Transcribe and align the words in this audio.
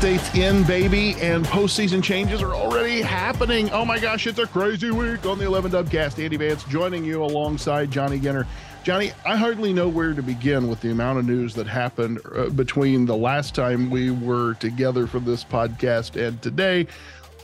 State's 0.00 0.34
in, 0.34 0.62
baby, 0.64 1.14
and 1.20 1.44
postseason 1.44 2.02
changes 2.02 2.40
are 2.40 2.54
already 2.54 3.02
happening. 3.02 3.68
Oh 3.68 3.84
my 3.84 3.98
gosh, 3.98 4.26
it's 4.26 4.38
a 4.38 4.46
crazy 4.46 4.90
week 4.90 5.26
on 5.26 5.38
the 5.38 5.44
11 5.44 5.72
Dubcast. 5.72 6.24
Andy 6.24 6.38
Vance 6.38 6.64
joining 6.64 7.04
you 7.04 7.22
alongside 7.22 7.90
Johnny 7.90 8.18
Ginter. 8.18 8.46
Johnny, 8.82 9.12
I 9.26 9.36
hardly 9.36 9.74
know 9.74 9.88
where 9.88 10.14
to 10.14 10.22
begin 10.22 10.68
with 10.68 10.80
the 10.80 10.90
amount 10.90 11.18
of 11.18 11.26
news 11.26 11.54
that 11.56 11.66
happened 11.66 12.18
uh, 12.34 12.48
between 12.48 13.04
the 13.04 13.14
last 13.14 13.54
time 13.54 13.90
we 13.90 14.10
were 14.10 14.54
together 14.54 15.06
for 15.06 15.20
this 15.20 15.44
podcast 15.44 16.16
and 16.16 16.40
today. 16.40 16.86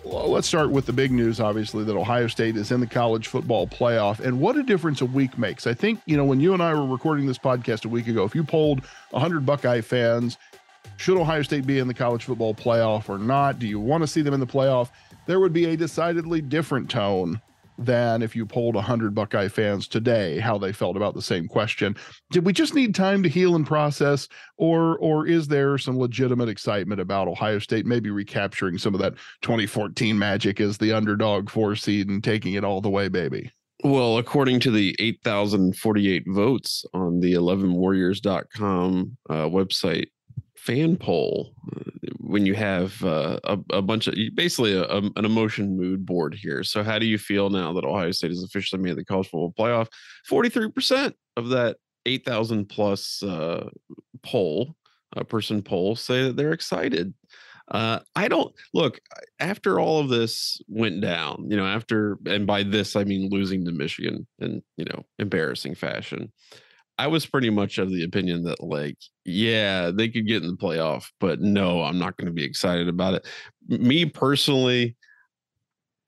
Well, 0.07 0.31
let's 0.31 0.47
start 0.47 0.71
with 0.71 0.87
the 0.87 0.93
big 0.93 1.11
news, 1.11 1.41
obviously, 1.41 1.83
that 1.83 1.97
Ohio 1.97 2.29
State 2.29 2.57
is 2.57 2.71
in 2.71 2.79
the 2.79 2.87
college 2.87 3.27
football 3.27 3.67
playoff. 3.67 4.21
And 4.21 4.39
what 4.39 4.57
a 4.57 4.63
difference 4.63 5.01
a 5.01 5.05
week 5.05 5.37
makes. 5.37 5.67
I 5.67 5.75
think, 5.75 6.01
you 6.07 6.17
know, 6.17 6.25
when 6.25 6.39
you 6.39 6.55
and 6.55 6.63
I 6.63 6.73
were 6.75 6.87
recording 6.87 7.27
this 7.27 7.39
podcast 7.39 7.85
a 7.85 7.89
week 7.89 8.07
ago, 8.07 8.25
if 8.25 8.33
you 8.33 8.45
polled 8.45 8.85
100 9.11 9.45
Buckeye 9.45 9.81
fans, 9.81 10.39
should 10.97 11.19
Ohio 11.19 11.43
State 11.43 11.67
be 11.67 11.79
in 11.79 11.89
the 11.89 11.95
college 11.95 12.25
football 12.25 12.55
playoff 12.55 13.09
or 13.09 13.19
not? 13.19 13.59
Do 13.59 13.67
you 13.67 13.81
want 13.81 14.03
to 14.03 14.07
see 14.07 14.23
them 14.23 14.35
in 14.35 14.41
the 14.41 14.47
playoff? 14.47 14.91
There 15.27 15.41
would 15.41 15.53
be 15.53 15.67
a 15.67 15.77
decidedly 15.77 16.41
different 16.41 16.91
tone 16.91 17.41
than 17.79 18.23
if 18.23 18.35
you 18.35 18.47
polled 18.47 18.75
100 18.75 19.15
Buckeye 19.15 19.49
fans 19.49 19.87
today 19.87 20.39
how 20.39 20.57
they 20.57 20.73
felt 20.73 20.97
about 20.97 21.15
the 21.15 21.23
same 21.23 21.47
question. 21.47 21.95
Did 22.31 22.45
we 22.45 22.53
just 22.53 22.75
need 22.75 22.95
time 22.95 23.23
to 23.23 23.29
heal 23.29 23.55
and 23.55 23.67
process 23.67 24.29
or 24.57 24.97
or 24.99 25.27
is 25.27 25.49
there 25.49 25.77
some 25.79 25.99
legitimate 25.99 26.49
excitement 26.49 27.01
about 27.01 27.29
Ohio 27.29 27.59
State 27.59 27.87
maybe 27.87 28.11
recapturing 28.11 28.79
some 28.79 28.95
of 28.95 29.01
that 29.01 29.15
2014 29.43 30.19
magic 30.19 30.61
as 30.61 30.79
the 30.79 30.93
underdog 30.93 31.51
4 31.51 31.77
seed 31.77 32.09
and 32.09 32.25
taking 32.25 32.55
it 32.55 32.65
all 32.65 32.81
the 32.81 32.91
way 32.91 33.09
baby? 33.09 33.51
Well, 33.85 34.17
according 34.17 34.61
to 34.61 34.71
the 34.71 34.97
8,048 34.99 36.25
votes 36.29 36.87
on 36.95 37.21
the 37.21 37.35
11warriors.com 37.35 39.17
uh, 39.29 39.35
website, 39.35 40.07
fan 40.67 40.97
poll 40.97 41.55
when 42.19 42.45
you 42.45 42.55
have 42.55 43.03
uh, 43.05 43.39
a, 43.45 43.59
a, 43.71 43.83
bunch 43.83 44.09
of 44.09 44.15
basically 44.35 44.77
a, 44.77 44.83
a, 44.83 44.99
an 44.99 45.25
emotion 45.25 45.77
mood 45.77 46.05
board 46.05 46.35
here. 46.35 46.65
So, 46.65 46.83
how 46.83 46.99
do 46.99 47.07
you 47.07 47.19
feel 47.19 47.51
now 47.51 47.73
that 47.73 47.85
Ohio 47.85 48.11
State 48.11 48.31
has 48.31 48.43
officially 48.43 48.83
made 48.83 48.97
the 48.97 49.05
college 49.05 49.29
football 49.29 49.55
playoff? 49.57 49.87
43% 50.29 51.15
of 51.37 51.49
that 51.51 51.77
8,000 52.05 52.67
plus 52.67 53.23
uh, 53.23 53.69
poll, 54.23 54.75
a 55.15 55.25
person 55.25 55.63
poll, 55.63 55.95
say 55.95 56.25
that 56.25 56.37
they're 56.37 56.53
excited. 56.53 57.15
Uh, 57.69 57.99
I 58.15 58.29
don't 58.29 58.55
look 58.75 59.01
after 59.41 59.81
all 59.81 60.01
of 60.01 60.09
this 60.09 60.61
went 60.69 61.01
down, 61.01 61.47
you 61.49 61.57
know, 61.57 61.67
after, 61.67 62.19
and 62.27 62.47
by 62.47 62.63
this, 62.63 62.95
I 62.95 63.05
mean 63.05 63.29
losing 63.31 63.65
to 63.65 63.73
Michigan 63.73 64.27
in, 64.39 64.63
you 64.77 64.85
know, 64.85 65.05
embarrassing 65.19 65.75
fashion. 65.75 66.33
I 66.99 67.09
was 67.09 67.27
pretty 67.27 67.51
much 67.51 67.79
of 67.79 67.91
the 67.91 68.05
opinion 68.05 68.45
that 68.45 68.63
like, 68.63 68.97
yeah, 69.25 69.91
they 69.91 70.09
could 70.09 70.27
get 70.27 70.43
in 70.43 70.49
the 70.49 70.57
playoff, 70.57 71.07
but 71.21 71.41
no, 71.41 71.83
I'm 71.83 71.99
not 71.99 72.17
going 72.17 72.27
to 72.27 72.33
be 72.33 72.45
excited 72.45 72.89
about 72.89 73.15
it. 73.15 73.27
Me 73.69 74.07
personally, 74.07 74.97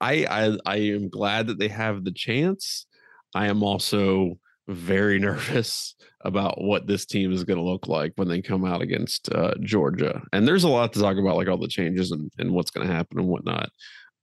I, 0.01 0.25
I 0.25 0.57
I 0.65 0.77
am 0.77 1.09
glad 1.09 1.47
that 1.47 1.59
they 1.59 1.67
have 1.67 2.03
the 2.03 2.11
chance. 2.11 2.87
I 3.35 3.47
am 3.47 3.63
also 3.63 4.39
very 4.67 5.19
nervous 5.19 5.95
about 6.21 6.61
what 6.61 6.87
this 6.87 7.05
team 7.05 7.31
is 7.31 7.43
going 7.43 7.57
to 7.57 7.63
look 7.63 7.87
like 7.87 8.13
when 8.15 8.27
they 8.27 8.41
come 8.41 8.65
out 8.65 8.81
against 8.81 9.31
uh, 9.33 9.53
Georgia. 9.61 10.21
And 10.33 10.47
there's 10.47 10.63
a 10.63 10.69
lot 10.69 10.93
to 10.93 10.99
talk 10.99 11.17
about, 11.17 11.37
like 11.37 11.47
all 11.47 11.57
the 11.57 11.67
changes 11.67 12.11
and, 12.11 12.31
and 12.37 12.51
what's 12.51 12.71
going 12.71 12.87
to 12.87 12.93
happen 12.93 13.19
and 13.19 13.27
whatnot. 13.27 13.69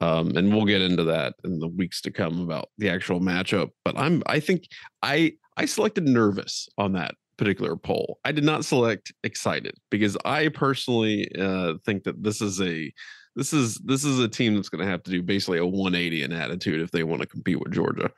Um, 0.01 0.37
and 0.37 0.55
we'll 0.55 0.67
get 0.67 0.83
into 0.83 1.05
that 1.05 1.35
in 1.45 1.59
the 1.59 1.69
weeks 1.69 2.03
to 2.03 2.11
come 2.11 2.41
about 2.41 2.69
the 2.77 2.91
actual 2.91 3.21
matchup. 3.21 3.71
But 3.85 3.99
I'm 3.99 4.23
I 4.27 4.41
think 4.41 4.69
I 5.03 5.33
I 5.57 5.65
selected 5.65 6.07
nervous 6.07 6.69
on 6.77 6.93
that 6.93 7.15
particular 7.37 7.77
poll. 7.77 8.19
I 8.25 8.33
did 8.33 8.45
not 8.45 8.65
select 8.65 9.13
excited 9.23 9.75
because 9.91 10.17
I 10.25 10.49
personally 10.49 11.31
uh, 11.39 11.75
think 11.85 12.05
that 12.05 12.23
this 12.23 12.41
is 12.41 12.61
a 12.61 12.93
this 13.35 13.53
is 13.53 13.77
this 13.79 14.05
is 14.05 14.19
a 14.19 14.29
team 14.29 14.55
that's 14.55 14.69
going 14.69 14.85
to 14.85 14.91
have 14.91 15.03
to 15.05 15.11
do 15.11 15.23
basically 15.23 15.59
a 15.59 15.67
180 15.67 16.23
in 16.23 16.33
attitude 16.33 16.81
if 16.81 16.91
they 16.91 17.05
want 17.05 17.21
to 17.23 17.29
compete 17.29 17.61
with 17.61 17.73
Georgia. 17.73 18.11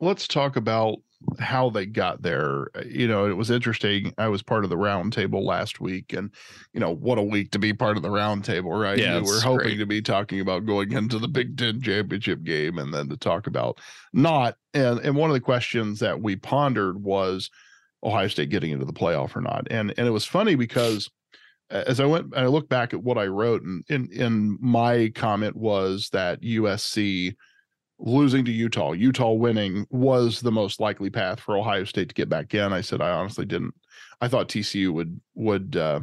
Let's 0.00 0.28
talk 0.28 0.56
about 0.56 0.98
how 1.38 1.70
they 1.70 1.86
got 1.86 2.22
there. 2.22 2.68
Uh, 2.74 2.82
you 2.86 3.08
know, 3.08 3.26
it 3.26 3.36
was 3.36 3.50
interesting. 3.50 4.12
I 4.18 4.28
was 4.28 4.42
part 4.42 4.64
of 4.64 4.70
the 4.70 4.76
roundtable 4.76 5.42
last 5.42 5.80
week, 5.80 6.12
and 6.12 6.30
you 6.72 6.80
know, 6.80 6.94
what 6.94 7.18
a 7.18 7.22
week 7.22 7.50
to 7.52 7.58
be 7.58 7.72
part 7.72 7.96
of 7.96 8.02
the 8.02 8.08
roundtable, 8.08 8.80
right? 8.80 8.98
Yeah, 8.98 9.18
we 9.18 9.22
we're 9.22 9.40
hoping 9.40 9.66
great. 9.66 9.78
to 9.78 9.86
be 9.86 10.02
talking 10.02 10.40
about 10.40 10.66
going 10.66 10.92
into 10.92 11.18
the 11.18 11.28
Big 11.28 11.56
Ten 11.56 11.80
championship 11.80 12.42
game, 12.44 12.78
and 12.78 12.92
then 12.92 13.08
to 13.08 13.16
talk 13.16 13.46
about 13.46 13.80
not. 14.12 14.56
And 14.74 15.00
and 15.00 15.16
one 15.16 15.30
of 15.30 15.34
the 15.34 15.40
questions 15.40 16.00
that 16.00 16.20
we 16.20 16.36
pondered 16.36 17.02
was 17.02 17.50
Ohio 18.02 18.28
State 18.28 18.50
getting 18.50 18.70
into 18.70 18.84
the 18.84 18.92
playoff 18.92 19.34
or 19.36 19.40
not. 19.40 19.66
And 19.70 19.92
and 19.96 20.06
it 20.06 20.12
was 20.12 20.24
funny 20.24 20.54
because 20.54 21.10
as 21.70 22.00
I 22.00 22.06
went, 22.06 22.34
I 22.36 22.46
look 22.46 22.68
back 22.68 22.94
at 22.94 23.02
what 23.02 23.18
I 23.18 23.26
wrote, 23.26 23.62
and 23.62 23.84
in 23.88 24.08
in 24.12 24.58
my 24.60 25.10
comment 25.14 25.56
was 25.56 26.08
that 26.12 26.40
USC 26.42 27.34
losing 27.98 28.44
to 28.44 28.52
Utah, 28.52 28.92
Utah 28.92 29.32
winning 29.32 29.86
was 29.90 30.40
the 30.40 30.52
most 30.52 30.80
likely 30.80 31.10
path 31.10 31.40
for 31.40 31.56
Ohio 31.56 31.84
State 31.84 32.08
to 32.08 32.14
get 32.14 32.28
back 32.28 32.54
in. 32.54 32.72
I 32.72 32.80
said 32.80 33.00
I 33.00 33.10
honestly 33.10 33.44
didn't. 33.44 33.74
I 34.20 34.28
thought 34.28 34.48
TCU 34.48 34.92
would 34.92 35.20
would 35.34 35.76
uh, 35.76 36.00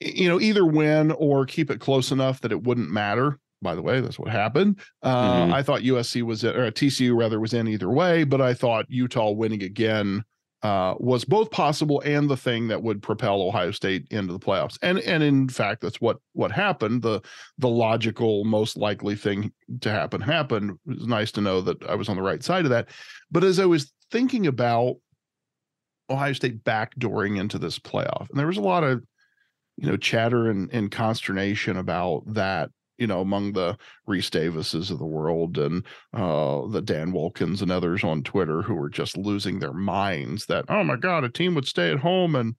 you 0.00 0.28
know 0.28 0.40
either 0.40 0.64
win 0.64 1.12
or 1.12 1.46
keep 1.46 1.70
it 1.70 1.80
close 1.80 2.10
enough 2.10 2.40
that 2.40 2.52
it 2.52 2.62
wouldn't 2.62 2.90
matter. 2.90 3.38
By 3.62 3.74
the 3.74 3.82
way, 3.82 4.00
that's 4.00 4.18
what 4.18 4.30
happened. 4.30 4.78
Uh, 5.02 5.44
mm-hmm. 5.44 5.54
I 5.54 5.62
thought 5.62 5.80
USC 5.80 6.22
was 6.22 6.44
in, 6.44 6.54
or 6.54 6.70
TCU 6.70 7.16
rather 7.16 7.40
was 7.40 7.54
in 7.54 7.66
either 7.66 7.88
way, 7.88 8.24
but 8.24 8.40
I 8.40 8.52
thought 8.52 8.84
Utah 8.88 9.30
winning 9.30 9.62
again 9.62 10.22
uh, 10.64 10.94
was 10.98 11.26
both 11.26 11.50
possible 11.50 12.00
and 12.06 12.28
the 12.28 12.38
thing 12.38 12.68
that 12.68 12.82
would 12.82 13.02
propel 13.02 13.42
Ohio 13.42 13.70
State 13.70 14.06
into 14.10 14.32
the 14.32 14.38
playoffs. 14.38 14.78
And 14.80 14.98
and 15.00 15.22
in 15.22 15.46
fact, 15.46 15.82
that's 15.82 16.00
what 16.00 16.16
what 16.32 16.50
happened. 16.50 17.02
The 17.02 17.20
the 17.58 17.68
logical, 17.68 18.44
most 18.44 18.78
likely 18.78 19.14
thing 19.14 19.52
to 19.82 19.90
happen 19.90 20.22
happened. 20.22 20.78
It 20.88 20.98
was 20.98 21.06
nice 21.06 21.30
to 21.32 21.42
know 21.42 21.60
that 21.60 21.84
I 21.84 21.94
was 21.94 22.08
on 22.08 22.16
the 22.16 22.22
right 22.22 22.42
side 22.42 22.64
of 22.64 22.70
that. 22.70 22.88
But 23.30 23.44
as 23.44 23.60
I 23.60 23.66
was 23.66 23.92
thinking 24.10 24.46
about 24.46 24.96
Ohio 26.08 26.32
State 26.32 26.64
backdooring 26.64 27.38
into 27.38 27.58
this 27.58 27.78
playoff, 27.78 28.30
and 28.30 28.38
there 28.38 28.46
was 28.46 28.56
a 28.56 28.62
lot 28.62 28.84
of 28.84 29.04
you 29.76 29.86
know 29.86 29.98
chatter 29.98 30.48
and, 30.48 30.72
and 30.72 30.90
consternation 30.90 31.76
about 31.76 32.22
that 32.32 32.70
you 33.04 33.08
know, 33.08 33.20
among 33.20 33.52
the 33.52 33.76
Rece 34.08 34.30
Davises 34.30 34.90
of 34.90 34.98
the 34.98 35.04
world 35.04 35.58
and 35.58 35.84
uh, 36.14 36.66
the 36.68 36.80
Dan 36.80 37.12
Wolkens 37.12 37.60
and 37.60 37.70
others 37.70 38.02
on 38.02 38.22
Twitter 38.22 38.62
who 38.62 38.72
were 38.72 38.88
just 38.88 39.18
losing 39.18 39.58
their 39.58 39.74
minds 39.74 40.46
that, 40.46 40.64
oh 40.70 40.82
my 40.82 40.96
God, 40.96 41.22
a 41.22 41.28
team 41.28 41.54
would 41.54 41.66
stay 41.66 41.92
at 41.92 41.98
home 41.98 42.34
and 42.34 42.54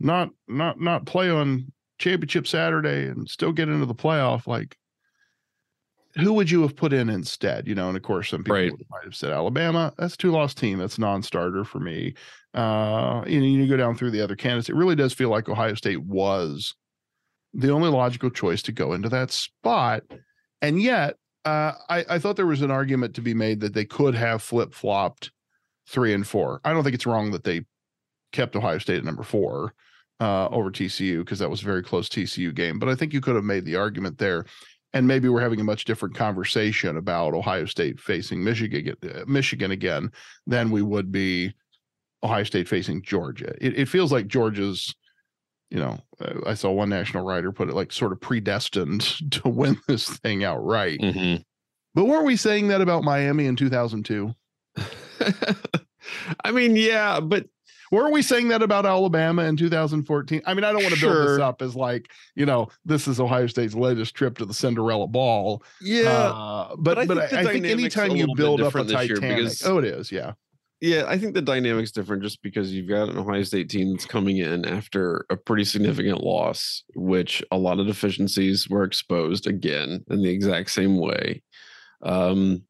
not 0.00 0.30
not 0.48 0.80
not 0.80 1.06
play 1.06 1.30
on 1.30 1.72
championship 2.00 2.48
Saturday 2.48 3.06
and 3.06 3.30
still 3.30 3.52
get 3.52 3.68
into 3.68 3.86
the 3.86 3.94
playoff. 3.94 4.48
Like, 4.48 4.76
who 6.16 6.32
would 6.32 6.50
you 6.50 6.62
have 6.62 6.74
put 6.74 6.92
in 6.92 7.08
instead? 7.08 7.68
You 7.68 7.76
know, 7.76 7.86
and 7.86 7.96
of 7.96 8.02
course, 8.02 8.30
some 8.30 8.42
people 8.42 8.56
right. 8.56 8.72
might 8.90 9.04
have 9.04 9.14
said 9.14 9.30
Alabama. 9.30 9.94
That's 9.98 10.16
two 10.16 10.32
loss 10.32 10.52
team. 10.52 10.80
That's 10.80 10.98
non-starter 10.98 11.62
for 11.62 11.78
me. 11.78 12.14
Uh, 12.54 13.22
you 13.24 13.38
know, 13.38 13.46
you 13.46 13.68
go 13.68 13.76
down 13.76 13.96
through 13.96 14.10
the 14.10 14.20
other 14.20 14.34
candidates. 14.34 14.68
It 14.68 14.74
really 14.74 14.96
does 14.96 15.12
feel 15.12 15.28
like 15.28 15.48
Ohio 15.48 15.74
State 15.74 16.02
was 16.02 16.74
the 17.56 17.70
only 17.70 17.88
logical 17.88 18.30
choice 18.30 18.62
to 18.62 18.72
go 18.72 18.92
into 18.92 19.08
that 19.08 19.30
spot. 19.30 20.02
And 20.60 20.80
yet, 20.80 21.16
uh, 21.44 21.72
I, 21.88 22.04
I 22.10 22.18
thought 22.18 22.36
there 22.36 22.46
was 22.46 22.62
an 22.62 22.70
argument 22.70 23.14
to 23.14 23.22
be 23.22 23.34
made 23.34 23.60
that 23.60 23.72
they 23.72 23.84
could 23.84 24.14
have 24.14 24.42
flip 24.42 24.74
flopped 24.74 25.30
three 25.88 26.12
and 26.12 26.26
four. 26.26 26.60
I 26.64 26.72
don't 26.72 26.84
think 26.84 26.94
it's 26.94 27.06
wrong 27.06 27.30
that 27.30 27.44
they 27.44 27.62
kept 28.32 28.56
Ohio 28.56 28.78
State 28.78 28.98
at 28.98 29.04
number 29.04 29.22
four 29.22 29.72
uh, 30.20 30.48
over 30.48 30.70
TCU 30.70 31.18
because 31.18 31.38
that 31.38 31.50
was 31.50 31.62
a 31.62 31.66
very 31.66 31.82
close 31.82 32.08
TCU 32.08 32.54
game. 32.54 32.78
But 32.78 32.88
I 32.88 32.94
think 32.94 33.14
you 33.14 33.20
could 33.20 33.36
have 33.36 33.44
made 33.44 33.64
the 33.64 33.76
argument 33.76 34.18
there. 34.18 34.44
And 34.92 35.06
maybe 35.06 35.28
we're 35.28 35.40
having 35.40 35.60
a 35.60 35.64
much 35.64 35.84
different 35.84 36.14
conversation 36.14 36.96
about 36.96 37.34
Ohio 37.34 37.66
State 37.66 38.00
facing 38.00 38.42
Michigan, 38.42 38.94
uh, 39.02 39.24
Michigan 39.26 39.70
again 39.70 40.10
than 40.46 40.70
we 40.70 40.82
would 40.82 41.12
be 41.12 41.54
Ohio 42.22 42.44
State 42.44 42.68
facing 42.68 43.02
Georgia. 43.02 43.54
It, 43.60 43.78
it 43.78 43.88
feels 43.88 44.10
like 44.10 44.26
Georgia's 44.26 44.94
you 45.70 45.78
know, 45.78 45.98
I 46.46 46.54
saw 46.54 46.70
one 46.70 46.88
national 46.88 47.24
writer 47.24 47.52
put 47.52 47.68
it 47.68 47.74
like 47.74 47.92
sort 47.92 48.12
of 48.12 48.20
predestined 48.20 49.00
to 49.32 49.48
win 49.48 49.78
this 49.88 50.08
thing 50.08 50.44
outright. 50.44 51.00
Mm-hmm. 51.00 51.42
But 51.94 52.04
weren't 52.06 52.26
we 52.26 52.36
saying 52.36 52.68
that 52.68 52.80
about 52.80 53.04
Miami 53.04 53.46
in 53.46 53.56
2002? 53.56 54.34
I 56.44 56.50
mean, 56.52 56.76
yeah, 56.76 57.20
but 57.20 57.46
weren't 57.90 58.12
we 58.12 58.20
saying 58.22 58.48
that 58.48 58.62
about 58.62 58.84
Alabama 58.84 59.44
in 59.44 59.56
2014? 59.56 60.42
I 60.44 60.54
mean, 60.54 60.64
I 60.64 60.72
don't 60.72 60.82
want 60.82 60.92
to 60.92 61.00
sure. 61.00 61.12
build 61.12 61.28
this 61.30 61.38
up 61.40 61.62
as 61.62 61.74
like, 61.74 62.10
you 62.34 62.44
know, 62.44 62.68
this 62.84 63.08
is 63.08 63.18
Ohio 63.18 63.46
State's 63.46 63.74
latest 63.74 64.14
trip 64.14 64.36
to 64.38 64.44
the 64.44 64.54
Cinderella 64.54 65.06
ball. 65.06 65.62
Yeah. 65.80 66.10
Uh, 66.10 66.76
but 66.76 67.08
but 67.08 67.18
I 67.18 67.26
think, 67.28 67.46
I, 67.46 67.50
I 67.50 67.52
think 67.52 67.66
anytime 67.66 68.14
you 68.14 68.26
build 68.36 68.60
up 68.60 68.74
a 68.74 68.84
Titanic, 68.84 69.22
because, 69.22 69.64
oh, 69.64 69.78
it 69.78 69.84
is. 69.84 70.12
Yeah. 70.12 70.32
Yeah, 70.80 71.04
I 71.08 71.16
think 71.16 71.34
the 71.34 71.40
dynamic's 71.40 71.90
different 71.90 72.22
just 72.22 72.42
because 72.42 72.70
you've 72.72 72.88
got 72.88 73.08
an 73.08 73.16
Ohio 73.16 73.42
State 73.44 73.70
team 73.70 73.92
that's 73.92 74.04
coming 74.04 74.38
in 74.38 74.66
after 74.66 75.24
a 75.30 75.36
pretty 75.36 75.64
significant 75.64 76.22
loss, 76.22 76.84
which 76.94 77.42
a 77.50 77.56
lot 77.56 77.80
of 77.80 77.86
deficiencies 77.86 78.68
were 78.68 78.84
exposed 78.84 79.46
again 79.46 80.04
in 80.10 80.22
the 80.22 80.28
exact 80.28 80.70
same 80.70 80.98
way. 80.98 81.42
Um, 82.02 82.62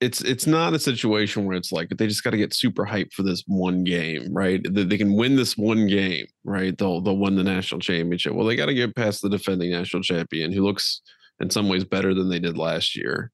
it's 0.00 0.20
it's 0.20 0.46
not 0.46 0.74
a 0.74 0.78
situation 0.78 1.44
where 1.44 1.56
it's 1.56 1.72
like 1.72 1.88
they 1.88 2.06
just 2.06 2.22
got 2.22 2.30
to 2.30 2.36
get 2.36 2.54
super 2.54 2.84
hyped 2.84 3.12
for 3.14 3.22
this 3.22 3.42
one 3.46 3.84
game, 3.84 4.32
right? 4.32 4.62
That 4.62 4.88
they 4.90 4.98
can 4.98 5.16
win 5.16 5.34
this 5.34 5.56
one 5.56 5.86
game, 5.88 6.26
right? 6.44 6.76
They'll 6.76 7.00
they'll 7.00 7.16
win 7.16 7.36
the 7.36 7.42
national 7.42 7.80
championship. 7.80 8.34
Well, 8.34 8.46
they 8.46 8.54
got 8.54 8.66
to 8.66 8.74
get 8.74 8.94
past 8.94 9.22
the 9.22 9.30
defending 9.30 9.70
national 9.72 10.02
champion, 10.02 10.52
who 10.52 10.62
looks 10.62 11.00
in 11.40 11.50
some 11.50 11.68
ways 11.68 11.84
better 11.84 12.14
than 12.14 12.28
they 12.28 12.38
did 12.38 12.58
last 12.58 12.94
year 12.96 13.32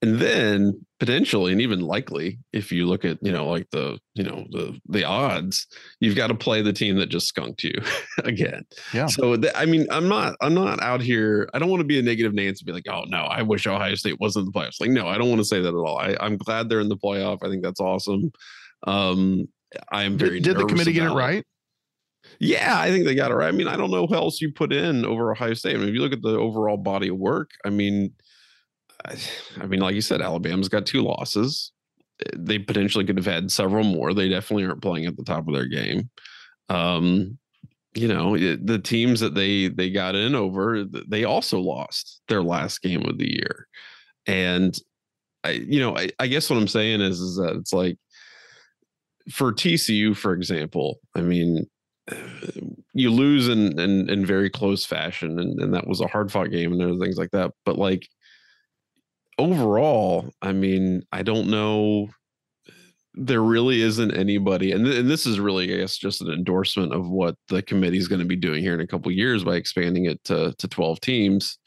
and 0.00 0.20
then 0.20 0.80
potentially 1.00 1.52
and 1.52 1.60
even 1.60 1.80
likely 1.80 2.38
if 2.52 2.70
you 2.70 2.86
look 2.86 3.04
at 3.04 3.18
you 3.20 3.32
know 3.32 3.48
like 3.48 3.68
the 3.70 3.98
you 4.14 4.22
know 4.22 4.46
the 4.50 4.78
the 4.88 5.04
odds 5.04 5.66
you've 6.00 6.16
got 6.16 6.28
to 6.28 6.34
play 6.34 6.62
the 6.62 6.72
team 6.72 6.96
that 6.96 7.08
just 7.08 7.26
skunked 7.26 7.62
you 7.64 7.74
again. 8.24 8.64
Yeah. 8.92 9.06
So 9.06 9.36
th- 9.36 9.52
i 9.56 9.64
mean 9.64 9.86
i'm 9.90 10.08
not 10.08 10.34
i'm 10.40 10.54
not 10.54 10.80
out 10.82 11.00
here 11.00 11.48
i 11.54 11.58
don't 11.58 11.70
want 11.70 11.80
to 11.80 11.86
be 11.86 11.98
a 11.98 12.02
negative 12.02 12.34
nancy 12.34 12.62
and 12.62 12.66
be 12.66 12.72
like 12.72 12.88
oh 12.88 13.04
no 13.08 13.18
i 13.18 13.42
wish 13.42 13.66
ohio 13.66 13.94
state 13.94 14.20
wasn't 14.20 14.46
in 14.46 14.52
the 14.52 14.58
playoffs. 14.58 14.80
Like 14.80 14.90
no 14.90 15.06
i 15.06 15.18
don't 15.18 15.28
want 15.28 15.40
to 15.40 15.44
say 15.44 15.60
that 15.60 15.68
at 15.68 15.74
all. 15.74 15.98
I, 15.98 16.16
i'm 16.20 16.36
glad 16.36 16.68
they're 16.68 16.80
in 16.80 16.88
the 16.88 16.96
playoff. 16.96 17.38
I 17.42 17.48
think 17.48 17.62
that's 17.62 17.80
awesome. 17.80 18.30
Um 18.86 19.48
i 19.90 20.04
am 20.04 20.16
very 20.16 20.40
did, 20.40 20.54
did 20.54 20.62
the 20.62 20.66
committee 20.66 20.92
get 20.92 21.10
it 21.10 21.14
right? 21.14 21.44
Yeah, 22.40 22.78
I 22.78 22.90
think 22.90 23.04
they 23.04 23.14
got 23.14 23.30
it 23.30 23.34
right. 23.34 23.48
I 23.48 23.52
mean, 23.52 23.68
I 23.68 23.76
don't 23.76 23.90
know 23.90 24.06
who 24.06 24.14
else 24.14 24.40
you 24.40 24.52
put 24.52 24.72
in 24.72 25.04
over 25.04 25.32
Ohio 25.32 25.54
State. 25.54 25.74
I 25.74 25.78
mean, 25.78 25.88
if 25.88 25.94
you 25.94 26.00
look 26.00 26.12
at 26.12 26.22
the 26.22 26.36
overall 26.36 26.76
body 26.76 27.08
of 27.08 27.16
work, 27.16 27.50
I 27.64 27.70
mean, 27.70 28.12
I 29.60 29.66
mean, 29.66 29.80
like 29.80 29.94
you 29.94 30.00
said, 30.00 30.22
Alabama's 30.22 30.68
got 30.68 30.86
two 30.86 31.02
losses. 31.02 31.72
They 32.36 32.58
potentially 32.58 33.04
could 33.04 33.16
have 33.16 33.26
had 33.26 33.50
several 33.52 33.84
more. 33.84 34.12
They 34.12 34.28
definitely 34.28 34.64
aren't 34.64 34.82
playing 34.82 35.06
at 35.06 35.16
the 35.16 35.24
top 35.24 35.46
of 35.46 35.54
their 35.54 35.66
game. 35.66 36.10
Um, 36.68 37.38
you 37.94 38.08
know, 38.08 38.36
the 38.36 38.80
teams 38.82 39.20
that 39.20 39.34
they 39.34 39.68
they 39.68 39.90
got 39.90 40.14
in 40.14 40.34
over, 40.34 40.84
they 40.84 41.24
also 41.24 41.58
lost 41.58 42.20
their 42.28 42.42
last 42.42 42.82
game 42.82 43.04
of 43.06 43.18
the 43.18 43.32
year. 43.32 43.66
And 44.26 44.76
I, 45.44 45.50
you 45.50 45.80
know, 45.80 45.96
I, 45.96 46.10
I 46.18 46.26
guess 46.26 46.50
what 46.50 46.58
I'm 46.58 46.68
saying 46.68 47.00
is 47.00 47.20
is 47.20 47.36
that 47.36 47.56
it's 47.56 47.72
like 47.72 47.98
for 49.30 49.52
TCU, 49.52 50.16
for 50.16 50.32
example, 50.32 51.00
I 51.14 51.20
mean, 51.22 51.66
you 52.94 53.10
lose 53.10 53.48
in, 53.48 53.78
in 53.80 54.10
in 54.10 54.26
very 54.26 54.50
close 54.50 54.84
fashion, 54.84 55.38
and, 55.38 55.60
and 55.60 55.74
that 55.74 55.86
was 55.86 56.00
a 56.00 56.08
hard 56.08 56.30
fought 56.30 56.50
game 56.50 56.72
and 56.72 56.82
other 56.82 56.98
things 56.98 57.16
like 57.16 57.30
that. 57.30 57.52
But 57.64 57.78
like 57.78 58.08
overall, 59.38 60.30
I 60.42 60.52
mean, 60.52 61.02
I 61.12 61.22
don't 61.22 61.48
know. 61.48 62.08
There 63.14 63.42
really 63.42 63.82
isn't 63.82 64.16
anybody, 64.16 64.70
and, 64.70 64.84
th- 64.84 64.98
and 64.98 65.10
this 65.10 65.26
is 65.26 65.40
really, 65.40 65.74
I 65.74 65.78
guess, 65.78 65.96
just 65.96 66.20
an 66.20 66.30
endorsement 66.30 66.92
of 66.92 67.08
what 67.08 67.34
the 67.48 67.62
committee 67.62 67.98
is 67.98 68.06
going 68.06 68.20
to 68.20 68.24
be 68.24 68.36
doing 68.36 68.62
here 68.62 68.74
in 68.74 68.80
a 68.80 68.86
couple 68.86 69.10
years 69.10 69.42
by 69.42 69.56
expanding 69.56 70.04
it 70.04 70.22
to 70.24 70.54
to 70.58 70.68
twelve 70.68 71.00
teams, 71.00 71.58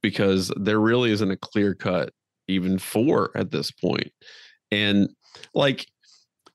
because 0.00 0.50
there 0.56 0.80
really 0.80 1.10
isn't 1.10 1.30
a 1.30 1.36
clear 1.36 1.74
cut 1.74 2.10
even 2.48 2.78
four 2.78 3.30
at 3.36 3.50
this 3.50 3.70
point, 3.70 4.12
and 4.70 5.10
like 5.52 5.86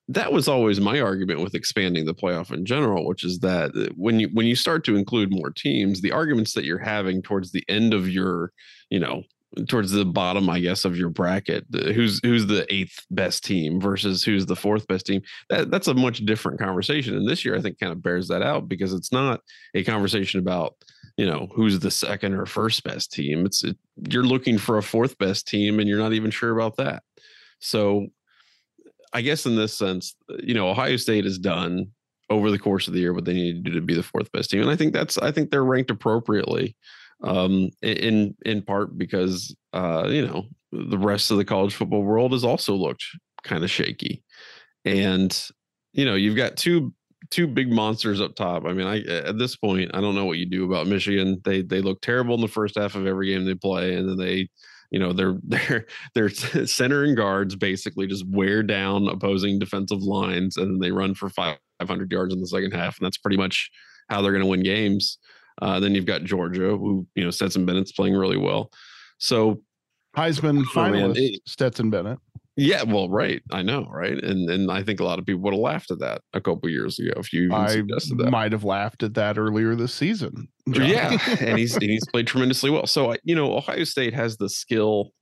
that 0.08 0.32
was 0.32 0.48
always 0.48 0.80
my 0.80 1.00
argument 1.00 1.40
with 1.40 1.54
expanding 1.54 2.04
the 2.04 2.14
playoff 2.14 2.52
in 2.52 2.66
general, 2.66 3.06
which 3.06 3.22
is 3.22 3.38
that 3.38 3.70
uh, 3.76 3.92
when 3.94 4.18
you 4.18 4.28
when 4.32 4.46
you 4.46 4.56
start 4.56 4.82
to 4.84 4.96
include 4.96 5.30
more 5.30 5.50
teams, 5.50 6.00
the 6.00 6.10
arguments 6.10 6.54
that 6.54 6.64
you're 6.64 6.78
having 6.78 7.22
towards 7.22 7.52
the 7.52 7.64
end 7.68 7.94
of 7.94 8.08
your, 8.08 8.50
you 8.88 8.98
know, 8.98 9.22
towards 9.68 9.90
the 9.90 10.04
bottom, 10.04 10.48
I 10.48 10.60
guess, 10.60 10.84
of 10.84 10.96
your 10.96 11.08
bracket. 11.08 11.66
Who's 11.72 12.20
who's 12.22 12.46
the 12.46 12.72
eighth 12.72 13.04
best 13.10 13.44
team 13.44 13.80
versus 13.80 14.22
who's 14.22 14.46
the 14.46 14.56
fourth 14.56 14.86
best 14.86 15.06
team? 15.06 15.22
That 15.48 15.70
that's 15.70 15.88
a 15.88 15.94
much 15.94 16.24
different 16.24 16.60
conversation. 16.60 17.16
And 17.16 17.28
this 17.28 17.44
year, 17.44 17.56
I 17.56 17.60
think, 17.60 17.78
kind 17.78 17.92
of 17.92 18.02
bears 18.02 18.28
that 18.28 18.42
out 18.42 18.68
because 18.68 18.92
it's 18.92 19.12
not 19.12 19.40
a 19.74 19.84
conversation 19.84 20.40
about 20.40 20.74
you 21.16 21.26
know 21.26 21.48
who's 21.54 21.78
the 21.78 21.90
second 21.90 22.34
or 22.34 22.46
first 22.46 22.84
best 22.84 23.12
team. 23.12 23.44
It's 23.44 23.64
it, 23.64 23.76
you're 24.08 24.24
looking 24.24 24.58
for 24.58 24.78
a 24.78 24.82
fourth 24.82 25.18
best 25.18 25.48
team, 25.48 25.80
and 25.80 25.88
you're 25.88 25.98
not 25.98 26.12
even 26.12 26.30
sure 26.30 26.52
about 26.52 26.76
that. 26.76 27.02
So, 27.58 28.06
I 29.12 29.20
guess 29.20 29.46
in 29.46 29.56
this 29.56 29.76
sense, 29.76 30.14
you 30.42 30.54
know, 30.54 30.68
Ohio 30.68 30.96
State 30.96 31.24
has 31.24 31.38
done 31.38 31.88
over 32.30 32.52
the 32.52 32.58
course 32.58 32.86
of 32.86 32.94
the 32.94 33.00
year 33.00 33.12
what 33.12 33.24
they 33.24 33.34
need 33.34 33.64
to 33.64 33.70
do 33.70 33.74
to 33.74 33.84
be 33.84 33.94
the 33.94 34.02
fourth 34.04 34.30
best 34.30 34.50
team, 34.50 34.62
and 34.62 34.70
I 34.70 34.76
think 34.76 34.92
that's 34.92 35.18
I 35.18 35.32
think 35.32 35.50
they're 35.50 35.64
ranked 35.64 35.90
appropriately 35.90 36.76
um, 37.22 37.70
in 37.82 38.34
in 38.44 38.62
part 38.62 38.96
because 38.96 39.54
uh, 39.72 40.06
you 40.08 40.26
know 40.26 40.44
the 40.72 40.98
rest 40.98 41.30
of 41.30 41.36
the 41.36 41.44
college 41.44 41.74
football 41.74 42.02
world 42.02 42.32
has 42.32 42.44
also 42.44 42.74
looked 42.74 43.04
kind 43.44 43.64
of 43.64 43.70
shaky, 43.70 44.22
and 44.84 45.48
you 45.92 46.04
know 46.04 46.14
you've 46.14 46.36
got 46.36 46.56
two 46.56 46.92
two 47.30 47.46
big 47.46 47.70
monsters 47.70 48.20
up 48.20 48.34
top. 48.34 48.64
I 48.64 48.72
mean, 48.72 48.86
I 48.86 49.00
at 49.02 49.38
this 49.38 49.56
point 49.56 49.90
I 49.94 50.00
don't 50.00 50.14
know 50.14 50.24
what 50.24 50.38
you 50.38 50.46
do 50.46 50.64
about 50.64 50.86
Michigan. 50.86 51.40
They 51.44 51.62
they 51.62 51.80
look 51.80 52.00
terrible 52.00 52.34
in 52.34 52.40
the 52.40 52.48
first 52.48 52.78
half 52.78 52.94
of 52.94 53.06
every 53.06 53.28
game 53.28 53.44
they 53.44 53.54
play, 53.54 53.94
and 53.94 54.08
then 54.08 54.16
they 54.16 54.48
you 54.90 54.98
know 54.98 55.12
they're 55.12 55.36
they're 55.44 55.86
they're 56.14 56.66
center 56.66 57.04
and 57.04 57.16
guards 57.16 57.56
basically 57.56 58.06
just 58.06 58.26
wear 58.28 58.62
down 58.62 59.08
opposing 59.08 59.58
defensive 59.58 60.02
lines, 60.02 60.56
and 60.56 60.70
then 60.70 60.78
they 60.80 60.92
run 60.92 61.14
for 61.14 61.28
500 61.28 62.12
yards 62.12 62.34
in 62.34 62.40
the 62.40 62.46
second 62.46 62.72
half, 62.72 62.98
and 62.98 63.06
that's 63.06 63.18
pretty 63.18 63.36
much 63.36 63.70
how 64.08 64.22
they're 64.22 64.32
going 64.32 64.42
to 64.42 64.50
win 64.50 64.62
games. 64.62 65.18
Uh, 65.60 65.80
then 65.80 65.94
you've 65.94 66.06
got 66.06 66.24
Georgia, 66.24 66.76
who 66.76 67.06
you 67.14 67.24
know 67.24 67.30
Stetson 67.30 67.66
Bennett's 67.66 67.92
playing 67.92 68.14
really 68.14 68.36
well. 68.36 68.70
So 69.18 69.62
Heisman 70.16 70.64
finalist 70.64 71.36
Stetson 71.46 71.90
Bennett. 71.90 72.18
Yeah, 72.56 72.82
well, 72.82 73.08
right. 73.08 73.42
I 73.52 73.62
know, 73.62 73.86
right? 73.90 74.22
And 74.22 74.50
and 74.50 74.70
I 74.70 74.82
think 74.82 75.00
a 75.00 75.04
lot 75.04 75.18
of 75.18 75.24
people 75.24 75.40
would 75.42 75.54
have 75.54 75.60
laughed 75.60 75.90
at 75.90 76.00
that 76.00 76.22
a 76.34 76.40
couple 76.40 76.68
years 76.68 76.98
ago 76.98 77.12
if 77.16 77.32
you 77.32 77.44
even 77.44 77.52
I 77.52 77.68
suggested 77.68 78.18
that. 78.18 78.30
Might 78.30 78.52
have 78.52 78.64
laughed 78.64 79.02
at 79.02 79.14
that 79.14 79.38
earlier 79.38 79.74
this 79.74 79.94
season. 79.94 80.48
John. 80.70 80.86
Yeah, 80.86 81.18
and 81.40 81.58
he's 81.58 81.74
and 81.74 81.84
he's 81.84 82.06
played 82.12 82.26
tremendously 82.26 82.70
well. 82.70 82.86
So 82.86 83.14
you 83.24 83.34
know, 83.34 83.56
Ohio 83.56 83.84
State 83.84 84.14
has 84.14 84.36
the 84.36 84.48
skill 84.48 85.12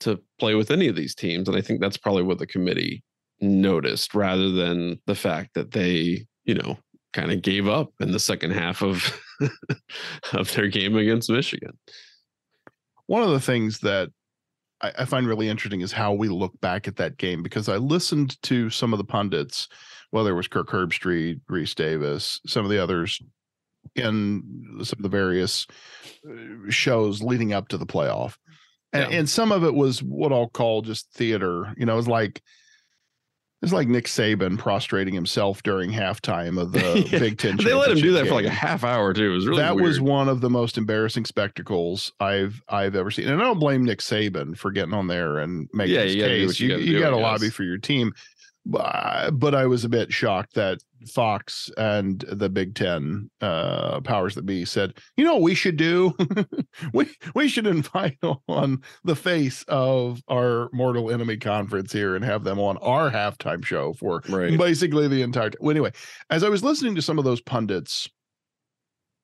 to 0.00 0.18
play 0.38 0.54
with 0.54 0.70
any 0.70 0.88
of 0.88 0.96
these 0.96 1.14
teams, 1.14 1.48
and 1.48 1.56
I 1.56 1.60
think 1.60 1.80
that's 1.80 1.98
probably 1.98 2.22
what 2.22 2.38
the 2.38 2.46
committee 2.46 3.04
noticed, 3.40 4.14
rather 4.14 4.50
than 4.50 4.98
the 5.06 5.14
fact 5.14 5.50
that 5.54 5.72
they, 5.72 6.26
you 6.44 6.54
know, 6.54 6.78
kind 7.12 7.30
of 7.30 7.42
gave 7.42 7.68
up 7.68 7.90
in 8.00 8.12
the 8.12 8.18
second 8.18 8.52
half 8.52 8.82
of 8.82 9.16
of 10.32 10.52
their 10.54 10.68
game 10.68 10.96
against 10.96 11.30
Michigan. 11.30 11.78
One 13.06 13.22
of 13.22 13.30
the 13.30 13.40
things 13.40 13.80
that 13.80 14.10
I, 14.80 14.92
I, 15.00 15.04
find 15.04 15.26
really 15.26 15.48
interesting 15.48 15.80
is 15.80 15.92
how 15.92 16.12
we 16.12 16.28
look 16.28 16.58
back 16.60 16.86
at 16.86 16.96
that 16.96 17.16
game 17.16 17.42
because 17.42 17.68
I 17.68 17.76
listened 17.76 18.40
to 18.44 18.70
some 18.70 18.92
of 18.92 18.98
the 18.98 19.04
pundits, 19.04 19.68
whether 20.10 20.30
it 20.30 20.34
was 20.34 20.48
Kirk 20.48 20.68
Herbstreit, 20.68 21.40
Rece 21.50 21.74
Davis, 21.74 22.40
some 22.46 22.64
of 22.64 22.70
the 22.70 22.82
others 22.82 23.20
in 23.94 24.78
some 24.82 24.98
of 24.98 25.02
the 25.02 25.08
various 25.08 25.66
uh, 26.28 26.70
shows 26.70 27.22
leading 27.22 27.52
up 27.52 27.68
to 27.68 27.78
the 27.78 27.86
playoff. 27.86 28.36
And, 28.92 29.10
yeah. 29.10 29.18
and 29.18 29.28
some 29.28 29.52
of 29.52 29.64
it 29.64 29.74
was 29.74 30.02
what 30.02 30.32
I'll 30.32 30.48
call 30.48 30.82
just 30.82 31.12
theater. 31.12 31.72
You 31.76 31.86
know, 31.86 31.94
it 31.94 31.96
was 31.96 32.08
like 32.08 32.42
it's 33.62 33.72
like 33.72 33.88
Nick 33.88 34.06
Saban 34.06 34.58
prostrating 34.58 35.12
himself 35.12 35.62
during 35.62 35.90
halftime 35.90 36.58
of 36.60 36.72
the 36.72 37.06
yeah. 37.12 37.18
Big 37.18 37.38
Ten. 37.38 37.58
They 37.58 37.74
let 37.74 37.90
him 37.90 37.98
do 37.98 38.12
that 38.12 38.20
game. 38.22 38.28
for 38.28 38.34
like 38.34 38.46
a 38.46 38.50
half 38.50 38.84
hour 38.84 39.12
too. 39.12 39.30
It 39.30 39.34
was 39.34 39.46
really 39.46 39.60
that 39.60 39.76
weird. 39.76 39.88
was 39.88 40.00
one 40.00 40.28
of 40.28 40.40
the 40.40 40.48
most 40.48 40.78
embarrassing 40.78 41.26
spectacles 41.26 42.12
I've 42.20 42.62
I've 42.68 42.96
ever 42.96 43.10
seen. 43.10 43.28
And 43.28 43.40
I 43.40 43.44
don't 43.44 43.58
blame 43.58 43.84
Nick 43.84 43.98
Saban 43.98 44.56
for 44.56 44.70
getting 44.70 44.94
on 44.94 45.08
there 45.08 45.38
and 45.38 45.68
making 45.74 45.94
yeah, 45.94 46.02
his 46.02 46.14
you 46.14 46.22
case. 46.22 46.60
You, 46.60 46.76
you, 46.76 46.94
you 46.94 47.00
got 47.00 47.10
to 47.10 47.16
lobby 47.16 47.50
for 47.50 47.64
your 47.64 47.78
team, 47.78 48.14
but 48.66 49.54
I 49.54 49.66
was 49.66 49.84
a 49.84 49.88
bit 49.88 50.12
shocked 50.12 50.54
that 50.54 50.78
Fox 51.06 51.70
and 51.76 52.20
the 52.28 52.48
Big 52.48 52.74
Ten 52.74 53.30
uh, 53.40 54.00
powers 54.00 54.34
that 54.34 54.44
be 54.44 54.64
said, 54.64 54.94
you 55.16 55.24
know 55.24 55.34
what 55.34 55.42
we 55.42 55.54
should 55.54 55.76
do? 55.76 56.14
we 56.92 57.08
we 57.34 57.48
should 57.48 57.66
invite 57.66 58.18
on 58.48 58.82
the 59.04 59.16
face 59.16 59.64
of 59.68 60.22
our 60.28 60.68
mortal 60.72 61.10
enemy 61.10 61.36
conference 61.36 61.92
here 61.92 62.14
and 62.14 62.24
have 62.24 62.44
them 62.44 62.58
on 62.58 62.76
our 62.78 63.10
halftime 63.10 63.64
show 63.64 63.92
for 63.94 64.22
right. 64.28 64.56
basically 64.58 65.08
the 65.08 65.22
entire. 65.22 65.50
Well, 65.60 65.70
anyway, 65.70 65.92
as 66.28 66.44
I 66.44 66.48
was 66.48 66.62
listening 66.62 66.94
to 66.96 67.02
some 67.02 67.18
of 67.18 67.24
those 67.24 67.40
pundits 67.40 68.08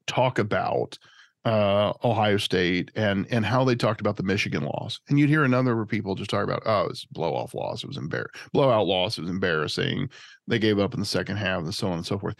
talk 0.06 0.38
about 0.38 0.98
uh, 1.46 1.92
Ohio 2.02 2.38
State 2.38 2.90
and 2.96 3.24
and 3.30 3.46
how 3.46 3.62
they 3.64 3.76
talked 3.76 4.00
about 4.00 4.16
the 4.16 4.24
Michigan 4.24 4.64
loss. 4.64 4.98
And 5.08 5.18
you'd 5.18 5.28
hear 5.28 5.44
another 5.44 5.80
of 5.80 5.88
people 5.88 6.16
just 6.16 6.28
talk 6.28 6.42
about, 6.42 6.64
oh, 6.66 6.88
it's 6.90 7.04
blow 7.04 7.34
off 7.34 7.54
loss. 7.54 7.84
It 7.84 7.86
was 7.86 7.96
embar 7.96 8.26
blowout 8.52 8.86
loss. 8.86 9.16
It 9.16 9.20
was 9.20 9.30
embarrassing. 9.30 10.10
They 10.48 10.58
gave 10.58 10.80
up 10.80 10.92
in 10.92 10.98
the 11.00 11.06
second 11.06 11.36
half 11.36 11.62
and 11.62 11.72
so 11.72 11.86
on 11.86 11.98
and 11.98 12.06
so 12.06 12.18
forth. 12.18 12.34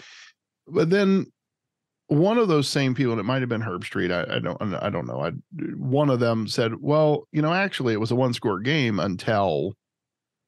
But 0.67 0.91
then 0.91 1.27
one 2.09 2.37
of 2.37 2.49
those 2.49 2.69
same 2.69 2.97
people, 2.97 3.13
and 3.13 3.21
it 3.21 3.25
might 3.25 3.43
have 3.43 3.49
been 3.49 3.63
Herbstreit. 3.63 4.13
I, 4.13 4.37
I 4.37 4.39
don't 4.41 4.75
I 4.75 4.91
don't 4.91 5.07
know. 5.07 5.21
I 5.21 5.31
one 5.77 6.11
of 6.11 6.19
them 6.19 6.49
said, 6.49 6.75
well, 6.81 7.29
you 7.31 7.43
know, 7.43 7.53
actually 7.53 7.95
it 7.95 8.01
was 8.01 8.11
a 8.11 8.17
one 8.17 8.33
score 8.33 8.59
game 8.59 8.99
until 8.99 9.75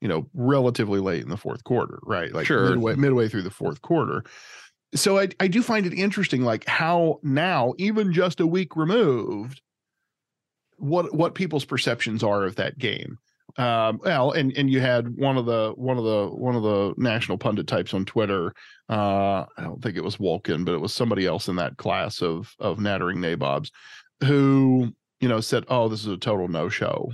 you 0.00 0.08
know 0.08 0.26
relatively 0.34 0.98
late 0.98 1.22
in 1.22 1.28
the 1.28 1.36
fourth 1.36 1.62
quarter, 1.62 2.00
right? 2.02 2.32
Like 2.32 2.46
sure. 2.46 2.70
midway 2.70 2.96
midway 2.96 3.28
through 3.28 3.42
the 3.42 3.50
fourth 3.50 3.82
quarter 3.82 4.24
so 4.94 5.18
I, 5.18 5.28
I 5.40 5.48
do 5.48 5.62
find 5.62 5.86
it 5.86 5.94
interesting 5.94 6.42
like 6.42 6.66
how 6.66 7.20
now 7.22 7.74
even 7.78 8.12
just 8.12 8.40
a 8.40 8.46
week 8.46 8.76
removed 8.76 9.60
what 10.76 11.14
what 11.14 11.34
people's 11.34 11.64
perceptions 11.64 12.22
are 12.22 12.44
of 12.44 12.56
that 12.56 12.78
game 12.78 13.18
um, 13.56 14.00
well 14.04 14.30
and 14.32 14.56
and 14.56 14.70
you 14.70 14.80
had 14.80 15.16
one 15.16 15.36
of 15.36 15.46
the 15.46 15.72
one 15.76 15.98
of 15.98 16.04
the 16.04 16.28
one 16.28 16.54
of 16.54 16.62
the 16.62 16.94
national 16.96 17.38
pundit 17.38 17.66
types 17.66 17.92
on 17.92 18.04
twitter 18.04 18.54
uh, 18.88 19.44
i 19.56 19.62
don't 19.62 19.82
think 19.82 19.96
it 19.96 20.04
was 20.04 20.16
Wolken, 20.16 20.64
but 20.64 20.74
it 20.74 20.80
was 20.80 20.94
somebody 20.94 21.26
else 21.26 21.48
in 21.48 21.56
that 21.56 21.76
class 21.76 22.22
of 22.22 22.54
of 22.58 22.78
nattering 22.78 23.20
nabobs 23.20 23.70
who 24.24 24.92
you 25.20 25.28
know 25.28 25.40
said 25.40 25.64
oh 25.68 25.88
this 25.88 26.00
is 26.00 26.06
a 26.06 26.16
total 26.16 26.48
no 26.48 26.68
show 26.68 27.10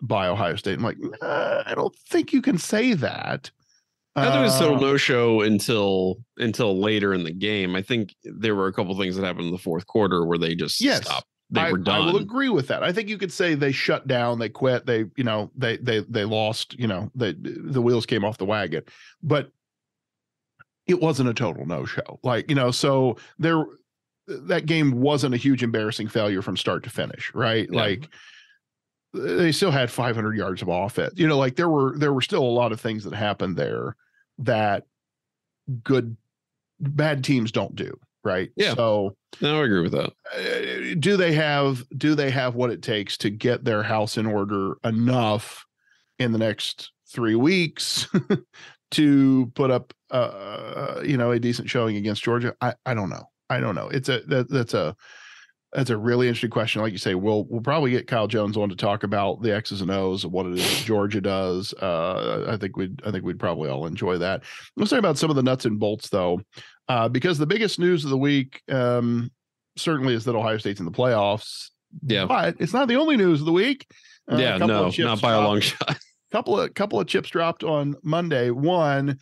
by 0.00 0.28
Ohio 0.28 0.56
State. 0.56 0.78
I'm 0.78 0.84
like, 0.84 0.98
nah, 0.98 1.62
I 1.66 1.74
don't 1.74 1.94
think 1.96 2.32
you 2.32 2.42
can 2.42 2.58
say 2.58 2.94
that. 2.94 3.50
I 4.16 4.22
think 4.30 4.36
it 4.36 4.42
was 4.44 4.58
total 4.58 4.76
Uh, 4.78 4.80
no 4.92 4.96
show 4.96 5.42
until 5.42 6.16
until 6.38 6.80
later 6.80 7.12
in 7.14 7.22
the 7.24 7.32
game. 7.32 7.76
I 7.76 7.82
think 7.82 8.14
there 8.24 8.54
were 8.54 8.66
a 8.66 8.72
couple 8.72 8.96
things 8.98 9.16
that 9.16 9.24
happened 9.24 9.46
in 9.46 9.52
the 9.52 9.58
fourth 9.58 9.86
quarter 9.86 10.24
where 10.24 10.38
they 10.38 10.54
just 10.54 10.80
Yes. 10.80 11.04
stopped. 11.04 11.26
They 11.50 11.60
I, 11.60 11.70
were 11.72 11.78
done. 11.78 12.02
I 12.02 12.06
will 12.12 12.16
agree 12.16 12.48
with 12.48 12.66
that. 12.68 12.82
I 12.82 12.92
think 12.92 13.08
you 13.08 13.18
could 13.18 13.32
say 13.32 13.54
they 13.54 13.70
shut 13.70 14.08
down, 14.08 14.38
they 14.40 14.48
quit, 14.48 14.84
they, 14.86 15.04
you 15.16 15.22
know, 15.24 15.52
they 15.54 15.76
they 15.76 16.00
they 16.00 16.24
lost, 16.24 16.76
you 16.78 16.86
know, 16.88 17.10
they 17.14 17.34
the 17.38 17.80
wheels 17.82 18.04
came 18.06 18.24
off 18.24 18.38
the 18.38 18.44
wagon. 18.46 18.82
But 19.22 19.52
it 20.86 21.00
wasn't 21.00 21.28
a 21.28 21.34
total 21.34 21.66
no-show. 21.66 22.20
Like, 22.22 22.48
you 22.48 22.54
know, 22.56 22.70
so 22.70 23.16
there 23.38 23.64
that 24.28 24.66
game 24.66 24.92
wasn't 25.00 25.34
a 25.34 25.36
huge 25.36 25.62
embarrassing 25.62 26.08
failure 26.08 26.42
from 26.42 26.56
start 26.56 26.82
to 26.84 26.90
finish, 26.90 27.32
right? 27.34 27.68
Yeah. 27.70 27.80
Like 27.80 28.08
they 29.14 29.52
still 29.52 29.70
had 29.70 29.90
500 29.90 30.36
yards 30.36 30.62
of 30.62 30.68
offense. 30.68 31.14
You 31.16 31.28
know, 31.28 31.38
like 31.38 31.54
there 31.56 31.68
were 31.70 31.96
there 31.96 32.12
were 32.12 32.20
still 32.20 32.42
a 32.42 32.44
lot 32.44 32.72
of 32.72 32.80
things 32.80 33.04
that 33.04 33.14
happened 33.14 33.56
there 33.56 33.94
that 34.38 34.84
good 35.82 36.16
bad 36.80 37.24
teams 37.24 37.52
don't 37.52 37.74
do, 37.74 37.98
right? 38.24 38.50
Yeah. 38.56 38.74
So 38.74 39.16
no, 39.40 39.60
I 39.60 39.64
agree 39.64 39.82
with 39.82 39.92
that. 39.92 40.12
uh, 40.34 40.94
do 40.98 41.16
they 41.16 41.32
have 41.32 41.84
do 41.96 42.14
they 42.14 42.30
have 42.30 42.54
what 42.54 42.70
it 42.70 42.82
takes 42.82 43.16
to 43.18 43.30
get 43.30 43.64
their 43.64 43.82
house 43.82 44.16
in 44.16 44.26
order 44.26 44.76
enough 44.84 45.64
in 46.18 46.32
the 46.32 46.38
next 46.38 46.92
three 47.08 47.34
weeks 47.34 48.08
to 48.90 49.52
put 49.54 49.70
up 49.70 49.92
uh 50.10 51.00
you 51.04 51.16
know 51.16 51.30
a 51.30 51.38
decent 51.38 51.68
showing 51.68 51.96
against 51.96 52.22
georgia 52.22 52.54
i 52.60 52.74
i 52.84 52.94
don't 52.94 53.10
know 53.10 53.28
i 53.50 53.60
don't 53.60 53.74
know 53.74 53.88
it's 53.88 54.08
a 54.08 54.20
that, 54.26 54.48
that's 54.48 54.74
a 54.74 54.94
that's 55.76 55.90
a 55.90 55.96
really 55.96 56.26
interesting 56.26 56.50
question 56.50 56.82
like 56.82 56.90
you 56.90 56.98
say 56.98 57.14
we'll 57.14 57.44
we'll 57.44 57.60
probably 57.60 57.92
get 57.92 58.06
kyle 58.06 58.26
jones 58.26 58.56
on 58.56 58.68
to 58.68 58.74
talk 58.74 59.04
about 59.04 59.40
the 59.42 59.54
x's 59.54 59.82
and 59.82 59.90
o's 59.90 60.24
of 60.24 60.32
what 60.32 60.46
it 60.46 60.54
is 60.54 60.82
georgia 60.82 61.20
does 61.20 61.72
uh 61.74 62.46
i 62.48 62.56
think 62.56 62.76
we'd 62.76 63.00
i 63.06 63.10
think 63.12 63.24
we'd 63.24 63.38
probably 63.38 63.68
all 63.68 63.86
enjoy 63.86 64.18
that 64.18 64.42
let's 64.76 64.90
talk 64.90 64.98
about 64.98 65.18
some 65.18 65.30
of 65.30 65.36
the 65.36 65.42
nuts 65.42 65.64
and 65.66 65.78
bolts 65.78 66.08
though 66.08 66.40
uh 66.88 67.08
because 67.08 67.38
the 67.38 67.46
biggest 67.46 67.78
news 67.78 68.04
of 68.04 68.10
the 68.10 68.18
week 68.18 68.62
um 68.70 69.30
certainly 69.76 70.14
is 70.14 70.24
that 70.24 70.34
Ohio 70.34 70.58
State's 70.58 70.80
in 70.80 70.86
the 70.86 70.92
playoffs. 70.92 71.70
Yeah. 72.02 72.26
but 72.26 72.56
it's 72.58 72.72
not 72.72 72.88
the 72.88 72.96
only 72.96 73.16
news 73.16 73.40
of 73.40 73.46
the 73.46 73.52
week. 73.52 73.86
Uh, 74.30 74.36
yeah, 74.36 74.56
no, 74.58 74.90
not 74.90 75.20
by 75.20 75.32
a 75.32 75.40
long 75.40 75.60
shot. 75.60 75.98
Couple 76.32 76.60
of 76.60 76.74
couple 76.74 76.98
of 76.98 77.06
chips 77.06 77.30
dropped 77.30 77.62
on 77.62 77.94
Monday. 78.02 78.50
One, 78.50 79.16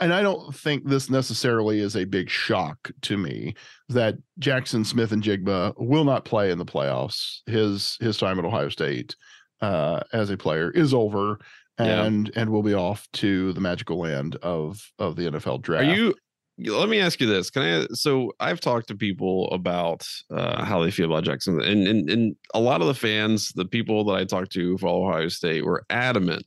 and 0.00 0.12
I 0.12 0.22
don't 0.22 0.52
think 0.54 0.84
this 0.84 1.08
necessarily 1.08 1.78
is 1.78 1.96
a 1.96 2.04
big 2.04 2.28
shock 2.28 2.90
to 3.02 3.16
me 3.16 3.54
that 3.88 4.16
Jackson 4.38 4.84
Smith-Njigba 4.84 5.74
will 5.78 6.04
not 6.04 6.24
play 6.24 6.50
in 6.50 6.58
the 6.58 6.64
playoffs. 6.64 7.38
His 7.46 7.96
his 8.00 8.18
time 8.18 8.38
at 8.38 8.44
Ohio 8.44 8.68
State 8.68 9.14
uh, 9.60 10.00
as 10.12 10.30
a 10.30 10.36
player 10.36 10.70
is 10.70 10.92
over. 10.92 11.38
Yeah. 11.78 12.04
And 12.04 12.32
and 12.34 12.48
will 12.50 12.62
be 12.62 12.72
off 12.72 13.06
to 13.14 13.52
the 13.52 13.60
magical 13.60 13.98
land 13.98 14.36
of 14.36 14.80
of 14.98 15.16
the 15.16 15.30
NFL 15.30 15.60
draft. 15.60 15.86
Are 15.86 15.94
you? 15.94 16.14
Let 16.58 16.88
me 16.88 17.00
ask 17.00 17.20
you 17.20 17.26
this: 17.26 17.50
Can 17.50 17.62
I? 17.62 17.86
So 17.92 18.32
I've 18.40 18.60
talked 18.60 18.88
to 18.88 18.96
people 18.96 19.50
about 19.52 20.06
uh, 20.30 20.64
how 20.64 20.82
they 20.82 20.90
feel 20.90 21.12
about 21.12 21.24
Jackson, 21.24 21.60
and, 21.60 21.86
and 21.86 22.08
and 22.08 22.36
a 22.54 22.60
lot 22.60 22.80
of 22.80 22.86
the 22.86 22.94
fans, 22.94 23.52
the 23.52 23.66
people 23.66 24.04
that 24.04 24.14
I 24.14 24.24
talked 24.24 24.52
to 24.52 24.60
who 24.60 24.78
follow 24.78 25.06
Ohio 25.06 25.28
State, 25.28 25.66
were 25.66 25.84
adamant 25.90 26.46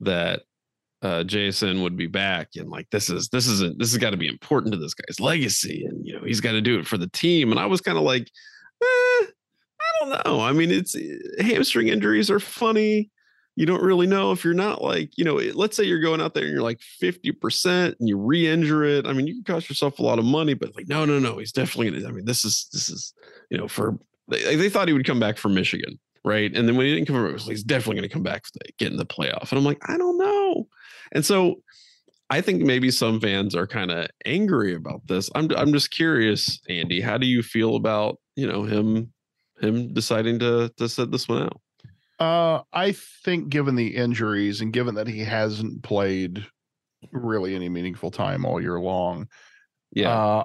that 0.00 0.42
uh, 1.02 1.24
JSN 1.24 1.82
would 1.82 1.96
be 1.96 2.06
back, 2.06 2.48
and 2.56 2.68
like 2.68 2.88
this 2.90 3.10
is 3.10 3.28
this 3.28 3.46
isn't 3.46 3.78
this 3.78 3.92
has 3.92 3.98
got 3.98 4.10
to 4.10 4.16
be 4.16 4.28
important 4.28 4.72
to 4.72 4.78
this 4.78 4.94
guy's 4.94 5.20
legacy, 5.20 5.84
and 5.84 6.06
you 6.06 6.14
know 6.14 6.24
he's 6.24 6.40
got 6.40 6.52
to 6.52 6.60
do 6.60 6.78
it 6.78 6.86
for 6.86 6.98
the 6.98 7.08
team. 7.08 7.50
And 7.50 7.60
I 7.60 7.66
was 7.66 7.80
kind 7.80 7.98
of 7.98 8.04
like, 8.04 8.30
eh, 8.82 9.26
I 9.26 9.26
don't 10.00 10.26
know. 10.26 10.40
I 10.40 10.52
mean, 10.52 10.70
it's 10.70 10.96
hamstring 11.40 11.88
injuries 11.88 12.30
are 12.30 12.40
funny 12.40 13.10
you 13.56 13.64
don't 13.64 13.82
really 13.82 14.06
know 14.06 14.32
if 14.32 14.44
you're 14.44 14.54
not 14.54 14.82
like, 14.82 15.16
you 15.16 15.24
know, 15.24 15.36
let's 15.54 15.76
say 15.76 15.84
you're 15.84 16.00
going 16.00 16.20
out 16.20 16.34
there 16.34 16.44
and 16.44 16.52
you're 16.52 16.62
like 16.62 16.80
50% 17.02 17.98
and 17.98 18.08
you 18.08 18.18
re-injure 18.18 18.84
it. 18.84 19.06
I 19.06 19.14
mean, 19.14 19.26
you 19.26 19.34
can 19.34 19.44
cost 19.44 19.70
yourself 19.70 19.98
a 19.98 20.02
lot 20.02 20.18
of 20.18 20.26
money, 20.26 20.52
but 20.52 20.76
like, 20.76 20.88
no, 20.88 21.06
no, 21.06 21.18
no, 21.18 21.38
he's 21.38 21.52
definitely 21.52 21.90
gonna, 21.90 22.06
I 22.06 22.12
mean, 22.12 22.26
this 22.26 22.44
is 22.44 22.68
this 22.72 22.90
is, 22.90 23.14
you 23.50 23.56
know, 23.56 23.66
for 23.66 23.98
they, 24.28 24.56
they 24.56 24.68
thought 24.68 24.88
he 24.88 24.94
would 24.94 25.06
come 25.06 25.18
back 25.18 25.38
from 25.38 25.54
Michigan, 25.54 25.98
right? 26.22 26.54
And 26.54 26.68
then 26.68 26.76
when 26.76 26.84
he 26.84 26.94
didn't 26.94 27.06
come, 27.06 27.16
it 27.16 27.32
was 27.32 27.46
like, 27.46 27.54
he's 27.54 27.64
definitely 27.64 27.96
gonna 27.96 28.10
come 28.10 28.22
back 28.22 28.44
get 28.78 28.90
in 28.90 28.98
the 28.98 29.06
playoff. 29.06 29.50
And 29.50 29.58
I'm 29.58 29.64
like, 29.64 29.80
I 29.88 29.96
don't 29.96 30.18
know. 30.18 30.35
And 31.12 31.24
so 31.24 31.62
I 32.30 32.40
think 32.40 32.62
maybe 32.62 32.90
some 32.90 33.20
fans 33.20 33.54
are 33.54 33.66
kind 33.66 33.90
of 33.90 34.08
angry 34.24 34.74
about 34.74 35.06
this. 35.06 35.30
I'm 35.34 35.50
I'm 35.56 35.72
just 35.72 35.90
curious, 35.90 36.60
Andy, 36.68 37.00
how 37.00 37.18
do 37.18 37.26
you 37.26 37.42
feel 37.42 37.76
about, 37.76 38.18
you 38.34 38.46
know, 38.46 38.64
him 38.64 39.12
him 39.60 39.92
deciding 39.94 40.38
to 40.40 40.70
to 40.76 40.88
set 40.88 41.10
this 41.10 41.28
one 41.28 41.42
out? 41.44 41.60
Uh, 42.18 42.62
I 42.72 42.92
think 43.24 43.50
given 43.50 43.74
the 43.76 43.94
injuries 43.94 44.60
and 44.60 44.72
given 44.72 44.94
that 44.94 45.06
he 45.06 45.20
hasn't 45.20 45.82
played 45.82 46.44
really 47.12 47.54
any 47.54 47.68
meaningful 47.68 48.10
time 48.10 48.44
all 48.46 48.60
year 48.60 48.80
long, 48.80 49.28
Yeah. 49.92 50.10
uh, 50.10 50.44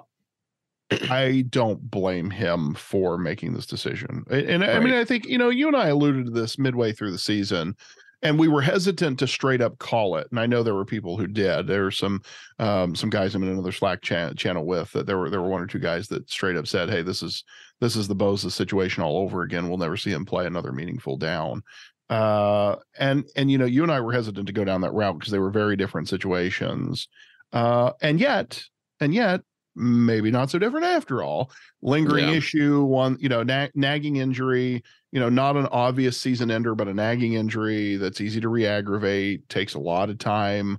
I 1.10 1.46
don't 1.50 1.89
blame 1.89 2.30
him 2.30 2.74
for 2.75 3.18
making 3.18 3.53
this 3.53 3.65
decision. 3.65 4.25
A- 4.30 4.46
And, 4.51 4.63
I 4.65 4.80
mean, 4.82 4.94
I 4.94 5.06
think 5.06 5.25
you 5.25 5.38
know, 5.38 5.50
you 5.50 5.68
and 5.68 5.75
I 5.77 5.88
alluded 5.88 6.25
to 6.25 6.32
this 6.32 6.60
midway 6.60 6.91
through 6.91 7.12
the 7.12 7.18
season, 7.18 7.75
and 8.22 8.38
we 8.38 8.48
were 8.48 8.62
hesitant 8.62 9.20
to 9.20 9.28
straight 9.28 9.62
up 9.62 9.80
call 9.80 10.18
it. 10.18 10.28
And 10.30 10.40
I 10.40 10.46
know 10.46 10.63
there 10.63 10.75
were 10.75 10.86
people 10.86 11.18
who 11.18 11.28
did. 11.28 11.68
There 11.68 11.84
were 11.84 11.92
some 11.92 12.22
um, 12.60 12.96
some 12.96 13.10
guys 13.10 13.34
I'm 13.34 13.44
in 13.44 13.50
another 13.50 13.72
Slack 13.72 14.01
chan- 14.01 14.36
channel 14.36 14.66
with 14.66 14.92
that 14.92 15.06
there 15.06 15.18
were 15.18 15.30
there 15.30 15.42
were 15.42 15.50
one 15.50 15.62
or 15.62 15.68
two 15.68 15.80
guys 15.80 16.08
that 16.10 16.30
straight 16.30 16.56
up 16.56 16.68
said, 16.68 16.90
"Hey, 16.90 17.01
this 17.01 17.24
is 17.24 17.44
this 17.80 17.96
is 17.96 18.08
the 18.08 18.16
Bosa 18.16 18.51
situation 18.51 19.04
all 19.04 19.18
over 19.18 19.42
again. 19.42 19.68
We'll 19.68 19.78
never 19.78 19.98
see 19.98 20.12
him 20.12 20.25
play 20.25 20.46
another 20.46 20.72
meaningful 20.72 21.18
down." 21.18 21.63
Uh, 22.10 22.75
and 23.00 23.25
and 23.36 23.50
you 23.50 23.58
know, 23.58 23.66
you 23.66 23.84
and 23.84 23.92
I 23.92 24.01
were 24.01 24.13
hesitant 24.13 24.48
to 24.48 24.54
go 24.54 24.66
down 24.66 24.82
that 24.82 24.94
route 24.94 25.18
because 25.18 25.32
they 25.32 25.40
were 25.40 25.51
very 25.51 25.75
different 25.75 26.10
situations. 26.10 27.08
Uh, 27.54 27.92
and 28.01 28.20
yet, 28.20 28.63
and 29.00 29.13
yet, 29.13 29.42
maybe 29.75 30.32
not 30.32 30.50
so 30.50 30.60
different 30.60 30.86
after 30.86 31.24
all. 31.24 31.51
Lingering 31.82 32.28
Yeah. 32.28 32.36
issue, 32.36 32.84
one, 32.84 33.18
you 33.20 33.30
know, 33.30 33.44
na- 33.44 33.70
nagging 33.75 34.18
injury, 34.18 34.84
you 35.12 35.20
know, 35.20 35.30
not 35.30 35.58
an 35.58 35.68
obvious 35.68 36.20
season 36.20 36.51
ender, 36.51 36.75
but 36.75 36.88
a 36.88 36.94
nagging 36.94 37.34
injury 37.34 37.96
that's 37.96 38.22
easy 38.22 38.42
to 38.42 38.50
re-aggravate, 38.50 39.48
takes 39.50 39.74
a 39.74 39.80
lot 39.80 40.10
of 40.10 40.18
time 40.18 40.78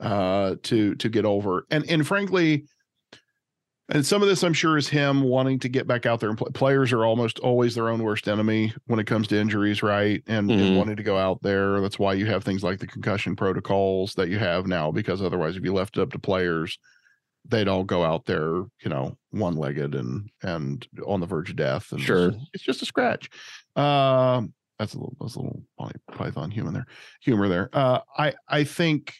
uh 0.00 0.56
to 0.64 0.94
to 0.96 1.08
get 1.08 1.24
over. 1.24 1.66
And 1.70 1.88
and 1.88 2.06
frankly, 2.06 2.66
and 3.90 4.04
some 4.06 4.22
of 4.22 4.28
this 4.28 4.42
I'm 4.42 4.54
sure 4.54 4.78
is 4.78 4.88
him 4.88 5.22
wanting 5.22 5.58
to 5.58 5.68
get 5.68 5.86
back 5.86 6.06
out 6.06 6.18
there 6.20 6.30
and 6.30 6.38
play. 6.38 6.48
Players 6.54 6.90
are 6.92 7.04
almost 7.04 7.38
always 7.40 7.74
their 7.74 7.90
own 7.90 8.02
worst 8.02 8.28
enemy 8.28 8.72
when 8.86 8.98
it 8.98 9.06
comes 9.06 9.28
to 9.28 9.38
injuries, 9.38 9.82
right? 9.82 10.22
And, 10.26 10.58
and 10.58 10.70
Mhm. 10.70 10.74
wanting 10.74 10.96
to 10.96 11.02
go 11.02 11.18
out 11.18 11.42
there. 11.42 11.80
That's 11.82 11.98
why 11.98 12.14
you 12.14 12.24
have 12.26 12.42
things 12.44 12.64
like 12.64 12.78
the 12.78 12.86
concussion 12.86 13.36
protocols 13.36 14.14
that 14.14 14.30
you 14.30 14.38
have 14.38 14.66
now, 14.66 14.90
because 14.90 15.20
otherwise, 15.20 15.56
if 15.56 15.64
you 15.64 15.74
left 15.74 15.98
it 15.98 16.00
up 16.02 16.12
to 16.12 16.18
players, 16.18 16.78
they'd 17.46 17.68
all 17.68 17.84
go 17.84 18.02
out 18.04 18.24
there, 18.24 18.54
you 18.82 18.88
know, 18.88 19.16
one 19.30 19.56
legged 19.56 19.94
and 19.94 20.30
and 20.42 20.86
on 21.06 21.20
the 21.20 21.26
verge 21.26 21.50
of 21.50 21.56
death. 21.56 21.92
And 21.92 22.00
Sure. 22.00 22.30
just- 22.30 22.50
it's 22.54 22.64
just 22.64 22.82
a 22.82 22.86
scratch. 22.86 23.28
Um, 23.76 24.54
that's 24.78 24.94
a 24.94 24.98
little 24.98 25.16
that's 25.20 25.34
a 25.36 25.40
little 25.40 25.62
Python 26.12 26.50
human 26.50 26.74
there, 26.74 26.86
humor 27.20 27.48
there. 27.48 27.68
Uh, 27.72 28.00
I 28.18 28.34
I 28.48 28.64
think. 28.64 29.14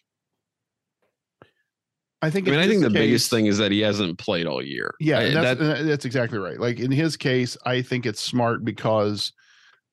I 2.22 2.30
think 2.30 2.48
I 2.48 2.52
mean, 2.52 2.60
I 2.60 2.66
think 2.66 2.82
the 2.82 2.88
biggest 2.88 3.28
thing 3.28 3.46
is 3.46 3.58
that 3.58 3.70
he 3.70 3.80
hasn't 3.80 4.18
played 4.18 4.46
all 4.46 4.62
year. 4.64 4.94
yeah, 4.98 5.18
I- 5.18 5.30
that's 5.34 5.60
that- 5.60 5.80
uh, 5.80 5.82
that's 5.82 6.06
exactly 6.06 6.38
right. 6.38 6.58
Like 6.58 6.80
in 6.80 6.90
his 6.90 7.16
case, 7.18 7.56
I 7.66 7.82
think 7.82 8.06
it's 8.06 8.20
smart 8.20 8.64
because 8.64 9.32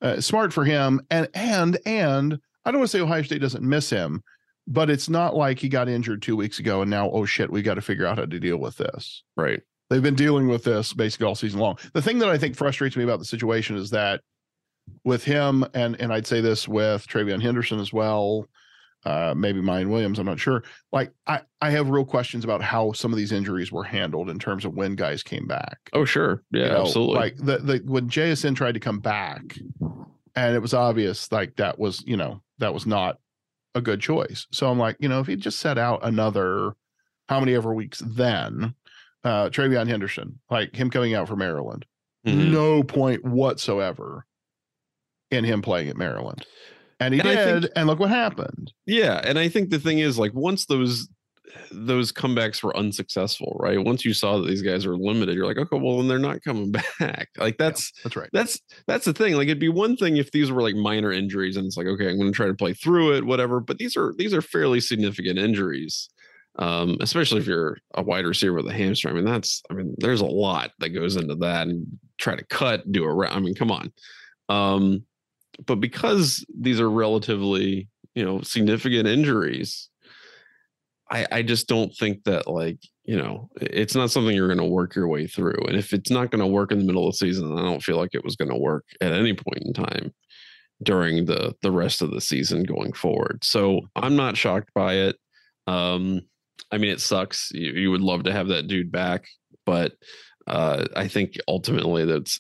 uh, 0.02 0.22
smart 0.22 0.54
for 0.54 0.64
him, 0.64 1.02
and 1.12 1.28
and 1.34 1.78
and 1.86 2.40
I 2.64 2.72
don't 2.72 2.80
want 2.80 2.90
to 2.92 2.98
say 2.98 3.02
Ohio 3.04 3.22
State 3.24 3.42
doesn't 3.42 3.68
miss 3.68 3.90
him, 3.90 4.24
but 4.68 4.90
it's 4.90 5.10
not 5.10 5.36
like 5.36 5.60
he 5.60 5.70
got 5.70 5.90
injured 5.90 6.22
two 6.22 6.36
weeks 6.36 6.60
ago 6.60 6.82
and 6.82 6.92
now 6.92 7.10
oh 7.12 7.26
shit, 7.26 7.52
we 7.52 7.62
got 7.62 7.76
to 7.76 7.82
figure 7.82 8.06
out 8.06 8.18
how 8.18 8.26
to 8.26 8.40
deal 8.40 8.58
with 8.58 8.78
this. 8.78 9.24
right. 9.36 9.62
They've 9.90 10.02
been 10.02 10.16
dealing 10.16 10.48
with 10.48 10.64
this 10.64 10.94
basically 10.94 11.26
all 11.26 11.36
season 11.36 11.60
long. 11.60 11.78
The 11.94 12.02
thing 12.02 12.20
that 12.20 12.30
I 12.30 12.38
think 12.38 12.56
frustrates 12.56 12.96
me 12.96 13.04
about 13.04 13.20
the 13.20 13.26
situation 13.26 13.76
is 13.76 13.90
that 13.90 14.22
with 15.04 15.26
him, 15.26 15.66
and 15.74 16.00
and 16.00 16.14
I'd 16.14 16.26
say 16.26 16.40
this 16.40 16.66
with 16.66 17.06
TreVeyon 17.08 17.42
Henderson 17.42 17.78
as 17.78 17.92
well, 17.92 18.48
uh, 19.06 19.34
maybe 19.36 19.60
Miyan 19.62 19.90
Williams, 19.90 20.20
I'm 20.20 20.26
not 20.26 20.40
sure. 20.40 20.64
Like 20.92 21.12
I 21.28 21.42
I 21.60 21.72
have 21.72 21.90
real 21.90 22.06
questions 22.06 22.44
about 22.44 22.62
how 22.62 22.92
some 22.92 23.12
of 23.12 23.18
these 23.18 23.32
injuries 23.32 23.72
were 23.72 23.84
handled 23.84 24.30
in 24.30 24.40
terms 24.40 24.64
of 24.64 24.76
when 24.76 24.96
guys 24.96 25.24
came 25.24 25.48
back. 25.48 25.78
Oh, 25.94 26.06
sure. 26.06 26.44
Yeah, 26.52 26.62
You 26.62 26.70
know, 26.70 26.82
absolutely. 26.82 27.16
Like 27.16 27.36
the, 27.38 27.58
the 27.58 27.82
when 27.86 28.10
JSN 28.10 28.56
tried 28.56 28.76
to 28.76 28.80
come 28.80 29.00
back, 29.00 29.58
and 30.36 30.56
it 30.56 30.62
was 30.62 30.74
obvious 30.74 31.32
like 31.32 31.56
that 31.58 31.80
was 31.80 32.04
you 32.06 32.18
know 32.18 32.42
that 32.60 32.74
was 32.74 32.86
not 32.86 33.18
a 33.76 33.82
good 33.82 34.02
choice. 34.02 34.48
So 34.52 34.70
I'm 34.70 34.78
like, 34.80 34.98
you 35.00 35.08
know, 35.10 35.20
if 35.20 35.28
he 35.28 35.36
just 35.36 35.60
set 35.60 35.78
out 35.78 36.00
another 36.04 36.74
how 37.30 37.40
many 37.40 37.56
ever 37.56 37.74
weeks 37.74 38.02
then, 38.06 38.74
uh 39.24 39.50
TreVeyon 39.50 39.88
Henderson, 39.88 40.40
like 40.50 40.76
him 40.76 40.90
coming 40.90 41.14
out 41.14 41.28
for 41.28 41.36
Maryland, 41.36 41.86
Mhm. 42.28 42.52
no 42.52 42.84
point 42.84 43.24
whatsoever 43.24 44.26
in 45.30 45.44
him 45.46 45.62
playing 45.62 45.88
at 45.90 45.98
Maryland. 45.98 46.46
And 47.00 47.14
he 47.14 47.20
And 47.22 47.30
did, 47.30 47.62
think- 47.64 47.74
and 47.76 47.88
look 47.88 48.00
what 48.00 48.10
happened. 48.10 48.74
Yeah, 48.86 49.22
and 49.24 49.40
I 49.40 49.48
think 49.48 49.70
the 49.70 49.80
thing 49.80 50.00
is, 50.00 50.20
like, 50.20 50.34
once 50.34 50.66
those, 50.66 51.08
those 51.72 52.12
comebacks 52.12 52.64
were 52.64 52.76
unsuccessful, 52.76 53.58
right? 53.60 53.84
Once 53.84 54.04
you 54.06 54.14
saw 54.14 54.38
that 54.38 54.48
these 54.48 54.62
guys 54.62 54.86
are 54.86 54.96
limited, 54.96 55.36
you're 55.36 55.46
like, 55.46 55.58
okay, 55.58 55.78
well, 55.78 55.98
then 55.98 56.08
they're 56.08 56.20
not 56.20 56.44
coming 56.44 56.72
back. 57.00 57.30
Like 57.38 57.58
that's 57.58 57.92
yeah, 57.96 58.02
that's 58.04 58.16
right. 58.16 58.30
That's 58.34 58.60
that's 58.88 59.06
the 59.06 59.14
thing. 59.14 59.36
Like 59.36 59.48
it'd 59.48 59.60
be 59.60 59.70
one 59.70 59.96
thing 59.96 60.18
if 60.18 60.32
these 60.32 60.52
were 60.52 60.62
like 60.62 60.76
minor 60.76 61.12
injuries 61.12 61.58
and 61.58 61.66
it's 61.66 61.78
like, 61.78 61.88
okay, 61.88 62.10
I'm 62.10 62.18
going 62.18 62.32
to 62.32 62.36
try 62.36 62.48
to 62.48 62.54
play 62.54 62.74
through 62.74 63.16
it, 63.16 63.26
whatever. 63.26 63.60
But 63.60 63.78
these 63.78 63.96
are 63.96 64.14
these 64.18 64.34
are 64.34 64.42
fairly 64.42 64.80
significant 64.80 65.40
injuries, 65.40 66.10
um, 66.60 66.98
especially 67.02 67.40
if 67.40 67.48
you're 67.48 67.78
a 67.94 68.04
wide 68.04 68.26
receiver 68.26 68.56
with 68.56 68.68
a 68.68 68.74
hamstring. 68.74 69.14
I 69.14 69.16
mean, 69.16 69.26
that's 69.26 69.62
I 69.70 69.74
mean, 69.74 69.96
there's 69.98 70.22
a 70.22 70.26
lot 70.26 70.72
that 70.80 70.90
goes 70.90 71.16
into 71.16 71.36
that, 71.36 71.68
and 71.68 71.88
try 72.18 72.36
to 72.36 72.46
cut, 72.46 72.92
do 72.92 73.06
a. 73.06 73.28
I 73.28 73.40
mean, 73.40 73.56
come 73.56 73.72
on. 73.72 73.92
Um, 74.50 75.06
but 75.66 75.76
because 75.76 76.46
these 76.58 76.80
are 76.80 76.90
relatively, 76.90 77.88
you 78.16 78.26
know, 78.26 78.42
significant 78.42 79.08
injuries, 79.08 79.90
I, 81.12 81.28
I 81.32 81.42
just 81.42 81.68
don't 81.68 81.94
think 81.96 82.24
that 82.24 82.48
like 82.48 82.80
you 83.04 83.18
know 83.18 83.50
it's 83.60 83.96
not 83.96 84.12
something 84.12 84.36
you're 84.36 84.48
going 84.48 84.58
to 84.58 84.64
work 84.64 84.96
your 84.96 85.08
way 85.08 85.28
through 85.28 85.60
and 85.68 85.76
if 85.76 85.94
it's 85.94 86.10
not 86.10 86.32
going 86.32 86.40
to 86.40 86.48
work 86.48 86.72
in 86.72 86.80
the 86.80 86.86
middle 86.86 87.08
of 87.08 87.14
the 87.14 87.18
season 87.18 87.58
i 87.58 87.62
don't 87.62 87.84
feel 87.84 87.98
like 87.98 88.14
it 88.14 88.24
was 88.24 88.36
going 88.36 88.50
to 88.50 88.58
work 88.58 88.86
at 89.02 89.12
any 89.12 89.34
point 89.34 89.64
in 89.64 89.74
time 89.74 90.14
during 90.84 91.26
the 91.26 91.54
the 91.62 91.72
rest 91.72 92.02
of 92.02 92.12
the 92.12 92.22
season 92.22 92.64
going 92.64 92.94
forward 92.94 93.44
so 93.44 93.82
i'm 93.96 94.16
not 94.16 94.38
shocked 94.38 94.72
by 94.74 94.94
it 94.94 95.18
um 95.68 96.22
i 96.72 96.78
mean 96.78 96.92
it 96.92 97.02
sucks 97.02 97.52
you, 97.54 97.72
you 97.72 97.92
would 97.92 98.02
love 98.02 98.24
to 98.24 98.32
have 98.32 98.48
that 98.48 98.68
dude 98.68 98.92
back 98.92 99.26
but 99.66 99.94
uh 100.48 100.86
i 100.96 101.08
think 101.08 101.38
ultimately 101.48 102.06
that's 102.06 102.40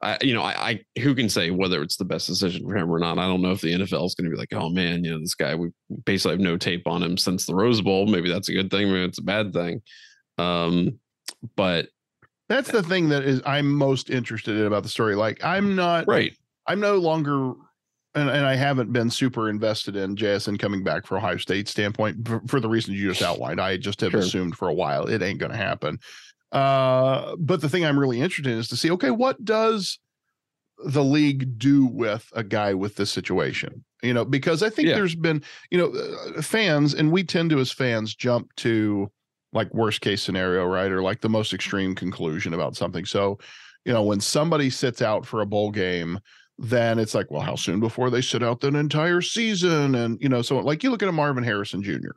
I, 0.00 0.18
you 0.20 0.34
know, 0.34 0.42
I, 0.42 0.70
I, 0.70 1.00
who 1.00 1.14
can 1.14 1.28
say 1.28 1.50
whether 1.50 1.82
it's 1.82 1.96
the 1.96 2.04
best 2.04 2.26
decision 2.26 2.66
for 2.66 2.76
him 2.76 2.90
or 2.90 2.98
not? 2.98 3.18
I 3.18 3.26
don't 3.26 3.42
know 3.42 3.52
if 3.52 3.60
the 3.60 3.72
NFL 3.72 4.06
is 4.06 4.14
going 4.14 4.24
to 4.24 4.30
be 4.30 4.36
like, 4.36 4.52
oh 4.52 4.68
man, 4.68 5.04
you 5.04 5.12
know, 5.12 5.20
this 5.20 5.34
guy 5.34 5.54
we 5.54 5.70
basically 6.04 6.32
have 6.32 6.40
no 6.40 6.56
tape 6.56 6.86
on 6.86 7.02
him 7.02 7.16
since 7.16 7.46
the 7.46 7.54
Rose 7.54 7.80
Bowl. 7.80 8.06
Maybe 8.06 8.30
that's 8.30 8.48
a 8.48 8.54
good 8.54 8.70
thing. 8.70 8.88
Maybe 8.88 9.04
it's 9.04 9.18
a 9.18 9.22
bad 9.22 9.52
thing. 9.52 9.82
Um, 10.38 10.98
but 11.56 11.88
that's 12.48 12.70
the 12.70 12.82
thing 12.82 13.08
that 13.10 13.22
is 13.24 13.40
I'm 13.46 13.72
most 13.72 14.10
interested 14.10 14.56
in 14.56 14.66
about 14.66 14.82
the 14.82 14.88
story. 14.88 15.14
Like 15.14 15.42
I'm 15.44 15.76
not 15.76 16.06
right. 16.08 16.36
I'm 16.66 16.80
no 16.80 16.96
longer 16.96 17.54
and, 18.14 18.28
and 18.28 18.44
I 18.44 18.54
haven't 18.56 18.92
been 18.92 19.08
super 19.08 19.48
invested 19.48 19.96
in 19.96 20.16
JSN 20.16 20.58
coming 20.58 20.84
back 20.84 21.06
for 21.06 21.16
Ohio 21.16 21.38
State 21.38 21.68
standpoint 21.68 22.26
for, 22.26 22.42
for 22.46 22.60
the 22.60 22.68
reasons 22.68 22.98
you 22.98 23.08
just 23.08 23.22
outlined. 23.22 23.60
I 23.60 23.76
just 23.76 24.00
have 24.02 24.10
sure. 24.10 24.20
assumed 24.20 24.56
for 24.56 24.68
a 24.68 24.74
while 24.74 25.06
it 25.06 25.22
ain't 25.22 25.38
going 25.38 25.52
to 25.52 25.58
happen. 25.58 25.98
Uh, 26.52 27.34
but 27.38 27.60
the 27.62 27.68
thing 27.68 27.84
I'm 27.84 27.98
really 27.98 28.20
interested 28.20 28.52
in 28.52 28.58
is 28.58 28.68
to 28.68 28.76
see, 28.76 28.90
okay, 28.92 29.10
what 29.10 29.42
does 29.44 29.98
the 30.84 31.02
league 31.02 31.58
do 31.58 31.86
with 31.86 32.30
a 32.34 32.44
guy 32.44 32.74
with 32.74 32.96
this 32.96 33.10
situation? 33.10 33.84
You 34.02 34.12
know, 34.12 34.24
because 34.24 34.62
I 34.62 34.68
think 34.68 34.88
yeah. 34.88 34.94
there's 34.94 35.14
been, 35.14 35.42
you 35.70 35.78
know, 35.78 35.92
uh, 35.92 36.42
fans, 36.42 36.92
and 36.94 37.10
we 37.10 37.24
tend 37.24 37.50
to 37.50 37.58
as 37.58 37.72
fans 37.72 38.14
jump 38.14 38.54
to 38.56 39.10
like 39.54 39.72
worst 39.72 40.02
case 40.02 40.22
scenario, 40.22 40.66
right? 40.66 40.90
Or 40.90 41.02
like 41.02 41.20
the 41.20 41.28
most 41.28 41.54
extreme 41.54 41.94
conclusion 41.94 42.52
about 42.52 42.76
something. 42.76 43.06
So, 43.06 43.38
you 43.84 43.92
know, 43.92 44.02
when 44.02 44.20
somebody 44.20 44.70
sits 44.70 45.00
out 45.00 45.24
for 45.24 45.40
a 45.40 45.46
bowl 45.46 45.70
game, 45.70 46.18
then 46.58 46.98
it's 46.98 47.14
like, 47.14 47.30
well, 47.30 47.42
how 47.42 47.56
soon 47.56 47.80
before 47.80 48.10
they 48.10 48.20
sit 48.20 48.42
out 48.42 48.64
an 48.64 48.76
entire 48.76 49.20
season? 49.22 49.94
And, 49.94 50.20
you 50.20 50.28
know, 50.28 50.42
so 50.42 50.58
like 50.58 50.82
you 50.82 50.90
look 50.90 51.02
at 51.02 51.08
a 51.08 51.12
Marvin 51.12 51.44
Harrison 51.44 51.82
Jr 51.82 52.12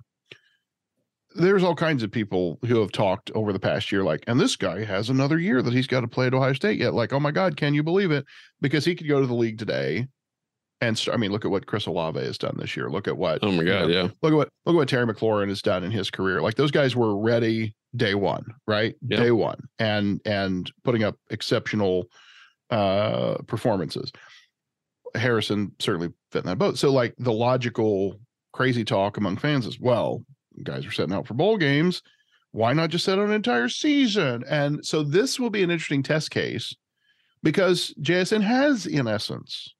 there's 1.35 1.63
all 1.63 1.75
kinds 1.75 2.01
of 2.01 2.11
people 2.11 2.59
who 2.65 2.79
have 2.79 2.91
talked 2.91 3.29
over 3.35 3.51
the 3.51 3.59
past 3.59 3.91
year, 3.91 4.03
like, 4.03 4.23
and 4.27 4.39
this 4.39 4.55
guy 4.55 4.83
has 4.83 5.09
another 5.09 5.37
year 5.37 5.61
that 5.61 5.73
he's 5.73 5.87
got 5.87 6.01
to 6.01 6.07
play 6.07 6.27
at 6.27 6.33
Ohio 6.33 6.53
State 6.53 6.79
yet. 6.79 6.93
Like, 6.93 7.13
oh 7.13 7.19
my 7.19 7.31
God, 7.31 7.57
can 7.57 7.73
you 7.73 7.83
believe 7.83 8.11
it? 8.11 8.25
Because 8.61 8.85
he 8.85 8.95
could 8.95 9.07
go 9.07 9.19
to 9.19 9.27
the 9.27 9.33
league 9.33 9.59
today. 9.59 10.07
And 10.81 10.97
st- 10.97 11.13
I 11.13 11.17
mean, 11.17 11.31
look 11.31 11.45
at 11.45 11.51
what 11.51 11.67
Chris 11.67 11.85
Olave 11.85 12.19
has 12.19 12.37
done 12.37 12.57
this 12.59 12.75
year. 12.75 12.89
Look 12.89 13.07
at 13.07 13.17
what 13.17 13.39
oh 13.41 13.51
my 13.51 13.63
god, 13.63 13.87
you 13.87 13.87
know, 13.87 13.87
yeah. 13.87 14.09
Look 14.21 14.33
at 14.33 14.35
what 14.35 14.49
look 14.65 14.73
at 14.73 14.77
what 14.77 14.89
Terry 14.89 15.05
McLaurin 15.05 15.47
has 15.47 15.61
done 15.61 15.83
in 15.83 15.91
his 15.91 16.09
career. 16.11 16.41
Like 16.41 16.55
those 16.55 16.71
guys 16.71 16.95
were 16.95 17.17
ready 17.17 17.75
day 17.95 18.13
one, 18.13 18.43
right? 18.67 18.93
Yep. 19.07 19.19
Day 19.19 19.31
one, 19.31 19.59
and 19.79 20.21
and 20.25 20.69
putting 20.83 21.03
up 21.03 21.15
exceptional 21.29 22.07
uh 22.69 23.35
performances. 23.47 24.11
Harrison 25.15 25.71
certainly 25.79 26.11
fit 26.31 26.43
in 26.43 26.49
that 26.49 26.57
boat. 26.57 26.77
So 26.77 26.91
like 26.91 27.15
the 27.17 27.33
logical 27.33 28.19
crazy 28.51 28.83
talk 28.83 29.15
among 29.15 29.37
fans 29.37 29.65
is 29.65 29.79
well, 29.79 30.23
guys 30.63 30.85
are 30.85 30.91
setting 30.91 31.13
out 31.13 31.27
for 31.27 31.33
bowl 31.33 31.57
games. 31.57 32.01
Why 32.51 32.73
not 32.73 32.89
just 32.89 33.05
set 33.05 33.19
out 33.19 33.25
an 33.25 33.33
entire 33.33 33.67
season? 33.67 34.43
And 34.47 34.85
so 34.85 35.03
this 35.03 35.39
will 35.39 35.49
be 35.49 35.63
an 35.63 35.71
interesting 35.71 36.03
test 36.03 36.31
case 36.31 36.73
because 37.43 37.93
JSN 38.01 38.41
has, 38.41 38.85
in 38.85 39.07
essence, 39.07 39.73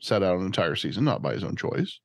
set 0.00 0.22
out 0.22 0.38
an 0.38 0.46
entire 0.46 0.76
season, 0.76 1.04
not 1.04 1.22
by 1.22 1.32
his 1.32 1.42
own 1.42 1.56
choice. 1.56 2.00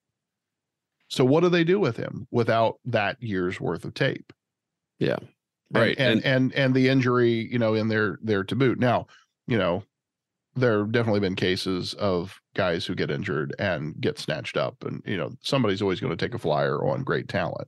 So 1.08 1.24
what 1.24 1.42
do 1.42 1.50
they 1.50 1.64
do 1.64 1.80
with 1.80 1.98
him 1.98 2.28
without 2.32 2.80
that 2.86 3.22
year's 3.22 3.62
worth 3.62 3.86
of 3.86 3.94
tape? 3.94 4.34
Yeah. 4.98 5.20
Right. 5.72 5.96
And 5.98 6.20
and 6.20 6.26
and, 6.26 6.26
and, 6.26 6.56
and 6.56 6.74
the 6.74 6.90
injury, 6.90 7.48
you 7.52 7.60
know, 7.60 7.76
in 7.76 7.88
there 7.88 8.18
there 8.24 8.44
to 8.44 8.56
boot. 8.56 8.80
Now, 8.80 9.08
you 9.48 9.58
know, 9.58 9.84
there 10.56 10.80
have 10.80 10.92
definitely 10.92 11.20
been 11.20 11.36
cases 11.36 11.94
of 11.96 12.40
guys 12.56 12.86
who 12.86 12.96
get 12.96 13.12
injured 13.12 13.56
and 13.60 14.00
get 14.02 14.20
snatched 14.20 14.58
up 14.58 14.84
and 14.84 15.02
you 15.06 15.16
know 15.16 15.32
somebody's 15.42 15.82
always 15.82 16.00
going 16.00 16.16
to 16.16 16.26
take 16.26 16.36
a 16.36 16.40
flyer 16.40 16.84
on 16.86 17.04
great 17.04 17.28
talent 17.28 17.68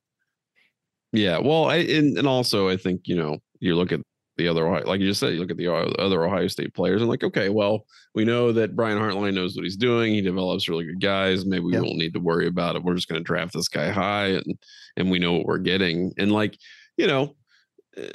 yeah, 1.14 1.38
well, 1.38 1.66
I 1.66 1.78
and, 1.78 2.18
and 2.18 2.28
also 2.28 2.70
I 2.70 2.78
think 2.78 3.02
you 3.08 3.16
know 3.16 3.38
you 3.60 3.76
look 3.76 3.92
at 3.92 4.02
the 4.38 4.48
other 4.48 4.68
like 4.82 5.00
you 5.00 5.08
just 5.08 5.20
said, 5.20 5.34
you 5.34 5.40
look 5.40 5.52
at 5.52 5.58
the 5.58 5.72
other 5.72 6.26
Ohio 6.26 6.48
State 6.48 6.74
players 6.74 7.02
and 7.02 7.10
like, 7.10 7.24
okay, 7.24 7.50
well, 7.50 7.86
we 8.16 8.26
know 8.26 8.52
that 8.52 8.76
Brian 8.76 8.98
Hartline 8.98 9.36
knows 9.36 9.56
what 9.56 9.64
he's 9.64 9.78
doing. 9.78 10.14
He 10.14 10.22
develops 10.22 10.68
really 10.68 10.86
good 10.86 11.02
guys. 11.02 11.46
Maybe 11.46 11.64
we 11.66 11.74
yep. 11.74 11.84
won't 11.84 11.98
need 11.98 12.14
to 12.14 12.20
worry 12.20 12.48
about 12.48 12.76
it. 12.76 12.84
We're 12.84 12.96
just 12.96 13.08
going 13.08 13.20
to 13.20 13.24
draft 13.24 13.54
this 13.54 13.68
guy 13.68 13.90
high, 13.90 14.28
and 14.28 14.58
and 14.98 15.12
we 15.12 15.20
know 15.20 15.34
what 15.34 15.46
we're 15.46 15.60
getting. 15.60 16.14
And 16.18 16.32
like, 16.32 16.58
you 16.98 17.06
know, 17.06 17.36
uh, 17.96 18.08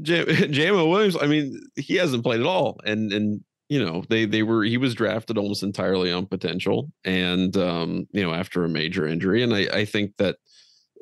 Jam- 0.00 0.26
Jamo 0.26 0.90
Williams. 0.90 1.16
I 1.20 1.26
mean, 1.26 1.60
he 1.76 1.96
hasn't 1.96 2.24
played 2.24 2.40
at 2.40 2.46
all, 2.46 2.80
and 2.84 3.12
and 3.12 3.44
you 3.68 3.84
know 3.84 4.02
they 4.08 4.24
they 4.24 4.42
were 4.42 4.64
he 4.64 4.76
was 4.76 4.94
drafted 4.94 5.38
almost 5.38 5.62
entirely 5.62 6.10
on 6.10 6.26
potential, 6.26 6.90
and 7.04 7.56
um, 7.56 8.08
you 8.10 8.24
know 8.24 8.34
after 8.34 8.64
a 8.64 8.68
major 8.68 9.06
injury, 9.06 9.44
and 9.44 9.54
I 9.54 9.60
I 9.72 9.84
think 9.84 10.16
that 10.16 10.36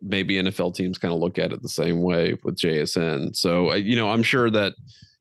maybe 0.02 0.34
NFL 0.34 0.74
teams 0.74 0.98
kind 0.98 1.12
of 1.12 1.20
look 1.20 1.38
at 1.38 1.52
it 1.52 1.62
the 1.62 1.68
same 1.68 2.02
way 2.02 2.36
with 2.42 2.56
JSN. 2.56 3.36
So 3.36 3.74
you 3.74 3.96
know, 3.96 4.10
I'm 4.10 4.22
sure 4.22 4.50
that 4.50 4.74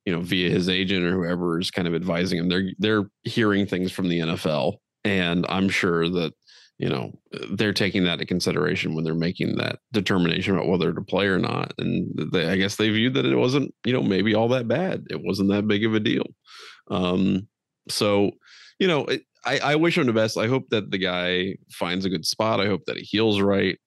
you 0.05 0.13
know 0.13 0.21
via 0.21 0.49
his 0.49 0.69
agent 0.69 1.05
or 1.05 1.13
whoever 1.13 1.59
is 1.59 1.71
kind 1.71 1.87
of 1.87 1.95
advising 1.95 2.39
him, 2.39 2.49
they're 2.49 2.71
they're 2.79 3.09
hearing 3.23 3.65
things 3.65 3.91
from 3.91 4.09
the 4.09 4.19
NFL, 4.19 4.77
and 5.03 5.45
I'm 5.49 5.69
sure 5.69 6.09
that 6.09 6.33
you 6.77 6.89
know 6.89 7.11
they're 7.51 7.73
taking 7.73 8.05
that 8.05 8.13
into 8.13 8.25
consideration 8.25 8.95
when 8.95 9.03
they're 9.03 9.13
making 9.13 9.57
that 9.57 9.79
determination 9.91 10.55
about 10.55 10.67
whether 10.67 10.93
to 10.93 11.01
play 11.01 11.27
or 11.27 11.39
not. 11.39 11.73
And 11.77 12.11
they, 12.31 12.47
I 12.49 12.55
guess 12.55 12.75
they 12.75 12.89
viewed 12.89 13.13
that 13.15 13.25
it 13.25 13.35
wasn't 13.35 13.73
you 13.85 13.93
know 13.93 14.01
maybe 14.01 14.35
all 14.35 14.47
that 14.49 14.67
bad. 14.67 15.05
It 15.09 15.21
wasn't 15.23 15.49
that 15.49 15.67
big 15.67 15.85
of 15.85 15.93
a 15.93 15.99
deal. 15.99 16.25
Um, 16.89 17.47
so 17.89 18.31
you 18.79 18.87
know. 18.87 19.05
It, 19.05 19.23
I, 19.45 19.59
I 19.59 19.75
wish 19.75 19.97
him 19.97 20.05
the 20.05 20.11
best. 20.11 20.37
I 20.37 20.47
hope 20.47 20.67
that 20.69 20.91
the 20.91 20.97
guy 20.97 21.55
finds 21.71 22.03
a 22.03 22.09
good 22.09 22.25
spot. 22.25 22.59
I 22.59 22.65
hope 22.65 22.83
that 22.87 22.97
he 22.97 23.03
heals 23.03 23.39
right. 23.39 23.79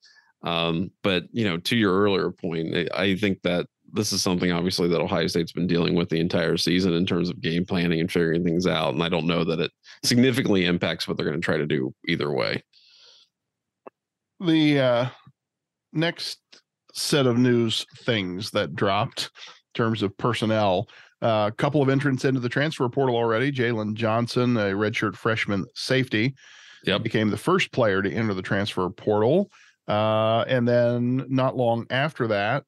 Um, 0.43 0.91
but 1.03 1.23
you 1.31 1.45
know, 1.45 1.57
to 1.57 1.75
your 1.75 1.97
earlier 1.99 2.31
point, 2.31 2.75
I 2.93 3.15
think 3.15 3.41
that 3.43 3.67
this 3.93 4.11
is 4.11 4.21
something 4.21 4.51
obviously 4.51 4.87
that 4.89 4.99
Ohio 4.99 5.27
State's 5.27 5.51
been 5.51 5.67
dealing 5.67 5.95
with 5.95 6.09
the 6.09 6.19
entire 6.19 6.57
season 6.57 6.93
in 6.93 7.05
terms 7.05 7.29
of 7.29 7.41
game 7.41 7.63
planning 7.65 7.99
and 7.99 8.11
figuring 8.11 8.43
things 8.43 8.65
out. 8.65 8.93
And 8.93 9.03
I 9.03 9.09
don't 9.09 9.27
know 9.27 9.43
that 9.43 9.59
it 9.59 9.71
significantly 10.03 10.65
impacts 10.65 11.07
what 11.07 11.15
they're 11.15 11.27
going 11.27 11.39
to 11.39 11.45
try 11.45 11.57
to 11.57 11.67
do 11.67 11.93
either 12.07 12.31
way. 12.31 12.63
The 14.39 14.79
uh, 14.79 15.09
next 15.93 16.39
set 16.93 17.27
of 17.27 17.37
news 17.37 17.85
things 17.99 18.51
that 18.51 18.75
dropped 18.75 19.23
in 19.23 19.73
terms 19.75 20.01
of 20.01 20.17
personnel. 20.17 20.89
A 21.21 21.25
uh, 21.25 21.51
couple 21.51 21.81
of 21.81 21.87
entrants 21.87 22.25
into 22.25 22.41
the 22.41 22.49
transfer 22.49 22.89
portal 22.89 23.15
already. 23.15 23.51
Jalen 23.51 23.93
Johnson, 23.93 24.57
a 24.57 24.71
redshirt 24.71 25.15
freshman 25.15 25.65
safety, 25.73 26.35
yep. 26.83 27.01
became 27.01 27.29
the 27.29 27.37
first 27.37 27.71
player 27.71 28.01
to 28.01 28.11
enter 28.11 28.33
the 28.33 28.41
transfer 28.41 28.89
portal. 28.89 29.49
Uh, 29.87 30.45
and 30.47 30.67
then 30.67 31.25
not 31.29 31.57
long 31.57 31.85
after 31.89 32.27
that, 32.27 32.63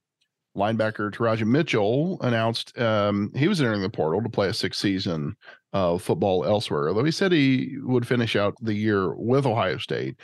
linebacker 0.55 1.11
Teradja 1.11 1.45
Mitchell 1.45 2.17
announced 2.21 2.77
um, 2.79 3.31
he 3.35 3.47
was 3.47 3.61
entering 3.61 3.81
the 3.81 3.89
portal 3.89 4.21
to 4.21 4.29
play 4.29 4.47
a 4.47 4.53
sixth 4.53 4.81
season 4.81 5.35
of 5.73 6.01
football 6.01 6.45
elsewhere. 6.45 6.87
Although 6.89 7.03
he 7.03 7.11
said 7.11 7.31
he 7.31 7.77
would 7.81 8.07
finish 8.07 8.35
out 8.35 8.55
the 8.61 8.73
year 8.73 9.13
with 9.13 9.45
Ohio 9.45 9.77
State. 9.77 10.19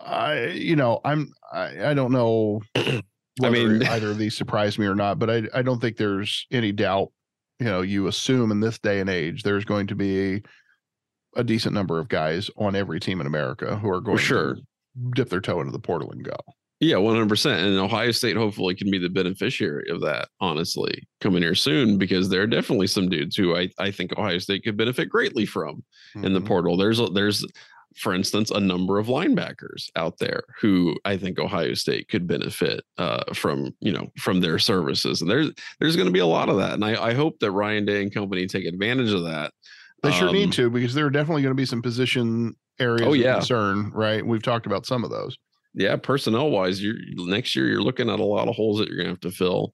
I, 0.00 0.46
you 0.48 0.76
know, 0.76 1.00
I'm 1.04 1.32
I, 1.52 1.90
I 1.90 1.94
don't 1.94 2.12
know. 2.12 2.60
I 2.74 3.50
mean, 3.50 3.82
either 3.86 4.10
of 4.10 4.18
these 4.18 4.36
surprised 4.36 4.78
me 4.78 4.86
or 4.86 4.94
not, 4.94 5.18
but 5.18 5.30
I 5.30 5.42
I 5.54 5.62
don't 5.62 5.80
think 5.80 5.96
there's 5.96 6.46
any 6.50 6.72
doubt. 6.72 7.12
You 7.58 7.66
know, 7.66 7.82
you 7.82 8.08
assume 8.08 8.50
in 8.50 8.60
this 8.60 8.78
day 8.78 9.00
and 9.00 9.08
age 9.08 9.42
there's 9.42 9.64
going 9.64 9.86
to 9.88 9.94
be 9.94 10.42
a 11.36 11.44
decent 11.44 11.74
number 11.74 11.98
of 11.98 12.08
guys 12.08 12.50
on 12.56 12.74
every 12.74 13.00
team 13.00 13.20
in 13.20 13.26
America 13.26 13.76
who 13.76 13.88
are 13.88 14.00
going 14.00 14.18
For 14.18 14.22
sure 14.22 14.56
dip 15.14 15.28
their 15.28 15.40
toe 15.40 15.60
into 15.60 15.72
the 15.72 15.78
portal 15.78 16.10
and 16.10 16.24
go. 16.24 16.36
Yeah, 16.80 16.96
100%. 16.96 17.64
And 17.64 17.78
Ohio 17.78 18.10
State 18.10 18.36
hopefully 18.36 18.74
can 18.74 18.90
be 18.90 18.98
the 18.98 19.08
beneficiary 19.08 19.88
of 19.88 20.00
that, 20.00 20.28
honestly, 20.40 21.06
coming 21.20 21.40
here 21.40 21.54
soon, 21.54 21.96
because 21.96 22.28
there 22.28 22.42
are 22.42 22.46
definitely 22.46 22.88
some 22.88 23.08
dudes 23.08 23.36
who 23.36 23.54
I, 23.54 23.68
I 23.78 23.92
think 23.92 24.18
Ohio 24.18 24.38
State 24.38 24.64
could 24.64 24.76
benefit 24.76 25.08
greatly 25.08 25.46
from 25.46 25.76
mm-hmm. 25.76 26.24
in 26.24 26.32
the 26.32 26.40
mm-hmm. 26.40 26.48
portal. 26.48 26.76
There's, 26.76 27.00
there's, 27.12 27.46
for 27.96 28.14
instance, 28.14 28.50
a 28.50 28.58
number 28.58 28.98
of 28.98 29.06
linebackers 29.06 29.90
out 29.94 30.18
there 30.18 30.42
who 30.60 30.96
I 31.04 31.16
think 31.16 31.38
Ohio 31.38 31.74
State 31.74 32.08
could 32.08 32.26
benefit 32.26 32.82
uh, 32.98 33.32
from, 33.32 33.74
you 33.78 33.92
know, 33.92 34.08
from 34.18 34.40
their 34.40 34.58
services. 34.58 35.22
And 35.22 35.30
there's 35.30 35.50
there's 35.78 35.94
going 35.94 36.08
to 36.08 36.12
be 36.12 36.18
a 36.18 36.26
lot 36.26 36.48
of 36.48 36.56
that, 36.56 36.72
and 36.72 36.84
I, 36.84 37.10
I 37.10 37.14
hope 37.14 37.38
that 37.40 37.52
Ryan 37.52 37.84
Day 37.84 38.02
and 38.02 38.12
company 38.12 38.46
take 38.46 38.66
advantage 38.66 39.12
of 39.12 39.22
that. 39.24 39.52
They 40.02 40.10
sure 40.12 40.28
um, 40.28 40.34
need 40.34 40.52
to 40.52 40.68
because 40.68 40.94
there 40.94 41.06
are 41.06 41.10
definitely 41.10 41.42
going 41.42 41.52
to 41.52 41.60
be 41.60 41.66
some 41.66 41.82
position 41.82 42.56
areas 42.80 43.02
oh, 43.06 43.12
yeah. 43.12 43.30
of 43.30 43.36
concern, 43.38 43.90
right? 43.94 44.24
We've 44.24 44.42
talked 44.42 44.66
about 44.66 44.86
some 44.86 45.04
of 45.04 45.10
those. 45.10 45.38
Yeah, 45.74 45.96
personnel 45.96 46.50
wise, 46.50 46.82
you're 46.82 46.96
next 47.16 47.56
year 47.56 47.66
you're 47.66 47.82
looking 47.82 48.10
at 48.10 48.20
a 48.20 48.24
lot 48.24 48.48
of 48.48 48.54
holes 48.54 48.78
that 48.78 48.88
you're 48.88 48.98
gonna 48.98 49.08
have 49.10 49.20
to 49.20 49.30
fill. 49.30 49.72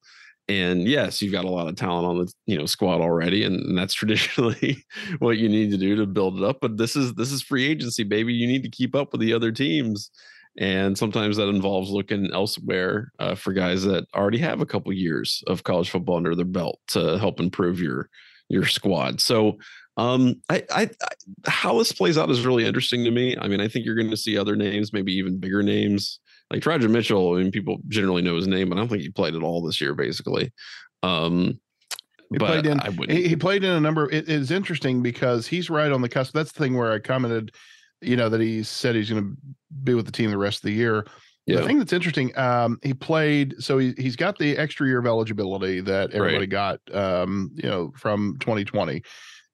And 0.49 0.89
yes, 0.89 1.21
you've 1.21 1.33
got 1.33 1.45
a 1.45 1.51
lot 1.51 1.69
of 1.69 1.77
talent 1.77 2.07
on 2.07 2.19
the 2.19 2.33
you 2.47 2.57
know 2.57 2.67
squad 2.67 3.01
already, 3.01 3.45
and, 3.45 3.57
and 3.57 3.77
that's 3.77 3.95
traditionally 3.95 4.85
what 5.19 5.39
you 5.39 5.49
need 5.49 5.71
to 5.71 5.77
do 5.77 5.97
to 5.97 6.07
build 6.07 6.39
it 6.39 6.45
up. 6.45 6.59
But 6.61 6.77
this 6.77 6.95
is 6.95 7.15
this 7.15 7.33
is 7.33 7.43
free 7.43 7.67
agency, 7.67 8.05
baby. 8.05 8.33
You 8.33 8.47
need 8.47 8.63
to 8.63 8.71
keep 8.71 8.95
up 8.95 9.13
with 9.13 9.21
the 9.21 9.33
other 9.33 9.51
teams, 9.51 10.11
and 10.57 10.97
sometimes 10.97 11.37
that 11.37 11.49
involves 11.49 11.91
looking 11.91 12.31
elsewhere 12.33 13.13
uh, 13.19 13.35
for 13.35 13.53
guys 13.53 13.83
that 13.85 14.07
already 14.15 14.39
have 14.39 14.61
a 14.61 14.67
couple 14.67 14.93
years 14.93 15.43
of 15.47 15.65
college 15.65 15.91
football 15.91 16.17
under 16.17 16.35
their 16.35 16.45
belt 16.45 16.79
to 16.89 17.19
help 17.19 17.41
improve 17.41 17.81
your 17.81 18.09
your 18.49 18.67
squad. 18.67 19.21
So 19.21 19.59
um, 19.99 20.41
I, 20.49 20.65
I, 20.71 20.83
I, 20.83 21.51
how 21.51 21.77
this 21.77 21.91
plays 21.91 22.17
out 22.17 22.31
is 22.31 22.47
really 22.47 22.65
interesting 22.65 23.05
to 23.05 23.11
me. 23.11 23.37
I 23.37 23.49
mean, 23.49 23.61
I 23.61 23.67
think 23.67 23.85
you're 23.85 23.97
going 23.97 24.11
to 24.11 24.17
see 24.17 24.39
other 24.39 24.55
names, 24.55 24.93
maybe 24.93 25.13
even 25.15 25.39
bigger 25.39 25.63
names 25.63 26.21
like 26.53 26.65
Roger 26.65 26.89
Mitchell. 26.89 27.35
I 27.35 27.39
mean, 27.43 27.51
people 27.51 27.79
generally 27.89 28.23
know 28.23 28.37
his 28.37 28.47
name, 28.47 28.69
but 28.69 28.77
I 28.77 28.81
don't 28.81 28.89
think 28.89 29.03
he 29.03 29.11
played 29.11 29.35
at 29.35 29.43
all 29.43 29.61
this 29.61 29.81
year, 29.81 29.95
basically. 29.95 30.53
Um, 31.03 31.59
he 32.31 32.39
played 32.39 32.67
in. 32.67 32.79
He, 33.09 33.29
he, 33.29 33.37
played 33.37 33.65
in 33.65 33.71
a 33.71 33.81
number. 33.81 34.09
It 34.09 34.29
is 34.29 34.53
interesting 34.53 35.03
because 35.03 35.47
he's 35.49 35.69
right 35.69 35.91
on 35.91 36.01
the 36.01 36.09
cusp. 36.09 36.33
That's 36.33 36.53
the 36.53 36.63
thing 36.63 36.77
where 36.77 36.93
I 36.93 37.01
commented, 37.01 37.53
you 38.01 38.17
know, 38.17 38.29
that 38.29 38.41
he 38.41 38.63
said 38.63 38.95
he's 38.95 39.11
going 39.11 39.23
to 39.23 39.37
be 39.83 39.95
with 39.95 40.07
the 40.07 40.13
team 40.13 40.31
the 40.31 40.39
rest 40.39 40.59
of 40.59 40.63
the 40.63 40.73
year. 40.73 41.07
Yeah. 41.47 41.61
The 41.61 41.67
thing 41.67 41.79
that's 41.79 41.95
interesting, 41.95 42.37
um, 42.39 42.79
he 42.83 42.93
played. 42.93 43.55
So 43.59 43.79
he 43.79 43.95
he's 43.97 44.15
got 44.15 44.39
the 44.39 44.57
extra 44.59 44.87
year 44.87 44.99
of 44.99 45.07
eligibility 45.07 45.81
that 45.81 46.13
everybody 46.13 46.41
right. 46.41 46.51
got, 46.51 46.95
um, 46.95 47.51
you 47.55 47.69
know, 47.69 47.91
from 47.97 48.37
2020 48.41 49.03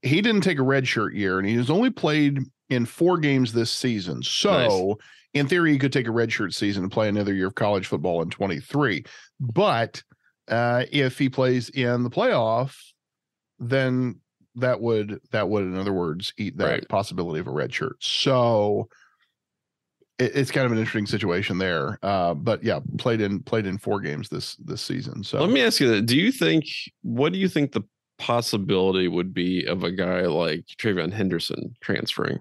he 0.04 0.20
didn't 0.20 0.42
take 0.42 0.58
a 0.58 0.62
red 0.62 0.86
shirt 0.86 1.14
year 1.14 1.38
and 1.38 1.48
he 1.48 1.54
has 1.56 1.70
only 1.70 1.90
played 1.90 2.38
in 2.68 2.84
four 2.84 3.18
games 3.18 3.52
this 3.52 3.70
season. 3.70 4.22
So 4.22 4.50
nice. 4.52 4.96
in 5.32 5.48
theory, 5.48 5.72
he 5.72 5.78
could 5.78 5.92
take 5.92 6.06
a 6.06 6.12
red 6.12 6.30
shirt 6.30 6.52
season 6.52 6.82
and 6.82 6.92
play 6.92 7.08
another 7.08 7.32
year 7.32 7.46
of 7.46 7.54
college 7.54 7.86
football 7.86 8.20
in 8.20 8.28
23. 8.28 9.04
But 9.40 10.02
uh, 10.48 10.84
if 10.92 11.18
he 11.18 11.30
plays 11.30 11.70
in 11.70 12.02
the 12.02 12.10
playoff, 12.10 12.76
then 13.58 14.20
that 14.56 14.80
would 14.80 15.20
that 15.32 15.48
would, 15.48 15.64
in 15.64 15.76
other 15.76 15.92
words, 15.92 16.34
eat 16.36 16.58
that 16.58 16.66
right. 16.66 16.88
possibility 16.88 17.40
of 17.40 17.46
a 17.46 17.50
red 17.50 17.72
shirt. 17.72 17.96
So 18.00 18.88
it, 20.18 20.36
it's 20.36 20.50
kind 20.50 20.66
of 20.66 20.72
an 20.72 20.78
interesting 20.78 21.06
situation 21.06 21.56
there. 21.56 21.98
Uh, 22.02 22.34
but 22.34 22.62
yeah, 22.62 22.80
played 22.98 23.22
in 23.22 23.40
played 23.40 23.66
in 23.66 23.78
four 23.78 24.00
games 24.00 24.28
this 24.28 24.56
this 24.56 24.82
season. 24.82 25.24
So 25.24 25.40
let 25.40 25.50
me 25.50 25.62
ask 25.62 25.80
you 25.80 25.88
that: 25.88 26.02
Do 26.02 26.16
you 26.16 26.30
think 26.30 26.66
what 27.02 27.32
do 27.32 27.38
you 27.38 27.48
think 27.48 27.72
the 27.72 27.82
possibility 28.18 29.08
would 29.08 29.34
be 29.34 29.64
of 29.66 29.84
a 29.84 29.92
guy 29.92 30.22
like 30.22 30.66
TreVeyon 30.78 31.12
Henderson 31.12 31.74
transferring? 31.80 32.38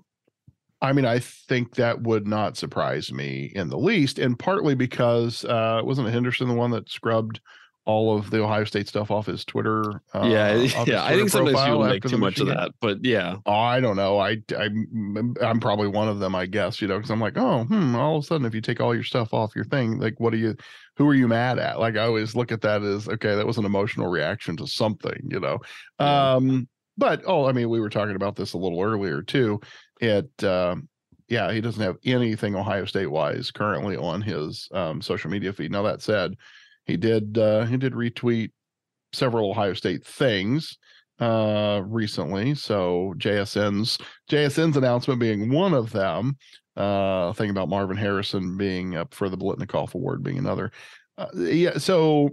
I 0.81 0.91
mean, 0.91 1.05
I 1.05 1.19
think 1.19 1.75
that 1.75 2.01
would 2.01 2.27
not 2.27 2.57
surprise 2.57 3.11
me 3.11 3.51
in 3.55 3.69
the 3.69 3.77
least, 3.77 4.19
and 4.19 4.37
partly 4.37 4.75
because 4.75 5.45
uh, 5.45 5.81
wasn't 5.83 6.09
Henderson 6.09 6.49
the 6.49 6.53
one 6.53 6.71
that 6.71 6.89
scrubbed 6.89 7.39
all 7.85 8.15
of 8.17 8.29
the 8.29 8.41
Ohio 8.41 8.63
State 8.63 8.87
stuff 8.87 9.11
off 9.11 9.25
his 9.25 9.43
Twitter. 9.43 10.01
Uh, 10.13 10.25
yeah, 10.25 10.53
yeah. 10.85 11.03
I 11.03 11.15
think 11.15 11.29
sometimes 11.29 11.61
people 11.61 11.83
make 11.83 12.03
too 12.03 12.17
much 12.17 12.39
of 12.39 12.47
that, 12.47 12.71
but 12.79 13.03
yeah. 13.03 13.37
Oh, 13.45 13.51
I 13.51 13.79
don't 13.79 13.95
know. 13.95 14.19
I, 14.19 14.37
I 14.57 14.69
I'm 15.41 15.59
probably 15.59 15.87
one 15.87 16.07
of 16.07 16.19
them, 16.19 16.35
I 16.35 16.45
guess. 16.45 16.81
You 16.81 16.87
know, 16.87 16.97
because 16.97 17.11
I'm 17.11 17.19
like, 17.19 17.37
oh, 17.37 17.65
hmm. 17.65 17.95
All 17.95 18.17
of 18.17 18.23
a 18.23 18.27
sudden, 18.27 18.45
if 18.45 18.55
you 18.55 18.61
take 18.61 18.79
all 18.79 18.93
your 18.93 19.03
stuff 19.03 19.33
off 19.33 19.55
your 19.55 19.65
thing, 19.65 19.99
like, 19.99 20.19
what 20.19 20.33
are 20.33 20.37
you? 20.37 20.55
Who 20.97 21.09
are 21.09 21.15
you 21.15 21.27
mad 21.27 21.59
at? 21.59 21.79
Like, 21.79 21.97
I 21.97 22.05
always 22.05 22.35
look 22.35 22.51
at 22.51 22.61
that 22.61 22.83
as 22.83 23.09
okay, 23.09 23.35
that 23.35 23.47
was 23.47 23.57
an 23.57 23.65
emotional 23.65 24.07
reaction 24.07 24.55
to 24.57 24.67
something. 24.67 25.27
You 25.29 25.39
know. 25.39 25.59
Yeah. 25.99 26.33
Um. 26.33 26.67
But 26.97 27.23
oh, 27.25 27.45
I 27.45 27.51
mean, 27.51 27.69
we 27.69 27.79
were 27.79 27.89
talking 27.89 28.15
about 28.15 28.35
this 28.35 28.53
a 28.53 28.57
little 28.57 28.81
earlier 28.81 29.21
too. 29.21 29.59
It. 29.99 30.43
Um, 30.43 30.87
yeah, 31.29 31.51
he 31.51 31.61
doesn't 31.61 31.81
have 31.81 31.97
anything 32.05 32.53
Ohio 32.53 32.85
State 32.85 33.09
wise 33.09 33.49
currently 33.49 33.97
on 33.97 34.21
his 34.21 34.69
um, 34.71 35.01
social 35.01 35.31
media 35.31 35.51
feed. 35.51 35.71
Now 35.71 35.81
that 35.83 36.01
said, 36.01 36.35
he 36.85 36.97
did 36.97 37.37
uh, 37.37 37.65
he 37.65 37.77
did 37.77 37.93
retweet 37.93 38.51
several 39.13 39.49
Ohio 39.49 39.73
State 39.73 40.05
things 40.05 40.77
uh 41.19 41.81
recently 41.85 42.55
so 42.55 43.13
JSN's 43.17 43.99
JSN's 44.31 44.75
announcement 44.75 45.19
being 45.19 45.51
one 45.51 45.73
of 45.73 45.91
them 45.91 46.35
uh 46.75 47.31
thing 47.33 47.51
about 47.51 47.69
Marvin 47.69 47.97
Harrison 47.97 48.57
being 48.57 48.95
up 48.95 49.13
for 49.13 49.29
the 49.29 49.37
Biletnikoff 49.37 49.93
award 49.93 50.23
being 50.23 50.39
another 50.39 50.71
uh, 51.19 51.27
yeah 51.35 51.77
so 51.77 52.31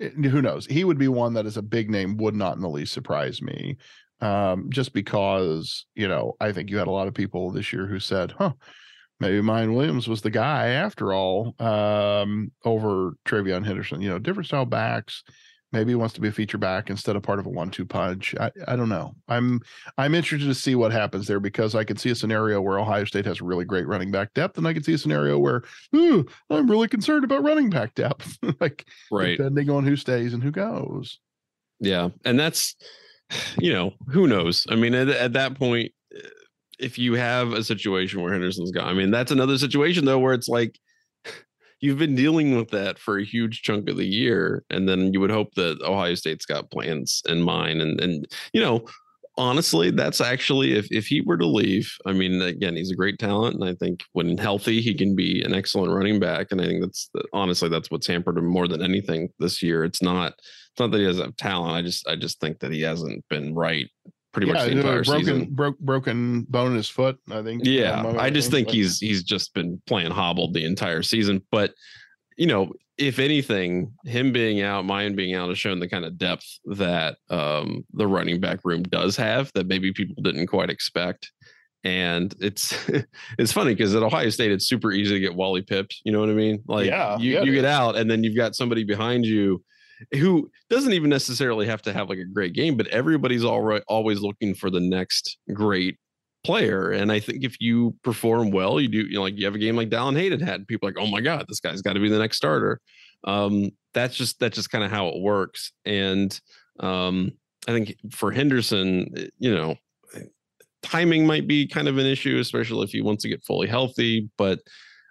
eh, 0.00 0.08
who 0.08 0.40
knows? 0.40 0.64
He 0.64 0.82
would 0.82 0.98
be 0.98 1.08
one 1.08 1.34
that 1.34 1.44
is 1.44 1.58
a 1.58 1.62
big 1.62 1.90
name 1.90 2.16
would 2.16 2.34
not 2.34 2.56
in 2.56 2.62
the 2.62 2.70
least 2.70 2.94
surprise 2.94 3.42
me 3.42 3.76
um 4.22 4.70
just 4.70 4.94
because 4.94 5.84
you 5.94 6.08
know 6.08 6.36
I 6.40 6.52
think 6.52 6.70
you 6.70 6.78
had 6.78 6.88
a 6.88 6.92
lot 6.92 7.06
of 7.06 7.12
people 7.12 7.50
this 7.50 7.70
year 7.70 7.86
who 7.86 8.00
said 8.00 8.32
huh 8.38 8.52
maybe 9.20 9.40
Miyan 9.40 9.74
Williams 9.74 10.08
was 10.08 10.22
the 10.22 10.30
guy 10.30 10.68
after 10.68 11.12
all 11.12 11.54
um, 11.60 12.50
over 12.64 13.14
TreVeyon 13.26 13.64
Henderson. 13.64 14.00
You 14.00 14.10
know, 14.10 14.18
different 14.18 14.46
style 14.46 14.66
backs. 14.66 15.22
Maybe 15.72 15.92
he 15.92 15.94
wants 15.94 16.14
to 16.14 16.20
be 16.20 16.26
a 16.26 16.32
feature 16.32 16.58
back 16.58 16.90
instead 16.90 17.14
of 17.14 17.22
part 17.22 17.38
of 17.38 17.46
a 17.46 17.50
one-two 17.50 17.86
punch. 17.86 18.34
I, 18.40 18.50
I 18.66 18.74
don't 18.74 18.88
know. 18.88 19.14
I'm 19.28 19.60
I'm 19.98 20.16
interested 20.16 20.48
to 20.48 20.54
see 20.54 20.74
what 20.74 20.90
happens 20.90 21.28
there 21.28 21.38
because 21.38 21.76
I 21.76 21.84
could 21.84 22.00
see 22.00 22.10
a 22.10 22.14
scenario 22.16 22.60
where 22.60 22.80
Ohio 22.80 23.04
State 23.04 23.26
has 23.26 23.40
really 23.40 23.64
great 23.64 23.86
running 23.86 24.10
back 24.10 24.34
depth, 24.34 24.58
and 24.58 24.66
I 24.66 24.74
could 24.74 24.84
see 24.84 24.94
a 24.94 24.98
scenario 24.98 25.38
where, 25.38 25.62
ooh, 25.94 26.26
I'm 26.48 26.68
really 26.68 26.88
concerned 26.88 27.22
about 27.22 27.44
running 27.44 27.70
back 27.70 27.94
depth, 27.94 28.36
like 28.60 28.84
right. 29.12 29.36
depending 29.36 29.70
on 29.70 29.84
who 29.84 29.94
stays 29.94 30.34
and 30.34 30.42
who 30.42 30.50
goes. 30.50 31.20
Yeah, 31.78 32.08
and 32.24 32.38
that's 32.38 32.74
you 33.58 33.72
know 33.72 33.92
who 34.08 34.26
knows. 34.26 34.66
I 34.70 34.74
mean, 34.74 34.94
at, 34.94 35.08
at 35.08 35.34
that 35.34 35.54
point, 35.54 35.92
if 36.80 36.98
you 36.98 37.14
have 37.14 37.52
a 37.52 37.62
situation 37.62 38.20
where 38.20 38.32
Henderson's 38.32 38.70
gone. 38.70 38.88
I 38.88 38.94
mean, 38.94 39.10
that's 39.10 39.32
another 39.32 39.58
situation 39.58 40.04
though 40.04 40.18
where 40.18 40.34
it's 40.34 40.48
like 40.48 40.78
you've 41.80 41.98
been 41.98 42.14
dealing 42.14 42.56
with 42.56 42.70
that 42.70 42.98
for 42.98 43.18
a 43.18 43.24
huge 43.24 43.62
chunk 43.62 43.88
of 43.88 43.96
the 43.96 44.06
year, 44.06 44.64
and 44.70 44.88
then 44.88 45.12
you 45.12 45.20
would 45.20 45.30
hope 45.30 45.54
that 45.54 45.80
Ohio 45.82 46.14
State's 46.14 46.46
got 46.46 46.70
plans 46.70 47.22
in 47.28 47.42
mind. 47.42 47.80
And 47.82 48.00
and 48.00 48.26
you 48.52 48.60
know, 48.60 48.84
honestly, 49.36 49.90
that's 49.90 50.20
actually 50.20 50.74
if 50.74 50.90
if 50.90 51.06
he 51.06 51.20
were 51.20 51.38
to 51.38 51.46
leave, 51.46 51.90
I 52.06 52.12
mean, 52.12 52.40
again, 52.42 52.76
he's 52.76 52.90
a 52.90 52.96
great 52.96 53.18
talent, 53.18 53.56
and 53.56 53.64
I 53.64 53.74
think 53.74 54.02
when 54.12 54.38
healthy, 54.38 54.80
he 54.80 54.94
can 54.94 55.14
be 55.14 55.42
an 55.42 55.54
excellent 55.54 55.92
running 55.92 56.20
back. 56.20 56.48
And 56.50 56.60
I 56.60 56.66
think 56.66 56.82
that's 56.82 57.10
honestly 57.32 57.68
that's 57.68 57.90
what's 57.90 58.06
hampered 58.06 58.38
him 58.38 58.46
more 58.46 58.68
than 58.68 58.82
anything 58.82 59.30
this 59.38 59.62
year. 59.62 59.84
It's 59.84 60.02
not 60.02 60.34
it's 60.72 60.78
not 60.78 60.90
that 60.92 60.98
he 60.98 61.06
doesn't 61.06 61.24
have 61.24 61.36
talent. 61.36 61.74
I 61.74 61.82
just 61.82 62.06
I 62.08 62.16
just 62.16 62.40
think 62.40 62.60
that 62.60 62.72
he 62.72 62.82
hasn't 62.82 63.24
been 63.28 63.54
right 63.54 63.88
pretty 64.32 64.48
yeah, 64.48 64.52
much 64.54 64.64
the 64.64 64.76
entire 64.76 65.04
broken, 65.04 65.24
season. 65.24 65.54
Broke 65.54 65.78
broken 65.78 66.42
bone 66.42 66.70
in 66.72 66.76
his 66.76 66.88
foot. 66.88 67.18
I 67.30 67.42
think. 67.42 67.62
Yeah, 67.64 68.14
I 68.18 68.30
just 68.30 68.50
think 68.50 68.70
he's 68.70 68.98
he's 68.98 69.22
just 69.22 69.54
been 69.54 69.80
playing 69.86 70.10
hobbled 70.10 70.54
the 70.54 70.64
entire 70.64 71.02
season. 71.02 71.42
But 71.50 71.74
you 72.36 72.46
know, 72.46 72.72
if 72.98 73.18
anything, 73.18 73.92
him 74.04 74.32
being 74.32 74.60
out, 74.62 74.84
Miyan 74.84 75.16
being 75.16 75.34
out, 75.34 75.48
has 75.48 75.58
shown 75.58 75.80
the 75.80 75.88
kind 75.88 76.04
of 76.04 76.18
depth 76.18 76.46
that 76.66 77.16
um, 77.30 77.84
the 77.94 78.06
running 78.06 78.40
back 78.40 78.60
room 78.64 78.82
does 78.82 79.16
have 79.16 79.50
that 79.54 79.66
maybe 79.66 79.92
people 79.92 80.22
didn't 80.22 80.46
quite 80.46 80.70
expect. 80.70 81.32
And 81.82 82.34
it's 82.40 82.74
it's 83.38 83.52
funny 83.52 83.74
because 83.74 83.94
at 83.94 84.02
Ohio 84.02 84.28
State, 84.30 84.52
it's 84.52 84.66
super 84.66 84.92
easy 84.92 85.14
to 85.14 85.20
get 85.20 85.34
Wally 85.34 85.62
pipped. 85.62 85.96
You 86.04 86.12
know 86.12 86.20
what 86.20 86.28
I 86.28 86.34
mean? 86.34 86.62
Like, 86.66 86.86
yeah, 86.86 87.18
you, 87.18 87.34
yeah, 87.34 87.42
you 87.42 87.52
get 87.52 87.64
out, 87.64 87.96
and 87.96 88.10
then 88.10 88.22
you've 88.22 88.36
got 88.36 88.54
somebody 88.54 88.84
behind 88.84 89.24
you 89.24 89.62
who 90.12 90.50
doesn't 90.68 90.92
even 90.92 91.10
necessarily 91.10 91.66
have 91.66 91.82
to 91.82 91.92
have 91.92 92.08
like 92.08 92.18
a 92.18 92.24
great 92.24 92.52
game, 92.52 92.76
but 92.76 92.86
everybody's 92.88 93.44
all 93.44 93.60
right, 93.60 93.82
always 93.88 94.20
looking 94.20 94.54
for 94.54 94.70
the 94.70 94.80
next 94.80 95.38
great 95.52 95.96
player. 96.44 96.90
And 96.90 97.12
I 97.12 97.20
think 97.20 97.44
if 97.44 97.56
you 97.60 97.94
perform 98.02 98.50
well, 98.50 98.80
you 98.80 98.88
do, 98.88 98.98
you 98.98 99.14
know, 99.14 99.22
like 99.22 99.36
you 99.36 99.44
have 99.44 99.54
a 99.54 99.58
game 99.58 99.76
like 99.76 99.90
Dallan 99.90 100.16
Hayden 100.16 100.40
had, 100.40 100.66
people 100.66 100.88
like, 100.88 100.98
oh 100.98 101.06
my 101.06 101.20
God, 101.20 101.44
this 101.48 101.60
guy's 101.60 101.82
got 101.82 101.94
to 101.94 102.00
be 102.00 102.08
the 102.08 102.18
next 102.18 102.36
starter. 102.36 102.80
Um, 103.24 103.70
that's 103.92 104.16
just 104.16 104.38
that's 104.38 104.56
just 104.56 104.70
kind 104.70 104.84
of 104.84 104.90
how 104.90 105.08
it 105.08 105.20
works. 105.20 105.72
And 105.84 106.38
um, 106.78 107.32
I 107.68 107.72
think 107.72 107.96
for 108.12 108.30
Henderson, 108.30 109.12
eh, 109.16 109.26
you 109.38 109.54
know, 109.54 109.76
timing 110.82 111.26
might 111.26 111.46
be 111.46 111.66
kind 111.66 111.88
of 111.88 111.98
an 111.98 112.06
issue, 112.06 112.38
especially 112.38 112.84
if 112.84 112.90
he 112.90 113.02
wants 113.02 113.22
to 113.22 113.28
get 113.28 113.44
fully 113.44 113.68
healthy. 113.68 114.30
But 114.38 114.60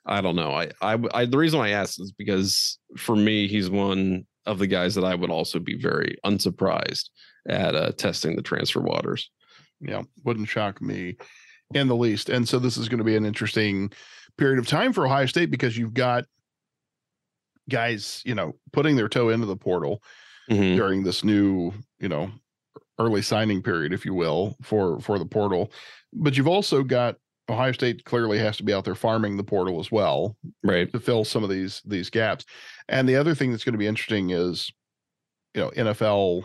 I 0.05 0.21
don't 0.21 0.35
know. 0.35 0.51
I, 0.51 0.71
I, 0.81 0.97
I 1.13 1.25
the 1.25 1.37
reason 1.37 1.59
I 1.59 1.69
asked 1.69 1.99
is 2.01 2.11
because 2.11 2.79
for 2.97 3.15
me, 3.15 3.47
he's 3.47 3.69
one 3.69 4.25
of 4.49 4.57
the 4.57 4.67
guys 4.67 4.95
that 4.95 5.05
I 5.05 5.13
would 5.13 5.29
also 5.29 5.59
be 5.59 5.75
very 5.75 6.17
unsurprised 6.25 7.11
at 7.47 7.75
uh, 7.75 7.91
testing 7.91 8.35
the 8.35 8.41
transfer 8.41 8.81
waters. 8.81 9.29
Yeah, 9.79 10.01
wouldn't 10.25 10.49
shock 10.49 10.81
me 10.81 11.17
in 11.73 11.87
the 11.87 11.95
least. 11.95 12.29
And 12.29 12.49
so 12.49 12.57
this 12.59 12.77
is 12.77 12.89
going 12.89 12.97
to 12.97 13.03
be 13.03 13.15
an 13.15 13.25
interesting 13.25 13.91
period 14.37 14.59
of 14.59 14.67
time 14.67 14.91
for 14.91 15.05
Ohio 15.05 15.27
State 15.27 15.51
because 15.51 15.77
you've 15.77 15.93
got 15.93 16.25
guys, 17.69 18.23
you 18.25 18.33
know, 18.33 18.55
putting 18.73 18.95
their 18.95 19.07
toe 19.07 19.29
into 19.29 19.45
the 19.45 19.55
portal 19.55 20.01
mm-hmm. 20.49 20.75
during 20.75 21.03
this 21.03 21.23
new, 21.23 21.71
you 21.99 22.09
know, 22.09 22.31
early 22.97 23.21
signing 23.21 23.61
period, 23.61 23.93
if 23.93 24.03
you 24.03 24.15
will, 24.15 24.57
for 24.63 24.99
for 24.99 25.19
the 25.19 25.25
portal. 25.25 25.71
But 26.11 26.35
you've 26.35 26.47
also 26.47 26.83
got 26.83 27.15
Ohio 27.49 27.71
State 27.71 28.05
clearly 28.05 28.37
has 28.39 28.57
to 28.57 28.63
be 28.63 28.73
out 28.73 28.85
there 28.85 28.95
farming 28.95 29.37
the 29.37 29.43
portal 29.43 29.79
as 29.79 29.91
well, 29.91 30.35
right, 30.63 30.91
to 30.91 30.99
fill 30.99 31.25
some 31.25 31.43
of 31.43 31.49
these 31.49 31.81
these 31.85 32.09
gaps. 32.09 32.45
And 32.87 33.07
the 33.07 33.15
other 33.15 33.35
thing 33.35 33.51
that's 33.51 33.63
going 33.63 33.73
to 33.73 33.79
be 33.79 33.87
interesting 33.87 34.29
is, 34.31 34.71
you 35.53 35.61
know, 35.61 35.71
NFL 35.71 36.43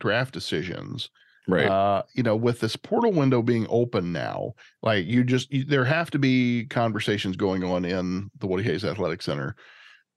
draft 0.00 0.32
decisions. 0.32 1.10
Right. 1.46 1.66
Uh, 1.66 2.02
you 2.12 2.22
know, 2.22 2.36
with 2.36 2.60
this 2.60 2.76
portal 2.76 3.10
window 3.10 3.40
being 3.40 3.66
open 3.70 4.12
now, 4.12 4.52
like 4.82 5.06
you 5.06 5.24
just 5.24 5.50
you, 5.50 5.64
there 5.64 5.84
have 5.84 6.10
to 6.10 6.18
be 6.18 6.66
conversations 6.66 7.36
going 7.36 7.64
on 7.64 7.86
in 7.86 8.30
the 8.38 8.46
Woody 8.46 8.64
Hayes 8.64 8.84
Athletic 8.84 9.22
Center 9.22 9.56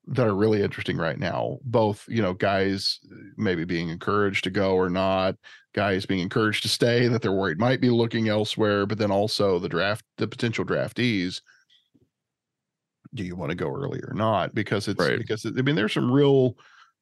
that 0.07 0.27
are 0.27 0.35
really 0.35 0.61
interesting 0.63 0.97
right 0.97 1.19
now. 1.19 1.59
Both, 1.63 2.05
you 2.07 2.21
know, 2.21 2.33
guys 2.33 2.99
maybe 3.37 3.65
being 3.65 3.89
encouraged 3.89 4.43
to 4.45 4.49
go 4.49 4.75
or 4.75 4.89
not, 4.89 5.35
guys 5.73 6.05
being 6.05 6.21
encouraged 6.21 6.63
to 6.63 6.69
stay 6.69 7.07
that 7.07 7.21
they're 7.21 7.31
worried 7.31 7.59
might 7.59 7.81
be 7.81 7.89
looking 7.89 8.27
elsewhere, 8.27 8.85
but 8.85 8.97
then 8.97 9.11
also 9.11 9.59
the 9.59 9.69
draft, 9.69 10.03
the 10.17 10.27
potential 10.27 10.65
draftees. 10.65 11.41
Do 13.13 13.23
you 13.23 13.35
want 13.35 13.49
to 13.51 13.55
go 13.55 13.69
early 13.69 13.99
or 14.07 14.13
not? 14.13 14.55
Because 14.55 14.87
it's 14.87 14.99
Right. 14.99 15.17
because 15.17 15.45
I 15.45 15.49
mean, 15.61 15.75
there's 15.75 15.93
some 15.93 16.11
real 16.11 16.55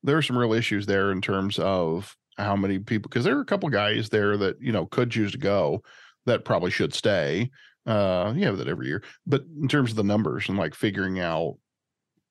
there 0.03 0.17
are 0.17 0.21
some 0.21 0.37
real 0.37 0.53
issues 0.53 0.85
there 0.85 1.11
in 1.11 1.21
terms 1.21 1.59
of 1.59 2.15
how 2.37 2.55
many 2.55 2.79
people 2.79 3.09
because 3.09 3.25
there 3.25 3.37
are 3.37 3.41
a 3.41 3.45
couple 3.45 3.69
guys 3.69 4.09
there 4.09 4.37
that 4.37 4.59
you 4.61 4.71
know 4.71 4.85
could 4.87 5.11
choose 5.11 5.31
to 5.33 5.37
go 5.37 5.83
that 6.25 6.45
probably 6.45 6.71
should 6.71 6.93
stay. 6.93 7.51
Uh, 7.85 8.33
you 8.35 8.45
have 8.45 8.57
that 8.57 8.67
every 8.67 8.87
year, 8.87 9.03
but 9.25 9.43
in 9.61 9.67
terms 9.67 9.91
of 9.91 9.95
the 9.97 10.03
numbers 10.03 10.49
and 10.49 10.57
like 10.57 10.73
figuring 10.75 11.19
out, 11.19 11.57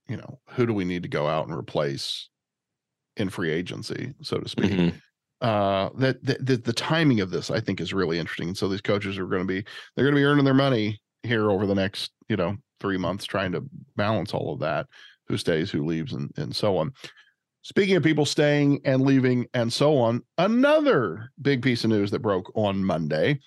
you 0.09 0.17
know, 0.17 0.41
who 0.51 0.67
do 0.67 0.73
we 0.73 0.85
need 0.85 1.03
to 1.03 1.09
go 1.09 1.27
out 1.27 1.47
and 1.47 1.57
replace 1.57 2.29
in 3.17 3.29
free 3.29 3.51
agency, 3.51 4.15
so 4.23 4.39
to 4.39 4.49
speak. 4.49 4.71
Mhm. 4.71 5.03
Uh, 5.41 5.91
that, 5.97 6.25
the 6.65 6.73
timing 6.73 7.21
of 7.21 7.31
this 7.31 7.51
I 7.51 7.61
think 7.61 7.81
is 7.81 7.93
really 7.93 8.19
interesting. 8.19 8.49
And 8.49 8.59
so 8.59 8.69
these 8.69 8.81
coaches 8.81 9.19
are 9.19 9.27
going 9.27 9.43
to 9.43 9.47
be 9.47 9.65
they're 9.95 10.05
going 10.05 10.15
to 10.15 10.21
be 10.21 10.25
earning 10.25 10.45
their 10.45 10.55
money 10.55 11.01
here 11.23 11.51
over 11.51 11.67
the 11.67 11.75
next 11.75 12.13
you 12.29 12.37
know 12.37 12.57
three 12.81 12.99
months, 12.99 13.25
trying 13.25 13.53
to 13.53 13.65
balance 13.97 14.35
all 14.35 14.53
of 14.53 14.61
that, 14.61 14.87
who 15.29 15.37
stays, 15.37 15.71
who 15.71 15.85
leaves, 15.85 16.13
and 16.13 16.31
and 16.37 16.55
so 16.55 16.77
on. 16.77 16.93
Speaking 17.63 17.97
of 17.97 18.03
people 18.03 18.25
staying 18.25 18.81
and 18.85 19.03
leaving 19.03 19.47
and 19.53 19.73
so 19.73 19.99
on, 19.99 20.23
another 20.39 21.31
big 21.43 21.61
piece 21.63 21.85
of 21.85 21.91
news 21.91 22.11
that 22.13 22.23
broke 22.23 22.51
on 22.57 22.83
Monday. 22.83 23.39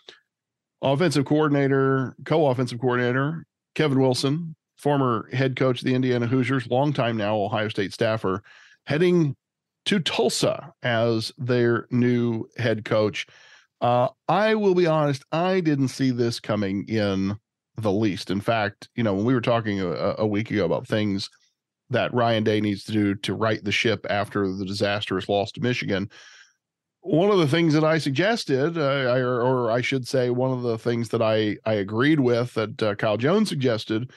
Offensive 0.84 1.26
coordinator, 1.26 2.16
co-offensive 2.26 2.80
coordinator 2.80 3.46
Kevin 3.76 4.00
Wilson, 4.00 4.56
former 4.82 5.30
head 5.32 5.56
coach 5.56 5.80
of 5.80 5.86
the 5.86 5.94
Indiana 5.94 6.26
Hoosiers, 6.26 6.68
longtime 6.68 7.16
now 7.16 7.38
Ohio 7.38 7.70
State 7.70 7.94
staffer, 7.94 8.42
heading 8.86 9.36
to 9.86 10.00
Tulsa 10.00 10.74
as 10.82 11.32
their 11.38 11.88
new 11.92 12.46
head 12.58 12.84
coach. 12.84 13.28
Uh, 13.80 14.10
I 14.28 14.56
will 14.56 14.76
be 14.76 14.88
honest, 14.88 15.24
I 15.32 15.60
didn't 15.60 15.90
see 15.90 16.12
this 16.12 16.40
coming 16.40 16.88
in 16.88 17.38
the 17.78 17.92
least. 17.92 18.32
In 18.32 18.42
fact, 18.42 18.90
you 18.96 19.04
know, 19.04 19.14
when 19.14 19.26
we 19.26 19.34
were 19.34 19.42
talking 19.42 19.80
a, 19.80 20.16
a 20.18 20.28
week 20.28 20.50
ago 20.50 20.66
about 20.66 20.88
things 20.88 21.30
that 21.92 22.14
Ryan 22.14 22.44
Day 22.44 22.60
needs 22.60 22.84
to 22.86 22.92
do 22.92 23.16
to 23.16 23.34
right 23.34 23.64
the 23.64 23.72
ship 23.72 24.06
after 24.10 24.52
the 24.52 24.66
disastrous 24.66 25.30
loss 25.30 25.52
to 25.54 25.62
Michigan, 25.62 26.10
one 27.02 27.32
of 27.32 27.40
the 27.40 27.48
things 27.48 27.74
that 27.74 27.84
I 27.84 27.98
suggested, 27.98 28.78
uh, 28.78 29.12
I, 29.12 29.20
or, 29.20 29.42
or 29.42 29.72
I 29.72 29.82
should 29.82 30.08
say, 30.08 30.30
one 30.30 30.52
of 30.52 30.62
the 30.62 30.78
things 30.78 31.10
that 31.10 31.22
I 31.22 31.58
I 31.66 31.74
agreed 31.74 32.20
with 32.20 32.54
that 32.54 32.82
uh, 32.82 32.96
Kyle 32.96 33.18
Jones 33.18 33.50
suggested 33.50 34.12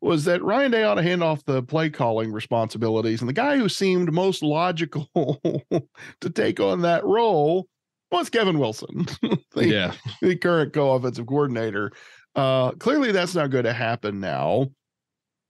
was 0.00 0.24
that 0.24 0.42
Ryan 0.42 0.70
Day 0.70 0.84
ought 0.84 0.94
to 0.94 1.02
hand 1.02 1.22
off 1.22 1.44
the 1.44 1.62
play 1.62 1.90
calling 1.90 2.32
responsibilities, 2.32 3.20
and 3.20 3.28
the 3.28 3.34
guy 3.34 3.56
who 3.56 3.68
seemed 3.68 4.12
most 4.12 4.42
logical 4.42 5.08
to 6.20 6.30
take 6.30 6.60
on 6.60 6.82
that 6.82 7.04
role 7.04 7.66
was 8.10 8.30
Kevin 8.30 8.58
Wilson, 8.58 9.06
the, 9.52 9.66
yeah, 9.66 9.92
the 10.22 10.36
current 10.36 10.72
co-offensive 10.72 11.26
coordinator. 11.26 11.92
Uh, 12.34 12.70
clearly, 12.72 13.12
that's 13.12 13.34
not 13.34 13.50
going 13.50 13.64
to 13.64 13.72
happen 13.72 14.20
now. 14.20 14.68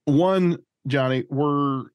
One, 0.07 0.59
Johnny, 0.87 1.25
were 1.29 1.93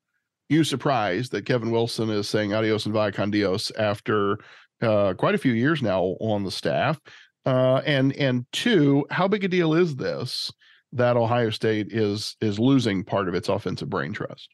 you 0.49 0.63
surprised 0.63 1.31
that 1.31 1.45
Kevin 1.45 1.71
Wilson 1.71 2.09
is 2.09 2.29
saying 2.29 2.53
adios 2.53 2.85
and 2.85 2.93
via 2.93 3.11
con 3.11 3.31
Dios 3.31 3.71
after 3.71 4.37
uh, 4.81 5.13
quite 5.15 5.35
a 5.35 5.39
few 5.39 5.53
years 5.53 5.81
now 5.81 6.15
on 6.19 6.43
the 6.43 6.51
staff? 6.51 6.99
Uh, 7.45 7.81
and 7.85 8.13
and 8.13 8.45
two, 8.53 9.05
how 9.09 9.27
big 9.27 9.43
a 9.43 9.47
deal 9.47 9.73
is 9.73 9.95
this 9.95 10.51
that 10.93 11.17
Ohio 11.17 11.49
State 11.49 11.87
is 11.91 12.35
is 12.41 12.59
losing 12.59 13.03
part 13.03 13.27
of 13.27 13.35
its 13.35 13.49
offensive 13.49 13.89
brain 13.89 14.13
trust? 14.13 14.49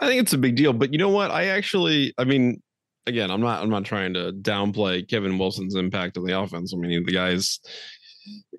I 0.00 0.06
think 0.06 0.20
it's 0.20 0.32
a 0.32 0.38
big 0.38 0.56
deal. 0.56 0.72
But 0.72 0.92
you 0.92 0.98
know 0.98 1.08
what? 1.08 1.30
I 1.30 1.46
actually, 1.46 2.14
I 2.18 2.24
mean, 2.24 2.62
again, 3.06 3.30
I'm 3.30 3.40
not, 3.40 3.62
I'm 3.62 3.70
not 3.70 3.84
trying 3.84 4.14
to 4.14 4.32
downplay 4.32 5.08
Kevin 5.08 5.38
Wilson's 5.38 5.74
impact 5.74 6.16
on 6.16 6.24
the 6.24 6.38
offense. 6.38 6.72
I 6.72 6.76
mean, 6.76 7.04
the 7.04 7.12
guy's, 7.12 7.58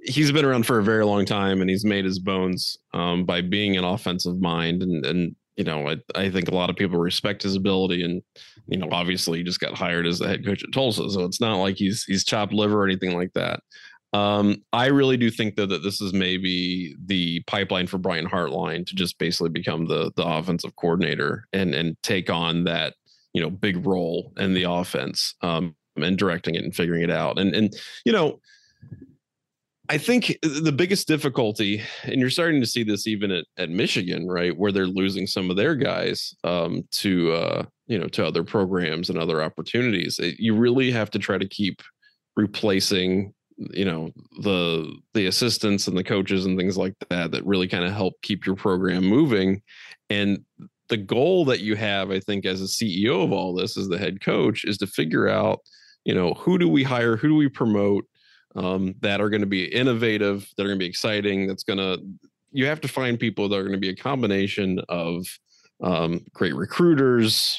he's 0.04 0.32
been 0.32 0.46
around 0.46 0.66
for 0.66 0.80
a 0.80 0.84
very 0.84 1.06
long 1.06 1.26
time, 1.26 1.62
and 1.62 1.70
he's 1.70 1.86
made 1.86 2.06
his 2.06 2.20
bones 2.20 2.78
um, 2.94 3.26
by 3.26 3.42
being 3.42 3.78
an 3.78 3.86
offensive 3.86 4.42
mind, 4.42 4.84
and 4.84 5.06
and 5.06 5.36
you 5.56 5.66
know, 5.66 5.90
I, 5.90 5.98
I 6.16 6.30
think 6.30 6.48
a 6.48 6.56
lot 6.56 6.70
of 6.70 6.78
people 6.78 7.00
respect 7.00 7.44
his 7.44 7.56
ability, 7.56 8.04
and 8.04 8.22
you 8.68 8.78
know, 8.78 8.88
obviously, 8.92 9.40
he 9.40 9.44
just 9.44 9.60
got 9.60 9.76
hired 9.76 10.08
as 10.08 10.20
the 10.20 10.28
head 10.28 10.46
coach 10.46 10.64
at 10.64 10.74
Tulsa, 10.74 11.10
so 11.10 11.26
it's 11.26 11.42
not 11.42 11.58
like 11.58 11.76
he's 11.76 12.04
he's 12.04 12.24
chopped 12.24 12.54
liver 12.54 12.82
or 12.82 12.86
anything 12.86 13.16
like 13.16 13.34
that. 13.34 13.62
Um, 14.14 14.64
I 14.74 14.88
really 14.88 15.18
do 15.18 15.30
think 15.30 15.56
though 15.56 15.68
that 15.68 15.84
this 15.84 16.02
is 16.02 16.14
maybe 16.14 16.96
the 17.06 17.42
pipeline 17.42 17.88
for 17.88 18.00
Brian 18.00 18.28
Hartline 18.28 18.86
to 18.88 18.96
just 18.96 19.20
basically 19.20 19.50
become 19.50 19.86
the 19.86 20.12
the 20.16 20.26
offensive 20.26 20.76
coordinator 20.76 21.46
and 21.54 21.76
and 21.76 21.96
take 22.02 22.30
on 22.30 22.64
that 22.64 22.96
you 23.34 23.42
know 23.42 23.50
big 23.50 23.86
role 23.86 24.34
in 24.38 24.54
the 24.54 24.64
offense 24.64 25.36
um, 25.42 25.76
and 25.96 26.18
directing 26.18 26.56
it 26.56 26.64
and 26.64 26.76
figuring 26.76 27.04
it 27.04 27.12
out. 27.12 27.38
And 27.38 27.54
and 27.54 27.74
you 28.04 28.12
know, 28.12 28.40
I 29.90 29.98
think 29.98 30.38
the 30.42 30.72
biggest 30.72 31.08
difficulty, 31.08 31.82
and 32.04 32.20
you're 32.20 32.30
starting 32.30 32.62
to 32.62 32.68
see 32.68 32.84
this 32.84 33.08
even 33.08 33.32
at, 33.32 33.46
at 33.58 33.70
Michigan, 33.70 34.28
right, 34.28 34.58
where 34.58 34.72
they're 34.72 34.88
losing 34.88 35.28
some 35.28 35.50
of 35.50 35.56
their 35.56 35.76
guys 35.76 36.34
um, 36.44 36.84
to 36.92 37.32
uh, 37.34 37.66
you 37.88 38.00
know 38.00 38.08
to 38.08 38.26
other 38.26 38.44
programs 38.44 39.10
and 39.10 39.20
other 39.20 39.44
opportunities. 39.44 40.18
It, 40.18 40.40
you 40.40 40.56
really 40.56 40.90
have 40.92 41.12
to 41.12 41.20
try 41.20 41.38
to 41.38 41.48
keep 41.48 41.82
replacing 42.36 43.34
you 43.72 43.86
know 43.86 44.12
the 44.42 44.92
the 45.14 45.28
assistants 45.28 45.88
and 45.88 45.98
the 45.98 46.04
coaches 46.04 46.46
and 46.46 46.58
things 46.58 46.78
like 46.78 46.94
that 47.10 47.32
that 47.32 47.46
really 47.46 47.68
kind 47.68 47.84
of 47.84 47.92
help 47.92 48.14
keep 48.22 48.46
your 48.46 48.56
program 48.56 49.04
moving. 49.04 49.62
And 50.10 50.44
the 50.90 50.98
goal 50.98 51.46
that 51.46 51.62
you 51.62 51.76
have 51.76 52.12
i 52.12 52.20
think 52.20 52.46
as 52.46 52.62
a 52.62 52.66
ceo 52.66 53.24
of 53.24 53.32
all 53.32 53.54
this 53.54 53.78
as 53.78 53.88
the 53.88 53.98
head 53.98 54.22
coach 54.22 54.66
is 54.66 54.78
to 54.78 54.88
figure 54.88 55.30
out 55.30 55.60
you 56.04 56.14
know 56.14 56.34
who 56.34 56.58
do 56.58 56.68
we 56.68 56.84
hire 56.84 57.16
who 57.16 57.30
do 57.30 57.36
we 57.36 57.48
promote 57.48 58.06
um, 58.56 58.96
that 59.02 59.22
are 59.22 59.30
going 59.30 59.42
to 59.42 59.48
be 59.48 59.66
innovative 59.66 60.50
that 60.58 60.64
are 60.64 60.68
going 60.68 60.80
to 60.80 60.84
be 60.84 60.90
exciting 60.90 61.48
that's 61.48 61.64
going 61.64 61.78
to 61.78 62.02
you 62.52 62.66
have 62.66 62.82
to 62.82 62.88
find 62.88 63.20
people 63.20 63.48
that 63.48 63.56
are 63.56 63.64
going 63.64 63.74
to 63.74 63.78
be 63.78 63.90
a 63.90 63.96
combination 63.96 64.82
of 64.90 65.26
um, 65.82 66.26
great 66.34 66.56
recruiters 66.56 67.58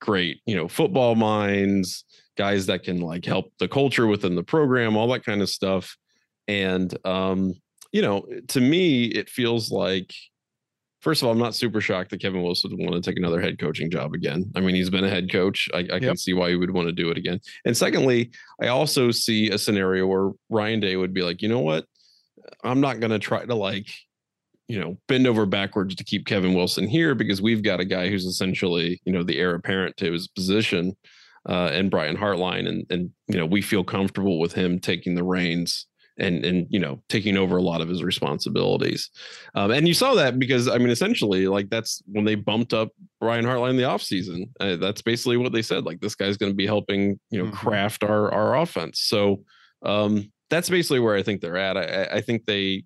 great 0.00 0.40
you 0.46 0.56
know 0.56 0.66
football 0.66 1.14
minds 1.14 2.04
guys 2.40 2.64
that 2.64 2.82
can 2.82 3.00
like 3.02 3.26
help 3.26 3.52
the 3.58 3.68
culture 3.68 4.06
within 4.06 4.34
the 4.34 4.42
program, 4.42 4.96
all 4.96 5.08
that 5.08 5.26
kind 5.26 5.42
of 5.42 5.50
stuff. 5.50 5.94
And 6.48 6.96
um, 7.06 7.52
you 7.92 8.00
know, 8.00 8.24
to 8.48 8.62
me, 8.62 9.04
it 9.04 9.28
feels 9.28 9.70
like 9.70 10.10
first 11.02 11.20
of 11.20 11.26
all, 11.26 11.32
I'm 11.32 11.38
not 11.38 11.54
super 11.54 11.82
shocked 11.82 12.10
that 12.10 12.22
Kevin 12.22 12.42
Wilson 12.42 12.70
would 12.70 12.80
want 12.80 12.94
to 12.94 13.10
take 13.10 13.18
another 13.18 13.42
head 13.42 13.58
coaching 13.58 13.90
job 13.90 14.14
again. 14.14 14.50
I 14.56 14.60
mean, 14.60 14.74
he's 14.74 14.88
been 14.88 15.04
a 15.04 15.10
head 15.10 15.30
coach. 15.30 15.68
I, 15.74 15.80
I 15.92 16.00
can 16.00 16.16
see 16.16 16.32
why 16.32 16.48
he 16.48 16.56
would 16.56 16.70
want 16.70 16.88
to 16.88 16.92
do 16.92 17.10
it 17.10 17.18
again. 17.18 17.40
And 17.66 17.76
secondly, 17.76 18.30
I 18.62 18.68
also 18.68 19.10
see 19.10 19.50
a 19.50 19.58
scenario 19.58 20.06
where 20.06 20.30
Ryan 20.48 20.80
Day 20.80 20.96
would 20.96 21.12
be 21.12 21.22
like, 21.22 21.42
you 21.42 21.48
know 21.50 21.60
what? 21.60 21.84
I'm 22.64 22.80
not 22.80 23.00
going 23.00 23.12
to 23.12 23.18
try 23.18 23.44
to 23.44 23.54
like, 23.54 23.90
you 24.66 24.80
know, 24.80 24.96
bend 25.08 25.26
over 25.26 25.44
backwards 25.44 25.94
to 25.94 26.04
keep 26.04 26.24
Kevin 26.24 26.54
Wilson 26.54 26.88
here 26.88 27.14
because 27.14 27.42
we've 27.42 27.62
got 27.62 27.80
a 27.80 27.84
guy 27.84 28.08
who's 28.08 28.24
essentially, 28.24 28.98
you 29.04 29.12
know, 29.12 29.22
the 29.22 29.38
heir 29.38 29.54
apparent 29.54 29.98
to 29.98 30.10
his 30.10 30.26
position 30.28 30.96
uh, 31.48 31.70
and 31.72 31.90
Brian 31.90 32.16
Hartline, 32.16 32.68
and 32.68 32.86
and 32.90 33.10
you 33.28 33.36
know 33.38 33.46
we 33.46 33.62
feel 33.62 33.84
comfortable 33.84 34.38
with 34.38 34.52
him 34.52 34.78
taking 34.78 35.14
the 35.14 35.24
reins 35.24 35.86
and 36.18 36.44
and 36.44 36.66
you 36.70 36.78
know 36.78 37.02
taking 37.08 37.36
over 37.36 37.56
a 37.56 37.62
lot 37.62 37.80
of 37.80 37.88
his 37.88 38.02
responsibilities. 38.04 39.10
Um, 39.54 39.70
and 39.70 39.88
you 39.88 39.94
saw 39.94 40.14
that 40.14 40.38
because 40.38 40.68
I 40.68 40.78
mean, 40.78 40.90
essentially, 40.90 41.46
like 41.48 41.70
that's 41.70 42.02
when 42.06 42.24
they 42.24 42.34
bumped 42.34 42.74
up 42.74 42.90
Brian 43.20 43.44
Hartline 43.44 43.70
in 43.70 43.76
the 43.76 43.84
offseason. 43.84 44.50
Uh, 44.60 44.76
that's 44.76 45.02
basically 45.02 45.36
what 45.38 45.52
they 45.52 45.62
said. 45.62 45.84
Like 45.84 46.00
this 46.00 46.14
guy's 46.14 46.36
going 46.36 46.52
to 46.52 46.56
be 46.56 46.66
helping 46.66 47.18
you 47.30 47.42
know 47.42 47.50
Mhm. 47.50 47.54
craft 47.54 48.04
our 48.04 48.30
our 48.32 48.58
offense. 48.58 49.00
So 49.00 49.42
um, 49.82 50.30
that's 50.50 50.68
basically 50.68 51.00
where 51.00 51.16
I 51.16 51.22
think 51.22 51.40
they're 51.40 51.56
at. 51.56 51.76
I, 51.78 52.16
I 52.16 52.20
think 52.20 52.44
they 52.44 52.84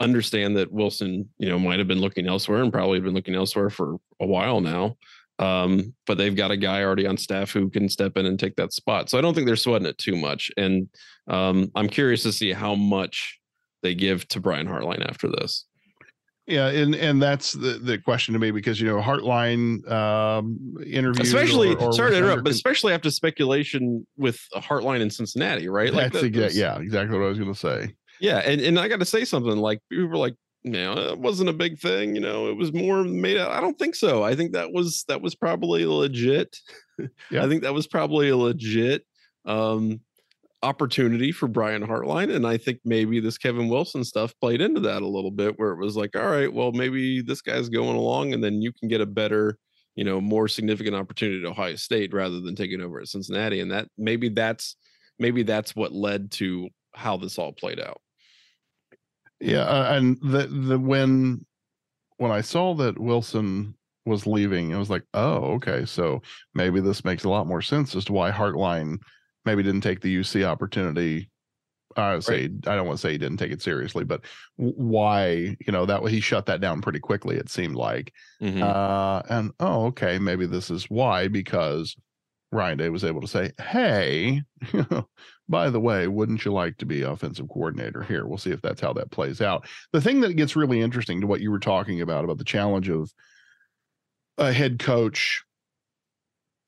understand 0.00 0.56
that 0.56 0.72
Wilson, 0.72 1.28
you 1.38 1.48
know, 1.48 1.58
might 1.58 1.78
have 1.78 1.86
been 1.86 2.00
looking 2.00 2.26
elsewhere 2.26 2.62
and 2.62 2.72
probably 2.72 2.98
been 2.98 3.14
looking 3.14 3.36
elsewhere 3.36 3.70
for 3.70 3.96
a 4.20 4.26
while 4.26 4.60
now. 4.60 4.96
Um, 5.38 5.94
but 6.06 6.16
they've 6.16 6.36
got 6.36 6.52
a 6.52 6.56
guy 6.56 6.82
already 6.82 7.06
on 7.06 7.16
staff 7.16 7.50
who 7.52 7.68
can 7.68 7.88
step 7.88 8.16
in 8.16 8.24
and 8.26 8.38
take 8.38 8.54
that 8.56 8.72
spot. 8.72 9.10
So 9.10 9.18
I 9.18 9.20
don't 9.20 9.34
think 9.34 9.46
they're 9.46 9.56
sweating 9.56 9.86
it 9.86 9.98
too 9.98 10.16
much. 10.16 10.50
And 10.56 10.88
um, 11.28 11.70
I'm 11.74 11.88
curious 11.88 12.22
to 12.22 12.32
see 12.32 12.52
how 12.52 12.74
much 12.74 13.40
they 13.82 13.94
give 13.94 14.28
to 14.28 14.40
Brian 14.40 14.68
Hartline 14.68 15.04
after 15.08 15.28
this. 15.28 15.66
Yeah, 16.46 16.66
and 16.68 16.94
and 16.94 17.22
that's 17.22 17.52
the 17.52 17.78
the 17.82 17.96
question 17.96 18.34
to 18.34 18.38
me 18.38 18.50
because 18.50 18.78
you 18.78 18.86
know 18.86 19.00
Hartline 19.00 19.90
um 19.90 20.76
interviews 20.86 21.28
Especially, 21.28 21.74
or, 21.74 21.84
or 21.84 21.92
sorry 21.94 22.10
to 22.10 22.18
interrupt, 22.18 22.44
but 22.44 22.52
especially 22.52 22.92
after 22.92 23.10
speculation 23.10 24.06
with 24.18 24.38
Hartline 24.56 25.00
in 25.00 25.08
Cincinnati, 25.08 25.68
right? 25.68 25.90
that's 25.90 26.20
that- 26.20 26.30
exa- 26.30 26.34
those- 26.34 26.56
yeah 26.56 26.78
exactly 26.78 27.18
what 27.18 27.24
I 27.24 27.28
was 27.28 27.38
going 27.38 27.52
to 27.52 27.58
say. 27.58 27.94
Yeah, 28.20 28.38
and 28.38 28.60
and 28.60 28.78
I 28.78 28.88
got 28.88 28.98
to 29.00 29.06
say 29.06 29.24
something. 29.24 29.56
Like 29.56 29.80
people 29.90 30.06
were 30.08 30.16
like, 30.18 30.34
you 30.64 30.70
know, 30.70 30.94
it 30.94 31.18
wasn't 31.18 31.50
a 31.50 31.54
big 31.54 31.78
thing. 31.78 32.14
You 32.14 32.22
know, 32.22 32.48
it 32.48 32.56
was 32.56 32.72
more 32.72 33.04
made 33.04 33.36
out. 33.36 33.52
I 33.52 33.60
don't 33.60 33.78
think 33.78 33.94
so. 33.94 34.22
I 34.22 34.34
think 34.34 34.52
that 34.52 34.72
was 34.72 35.04
that 35.08 35.20
was 35.20 35.34
probably 35.34 35.86
legit. 35.86 36.56
Yeah. 37.28 37.44
I 37.44 37.48
think 37.48 37.64
that 37.64 37.74
was 37.74 37.88
probably 37.88 38.28
a 38.28 38.36
legit 38.36 39.04
um 39.46 39.98
opportunity 40.62 41.32
for 41.32 41.46
Brian 41.46 41.86
Hartline. 41.86 42.34
And 42.34 42.46
I 42.46 42.56
think 42.56 42.78
maybe 42.84 43.18
this 43.18 43.36
Kevin 43.36 43.68
Wilson 43.68 44.04
stuff 44.04 44.32
played 44.40 44.60
into 44.60 44.80
that 44.80 45.02
a 45.02 45.06
little 45.08 45.32
bit, 45.32 45.58
where 45.58 45.72
it 45.72 45.78
was 45.78 45.96
like, 45.96 46.16
all 46.16 46.28
right, 46.28 46.52
well, 46.52 46.70
maybe 46.70 47.20
this 47.20 47.42
guy's 47.42 47.68
going 47.68 47.96
along, 47.96 48.32
and 48.32 48.42
then 48.42 48.62
you 48.62 48.72
can 48.72 48.88
get 48.88 49.00
a 49.00 49.06
better, 49.06 49.58
you 49.96 50.04
know, 50.04 50.20
more 50.20 50.46
significant 50.46 50.96
opportunity 50.96 51.44
at 51.44 51.50
Ohio 51.50 51.74
State 51.74 52.14
rather 52.14 52.40
than 52.40 52.54
taking 52.54 52.80
over 52.80 53.00
at 53.00 53.08
Cincinnati. 53.08 53.58
And 53.60 53.72
that 53.72 53.88
maybe 53.98 54.28
that's 54.28 54.76
maybe 55.18 55.42
that's 55.42 55.76
what 55.76 55.92
led 55.92 56.30
to 56.32 56.68
how 56.94 57.16
this 57.16 57.38
all 57.38 57.52
played 57.52 57.80
out. 57.80 58.00
Yeah, 59.40 59.62
uh, 59.62 59.94
and 59.94 60.18
the 60.22 60.46
the 60.46 60.78
when 60.78 61.44
when 62.16 62.30
I 62.30 62.40
saw 62.40 62.74
that 62.74 62.98
Wilson 62.98 63.74
was 64.06 64.26
leaving, 64.26 64.70
it 64.70 64.76
was 64.76 64.90
like, 64.90 65.02
oh, 65.14 65.54
okay, 65.54 65.84
so 65.84 66.22
maybe 66.54 66.80
this 66.80 67.04
makes 67.04 67.24
a 67.24 67.28
lot 67.28 67.46
more 67.46 67.62
sense 67.62 67.96
as 67.96 68.04
to 68.06 68.12
why 68.12 68.30
Hartline 68.30 68.98
maybe 69.44 69.62
didn't 69.62 69.80
take 69.82 70.00
the 70.00 70.14
UC 70.16 70.44
opportunity. 70.44 71.30
I 71.96 72.18
say 72.18 72.46
I 72.66 72.74
don't 72.74 72.86
want 72.86 72.98
to 72.98 73.00
say 73.00 73.12
he 73.12 73.18
didn't 73.18 73.36
take 73.36 73.52
it 73.52 73.62
seriously, 73.62 74.04
but 74.04 74.24
why 74.56 75.56
you 75.64 75.72
know 75.72 75.86
that 75.86 76.02
way 76.02 76.10
he 76.10 76.20
shut 76.20 76.46
that 76.46 76.60
down 76.60 76.82
pretty 76.82 76.98
quickly. 76.98 77.36
It 77.36 77.48
seemed 77.48 77.76
like, 77.76 78.12
Mhm. 78.42 78.62
uh, 78.62 79.22
and 79.28 79.52
oh, 79.60 79.86
okay, 79.86 80.18
maybe 80.18 80.46
this 80.46 80.70
is 80.70 80.90
why 80.90 81.28
because 81.28 81.94
Ryan 82.50 82.78
Day 82.78 82.88
was 82.88 83.04
able 83.04 83.20
to 83.20 83.28
say, 83.28 83.52
hey, 83.60 84.42
by 85.48 85.70
the 85.70 85.80
way, 85.80 86.08
wouldn't 86.08 86.44
you 86.44 86.52
like 86.52 86.78
to 86.78 86.86
be 86.86 87.02
offensive 87.02 87.48
coordinator 87.48 88.02
here? 88.02 88.26
We'll 88.26 88.38
see 88.38 88.50
if 88.50 88.62
that's 88.62 88.80
how 88.80 88.92
that 88.94 89.10
plays 89.10 89.40
out. 89.40 89.66
The 89.92 90.00
thing 90.00 90.20
that 90.22 90.36
gets 90.36 90.56
really 90.56 90.80
interesting 90.80 91.20
to 91.20 91.26
what 91.26 91.40
you 91.40 91.50
were 91.50 91.58
talking 91.58 92.00
about 92.00 92.24
about 92.24 92.38
the 92.38 92.44
challenge 92.44 92.88
of 92.88 93.12
a 94.38 94.52
head 94.52 94.78
coach 94.78 95.42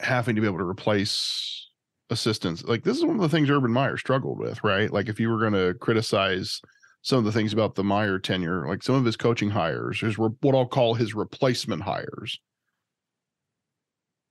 having 0.00 0.34
to 0.34 0.40
be 0.40 0.46
able 0.46 0.58
to 0.58 0.64
replace 0.64 1.68
assistants. 2.10 2.62
Like 2.64 2.84
this 2.84 2.96
is 2.96 3.04
one 3.04 3.16
of 3.16 3.22
the 3.22 3.28
things 3.28 3.50
Urban 3.50 3.72
Meyer 3.72 3.96
struggled 3.96 4.38
with, 4.38 4.62
right? 4.62 4.92
Like 4.92 5.08
if 5.08 5.18
you 5.18 5.30
were 5.30 5.40
going 5.40 5.54
to 5.54 5.74
criticize 5.78 6.60
some 7.02 7.18
of 7.18 7.24
the 7.24 7.32
things 7.32 7.52
about 7.52 7.74
the 7.74 7.84
Meyer 7.84 8.18
tenure, 8.18 8.68
like 8.68 8.82
some 8.82 8.94
of 8.96 9.04
his 9.04 9.16
coaching 9.16 9.50
hires, 9.50 10.00
his 10.00 10.18
re- 10.18 10.30
what 10.40 10.54
I'll 10.54 10.66
call 10.66 10.94
his 10.94 11.14
replacement 11.14 11.82
hires, 11.82 12.38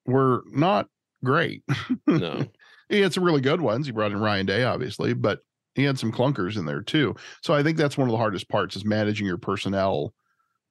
were 0.06 0.44
not 0.52 0.88
great. 1.24 1.64
no. 2.08 2.46
He 2.90 3.02
had 3.02 3.14
some 3.14 3.24
really 3.24 3.42
good 3.42 3.62
ones. 3.62 3.86
He 3.86 3.92
brought 3.92 4.12
in 4.12 4.20
Ryan 4.20 4.46
Day, 4.46 4.64
obviously, 4.64 5.14
but 5.14 5.40
he 5.76 5.84
had 5.84 6.00
some 6.00 6.12
clunkers 6.12 6.58
in 6.58 6.66
there 6.66 6.82
too. 6.82 7.16
So 7.42 7.54
I 7.54 7.64
think 7.64 7.78
that's 7.78 7.98
one 7.98 8.08
of 8.08 8.12
the 8.12 8.18
hardest 8.18 8.50
parts 8.50 8.76
is 8.76 8.86
managing 8.86 9.28
your 9.28 9.38
personnel 9.38 10.14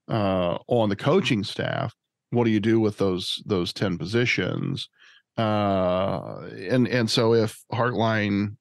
uh, 0.08 0.58
on 0.66 0.88
the 0.88 0.96
coaching 0.96 1.44
staff. 1.44 1.94
What 2.30 2.44
do 2.44 2.50
you 2.50 2.60
do 2.60 2.80
with 2.80 2.98
those 2.98 3.42
those 3.46 3.72
ten 3.72 3.98
positions? 3.98 4.88
Uh, 5.36 6.48
and 6.68 6.88
and 6.88 7.10
so 7.10 7.34
if 7.34 7.62
Hartline 7.72 8.56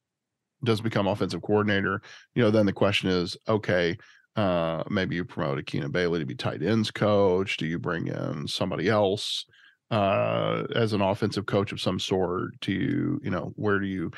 does 0.64 0.82
become 0.82 1.08
offensive 1.08 1.42
coordinator, 1.42 2.02
you 2.36 2.44
know, 2.44 2.52
then 2.52 2.66
the 2.66 2.74
question 2.74 3.10
is, 3.10 3.38
okay, 3.48 3.98
uh, 4.36 4.84
maybe 4.90 5.16
you 5.16 5.26
promote 5.26 5.66
Keenan 5.66 5.92
Bailey 5.92 6.20
to 6.20 6.26
be 6.26 6.36
tight 6.36 6.64
ends 6.64 6.92
coach. 6.92 7.58
Do 7.58 7.66
you 7.66 7.80
bring 7.80 8.08
in 8.08 8.48
somebody 8.48 8.90
else? 8.90 9.46
Uh 9.92 10.64
as 10.76 10.94
an 10.94 11.02
offensive 11.02 11.46
coach 11.46 11.72
of 11.72 11.82
some 11.82 12.00
sort 12.00 12.60
to 12.62 13.20
you 13.24 13.30
know 13.30 13.54
where 13.56 13.80
do 13.80 13.86
you 13.86 14.12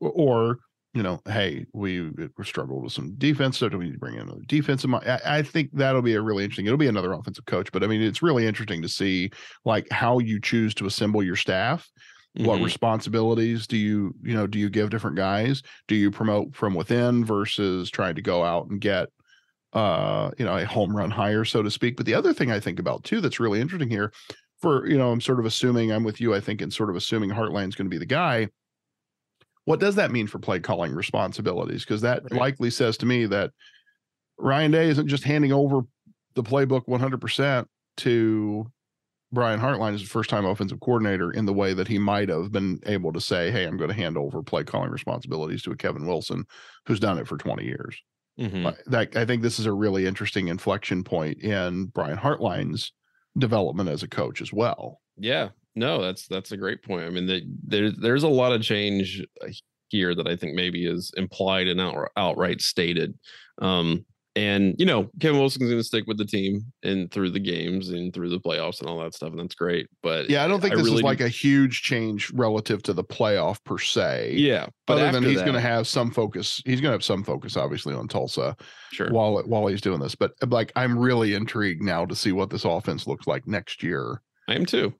or 0.00 0.58
you 0.94 1.02
know 1.02 1.20
hey 1.26 1.66
we 1.72 2.10
we 2.10 2.28
struggled 2.44 2.82
with 2.82 2.92
some 2.92 3.14
defense 3.16 3.58
so 3.58 3.68
do 3.68 3.78
we 3.78 3.86
need 3.86 3.92
to 3.92 3.98
bring 3.98 4.14
in 4.14 4.20
another 4.20 4.42
defensive 4.46 4.90
mi- 4.90 4.98
I, 5.06 5.38
I 5.38 5.42
think 5.42 5.70
that'll 5.72 6.02
be 6.02 6.14
a 6.14 6.22
really 6.22 6.44
interesting 6.44 6.66
it'll 6.66 6.78
be 6.78 6.86
another 6.86 7.12
offensive 7.12 7.46
coach 7.46 7.72
but 7.72 7.82
i 7.82 7.86
mean 7.86 8.02
it's 8.02 8.22
really 8.22 8.46
interesting 8.46 8.82
to 8.82 8.88
see 8.88 9.30
like 9.64 9.86
how 9.90 10.18
you 10.18 10.40
choose 10.40 10.74
to 10.74 10.86
assemble 10.86 11.22
your 11.22 11.36
staff 11.36 11.90
what 12.38 12.56
Mhm. 12.58 12.64
responsibilities 12.64 13.66
do 13.66 13.76
you 13.76 14.14
you 14.22 14.34
know 14.34 14.46
do 14.46 14.58
you 14.58 14.68
give 14.70 14.90
different 14.90 15.16
guys 15.16 15.62
do 15.88 15.94
you 15.94 16.10
promote 16.10 16.54
from 16.54 16.74
within 16.74 17.24
versus 17.24 17.90
trying 17.90 18.14
to 18.14 18.22
go 18.22 18.44
out 18.44 18.68
and 18.68 18.80
get 18.80 19.08
uh 19.72 20.30
you 20.38 20.44
know 20.44 20.56
a 20.56 20.64
home 20.64 20.96
run 20.96 21.10
hire 21.10 21.44
so 21.44 21.62
to 21.62 21.70
speak 21.70 21.96
but 21.96 22.06
the 22.06 22.14
other 22.14 22.32
thing 22.32 22.50
i 22.50 22.60
think 22.60 22.78
about 22.78 23.04
too 23.04 23.20
that's 23.20 23.40
really 23.40 23.60
interesting 23.60 23.90
here 23.90 24.12
for 24.66 24.86
you 24.88 24.98
know 24.98 25.10
i'm 25.12 25.20
sort 25.20 25.38
of 25.38 25.46
assuming 25.46 25.92
i'm 25.92 26.04
with 26.04 26.20
you 26.20 26.34
i 26.34 26.40
think 26.40 26.60
and 26.60 26.72
sort 26.72 26.90
of 26.90 26.96
assuming 26.96 27.30
hartline's 27.30 27.74
going 27.74 27.86
to 27.86 27.90
be 27.90 27.98
the 27.98 28.06
guy 28.06 28.48
what 29.64 29.80
does 29.80 29.94
that 29.96 30.10
mean 30.10 30.26
for 30.26 30.38
play 30.38 30.60
calling 30.60 30.92
responsibilities 30.92 31.84
because 31.84 32.00
that 32.00 32.22
Right. 32.24 32.32
likely 32.32 32.70
says 32.70 32.96
to 32.98 33.06
me 33.06 33.26
that 33.26 33.50
ryan 34.38 34.70
day 34.70 34.88
isn't 34.88 35.08
just 35.08 35.24
handing 35.24 35.52
over 35.52 35.80
the 36.34 36.42
playbook 36.42 36.86
100% 36.86 37.66
to 37.98 38.66
brian 39.32 39.58
hartline 39.60 39.94
as 39.94 40.02
a 40.02 40.06
first 40.06 40.30
time 40.30 40.44
offensive 40.44 40.80
coordinator 40.80 41.32
in 41.32 41.46
the 41.46 41.52
way 41.52 41.74
that 41.74 41.88
he 41.88 41.98
might 41.98 42.28
have 42.28 42.52
been 42.52 42.80
able 42.86 43.12
to 43.12 43.20
say 43.20 43.50
hey 43.50 43.64
i'm 43.64 43.76
going 43.76 43.88
to 43.88 43.94
hand 43.94 44.16
over 44.16 44.42
play 44.42 44.62
calling 44.62 44.90
responsibilities 44.90 45.62
to 45.62 45.72
a 45.72 45.76
kevin 45.76 46.06
wilson 46.06 46.44
who's 46.86 47.00
done 47.00 47.18
it 47.18 47.26
for 47.26 47.36
20 47.36 47.64
years 47.64 48.00
Mhm. 48.38 48.76
that 48.86 49.16
I 49.16 49.24
think 49.24 49.40
this 49.40 49.58
is 49.58 49.64
a 49.64 49.72
really 49.72 50.04
interesting 50.06 50.48
inflection 50.48 51.02
point 51.04 51.42
in 51.42 51.86
Brian 51.86 52.18
Hartline's 52.18 52.92
development 53.38 53.88
as 53.88 54.02
a 54.02 54.08
coach 54.08 54.40
as 54.40 54.52
well. 54.52 55.00
Yeah, 55.16 55.50
no, 55.74 56.02
that's 56.02 56.26
that's 56.26 56.52
a 56.52 56.56
great 56.56 56.82
point. 56.82 57.06
I 57.06 57.10
mean, 57.10 57.26
the, 57.26 57.42
there's 57.64 57.94
there's 57.96 58.22
a 58.22 58.28
lot 58.28 58.52
of 58.52 58.62
change 58.62 59.22
uh, 59.42 59.48
here 59.88 60.14
that 60.14 60.26
I 60.26 60.36
think 60.36 60.54
maybe 60.54 60.86
is 60.86 61.12
implied 61.16 61.68
and 61.68 61.80
out, 61.80 62.10
outright 62.16 62.60
stated. 62.60 63.16
Um, 63.60 64.04
and 64.36 64.74
you 64.78 64.86
know, 64.86 65.10
Kevin 65.20 65.40
Wilson's 65.40 65.68
going 65.68 65.80
to 65.80 65.84
stick 65.84 66.04
with 66.06 66.18
the 66.18 66.24
team 66.24 66.60
and 66.82 67.10
through 67.10 67.30
the 67.30 67.40
games 67.40 67.88
and 67.88 68.12
through 68.12 68.28
the 68.28 68.38
playoffs 68.38 68.80
and 68.80 68.88
all 68.88 68.98
that 69.00 69.14
stuff, 69.14 69.30
and 69.30 69.40
that's 69.40 69.54
great. 69.54 69.88
But 70.02 70.28
Yeah, 70.30 70.44
I 70.44 70.48
don't 70.48 70.60
think 70.60 70.74
I 70.74 70.76
this 70.76 70.84
really 70.84 70.96
is 70.96 71.00
do- 71.00 71.06
like 71.06 71.20
a 71.20 71.28
huge 71.28 71.82
change 71.82 72.30
relative 72.32 72.82
to 72.84 72.92
the 72.92 73.02
playoff 73.02 73.64
per 73.64 73.78
se. 73.78 74.34
yeah, 74.36 74.66
but 74.86 74.98
other 74.98 75.12
than 75.12 75.24
he's 75.24 75.40
going 75.40 75.54
to 75.54 75.60
have 75.60 75.88
some 75.88 76.10
focus. 76.10 76.62
He's 76.64 76.80
going 76.80 76.90
to 76.90 76.94
have 76.94 77.04
some 77.04 77.24
focus, 77.24 77.56
obviously, 77.56 77.94
on 77.94 78.06
Tulsa 78.08 78.54
sure. 78.92 79.08
while 79.10 79.42
while 79.46 79.66
he's 79.66 79.80
doing 79.80 80.00
this. 80.00 80.14
But 80.14 80.32
like, 80.46 80.70
I'm 80.76 80.98
really 80.98 81.34
intrigued 81.34 81.82
now 81.82 82.04
to 82.04 82.14
see 82.14 82.32
what 82.32 82.50
this 82.50 82.64
offense 82.64 83.06
looks 83.06 83.26
like 83.26 83.46
next 83.48 83.82
year. 83.82 84.20
I 84.48 84.54
am 84.54 84.66
too. 84.66 84.94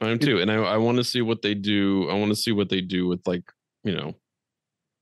I 0.00 0.08
am 0.10 0.18
too, 0.18 0.40
and 0.40 0.50
I 0.50 0.56
I 0.56 0.76
want 0.76 0.98
to 0.98 1.04
see 1.04 1.22
what 1.22 1.42
they 1.42 1.54
do. 1.54 2.08
I 2.08 2.14
want 2.14 2.30
to 2.30 2.36
see 2.36 2.52
what 2.52 2.68
they 2.68 2.80
do 2.80 3.08
with 3.08 3.26
like 3.26 3.42
you 3.82 3.94
know 3.96 4.14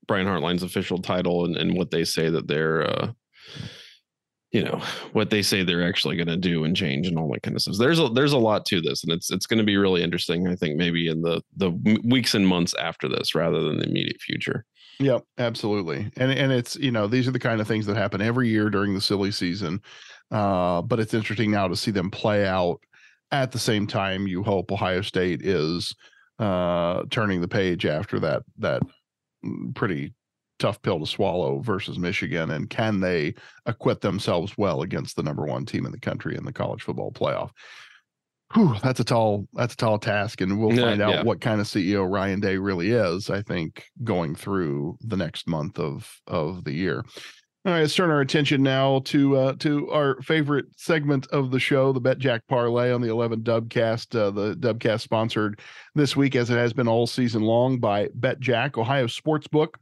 Brian 0.06 0.26
Hartline's 0.26 0.62
official 0.62 0.98
title 0.98 1.44
and 1.44 1.56
and 1.56 1.76
what 1.76 1.90
they 1.90 2.04
say 2.04 2.30
that 2.30 2.46
they're 2.46 2.82
uh 2.88 3.12
you 4.54 4.62
know 4.62 4.80
what 5.12 5.30
they 5.30 5.42
say 5.42 5.64
they're 5.64 5.86
actually 5.86 6.14
going 6.14 6.28
to 6.28 6.36
do 6.36 6.62
and 6.62 6.76
change 6.76 7.08
and 7.08 7.18
all 7.18 7.28
that 7.32 7.42
kind 7.42 7.56
of 7.56 7.62
stuff. 7.62 7.74
There's 7.76 7.98
a 7.98 8.08
there's 8.08 8.32
a 8.32 8.38
lot 8.38 8.64
to 8.66 8.80
this, 8.80 9.02
and 9.02 9.12
it's 9.12 9.30
it's 9.32 9.46
going 9.46 9.58
to 9.58 9.64
be 9.64 9.76
really 9.76 10.02
interesting. 10.02 10.46
I 10.46 10.54
think 10.54 10.76
maybe 10.76 11.08
in 11.08 11.22
the 11.22 11.42
the 11.56 11.70
weeks 12.04 12.34
and 12.34 12.46
months 12.46 12.72
after 12.80 13.08
this, 13.08 13.34
rather 13.34 13.60
than 13.60 13.78
the 13.78 13.88
immediate 13.88 14.20
future. 14.20 14.64
Yep, 15.00 15.24
absolutely. 15.38 16.08
And 16.16 16.30
and 16.30 16.52
it's 16.52 16.76
you 16.76 16.92
know 16.92 17.08
these 17.08 17.26
are 17.26 17.32
the 17.32 17.40
kind 17.40 17.60
of 17.60 17.66
things 17.66 17.84
that 17.86 17.96
happen 17.96 18.20
every 18.20 18.48
year 18.48 18.70
during 18.70 18.94
the 18.94 19.00
silly 19.00 19.32
season. 19.32 19.80
Uh, 20.30 20.82
but 20.82 21.00
it's 21.00 21.14
interesting 21.14 21.50
now 21.50 21.66
to 21.66 21.74
see 21.74 21.90
them 21.90 22.10
play 22.10 22.46
out 22.46 22.80
at 23.32 23.50
the 23.50 23.58
same 23.58 23.88
time. 23.88 24.28
You 24.28 24.44
hope 24.44 24.70
Ohio 24.70 25.02
State 25.02 25.42
is 25.42 25.94
uh, 26.38 27.02
turning 27.10 27.40
the 27.40 27.48
page 27.48 27.86
after 27.86 28.20
that 28.20 28.42
that 28.58 28.82
mm, 29.44 29.74
pretty 29.74 30.14
tough 30.64 30.80
pill 30.80 30.98
to 30.98 31.06
swallow 31.06 31.58
versus 31.60 31.98
Michigan, 31.98 32.50
and 32.50 32.70
can 32.70 33.00
they 33.00 33.34
acquit 33.66 34.00
themselves 34.00 34.56
well 34.56 34.80
against 34.80 35.14
the 35.14 35.22
number 35.22 35.44
one 35.44 35.66
team 35.66 35.84
in 35.84 35.92
the 35.92 36.00
country 36.00 36.36
in 36.36 36.44
the 36.44 36.52
college 36.52 36.82
football 36.82 37.12
playoff? 37.12 37.50
Whew, 38.54 38.74
that's 38.82 39.00
a 39.00 39.04
tall 39.04 39.46
that's 39.52 39.74
a 39.74 39.76
tall 39.76 39.98
task, 39.98 40.40
and 40.40 40.58
we'll 40.58 40.72
Yeah, 40.72 40.82
find 40.88 41.02
out 41.02 41.10
yeah. 41.10 41.22
what 41.22 41.40
kind 41.40 41.60
of 41.60 41.66
CEO 41.66 42.10
Ryan 42.10 42.40
Day 42.40 42.56
really 42.56 42.90
is. 42.92 43.28
I 43.28 43.42
think 43.42 43.84
going 44.04 44.34
through 44.34 44.96
the 45.00 45.16
next 45.16 45.46
month 45.46 45.78
of 45.78 46.10
of 46.26 46.64
the 46.64 46.72
year. 46.72 47.04
All 47.66 47.72
right, 47.72 47.80
let's 47.80 47.94
turn 47.94 48.10
our 48.10 48.20
attention 48.20 48.62
now 48.62 49.00
to 49.06 49.36
uh, 49.36 49.52
to 49.60 49.90
our 49.90 50.20
favorite 50.22 50.66
segment 50.76 51.26
of 51.28 51.50
the 51.50 51.58
show, 51.58 51.92
the 51.92 52.00
Bet 52.00 52.18
Jack 52.18 52.42
Parlay 52.46 52.92
on 52.92 53.00
the 53.00 53.08
11 53.08 53.42
Dubcast. 53.42 54.18
Uh, 54.18 54.30
the 54.30 54.54
Dubcast 54.54 55.00
sponsored 55.00 55.60
this 55.94 56.14
week, 56.14 56.36
as 56.36 56.50
it 56.50 56.56
has 56.56 56.72
been 56.72 56.88
all 56.88 57.06
season 57.06 57.42
long, 57.42 57.80
by 57.80 58.08
Bet 58.14 58.38
Jack, 58.40 58.78
Ohio 58.78 59.06
Sportsbook. 59.06 59.74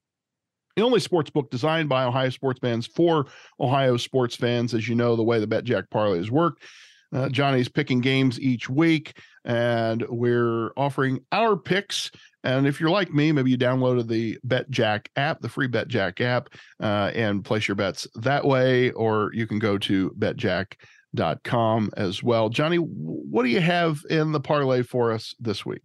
The 0.77 0.83
only 0.83 1.01
sports 1.01 1.31
book 1.31 1.51
designed 1.51 1.89
by 1.89 2.05
Ohio 2.05 2.31
sports 2.31 2.61
fans 2.61 2.87
for 2.87 3.27
Ohio 3.61 3.97
sports 3.97 4.37
fans. 4.37 4.73
As 4.73 4.89
you 4.89 4.95
know, 4.95 5.17
the 5.17 5.23
way 5.23 5.39
the 5.39 5.47
Bet 5.47 5.65
Jack 5.65 5.85
parlays 5.93 6.31
work, 6.31 6.63
uh, 7.13 7.29
Johnny's 7.29 7.69
picking 7.69 8.01
games 8.01 8.41
each 8.41 8.71
week, 8.71 9.19
and 9.45 10.03
we're 10.09 10.73
offering 10.77 11.21
our 11.31 11.57
picks. 11.57 12.11
And 12.43 12.67
if 12.67 12.81
you're 12.81 12.91
like 12.91 13.13
me, 13.13 13.33
maybe 13.33 13.51
you 13.51 13.59
downloaded 13.59 14.09
the 14.09 14.39
Bet 14.45 14.71
Jack 14.71 15.11
app, 15.17 15.41
the 15.41 15.49
free 15.49 15.67
Bet 15.67 15.89
Jack 15.89 16.21
app, 16.21 16.49
uh, 16.81 17.11
and 17.15 17.45
place 17.45 17.69
your 17.69 17.75
bets 17.75 18.07
that 18.15 18.45
way, 18.45 18.93
or 18.93 19.31
you 19.35 19.47
can 19.47 19.59
go 19.59 19.77
to 19.79 20.11
betjack.com 20.19 21.91
as 21.97 22.23
well. 22.23 22.49
Johnny, 22.49 22.77
what 22.77 23.43
do 23.43 23.51
you 23.51 23.61
have 23.61 24.01
in 24.09 24.33
the 24.33 24.41
parlay 24.41 24.83
for 24.83 25.13
us 25.13 25.35
this 25.39 25.67
week? 25.67 25.83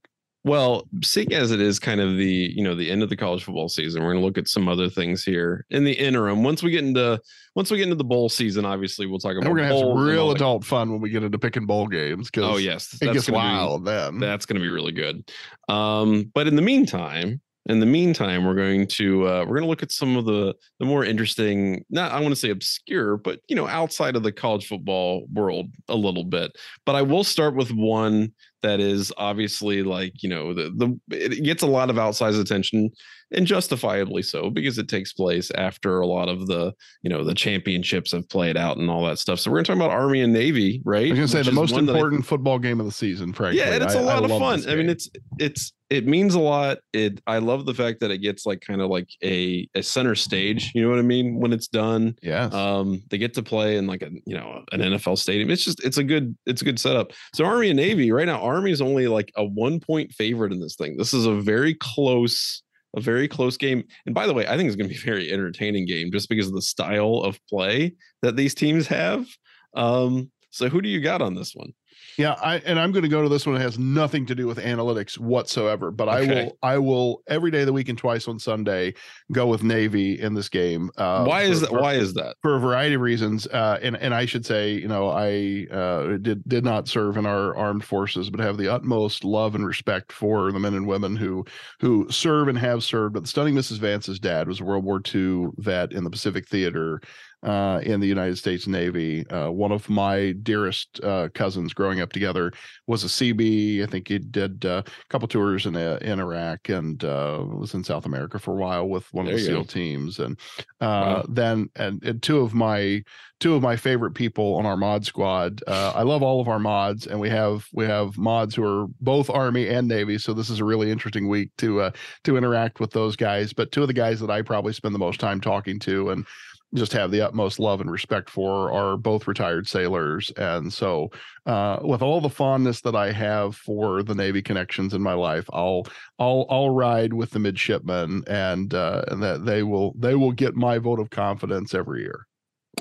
Well, 0.47 0.87
seeing 1.03 1.33
as 1.33 1.51
it 1.51 1.59
is 1.59 1.77
kind 1.77 1.99
of 1.99 2.15
the 2.15 2.53
you 2.55 2.63
know 2.63 2.73
the 2.73 2.89
end 2.89 3.03
of 3.03 3.09
the 3.09 3.17
college 3.17 3.43
football 3.43 3.67
season, 3.67 4.01
we're 4.01 4.13
going 4.13 4.21
to 4.21 4.25
look 4.25 4.37
at 4.37 4.47
some 4.47 4.69
other 4.69 4.89
things 4.89 5.23
here 5.23 5.65
in 5.69 5.83
the 5.83 5.91
interim. 5.91 6.41
Once 6.41 6.63
we 6.63 6.71
get 6.71 6.85
into 6.85 7.19
once 7.55 7.69
we 7.69 7.77
get 7.77 7.83
into 7.83 7.95
the 7.95 8.03
bowl 8.05 8.29
season, 8.29 8.63
obviously 8.63 9.05
we'll 9.05 9.19
talk 9.19 9.31
about. 9.33 9.43
And 9.45 9.51
we're 9.51 9.57
gonna 9.57 9.67
have 9.73 9.79
some 9.79 9.97
real 9.97 10.31
adult 10.31 10.63
fun 10.63 10.89
when 10.91 11.01
we 11.01 11.09
get 11.09 11.23
into 11.23 11.37
picking 11.37 11.65
bowl 11.65 11.87
games 11.87 12.31
because 12.31 12.45
Oh 12.49 12.57
yes, 12.57 12.93
it 12.93 13.01
that's 13.01 13.13
gets 13.13 13.29
gonna 13.29 13.39
be- 13.39 13.45
wild 13.45 13.85
then. 13.85 14.19
that's 14.19 14.45
going 14.45 14.55
to 14.55 14.61
be 14.61 14.69
really 14.71 14.93
good. 14.93 15.29
Um, 15.67 16.31
but 16.33 16.47
in 16.47 16.55
the 16.55 16.61
meantime, 16.61 17.41
in 17.69 17.81
the 17.81 17.85
meantime, 17.85 18.45
we're 18.45 18.55
going 18.55 18.87
to 18.87 19.27
uh, 19.27 19.39
we're 19.41 19.57
going 19.57 19.63
to 19.63 19.67
look 19.67 19.83
at 19.83 19.91
some 19.91 20.15
of 20.15 20.23
the 20.23 20.55
the 20.79 20.85
more 20.85 21.03
interesting, 21.03 21.83
not 21.89 22.13
I 22.13 22.21
want 22.21 22.31
to 22.31 22.37
say 22.37 22.51
obscure, 22.51 23.17
but 23.17 23.41
you 23.49 23.55
know, 23.57 23.67
outside 23.67 24.15
of 24.15 24.23
the 24.23 24.31
college 24.31 24.67
football 24.67 25.27
world 25.33 25.67
a 25.89 25.95
little 25.95 26.23
bit. 26.23 26.53
But 26.85 26.95
I 26.95 27.01
will 27.01 27.25
start 27.25 27.55
with 27.55 27.71
one 27.73 28.31
that 28.61 28.79
is 28.79 29.11
obviously 29.17 29.83
like 29.83 30.23
you 30.23 30.29
know 30.29 30.53
the 30.53 30.71
the 30.75 30.99
it 31.15 31.43
gets 31.43 31.63
a 31.63 31.67
lot 31.67 31.89
of 31.89 31.95
outsized 31.97 32.39
attention 32.39 32.89
and 33.31 33.45
justifiably 33.45 34.21
so 34.21 34.49
because 34.49 34.77
it 34.77 34.87
takes 34.87 35.13
place 35.13 35.51
after 35.55 35.99
a 35.99 36.07
lot 36.07 36.29
of 36.29 36.47
the 36.47 36.73
you 37.01 37.09
know 37.09 37.23
the 37.23 37.33
championships 37.33 38.11
have 38.11 38.27
played 38.29 38.57
out 38.57 38.77
and 38.77 38.89
all 38.89 39.05
that 39.05 39.19
stuff. 39.19 39.39
So 39.39 39.51
we're 39.51 39.59
to 39.59 39.63
talk 39.63 39.75
about 39.75 39.91
Army 39.91 40.21
and 40.21 40.33
Navy, 40.33 40.81
right? 40.85 41.07
I 41.07 41.09
was 41.09 41.17
gonna 41.19 41.27
say 41.27 41.39
Which 41.39 41.47
the 41.47 41.51
most 41.53 41.71
that 41.71 41.77
I 41.77 41.81
important 41.81 42.25
football 42.25 42.59
game 42.59 42.79
of 42.79 42.85
the 42.85 42.91
season, 42.91 43.33
frankly. 43.33 43.59
yeah, 43.59 43.73
and 43.73 43.83
it's 43.83 43.95
a 43.95 44.01
lot 44.01 44.23
of 44.23 44.29
fun. 44.29 44.63
I 44.69 44.75
mean, 44.75 44.89
it's 44.89 45.09
it's 45.39 45.73
it 45.89 46.05
means 46.05 46.35
a 46.35 46.39
lot. 46.39 46.79
It 46.91 47.21
I 47.27 47.37
love 47.37 47.65
the 47.65 47.73
fact 47.73 48.01
that 48.01 48.11
it 48.11 48.17
gets 48.17 48.45
like 48.45 48.61
kind 48.61 48.81
of 48.81 48.89
like 48.89 49.09
a 49.23 49.67
a 49.73 49.81
center 49.81 50.15
stage. 50.15 50.71
You 50.75 50.81
know 50.81 50.89
what 50.89 50.99
I 50.99 51.03
mean? 51.03 51.39
When 51.39 51.53
it's 51.53 51.67
done, 51.67 52.15
yeah. 52.21 52.49
um, 52.51 53.01
they 53.09 53.17
get 53.17 53.33
to 53.35 53.43
play 53.43 53.77
in 53.77 53.87
like 53.87 54.01
a 54.01 54.09
you 54.25 54.35
know 54.35 54.63
an 54.71 54.81
NFL 54.81 55.17
stadium. 55.17 55.49
It's 55.49 55.63
just 55.63 55.83
it's 55.83 55.97
a 55.97 56.03
good 56.03 56.35
it's 56.45 56.61
a 56.61 56.65
good 56.65 56.79
setup. 56.79 57.11
So 57.33 57.45
Army 57.45 57.69
and 57.69 57.77
Navy 57.77 58.11
right 58.11 58.25
now, 58.25 58.41
Army 58.47 58.71
is 58.71 58.81
only 58.81 59.07
like 59.07 59.31
a 59.35 59.43
one 59.43 59.79
point 59.79 60.11
favorite 60.11 60.51
in 60.51 60.59
this 60.59 60.75
thing. 60.75 60.97
This 60.97 61.13
is 61.13 61.25
a 61.25 61.35
very 61.35 61.73
close 61.75 62.63
a 62.95 63.01
very 63.01 63.27
close 63.27 63.57
game. 63.57 63.83
And 64.05 64.15
by 64.15 64.25
the 64.25 64.33
way, 64.33 64.47
I 64.47 64.57
think 64.57 64.67
it's 64.67 64.75
going 64.75 64.89
to 64.89 64.95
be 64.95 64.99
a 64.99 65.13
very 65.13 65.31
entertaining 65.31 65.85
game 65.85 66.11
just 66.11 66.29
because 66.29 66.47
of 66.47 66.53
the 66.53 66.61
style 66.61 67.21
of 67.23 67.39
play 67.47 67.95
that 68.21 68.35
these 68.35 68.55
teams 68.55 68.87
have. 68.87 69.27
Um, 69.75 70.31
so 70.51 70.69
who 70.69 70.81
do 70.81 70.89
you 70.89 71.01
got 71.01 71.21
on 71.21 71.35
this 71.35 71.53
one? 71.53 71.73
Yeah, 72.17 72.33
I 72.41 72.57
and 72.57 72.79
I'm 72.79 72.91
going 72.91 73.03
to 73.03 73.09
go 73.09 73.21
to 73.21 73.29
this 73.29 73.45
one. 73.45 73.55
It 73.55 73.61
has 73.61 73.77
nothing 73.77 74.25
to 74.25 74.33
do 74.35 74.47
with 74.47 74.57
analytics 74.57 75.19
whatsoever. 75.19 75.91
But 75.91 76.09
I 76.09 76.21
will, 76.21 76.57
I 76.63 76.77
will 76.79 77.21
every 77.27 77.51
day 77.51 77.59
of 77.61 77.67
the 77.67 77.73
week 77.73 77.89
and 77.89 77.97
twice 77.97 78.27
on 78.27 78.39
Sunday 78.39 78.95
go 79.31 79.45
with 79.45 79.61
Navy 79.63 80.19
in 80.19 80.33
this 80.33 80.49
game. 80.49 80.89
Uh, 80.97 81.25
why 81.25 81.43
is 81.43 81.59
for- 81.59 81.65
that? 81.65 81.69
for- 81.69 81.81
Why 81.81 81.93
is 81.93 82.13
that? 82.15 82.35
for 82.41 82.55
a 82.55 82.59
variety 82.59 82.95
of 82.95 83.01
reasons. 83.01 83.45
Uh, 83.47 83.77
and 83.81 83.95
and 83.97 84.15
I 84.15 84.25
should 84.25 84.45
say, 84.45 84.73
you 84.73 84.87
know, 84.87 85.09
I 85.09 85.67
uh, 85.71 86.17
did 86.17 86.41
did 86.49 86.63
not 86.63 86.87
serve 86.87 87.17
in 87.17 87.25
our 87.27 87.55
armed 87.55 87.83
forces, 87.83 88.29
but 88.31 88.39
have 88.39 88.57
the 88.57 88.67
utmost 88.67 89.23
love 89.23 89.53
and 89.53 89.65
respect 89.65 90.11
for 90.11 90.51
the 90.51 90.59
men 90.59 90.73
and 90.73 90.87
women 90.87 91.15
who 91.15 91.45
who 91.79 92.09
serve 92.09 92.47
and 92.47 92.57
have 92.57 92.83
served. 92.83 93.13
But 93.13 93.27
Stunning 93.27 93.53
Mrs. 93.53 93.77
Vance's 93.77 94.19
dad 94.19 94.47
was 94.47 94.59
a 94.59 94.63
World 94.63 94.83
War 94.85 95.01
II 95.13 95.49
vet 95.57 95.91
in 95.93 96.03
the 96.03 96.09
Pacific 96.09 96.47
Theater 96.47 96.99
uh, 97.43 97.79
in 97.83 97.99
the 97.99 98.07
United 98.07 98.37
States 98.37 98.67
Navy. 98.67 99.27
Uh, 99.29 99.49
one 99.51 99.71
of 99.71 99.89
my 99.89 100.31
dearest 100.43 100.99
uh, 101.03 101.29
cousins 101.33 101.73
growing 101.73 102.01
up 102.01 102.11
together 102.11 102.51
was 102.87 103.03
a 103.03 103.07
CB. 103.07 103.83
I 103.83 103.85
think 103.85 104.07
he 104.07 104.19
did 104.19 104.65
uh, 104.65 104.81
a 104.85 104.91
couple 105.09 105.27
tours 105.27 105.65
in 105.65 105.75
uh, 105.75 105.99
in 106.01 106.19
Iraq 106.19 106.69
and 106.69 107.03
uh, 107.03 107.43
was 107.47 107.73
in 107.73 107.83
South 107.83 108.05
America 108.05 108.39
for 108.39 108.51
a 108.51 108.61
while 108.61 108.87
with 108.87 109.11
one 109.13 109.27
of 109.27 109.33
the 109.33 109.39
you 109.39 109.47
go. 109.47 109.53
SEAL 109.53 109.65
teams. 109.65 110.19
And 110.19 110.39
uh, 110.81 111.21
Wow. 111.21 111.25
then 111.29 111.69
and, 111.75 112.03
and 112.03 112.21
two 112.21 112.39
of 112.39 112.53
my 112.53 113.03
two 113.39 113.53
of 113.53 113.61
my 113.61 113.75
favorite 113.75 114.15
people 114.15 114.55
on 114.55 114.65
our 114.65 114.75
mod 114.77 115.05
squad. 115.05 115.61
Uh, 115.67 115.91
I 115.93 116.01
love 116.01 116.23
all 116.23 116.41
of 116.41 116.47
our 116.47 116.57
mods, 116.57 117.05
and 117.05 117.19
we 117.19 117.29
have 117.29 117.67
we 117.71 117.85
have 117.85 118.17
mods 118.17 118.55
who 118.55 118.63
are 118.63 118.87
both 118.99 119.29
Army 119.29 119.67
and 119.69 119.87
Navy. 119.87 120.17
So 120.17 120.33
this 120.33 120.49
is 120.49 120.59
a 120.59 120.65
really 120.65 120.89
interesting 120.89 121.27
week 121.27 121.51
to 121.59 121.81
uh, 121.81 121.91
to 122.23 122.35
interact 122.37 122.79
with 122.79 122.91
those 122.91 123.15
guys. 123.15 123.53
But 123.53 123.71
two 123.71 123.83
of 123.83 123.87
the 123.87 123.93
guys 123.93 124.19
that 124.21 124.31
I 124.31 124.41
probably 124.41 124.73
spend 124.73 124.95
the 124.95 124.99
most 124.99 125.19
time 125.19 125.39
talking 125.39 125.77
to 125.81 126.09
and 126.09 126.25
just 126.73 126.93
have 126.93 127.11
the 127.11 127.21
utmost 127.21 127.59
love 127.59 127.81
and 127.81 127.89
respect 127.89 128.29
for 128.29 128.71
are 128.71 128.97
both 128.97 129.27
retired 129.27 129.67
sailors. 129.67 130.31
And 130.37 130.71
so 130.71 131.11
uh, 131.45 131.79
with 131.81 132.01
all 132.01 132.19
the 132.19 132.29
fondness 132.29 132.81
that 132.81 132.95
i 132.95 133.11
have 133.11 133.55
for 133.55 134.03
the 134.03 134.13
navy 134.13 134.41
connections 134.41 134.93
in 134.93 135.01
my 135.01 135.13
life 135.13 135.45
i'll 135.53 135.87
i'll 136.19 136.45
i'll 136.49 136.69
ride 136.69 137.13
with 137.13 137.31
the 137.31 137.39
midshipmen 137.39 138.21
and 138.27 138.73
uh 138.73 139.01
and 139.07 139.23
that 139.23 139.45
they 139.45 139.63
will 139.63 139.93
they 139.97 140.13
will 140.13 140.33
get 140.33 140.55
my 140.55 140.77
vote 140.77 140.99
of 140.99 141.09
confidence 141.09 141.73
every 141.73 142.01
year. 142.01 142.27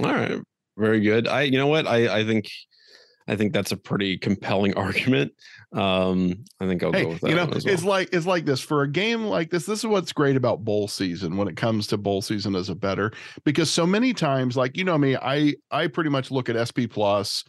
All 0.01 0.13
right, 0.13 0.41
very 0.77 1.01
good. 1.01 1.27
I, 1.27 1.43
you 1.43 1.59
know 1.59 1.67
what, 1.67 1.87
I, 1.87 2.19
I 2.19 2.25
think, 2.25 2.51
I 3.29 3.37
think 3.37 3.53
that's 3.53 3.73
a 3.73 3.77
pretty 3.77 4.19
compelling 4.19 4.75
argument. 4.77 5.33
Um, 5.73 6.45
I 6.61 6.67
think 6.67 6.83
I'll 6.83 6.93
go 6.93 7.09
with 7.09 7.21
that. 7.21 7.29
you 7.29 7.35
know 7.35 7.47
well. 7.47 7.61
it's 7.65 7.85
like 7.85 8.09
it's 8.13 8.27
like 8.27 8.45
this 8.45 8.61
for 8.61 8.83
a 8.83 8.89
game 8.89 9.25
like 9.25 9.51
this 9.51 9.67
this 9.67 9.81
is 9.81 9.87
what's 9.87 10.13
great 10.13 10.37
about 10.37 10.65
bowl 10.65 10.89
season 10.89 11.37
when 11.37 11.49
it 11.49 11.57
comes 11.57 11.87
to 11.89 11.99
bowl 11.99 12.23
season 12.23 12.55
as 12.55 12.69
a 12.69 12.75
better 12.75 13.13
because 13.45 13.71
so 13.71 13.85
many 13.85 14.15
times 14.15 14.57
like 14.57 14.77
you 14.77 14.85
know 14.85 14.97
me 14.97 15.17
i 15.17 15.55
i 15.73 15.87
pretty 15.87 16.09
much 16.09 16.31
look 16.31 16.49
at 16.49 16.69
sp 16.71 16.87
plus 16.89 17.45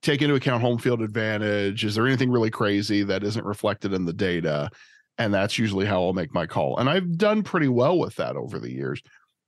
take 0.00 0.22
into 0.22 0.36
account 0.36 0.62
home 0.62 0.78
field 0.78 1.02
advantage 1.02 1.84
is 1.84 1.96
there 1.96 2.06
anything 2.06 2.30
really 2.30 2.50
crazy 2.50 3.02
that 3.02 3.24
isn't 3.24 3.44
reflected 3.44 3.92
in 3.92 4.04
the 4.04 4.12
data 4.12 4.70
and 5.18 5.34
that's 5.34 5.58
usually 5.58 5.84
how 5.84 6.02
i'll 6.02 6.12
make 6.12 6.32
my 6.32 6.46
call 6.46 6.78
and 6.78 6.88
i've 6.88 7.18
done 7.18 7.42
pretty 7.42 7.68
well 7.68 7.98
with 7.98 8.14
that 8.14 8.36
over 8.36 8.58
the 8.58 8.72
years 8.72 9.02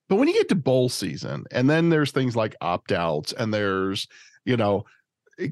but 0.08 0.16
when 0.16 0.28
you 0.28 0.34
get 0.34 0.48
to 0.48 0.56
bowl 0.56 0.88
season 0.88 1.44
and 1.52 1.70
then 1.70 1.88
there's 1.88 2.10
things 2.10 2.34
like 2.34 2.56
opt-outs 2.60 3.32
and 3.32 3.54
there's 3.54 4.08
you 4.44 4.56
know 4.56 4.84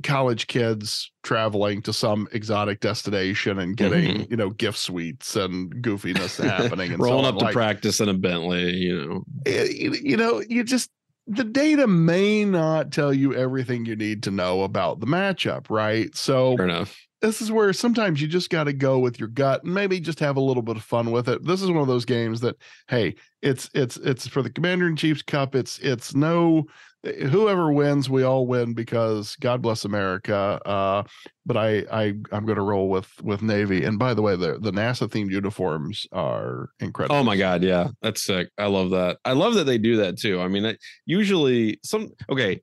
college 0.03 0.47
kids 0.47 1.11
traveling 1.23 1.83
to 1.83 1.93
some 1.93 2.29
exotic 2.33 2.81
destination 2.81 3.59
and 3.59 3.77
getting 3.77 4.29
you 4.31 4.37
know 4.37 4.51
gift 4.51 4.79
suites 4.79 5.37
and 5.37 5.75
goofiness 5.83 6.43
happening 6.43 6.93
and 6.93 7.01
so 7.03 7.09
rolling 7.09 7.25
on. 7.27 7.33
up 7.35 7.39
to 7.39 7.45
Like, 7.47 7.55
practice 7.55 8.01
in 8.01 8.09
a 8.09 8.15
Bentley. 8.15 8.75
You 8.77 9.05
know, 9.07 9.25
eh, 9.47 9.65
you, 9.71 9.93
you 10.03 10.17
know 10.17 10.43
you 10.49 10.65
just 10.65 10.91
the 11.27 11.45
data 11.45 11.87
may 11.87 12.45
not 12.45 12.91
tell 12.93 13.13
you 13.13 13.35
everything 13.35 13.85
you 13.87 13.97
need 13.97 14.23
to 14.25 14.31
know 14.31 14.63
about 14.63 15.01
the 15.01 15.07
matchup 15.07 15.67
right 15.71 16.15
so 16.17 16.57
fair 16.57 16.67
enough. 16.67 16.99
this 17.23 17.41
is 17.41 17.53
where 17.53 17.73
sometimes 17.73 18.21
you 18.21 18.27
just 18.27 18.51
got 18.51 18.65
to 18.65 18.73
go 18.73 18.99
with 18.99 19.19
your 19.21 19.29
gut 19.29 19.63
and 19.65 19.73
maybe 19.75 20.01
just 20.01 20.19
have 20.21 20.37
a 20.37 20.41
little 20.41 20.63
bit 20.63 20.77
of 20.77 20.83
fun 20.83 21.11
with 21.11 21.29
it. 21.29 21.45
This 21.45 21.63
is 21.63 21.69
one 21.71 21.83
of 21.83 21.87
those 21.87 22.05
games 22.07 22.41
that, 22.41 22.57
hey, 22.89 23.15
it's 23.43 23.71
it's 23.75 23.97
it's 23.99 24.27
for 24.27 24.43
the 24.43 24.51
Commander 24.51 24.87
in 24.87 24.97
Chief's 24.97 25.23
Cup. 25.23 25.55
It's 25.55 25.79
it's 25.79 26.15
no 26.15 26.67
whoever 27.03 27.73
wins, 27.73 28.11
we 28.11 28.23
all 28.23 28.47
win 28.47 28.75
because 28.75 29.37
God 29.37 29.63
bless 29.63 29.85
America. 29.85 30.61
Uh, 30.65 31.03
but 31.47 31.57
I 31.57 31.85
I 31.91 32.15
I'm 32.33 32.45
going 32.45 32.57
to 32.57 32.63
roll 32.63 32.89
with 32.89 33.11
with 33.23 33.43
Navy. 33.43 33.85
And 33.85 33.99
by 33.99 34.15
the 34.15 34.23
way, 34.23 34.37
the 34.37 34.59
the 34.59 34.73
NASA 34.73 35.09
themed 35.09 35.31
uniforms 35.31 36.07
are 36.13 36.71
incredible. 36.81 37.17
Oh 37.17 37.25
my 37.25 37.37
god, 37.37 37.63
yeah, 37.63 37.89
that's 38.03 38.23
sick. 38.23 38.51
I 38.59 38.67
love 38.67 38.91
that. 38.91 39.19
I 39.25 39.33
love 39.33 39.55
that 39.55 39.65
they 39.65 39.79
do 39.79 39.97
that 39.97 40.19
too. 40.19 40.41
I 40.41 40.49
mean, 40.49 40.77
usually 41.07 41.81
some 41.83 42.11
okay, 42.29 42.61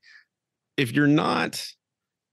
if 0.78 0.92
you're 0.92 1.08
not 1.08 1.66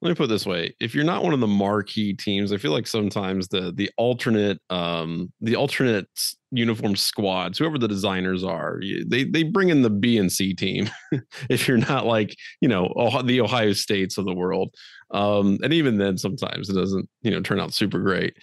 let 0.04 0.10
me 0.10 0.14
put 0.16 0.24
it 0.24 0.28
this 0.28 0.44
way, 0.44 0.74
if 0.80 0.94
you're 0.94 1.02
not 1.02 1.24
one 1.24 1.32
of 1.32 1.40
the 1.40 1.46
marquee 1.46 2.12
teams, 2.12 2.52
I 2.52 2.58
feel 2.58 2.72
like 2.72 2.86
sometimes 2.86 3.48
the 3.48 3.72
the 3.74 3.90
alternate 3.96 4.60
um 4.68 5.32
the 5.40 5.56
alternate 5.56 6.06
uniform 6.50 6.94
squads, 6.94 7.56
whoever 7.56 7.78
the 7.78 7.88
designers 7.88 8.44
are, 8.44 8.80
they 9.06 9.24
they 9.24 9.42
bring 9.42 9.70
in 9.70 9.80
the 9.80 9.88
B 9.88 10.18
and 10.18 10.30
C 10.30 10.52
team 10.52 10.90
if 11.48 11.66
you're 11.66 11.78
not 11.78 12.04
like, 12.04 12.36
you 12.60 12.68
know, 12.68 12.92
Ohio, 12.96 13.22
the 13.22 13.40
Ohio 13.40 13.72
States 13.72 14.18
of 14.18 14.26
the 14.26 14.34
world. 14.34 14.74
Um 15.10 15.58
and 15.62 15.72
even 15.72 15.96
then 15.96 16.18
sometimes 16.18 16.68
it 16.68 16.74
doesn't, 16.74 17.08
you 17.22 17.30
know, 17.30 17.40
turn 17.40 17.58
out 17.58 17.72
super 17.72 17.98
great 17.98 18.36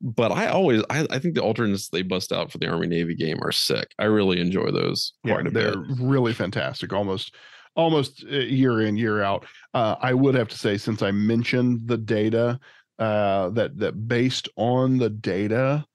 but 0.00 0.30
I 0.30 0.46
always 0.46 0.84
I, 0.88 1.04
I 1.10 1.18
think 1.18 1.34
the 1.34 1.42
alternates 1.42 1.88
they 1.88 2.02
bust 2.02 2.30
out 2.30 2.52
for 2.52 2.58
the 2.58 2.68
Army 2.68 2.86
Navy 2.86 3.16
game 3.16 3.38
are 3.42 3.50
sick. 3.50 3.88
I 3.98 4.04
really 4.04 4.40
enjoy 4.40 4.70
those 4.70 5.14
yeah, 5.24 5.40
a 5.40 5.50
they're 5.50 5.76
bit. 5.80 5.96
really 5.98 6.32
fantastic. 6.32 6.92
Almost 6.92 7.34
almost 7.76 8.24
uh, 8.24 8.36
year 8.36 8.80
in 8.82 8.96
year 8.96 9.22
out. 9.22 9.46
Uh, 9.74 9.96
I 10.00 10.14
would 10.14 10.34
have 10.34 10.48
to 10.48 10.58
say 10.58 10.76
since 10.76 11.02
I 11.02 11.10
mentioned 11.10 11.86
the 11.86 11.98
data 11.98 12.58
uh, 12.98 13.50
that 13.50 13.78
that 13.78 14.08
based 14.08 14.48
on 14.56 14.98
the 14.98 15.10
data, 15.10 15.86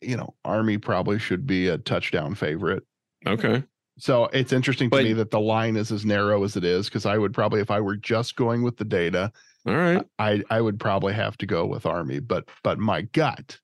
you 0.00 0.16
know, 0.16 0.34
Army 0.44 0.78
probably 0.78 1.18
should 1.18 1.46
be 1.46 1.68
a 1.68 1.78
touchdown 1.78 2.34
favorite. 2.34 2.82
Okay. 3.26 3.62
So 3.96 4.24
it's 4.32 4.52
interesting 4.52 4.90
to 4.90 4.96
But- 4.96 5.04
me 5.04 5.12
that 5.14 5.30
the 5.30 5.40
line 5.40 5.76
is 5.76 5.92
as 5.92 6.04
narrow 6.04 6.42
as 6.44 6.56
it 6.56 6.64
is 6.64 6.86
because 6.88 7.06
I 7.06 7.16
would 7.16 7.32
probably, 7.32 7.60
if 7.60 7.70
I 7.70 7.80
were 7.80 7.96
just 7.96 8.34
going 8.36 8.62
with 8.62 8.76
the 8.76 8.84
data, 8.84 9.30
All 9.66 9.74
right. 9.74 10.04
I 10.18 10.42
I 10.50 10.60
would 10.60 10.78
probably 10.80 11.14
have 11.14 11.36
to 11.38 11.46
go 11.46 11.64
with 11.64 11.86
Army. 11.86 12.18
But 12.18 12.48
but 12.62 12.78
my 12.78 13.02
gut, 13.02 13.58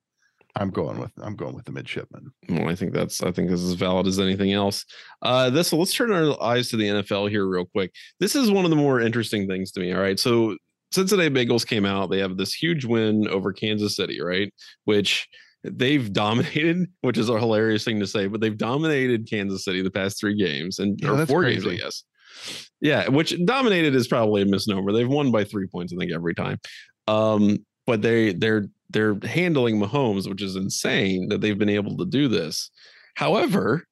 I'm 0.57 0.71
going 0.71 0.99
with 0.99 1.13
I'm 1.23 1.37
going 1.37 1.55
with 1.55 1.65
the 1.65 1.73
midshipman. 1.73 2.33
Well, 2.49 2.69
I 2.69 2.75
think 2.75 2.93
that's 2.93 3.23
I 3.23 3.31
think 3.31 3.51
this 3.51 3.61
is 3.61 3.71
as 3.71 3.77
valid 3.77 4.07
as 4.07 4.19
anything 4.19 4.53
else. 4.53 4.85
Uh 5.23 5.51
this 5.51 5.73
let's 5.73 5.95
turn 5.95 6.13
our 6.13 6.43
eyes 6.43 6.69
to 6.71 6.77
the 6.77 6.89
NFL 6.89 7.31
here 7.31 7.47
real 7.47 7.67
quick. 7.67 7.93
This 8.19 8.35
is 8.35 8.51
one 8.51 8.65
of 8.65 8.71
the 8.71 8.77
more 8.77 9.01
interesting 9.01 9.47
things 9.47 9.71
to 9.73 9.81
me. 9.81 9.93
All 9.93 10.01
right. 10.01 10.19
So 10.19 10.57
Cincinnati 10.93 11.31
Bengals 11.31 11.67
came 11.67 11.87
out. 11.87 12.11
They 12.11 12.19
have 12.19 12.37
this 12.37 12.53
huge 12.53 12.85
win 12.85 13.29
over 13.29 13.53
Kansas 13.53 13.95
City, 13.95 14.21
right? 14.21 14.53
Which 14.85 15.29
they've 15.63 16.13
dominated, 16.13 16.89
which 17.03 17.19
is 17.19 17.29
a 17.29 17.39
hilarious 17.39 17.85
thing 17.85 18.01
to 18.01 18.07
say, 18.07 18.27
but 18.27 18.41
they've 18.41 18.57
dominated 18.57 19.29
Kansas 19.31 19.65
City 19.65 19.83
the 19.83 19.91
past 19.91 20.19
three 20.19 20.37
games 20.37 20.79
and 20.79 20.99
Yeah, 21.01 21.11
or 21.11 21.27
four 21.27 21.45
games, 21.45 21.67
I 21.67 21.77
guess. 21.77 22.05
Yeah, 22.81 23.09
which 23.09 23.35
dominated 23.45 23.95
is 23.95 24.09
probably 24.09 24.43
a 24.43 24.47
misnomer. 24.47 24.93
They've 24.93 25.09
won 25.09 25.31
by 25.31 25.45
three 25.45 25.67
points, 25.67 25.93
I 25.93 25.97
think, 25.97 26.13
every 26.13 26.35
time. 26.35 26.59
Um, 27.07 27.59
but 27.87 28.03
they 28.03 28.33
they're 28.33 28.67
they're 28.91 29.17
handling 29.23 29.81
Mahomes, 29.81 30.29
which 30.29 30.43
is 30.43 30.57
insane 30.57 31.29
that 31.29 31.41
they've 31.41 31.59
been 31.59 31.69
able 31.69 31.97
to 31.97 32.05
do 32.05 32.29
this. 32.29 32.71
However, 33.15 33.87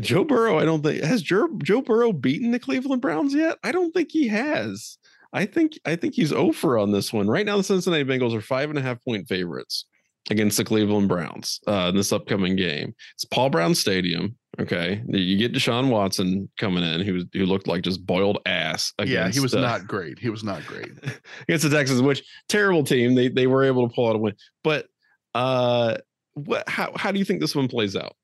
Joe 0.00 0.24
Burrow, 0.24 0.58
I 0.58 0.64
don't 0.64 0.82
think 0.82 1.02
has 1.02 1.22
Joe, 1.22 1.48
Joe 1.62 1.82
Burrow 1.82 2.12
beaten 2.12 2.50
the 2.50 2.58
Cleveland 2.58 3.02
Browns 3.02 3.34
yet. 3.34 3.58
I 3.64 3.72
don't 3.72 3.92
think 3.92 4.10
he 4.12 4.28
has. 4.28 4.98
I 5.32 5.44
think 5.44 5.78
I 5.84 5.96
think 5.96 6.14
he's 6.14 6.32
over 6.32 6.78
on 6.78 6.92
this 6.92 7.12
one. 7.12 7.28
Right 7.28 7.46
now, 7.46 7.56
the 7.56 7.62
Cincinnati 7.62 8.04
Bengals 8.04 8.34
are 8.34 8.40
five 8.40 8.70
and 8.70 8.78
a 8.78 8.82
half 8.82 9.02
point 9.04 9.28
favorites 9.28 9.84
against 10.30 10.56
the 10.56 10.64
Cleveland 10.64 11.08
Browns 11.08 11.60
uh, 11.66 11.88
in 11.90 11.96
this 11.96 12.12
upcoming 12.12 12.56
game. 12.56 12.94
It's 13.14 13.24
Paul 13.24 13.50
Brown 13.50 13.74
Stadium. 13.74 14.36
Okay, 14.60 15.02
you 15.06 15.36
get 15.36 15.52
Deshaun 15.52 15.88
Watson 15.88 16.48
coming 16.58 16.82
in, 16.82 17.02
who 17.02 17.22
who 17.32 17.46
looked 17.46 17.68
like 17.68 17.82
just 17.82 18.04
boiled 18.04 18.38
ass. 18.44 18.92
yeah, 19.04 19.28
he 19.30 19.38
was 19.38 19.54
uh, 19.54 19.60
not 19.60 19.86
great. 19.86 20.18
He 20.18 20.30
was 20.30 20.42
not 20.42 20.66
great. 20.66 20.90
against 21.42 21.62
the 21.62 21.70
Texans, 21.70 22.02
which 22.02 22.24
terrible 22.48 22.82
team. 22.82 23.14
They 23.14 23.28
they 23.28 23.46
were 23.46 23.62
able 23.62 23.88
to 23.88 23.94
pull 23.94 24.08
out 24.08 24.16
a 24.16 24.18
win. 24.18 24.34
But 24.64 24.86
uh, 25.34 25.98
what? 26.34 26.68
How 26.68 26.92
how 26.96 27.12
do 27.12 27.20
you 27.20 27.24
think 27.24 27.40
this 27.40 27.54
one 27.54 27.68
plays 27.68 27.94
out? 27.94 28.16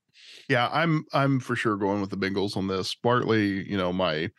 Yeah, 0.48 0.68
I'm 0.72 1.04
I'm 1.12 1.38
for 1.38 1.54
sure 1.54 1.76
going 1.76 2.00
with 2.00 2.10
the 2.10 2.16
Bengals 2.16 2.56
on 2.56 2.66
this. 2.66 2.94
Partly, 2.96 3.68
you 3.70 3.76
know, 3.76 3.92
my 3.92 4.30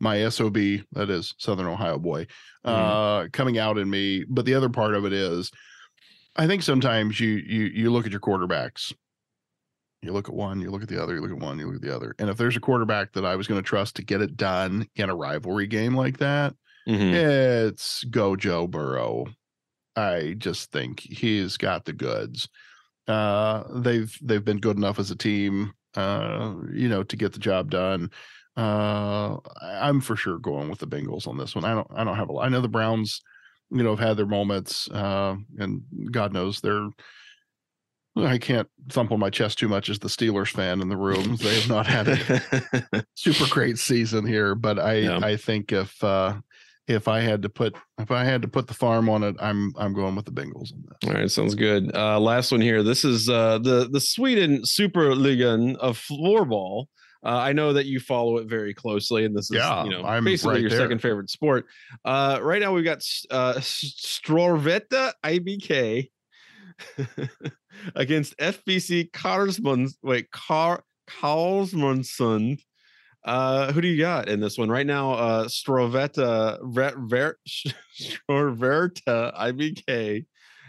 my 0.00 0.28
SOB, 0.28 0.56
that 0.92 1.10
is 1.10 1.34
Southern 1.38 1.66
Ohio 1.66 1.98
boy, 1.98 2.26
uh 2.64 3.28
coming 3.32 3.58
out 3.58 3.78
in 3.78 3.88
me. 3.88 4.24
But 4.28 4.44
the 4.44 4.54
other 4.54 4.68
part 4.68 4.94
of 4.94 5.04
it 5.04 5.12
is 5.12 5.50
I 6.34 6.46
think 6.46 6.62
sometimes 6.62 7.18
you 7.20 7.30
you 7.30 7.64
you 7.66 7.90
look 7.90 8.04
at 8.04 8.12
your 8.12 8.20
quarterbacks. 8.20 8.92
You 10.06 10.12
look 10.12 10.28
at 10.28 10.34
one, 10.34 10.60
you 10.60 10.70
look 10.70 10.82
at 10.82 10.88
the 10.88 11.02
other, 11.02 11.16
you 11.16 11.20
look 11.20 11.32
at 11.32 11.38
one, 11.38 11.58
you 11.58 11.66
look 11.66 11.76
at 11.76 11.82
the 11.82 11.94
other. 11.94 12.14
And 12.20 12.30
if 12.30 12.36
there's 12.36 12.56
a 12.56 12.60
quarterback 12.60 13.12
that 13.14 13.26
I 13.26 13.34
was 13.34 13.48
going 13.48 13.60
to 13.60 13.68
trust 13.68 13.96
to 13.96 14.04
get 14.04 14.22
it 14.22 14.36
done 14.36 14.86
in 14.94 15.10
a 15.10 15.16
rivalry 15.16 15.66
game 15.66 15.96
like 15.96 16.18
that, 16.18 16.54
Mhm. 16.88 17.12
it's 17.12 18.04
go 18.04 18.36
Joe 18.36 18.68
Burrow. 18.68 19.26
I 19.96 20.34
just 20.38 20.70
think 20.70 21.00
he's 21.00 21.56
got 21.56 21.84
the 21.84 21.92
goods. 21.92 22.48
Uh, 23.08 23.64
they've 23.80 24.16
they've 24.22 24.44
been 24.44 24.58
good 24.60 24.76
enough 24.76 24.98
as 25.00 25.10
a 25.10 25.16
team, 25.16 25.72
uh, 25.96 26.54
you 26.72 26.88
know, 26.88 27.02
to 27.02 27.16
get 27.16 27.32
the 27.32 27.38
job 27.40 27.70
done. 27.70 28.10
Uh, 28.56 29.38
I'm 29.60 30.00
for 30.00 30.14
sure 30.16 30.38
going 30.38 30.68
with 30.70 30.78
the 30.78 30.86
Bengals 30.86 31.26
on 31.26 31.36
this 31.36 31.54
one. 31.56 31.64
I 31.64 31.74
don't 31.74 31.88
I 31.94 32.04
don't 32.04 32.16
have 32.16 32.28
a 32.28 32.32
lot. 32.32 32.46
I 32.46 32.48
know 32.48 32.60
the 32.60 32.68
Browns, 32.68 33.20
you 33.70 33.82
know, 33.82 33.90
have 33.96 34.06
had 34.06 34.16
their 34.16 34.26
moments, 34.26 34.88
uh, 34.92 35.34
and 35.58 35.82
God 36.12 36.32
knows 36.32 36.60
they're. 36.60 36.88
I 38.16 38.38
can't 38.38 38.68
thump 38.90 39.12
on 39.12 39.20
my 39.20 39.30
chest 39.30 39.58
too 39.58 39.68
much 39.68 39.88
as 39.90 39.98
the 39.98 40.08
Steelers 40.08 40.48
fan 40.50 40.80
in 40.80 40.88
the 40.88 40.96
room. 40.96 41.36
They 41.36 41.54
have 41.60 41.68
not 41.68 41.86
had 41.86 42.08
a 42.08 43.04
super 43.14 43.46
great 43.50 43.78
season 43.78 44.26
here, 44.26 44.54
but 44.54 44.78
I 44.78 44.94
Yeah. 44.98 45.18
I 45.22 45.36
think 45.36 45.72
if 45.72 46.02
uh 46.02 46.36
if 46.88 47.08
I 47.08 47.20
had 47.20 47.42
to 47.42 47.48
put 47.48 47.74
if 47.98 48.10
I 48.12 48.24
had 48.24 48.42
to 48.42 48.48
put 48.48 48.68
the 48.68 48.74
farm 48.74 49.08
on 49.08 49.22
it, 49.24 49.36
I'm 49.40 49.72
I'm 49.76 49.92
going 49.92 50.14
with 50.14 50.24
the 50.24 50.30
Bengals 50.30 50.72
on. 50.72 50.84
All 51.08 51.12
right, 51.14 51.30
sounds 51.30 51.54
good. 51.56 51.94
Uh, 51.94 52.18
last 52.20 52.52
one 52.52 52.60
here. 52.60 52.82
This 52.84 53.04
is 53.04 53.28
uh, 53.28 53.58
the 53.58 53.88
the 53.90 54.00
Sweden 54.00 54.62
Superligan 54.62 55.76
of 55.78 55.98
floorball. 55.98 56.86
Uh, 57.24 57.30
I 57.38 57.52
know 57.54 57.72
that 57.72 57.86
you 57.86 57.98
follow 57.98 58.36
it 58.36 58.46
very 58.48 58.72
closely, 58.72 59.24
and 59.24 59.36
this 59.36 59.50
is 59.50 59.56
Yeah, 59.56 59.82
you 59.84 59.90
know 59.90 60.04
I'm 60.04 60.22
basically 60.24 60.54
right 60.54 60.60
your 60.60 60.70
there. 60.70 60.78
second 60.78 61.02
favorite 61.02 61.28
sport. 61.28 61.66
Uh, 62.04 62.38
right 62.40 62.60
now, 62.60 62.72
we've 62.72 62.84
got 62.84 63.02
uh, 63.32 63.54
Strorveta 63.54 65.12
IBK 65.24 66.08
against 67.94 68.36
FBC 68.38 69.10
Karlsmund. 69.10 69.90
Wait, 70.02 70.30
Car. 70.30 70.82
Uh, 73.24 73.72
who 73.72 73.80
do 73.80 73.88
you 73.88 73.98
got 73.98 74.28
in 74.28 74.40
this 74.40 74.56
one 74.56 74.68
right 74.68 74.86
now? 74.86 75.12
Uh, 75.12 75.44
Ver, 75.48 77.36
Stroveta 77.98 79.36
IBK 79.36 80.26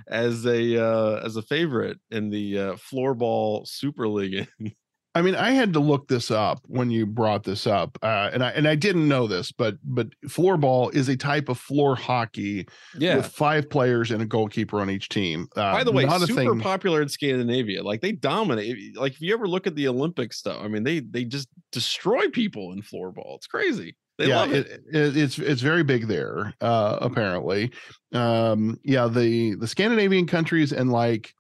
as 0.08 0.46
a 0.46 0.84
uh, 0.84 1.22
as 1.24 1.36
a 1.36 1.42
favorite 1.42 2.00
in 2.12 2.30
the 2.30 2.60
uh, 2.60 2.76
floorball 2.76 3.68
Super 3.68 4.08
League. 4.08 4.48
I 5.18 5.22
mean, 5.24 5.34
I 5.34 5.50
had 5.50 5.74
to 5.74 5.80
look 5.80 6.08
this 6.08 6.30
up 6.30 6.62
when 6.68 6.92
you 6.92 7.08
brought 7.08 7.44
this 7.44 7.66
up, 7.66 7.98
uh, 8.04 8.30
and 8.32 8.44
I 8.44 8.52
and 8.52 8.68
I 8.68 8.76
didn't 8.76 9.08
know 9.08 9.26
this, 9.26 9.52
but 9.52 9.78
but 9.84 10.10
floorball 10.28 10.94
is 10.94 11.10
a 11.10 11.18
type 11.18 11.50
of 11.50 11.58
floor 11.58 11.96
hockey 11.96 12.68
yeah. 12.96 13.16
with 13.16 13.26
five 13.26 13.68
players 13.68 14.12
and 14.12 14.22
a 14.22 14.28
goalkeeper 14.28 14.80
on 14.80 14.92
each 14.92 15.10
team. 15.10 15.48
Uh, 15.56 15.74
By 15.74 15.84
the 15.84 15.92
way, 15.92 16.08
super 16.08 16.34
thing. 16.34 16.60
popular 16.60 17.02
in 17.02 17.10
Scandinavia. 17.10 17.82
Like 17.82 18.02
they 18.02 18.12
dominate. 18.12 18.96
Like 18.96 19.14
if 19.14 19.22
you 19.22 19.34
ever 19.34 19.48
look 19.48 19.66
at 19.66 19.74
the 19.74 19.88
Olympic 19.88 20.34
stuff, 20.34 20.60
I 20.62 20.68
mean, 20.68 20.84
they 20.84 21.00
they 21.00 21.24
just 21.24 21.48
destroy 21.72 22.28
people 22.30 22.72
in 22.74 22.84
floorball. 22.84 23.38
It's 23.38 23.48
crazy. 23.48 23.96
They 24.20 24.28
yeah, 24.28 24.38
love 24.38 24.54
it. 24.54 24.68
it, 24.68 24.82
it, 24.94 25.18
it's 25.18 25.40
it's 25.40 25.62
very 25.62 25.84
big 25.84 26.08
there. 26.08 26.54
Uh, 26.62 27.00
apparently, 27.02 27.72
um, 28.14 28.80
yeah, 28.84 29.08
the 29.08 29.56
the 29.56 29.68
Scandinavian 29.68 30.28
countries 30.28 30.72
and 30.74 30.92
like 30.92 31.34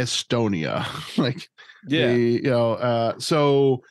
Estonia, 0.00 0.86
like 1.18 1.48
yeah. 1.86 2.12
the, 2.12 2.20
you 2.20 2.42
know, 2.42 2.72
uh, 2.74 3.18
so 3.18 3.82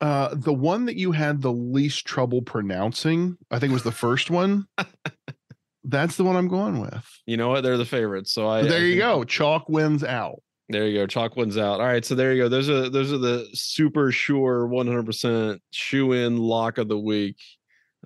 uh, 0.00 0.34
the 0.34 0.52
one 0.52 0.86
that 0.86 0.96
you 0.96 1.12
had 1.12 1.42
the 1.42 1.52
least 1.52 2.06
trouble 2.06 2.42
pronouncing, 2.42 3.36
I 3.50 3.58
think 3.58 3.72
was 3.72 3.82
the 3.82 3.92
first 3.92 4.30
one. 4.30 4.66
That's 5.84 6.16
the 6.16 6.24
one 6.24 6.36
I'm 6.36 6.48
going 6.48 6.80
with. 6.80 7.06
you 7.26 7.36
know 7.36 7.48
what? 7.48 7.62
They're 7.62 7.78
the 7.78 7.86
favorites. 7.86 8.32
So 8.32 8.48
I 8.48 8.62
there 8.62 8.80
I 8.80 8.84
you 8.84 8.98
go. 8.98 9.24
Chalk 9.24 9.68
wins 9.68 10.04
out. 10.04 10.42
There 10.68 10.86
you 10.86 10.98
go. 11.00 11.06
Chalk 11.06 11.36
wins 11.36 11.56
out. 11.58 11.80
All 11.80 11.86
right. 11.86 12.04
So 12.04 12.14
there 12.14 12.32
you 12.32 12.42
go. 12.42 12.48
Those 12.48 12.68
are 12.68 12.88
those 12.88 13.12
are 13.12 13.18
the 13.18 13.48
super 13.54 14.12
sure 14.12 14.68
100% 14.68 15.58
shoe 15.70 16.12
in 16.12 16.36
lock 16.36 16.78
of 16.78 16.88
the 16.88 16.98
week. 16.98 17.38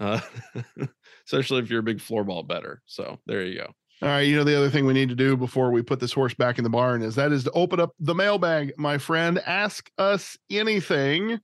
Uh, 0.01 0.21
especially 1.27 1.63
if 1.63 1.71
you're 1.71 1.81
a 1.81 1.85
big 1.85 1.99
floorball 1.99 2.47
better. 2.47 2.81
So 2.87 3.19
there 3.27 3.45
you 3.45 3.59
go. 3.59 3.73
All 4.03 4.09
right, 4.09 4.21
you 4.21 4.37
know 4.37 4.45
the 4.45 4.57
other 4.57 4.71
thing 4.71 4.87
we 4.87 4.93
need 4.93 5.09
to 5.09 5.15
do 5.15 5.37
before 5.37 5.71
we 5.71 5.83
put 5.83 6.01
this 6.01 6.13
horse 6.13 6.35
back 6.35 6.59
in 6.59 6.65
the 6.65 6.71
barn 6.71 7.01
is 7.03 7.15
that 7.15 7.33
is 7.33 7.45
to 7.45 7.51
open 7.53 7.81
up 7.81 7.93
the 8.01 8.15
mailbag, 8.15 8.73
my 8.77 8.99
friend. 8.99 9.41
Ask 9.47 9.91
us 9.99 10.37
anything. 10.51 11.41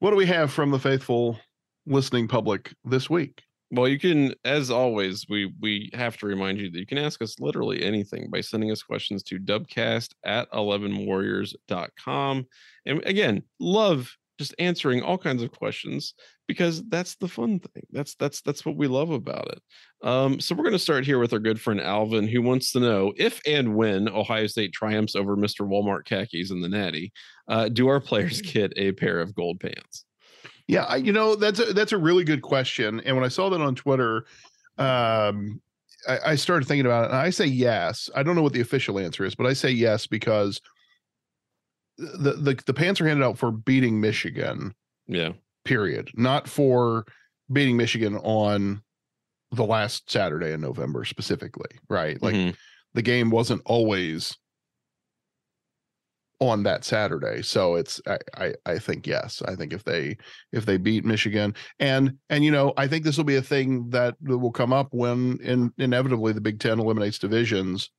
What 0.00 0.10
do 0.10 0.16
we 0.16 0.26
have 0.26 0.52
from 0.52 0.72
the 0.72 0.80
faithful 0.80 1.38
listening 1.86 2.26
public 2.28 2.74
this 2.84 3.08
week? 3.08 3.42
Well, 3.70 3.88
you 3.88 3.98
can, 3.98 4.34
as 4.44 4.70
always, 4.70 5.26
we 5.30 5.50
we 5.60 5.90
have 5.94 6.18
to 6.18 6.26
remind 6.26 6.58
you 6.58 6.70
that 6.70 6.78
you 6.78 6.86
can 6.86 6.98
ask 6.98 7.22
us 7.22 7.40
literally 7.40 7.82
anything 7.82 8.28
by 8.28 8.42
sending 8.42 8.70
us 8.70 8.82
questions 8.82 9.22
to 9.24 9.38
dubcast 9.38 10.10
at 10.24 10.50
11warriors.com. 10.52 12.46
And 12.84 13.02
again, 13.06 13.42
love 13.58 14.14
just 14.42 14.54
answering 14.58 15.02
all 15.02 15.18
kinds 15.18 15.42
of 15.42 15.52
questions 15.52 16.14
because 16.48 16.82
that's 16.88 17.14
the 17.16 17.28
fun 17.28 17.60
thing. 17.60 17.84
That's 17.90 18.14
that's 18.16 18.42
that's 18.42 18.66
what 18.66 18.76
we 18.76 18.86
love 18.86 19.10
about 19.10 19.48
it. 19.48 19.62
Um, 20.06 20.40
so 20.40 20.54
we're 20.54 20.64
going 20.64 20.72
to 20.72 20.78
start 20.78 21.06
here 21.06 21.18
with 21.18 21.32
our 21.32 21.38
good 21.38 21.60
friend 21.60 21.80
Alvin, 21.80 22.26
who 22.26 22.42
wants 22.42 22.72
to 22.72 22.80
know 22.80 23.12
if 23.16 23.40
and 23.46 23.74
when 23.76 24.08
Ohio 24.08 24.46
State 24.46 24.72
triumphs 24.72 25.14
over 25.14 25.36
Mr. 25.36 25.66
Walmart 25.66 26.04
khakis 26.04 26.50
in 26.50 26.60
the 26.60 26.68
Natty, 26.68 27.12
uh, 27.48 27.68
do 27.68 27.88
our 27.88 28.00
players 28.00 28.40
get 28.54 28.72
a 28.76 28.92
pair 28.92 29.20
of 29.20 29.34
gold 29.34 29.60
pants? 29.60 30.04
Yeah, 30.66 30.84
I- 30.84 30.96
you 30.96 31.12
know 31.12 31.34
that's 31.36 31.60
a, 31.60 31.72
that's 31.72 31.92
a 31.92 31.98
really 31.98 32.24
good 32.24 32.42
question. 32.42 33.00
And 33.00 33.16
when 33.16 33.24
I 33.24 33.28
saw 33.28 33.48
that 33.50 33.60
on 33.60 33.74
Twitter, 33.74 34.26
um, 34.78 35.60
I, 36.08 36.18
I 36.26 36.34
started 36.34 36.66
thinking 36.66 36.86
about 36.86 37.04
it. 37.04 37.10
And 37.10 37.16
I 37.18 37.30
say 37.30 37.46
yes. 37.46 38.10
I 38.14 38.22
don't 38.22 38.36
know 38.36 38.42
what 38.42 38.52
the 38.52 38.60
official 38.60 38.98
answer 38.98 39.24
is, 39.24 39.34
but 39.34 39.46
I 39.46 39.52
say 39.52 39.70
yes 39.70 40.06
because 40.06 40.60
the 41.98 42.32
the 42.34 42.62
the 42.66 42.74
pants 42.74 43.00
are 43.00 43.06
handed 43.06 43.24
out 43.24 43.38
for 43.38 43.50
beating 43.50 44.00
Michigan. 44.00 44.74
Yeah. 45.06 45.32
period, 45.64 46.10
not 46.14 46.48
for 46.48 47.04
beating 47.52 47.76
Michigan 47.76 48.16
on 48.18 48.82
the 49.50 49.64
last 49.64 50.10
Saturday 50.10 50.52
in 50.52 50.60
November 50.60 51.04
specifically, 51.04 51.78
right? 51.88 52.20
Like 52.22 52.34
Mhm. 52.34 52.56
the 52.94 53.02
game 53.02 53.30
wasn't 53.30 53.62
always 53.66 54.36
on 56.40 56.64
that 56.64 56.84
Saturday. 56.84 57.42
So 57.42 57.76
it's 57.76 58.00
I, 58.06 58.18
I 58.36 58.54
I 58.66 58.78
think 58.78 59.06
yes. 59.06 59.42
I 59.46 59.54
think 59.54 59.72
if 59.72 59.84
they 59.84 60.16
if 60.50 60.66
they 60.66 60.76
beat 60.76 61.04
Michigan 61.04 61.54
and 61.78 62.16
and 62.30 62.44
you 62.44 62.50
know, 62.50 62.72
I 62.76 62.88
think 62.88 63.04
this 63.04 63.16
will 63.16 63.24
be 63.24 63.36
a 63.36 63.42
thing 63.42 63.90
that 63.90 64.16
will 64.20 64.50
come 64.50 64.72
up 64.72 64.88
when 64.90 65.38
in 65.42 65.72
inevitably 65.78 66.32
the 66.32 66.40
Big 66.40 66.58
10 66.58 66.80
eliminates 66.80 67.18
divisions 67.18 67.90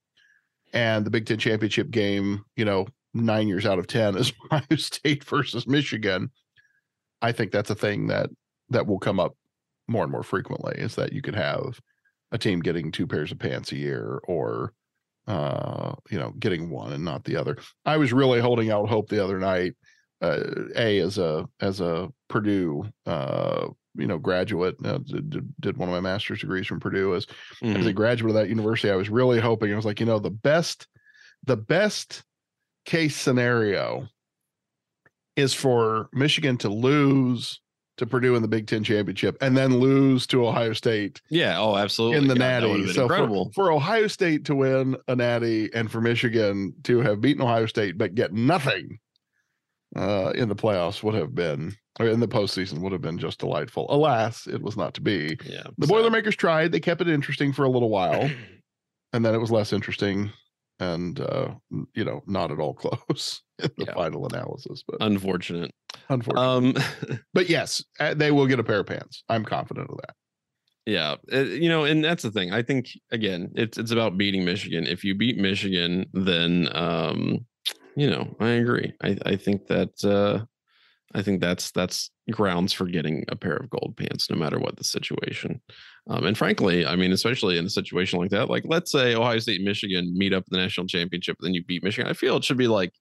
and 0.74 1.06
the 1.06 1.12
Big 1.12 1.26
10 1.26 1.38
championship 1.38 1.90
game, 1.92 2.44
you 2.58 2.66
know, 2.66 2.88
9 3.14 3.48
years 3.48 3.66
out 3.66 3.80
of 3.80 3.88
10 3.88 4.18
is 4.18 4.34
Ohio 4.52 4.76
State 4.78 5.24
versus 5.24 5.68
Michigan. 5.68 6.32
I 7.22 7.32
think 7.32 7.52
that's 7.52 7.70
a 7.70 7.76
thing 7.76 8.08
that 8.08 8.30
that 8.70 8.88
will 8.88 9.00
come 9.00 9.20
up 9.20 9.36
more 9.88 10.04
and 10.04 10.12
more 10.12 10.24
frequently 10.24 10.76
is 10.78 10.96
that 10.96 11.14
you 11.14 11.22
could 11.22 11.36
have 11.36 11.80
a 12.32 12.38
team 12.38 12.60
getting 12.62 12.92
two 12.92 13.06
pairs 13.06 13.32
of 13.32 13.40
pants 13.40 13.72
a 13.72 13.76
year 13.78 14.20
or 14.28 14.74
uh 15.28 15.94
you 16.10 16.18
know 16.20 16.32
getting 16.40 16.70
one 16.70 16.92
and 16.92 17.06
not 17.06 17.24
the 17.24 17.36
other 17.38 17.58
i 17.86 17.96
was 17.96 18.12
really 18.12 18.42
holding 18.42 18.72
out 18.72 18.90
hope 18.90 19.08
the 19.10 19.24
other 19.24 19.40
night 19.40 19.74
uh 20.22 20.40
a 20.76 21.00
as 21.00 21.18
a 21.18 21.48
as 21.62 21.80
a 21.80 22.10
purdue 22.30 22.84
uh 23.06 23.68
you 23.96 24.08
know 24.08 24.18
graduate 24.18 24.76
uh, 24.84 24.98
did, 24.98 25.30
did- 25.30 25.54
did 25.62 25.78
one 25.78 25.88
of 25.88 25.94
my 25.94 26.02
master's 26.02 26.42
degrees 26.42 26.66
from 26.68 26.80
purdue 26.80 27.14
as 27.16 27.26
as 27.62 27.86
Mhm. 27.86 27.88
a 27.88 27.94
graduate 27.94 28.32
of 28.32 28.36
that 28.36 28.50
university 28.50 28.90
i 28.92 28.96
was 28.98 29.10
really 29.10 29.40
hoping 29.40 29.72
i 29.72 29.76
was 29.76 29.86
like 29.86 30.00
you 30.02 30.06
know 30.06 30.20
the 30.20 30.30
best 30.32 30.88
the 31.46 31.58
best 31.58 32.24
case 32.86 33.16
scenario 33.16 34.08
is 35.36 35.54
for 35.54 36.10
michigan 36.14 36.58
to 36.58 36.70
lose 36.70 37.60
to 37.98 38.08
Purdue 38.08 38.36
in 38.36 38.42
the 38.42 38.48
Big 38.48 38.66
Ten 38.68 38.84
championship 38.84 39.38
and 39.40 39.56
then 39.56 39.78
lose 39.78 40.26
to 40.28 40.48
Ohio 40.48 40.74
State 40.74 41.22
Yeah. 41.30 41.60
Oh, 41.60 41.78
absolutely. 41.78 42.18
in 42.18 42.28
the 42.28 42.34
God, 42.34 42.40
Natty. 42.64 42.88
So 42.88 42.94
for, 42.94 43.02
incredible. 43.04 43.52
for 43.54 43.72
Ohio 43.72 44.08
State 44.08 44.46
to 44.46 44.56
win 44.56 44.98
a 45.08 45.16
Natty 45.16 45.72
and 45.74 45.92
for 45.92 46.02
Michigan 46.02 46.74
to 46.86 47.02
have 47.02 47.22
beaten 47.22 47.44
Ohio 47.44 47.68
State 47.68 47.98
but 47.98 48.16
get 48.16 48.34
nothing 48.34 48.98
uh, 49.96 50.32
in 50.34 50.50
the 50.50 50.56
playoffs 50.56 51.04
would 51.04 51.14
have 51.14 51.36
been, 51.36 51.76
or 52.00 52.08
in 52.08 52.20
the 52.20 52.28
postseason 52.28 52.80
would 52.80 52.92
have 52.92 53.02
been 53.02 53.20
just 53.20 53.40
delightful. 53.40 53.86
Alas, 53.90 54.48
it 54.48 54.62
was 54.62 54.76
not 54.76 54.96
to 54.96 55.02
be. 55.02 55.38
yeah. 55.46 55.64
The 55.78 55.86
sad. 55.86 55.94
Boilermakers 55.94 56.36
tried. 56.36 56.72
They 56.72 56.80
kept 56.80 57.02
it 57.02 57.08
interesting 57.08 57.54
for 57.54 57.64
a 57.64 57.70
little 57.70 57.90
while, 57.90 58.28
and 59.14 59.24
then 59.24 59.36
it 59.36 59.40
was 59.40 59.52
less 59.52 59.72
interesting 59.72 60.32
and 60.92 61.20
uh 61.20 61.50
you 61.94 62.04
know 62.08 62.22
not 62.28 62.52
at 62.52 62.60
all 62.60 62.74
close 62.84 63.42
in 63.60 63.72
the 63.78 63.86
Yeah. 63.88 63.94
final 63.94 64.26
analysis 64.32 64.84
but 64.88 64.98
Unfortunate. 65.02 65.72
unfortunately 66.10 66.76
Um. 66.82 67.20
but 67.34 67.50
yes 67.50 67.84
uh, 68.00 68.14
they 68.14 68.32
will 68.32 68.48
get 68.48 68.60
a 68.60 68.64
pair 68.64 68.80
of 68.82 68.88
pants 68.88 69.24
i'm 69.30 69.46
confident 69.46 69.90
of 69.90 69.98
that 70.04 70.16
Yeah, 70.86 71.16
uh, 71.32 71.48
you 71.64 71.70
know, 71.70 71.86
and 71.86 72.04
that's 72.04 72.24
the 72.24 72.32
thing. 72.38 72.52
I 72.52 72.62
think 72.62 72.84
again, 73.10 73.42
it's 73.56 73.78
it's 73.82 73.92
about 73.96 74.18
beating 74.18 74.44
Michigan. 74.44 74.84
If 74.86 75.06
you 75.08 75.16
beat 75.16 75.38
Michigan, 75.38 76.06
then 76.12 76.68
um, 76.76 77.46
you 77.96 78.10
know, 78.12 78.26
I 78.42 78.50
agree. 78.64 78.92
I 79.02 79.10
I 79.32 79.36
think 79.38 79.68
that 79.68 79.94
uh 80.04 80.44
I 81.14 81.22
think 81.22 81.42
that's 81.42 81.72
that's 81.72 82.10
grounds 82.32 82.74
for 82.74 82.86
getting 82.86 83.24
a 83.30 83.36
pair 83.36 83.56
of 83.56 83.70
gold 83.70 83.96
pants, 83.98 84.30
no 84.30 84.36
matter 84.36 84.60
what 84.60 84.78
the 84.78 84.84
situation. 84.84 85.62
Um, 86.10 86.26
and 86.26 86.38
frankly, 86.38 86.86
I 86.86 86.96
mean, 86.96 87.12
especially 87.12 87.58
in 87.58 87.66
a 87.66 87.70
situation 87.70 88.20
like 88.20 88.32
that, 88.32 88.50
like 88.50 88.64
let's 88.66 88.92
say 88.92 89.16
Ohio 89.16 89.40
State 89.40 89.58
and 89.58 89.66
Michigan 89.66 90.14
meet 90.18 90.34
up 90.34 90.44
in 90.52 90.58
the 90.58 90.64
national 90.64 90.88
championship, 90.88 91.38
then 91.40 91.54
you 91.54 91.64
beat 91.64 91.84
Michigan. 91.84 92.10
I 92.10 92.14
feel 92.14 92.38
it 92.38 92.44
should 92.44 92.58
be 92.58 92.68
like, 92.68 92.92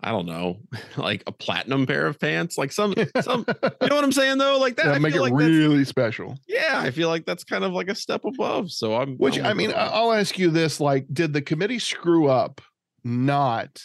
I 0.00 0.10
don't 0.10 0.26
know, 0.26 0.58
like 0.96 1.24
a 1.26 1.32
platinum 1.32 1.86
pair 1.86 2.06
of 2.06 2.20
pants, 2.20 2.56
like 2.56 2.72
some 2.72 2.94
some. 3.20 3.44
You 3.48 3.88
know 3.88 3.96
what 3.96 4.04
I'm 4.04 4.12
saying 4.12 4.38
though? 4.38 4.58
Like 4.58 4.76
that. 4.76 4.86
yeah, 4.86 4.92
I 4.92 4.98
make 4.98 5.14
it 5.14 5.20
like 5.20 5.32
really 5.34 5.84
special 5.84 6.38
yeah, 6.68 6.80
I 6.80 6.90
feel 6.90 7.08
like 7.08 7.26
that's 7.26 7.44
kind 7.44 7.64
of 7.64 7.72
like 7.72 7.88
a 7.88 7.94
step 7.94 8.24
above. 8.24 8.70
So 8.70 8.96
I'm 8.96 9.16
which 9.16 9.38
I'm 9.38 9.46
i 9.46 9.54
mean. 9.54 9.72
I'll 9.74 10.12
ask 10.12 10.38
you 10.38 10.50
this 10.50 10.80
like 10.80 11.06
did 11.12 11.32
the 11.32 11.42
committee 11.42 11.78
screw 11.78 12.28
up 12.28 12.60
not 13.04 13.80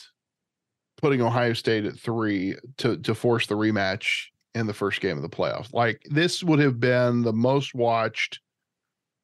putting 1.04 1.22
ohio 1.22 1.52
state 1.52 1.84
at 1.84 2.00
three 2.00 2.56
to 2.78 2.96
to 3.00 3.14
force 3.14 3.46
the 3.48 3.56
rematch 3.56 4.28
in 4.56 4.68
the 4.68 4.74
first 4.74 5.02
game 5.02 5.18
of 5.18 5.22
the 5.22 5.28
playoffs. 5.28 5.74
Like 5.74 6.02
this 6.10 6.42
would 6.42 6.60
have 6.60 6.80
been 6.80 7.24
the 7.24 7.34
most 7.34 7.76
watched 7.76 8.40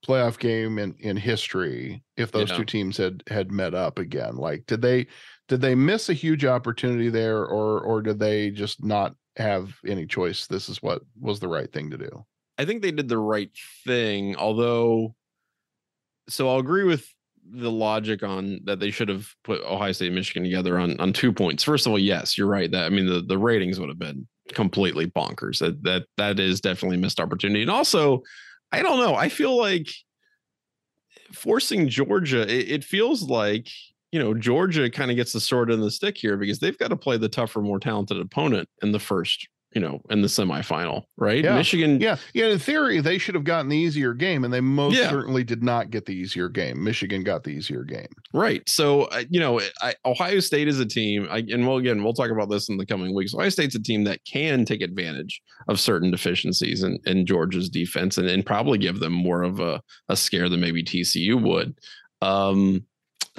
playoff 0.06 0.38
game 0.40 0.78
in 0.78 0.94
in 1.00 1.16
history 1.16 2.04
if 2.18 2.34
those 2.34 2.50
Yeah. 2.50 2.58
two 2.58 2.66
teams 2.66 2.98
had 2.98 3.24
had 3.28 3.50
met 3.50 3.74
up 3.74 3.98
again. 3.98 4.36
Like 4.36 4.66
did 4.66 4.82
they 4.82 5.08
did 5.48 5.62
they 5.62 5.74
miss 5.74 6.10
a 6.10 6.14
huge 6.14 6.44
opportunity 6.44 7.08
there 7.08 7.46
or 7.46 7.80
or 7.80 8.02
did 8.02 8.20
they 8.20 8.52
just 8.52 8.84
not 8.84 9.16
have 9.38 9.78
any 9.88 10.06
choice? 10.06 10.48
This 10.48 10.68
is 10.68 10.82
what 10.84 11.02
was 11.18 11.40
the 11.40 11.48
right 11.48 11.72
thing 11.72 11.92
to 11.92 11.98
do. 11.98 12.26
I 12.58 12.66
think 12.66 12.82
they 12.82 12.92
did 12.92 13.08
the 13.08 13.18
right 13.18 13.52
thing, 13.86 14.36
although 14.36 15.16
so 16.28 16.50
I'll 16.50 16.60
agree 16.60 16.84
with 16.84 17.08
the 17.52 17.72
logic 17.72 18.24
on 18.24 18.60
that 18.66 18.80
they 18.80 18.92
should 18.92 19.10
have 19.10 19.34
put 19.44 19.62
Ohio 19.64 19.92
State 19.92 20.08
and 20.08 20.16
Michigan 20.16 20.44
together 20.44 20.80
on 20.80 21.00
on 21.00 21.14
two 21.14 21.32
points. 21.32 21.64
First 21.64 21.86
of 21.86 21.92
all, 21.92 22.00
yes, 22.00 22.38
you're 22.38 22.48
right. 22.48 22.70
That 22.72 22.86
I 22.86 22.90
mean 22.90 23.06
the, 23.06 23.22
the 23.22 23.38
ratings 23.38 23.80
would 23.80 23.90
have 23.90 24.00
been 24.00 24.28
completely 24.54 25.08
bonkers. 25.08 25.60
That 25.60 25.84
that 25.84 26.06
that 26.18 26.40
is 26.40 26.62
definitely 26.62 26.98
missed 26.98 27.20
opportunity. 27.20 27.62
And 27.62 27.72
also, 27.72 28.24
I 28.72 28.82
don't 28.82 29.00
know. 29.00 29.16
I 29.16 29.30
feel 29.30 29.58
like 29.58 29.90
forcing 31.34 31.90
Georgia, 31.90 32.42
it, 32.42 32.70
it 32.70 32.84
feels 32.84 33.24
like 33.24 33.68
you 34.12 34.20
know 34.20 34.34
Georgia 34.34 34.90
kind 34.90 35.12
of 35.12 35.18
gets 35.18 35.34
the 35.34 35.40
sword 35.40 35.72
in 35.72 35.82
the 35.82 35.92
stick 35.92 36.18
here 36.18 36.38
because 36.38 36.60
they've 36.60 36.78
got 36.78 36.90
to 36.90 36.96
play 36.96 37.18
the 37.18 37.30
tougher, 37.30 37.62
more 37.62 37.80
talented 37.80 38.20
opponent 38.20 38.70
in 38.82 38.92
the 38.92 39.00
first, 39.00 39.48
you 39.74 39.82
know, 39.82 40.02
in 40.10 40.22
the 40.22 40.28
semifinal, 40.28 41.04
right? 41.18 41.44
Yeah. 41.44 41.56
Michigan, 41.56 42.02
yeah 42.02 42.18
yeah 42.34 42.48
in 42.48 42.58
theory 42.60 43.02
they 43.02 43.18
should 43.18 43.36
have 43.36 43.44
gotten 43.44 43.70
the 43.70 43.78
easier 43.78 44.14
game 44.14 44.44
and 44.44 44.52
they 44.54 44.62
most 44.62 44.96
Yeah. 44.98 45.10
certainly 45.10 45.44
did 45.44 45.62
not 45.64 45.92
get 45.92 46.06
the 46.06 46.14
easier 46.14 46.50
game 46.50 46.84
michigan 46.84 47.24
got 47.24 47.44
the 47.44 47.52
easier 47.52 47.84
game 47.84 48.08
Right. 48.34 48.62
So, 48.68 49.04
uh, 49.06 49.24
you 49.30 49.40
know, 49.40 49.60
I, 49.82 49.94
Ohio 50.06 50.40
State 50.40 50.68
is 50.68 50.80
a 50.80 50.86
team, 50.86 51.28
I, 51.32 51.40
and 51.50 51.68
we'll 51.68 51.78
again, 51.78 52.04
we'll 52.04 52.14
talk 52.14 52.30
about 52.32 52.50
this 52.50 52.70
in 52.70 52.78
the 52.78 52.86
coming 52.86 53.14
weeks. 53.16 53.34
Ohio 53.34 53.50
State's 53.50 53.76
a 53.76 53.82
team 53.82 54.04
that 54.06 54.20
can 54.26 54.66
take 54.66 54.82
advantage 54.82 55.42
of 55.68 55.80
certain 55.80 56.12
deficiencies 56.12 56.84
in, 56.84 57.00
in 57.06 57.26
Georgia's 57.26 57.70
defense 57.70 58.18
and, 58.18 58.28
and 58.30 58.46
probably 58.46 58.78
give 58.78 59.00
them 59.00 59.14
more 59.14 59.42
of 59.44 59.60
a, 59.60 59.82
a 60.10 60.16
scare 60.16 60.48
than 60.50 60.60
maybe 60.62 60.84
TCU 60.84 61.42
would. 61.42 61.76
Um, 62.22 62.86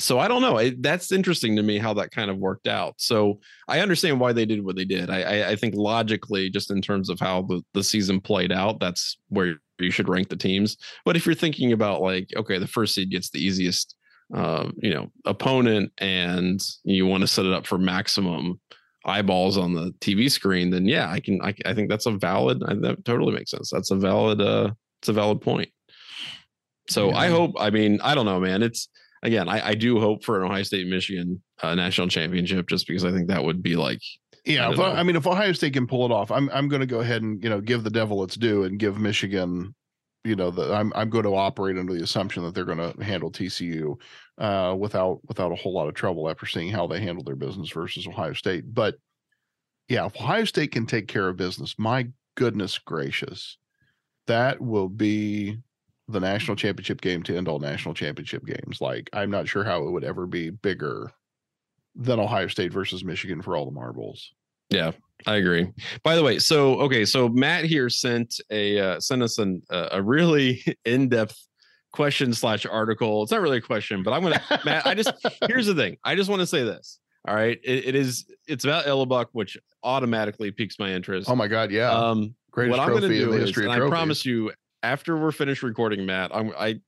so 0.00 0.18
I 0.18 0.28
don't 0.28 0.42
know. 0.42 0.58
It, 0.58 0.82
that's 0.82 1.12
interesting 1.12 1.56
to 1.56 1.62
me 1.62 1.78
how 1.78 1.94
that 1.94 2.10
kind 2.10 2.30
of 2.30 2.38
worked 2.38 2.66
out. 2.66 2.94
So 2.98 3.40
I 3.68 3.80
understand 3.80 4.18
why 4.18 4.32
they 4.32 4.46
did 4.46 4.64
what 4.64 4.76
they 4.76 4.84
did. 4.84 5.10
I, 5.10 5.22
I, 5.22 5.48
I 5.50 5.56
think 5.56 5.74
logically, 5.74 6.50
just 6.50 6.70
in 6.70 6.80
terms 6.80 7.10
of 7.10 7.20
how 7.20 7.42
the, 7.42 7.62
the 7.74 7.84
season 7.84 8.20
played 8.20 8.52
out, 8.52 8.80
that's 8.80 9.18
where 9.28 9.56
you 9.78 9.90
should 9.90 10.08
rank 10.08 10.28
the 10.28 10.36
teams. 10.36 10.76
But 11.04 11.16
if 11.16 11.26
you're 11.26 11.34
thinking 11.34 11.72
about 11.72 12.02
like, 12.02 12.28
okay, 12.36 12.58
the 12.58 12.66
first 12.66 12.94
seed 12.94 13.10
gets 13.10 13.30
the 13.30 13.44
easiest 13.44 13.96
uh, 14.34 14.70
you 14.76 14.94
know, 14.94 15.10
opponent 15.24 15.92
and 15.98 16.60
you 16.84 17.06
want 17.06 17.22
to 17.22 17.26
set 17.26 17.46
it 17.46 17.52
up 17.52 17.66
for 17.66 17.78
maximum 17.78 18.60
eyeballs 19.04 19.58
on 19.58 19.74
the 19.74 19.92
TV 20.00 20.30
screen, 20.30 20.70
then 20.70 20.86
yeah, 20.86 21.10
I 21.10 21.20
can. 21.20 21.40
I, 21.42 21.54
I 21.66 21.74
think 21.74 21.88
that's 21.88 22.06
a 22.06 22.12
valid. 22.12 22.62
I, 22.64 22.74
that 22.74 23.04
totally 23.04 23.32
makes 23.32 23.50
sense. 23.50 23.70
That's 23.70 23.90
a 23.90 23.96
valid. 23.96 24.40
Uh, 24.40 24.70
it's 25.00 25.08
a 25.08 25.12
valid 25.12 25.40
point. 25.40 25.70
So 26.88 27.12
I 27.12 27.28
hope. 27.28 27.54
I 27.58 27.70
mean, 27.70 28.00
I 28.02 28.14
don't 28.14 28.26
know, 28.26 28.40
man. 28.40 28.62
It's 28.62 28.88
again, 29.22 29.48
I, 29.48 29.68
I 29.68 29.74
do 29.74 30.00
hope 30.00 30.24
for 30.24 30.40
an 30.40 30.50
Ohio 30.50 30.62
State 30.62 30.86
Michigan 30.86 31.42
uh, 31.62 31.74
national 31.74 32.08
championship, 32.08 32.68
just 32.68 32.86
because 32.86 33.04
I 33.04 33.12
think 33.12 33.28
that 33.28 33.44
would 33.44 33.62
be 33.62 33.76
like, 33.76 34.00
yeah 34.44 34.68
I 34.68 34.72
if, 34.72 34.80
I, 34.80 35.02
mean 35.02 35.16
if 35.16 35.26
ohio 35.26 35.52
state 35.52 35.72
can 35.72 35.86
pull 35.86 36.06
it 36.06 36.12
off 36.12 36.30
i'm 36.30 36.48
i'm 36.52 36.68
going 36.68 36.80
to 36.80 36.86
go 36.86 37.00
ahead 37.00 37.22
and 37.22 37.42
you 37.42 37.50
know 37.50 37.60
give 37.60 37.84
the 37.84 37.90
devil 37.90 38.22
its 38.24 38.36
due 38.36 38.64
and 38.64 38.78
give 38.78 38.98
michigan 38.98 39.74
you 40.24 40.36
know 40.36 40.50
the 40.50 40.72
i'm 40.72 40.92
i'm 40.94 41.10
going 41.10 41.24
to 41.24 41.34
operate 41.34 41.78
under 41.78 41.92
the 41.92 42.02
assumption 42.02 42.42
that 42.44 42.54
they're 42.54 42.64
going 42.64 42.78
to 42.78 43.04
handle 43.04 43.30
tcu 43.30 43.96
uh 44.38 44.74
without 44.78 45.20
without 45.28 45.52
a 45.52 45.56
whole 45.56 45.74
lot 45.74 45.88
of 45.88 45.94
trouble 45.94 46.28
after 46.28 46.46
seeing 46.46 46.70
how 46.70 46.86
they 46.86 47.00
handle 47.00 47.24
their 47.24 47.36
business 47.36 47.70
versus 47.70 48.06
ohio 48.06 48.32
state. 48.32 48.64
But 48.72 48.96
yeah 49.88 50.06
if 50.06 50.16
ohio 50.16 50.44
state 50.44 50.72
can 50.72 50.86
take 50.86 51.08
care 51.08 51.28
of 51.28 51.36
business 51.36 51.74
my 51.78 52.08
goodness 52.36 52.78
gracious 52.78 53.58
that 54.26 54.60
will 54.60 54.88
be 54.88 55.58
the 56.10 56.20
national 56.20 56.56
championship 56.56 57.00
game 57.00 57.22
to 57.22 57.36
end 57.36 57.48
all 57.48 57.58
national 57.58 57.94
championship 57.94 58.44
games 58.44 58.80
like 58.80 59.08
i'm 59.12 59.30
not 59.30 59.48
sure 59.48 59.64
how 59.64 59.82
it 59.84 59.90
would 59.90 60.04
ever 60.04 60.26
be 60.26 60.50
bigger 60.50 61.10
than 61.94 62.20
ohio 62.20 62.48
state 62.48 62.72
versus 62.72 63.04
michigan 63.04 63.42
for 63.42 63.56
all 63.56 63.64
the 63.64 63.70
marbles 63.70 64.32
yeah, 64.70 64.92
I 65.26 65.36
agree. 65.36 65.70
By 66.04 66.14
the 66.14 66.22
way, 66.22 66.38
so 66.38 66.80
okay, 66.80 67.04
so 67.04 67.28
Matt 67.28 67.64
here 67.64 67.90
sent 67.90 68.40
a 68.50 68.78
uh, 68.78 69.00
sent 69.00 69.22
us 69.22 69.38
an, 69.38 69.62
uh, 69.68 69.88
a 69.92 70.02
really 70.02 70.64
in 70.84 71.08
depth 71.08 71.36
question 71.92 72.32
slash 72.32 72.64
article. 72.64 73.22
It's 73.22 73.32
not 73.32 73.40
really 73.40 73.58
a 73.58 73.62
question, 73.62 74.02
but 74.02 74.12
I'm 74.12 74.22
gonna 74.22 74.40
Matt. 74.64 74.86
I 74.86 74.94
just 74.94 75.12
here's 75.48 75.66
the 75.66 75.74
thing. 75.74 75.98
I 76.04 76.14
just 76.14 76.30
want 76.30 76.40
to 76.40 76.46
say 76.46 76.62
this. 76.62 77.00
All 77.28 77.34
right, 77.34 77.58
it, 77.62 77.88
it 77.88 77.94
is 77.94 78.24
it's 78.46 78.64
about 78.64 78.86
Illibuck, 78.86 79.26
which 79.32 79.58
automatically 79.82 80.52
piques 80.52 80.78
my 80.78 80.90
interest. 80.90 81.28
Oh 81.28 81.36
my 81.36 81.48
God, 81.48 81.70
yeah. 81.70 81.90
Um, 81.90 82.34
Greatest 82.52 82.78
what 82.78 82.84
I'm 82.84 82.90
going 82.90 83.02
to 83.02 83.08
do 83.08 83.26
the 83.26 83.36
is, 83.36 83.42
history 83.42 83.64
and 83.64 83.72
I 83.72 83.88
promise 83.88 84.24
you, 84.24 84.52
after 84.82 85.16
we're 85.16 85.32
finished 85.32 85.62
recording, 85.62 86.06
Matt, 86.06 86.34
I'm 86.34 86.52
I. 86.58 86.80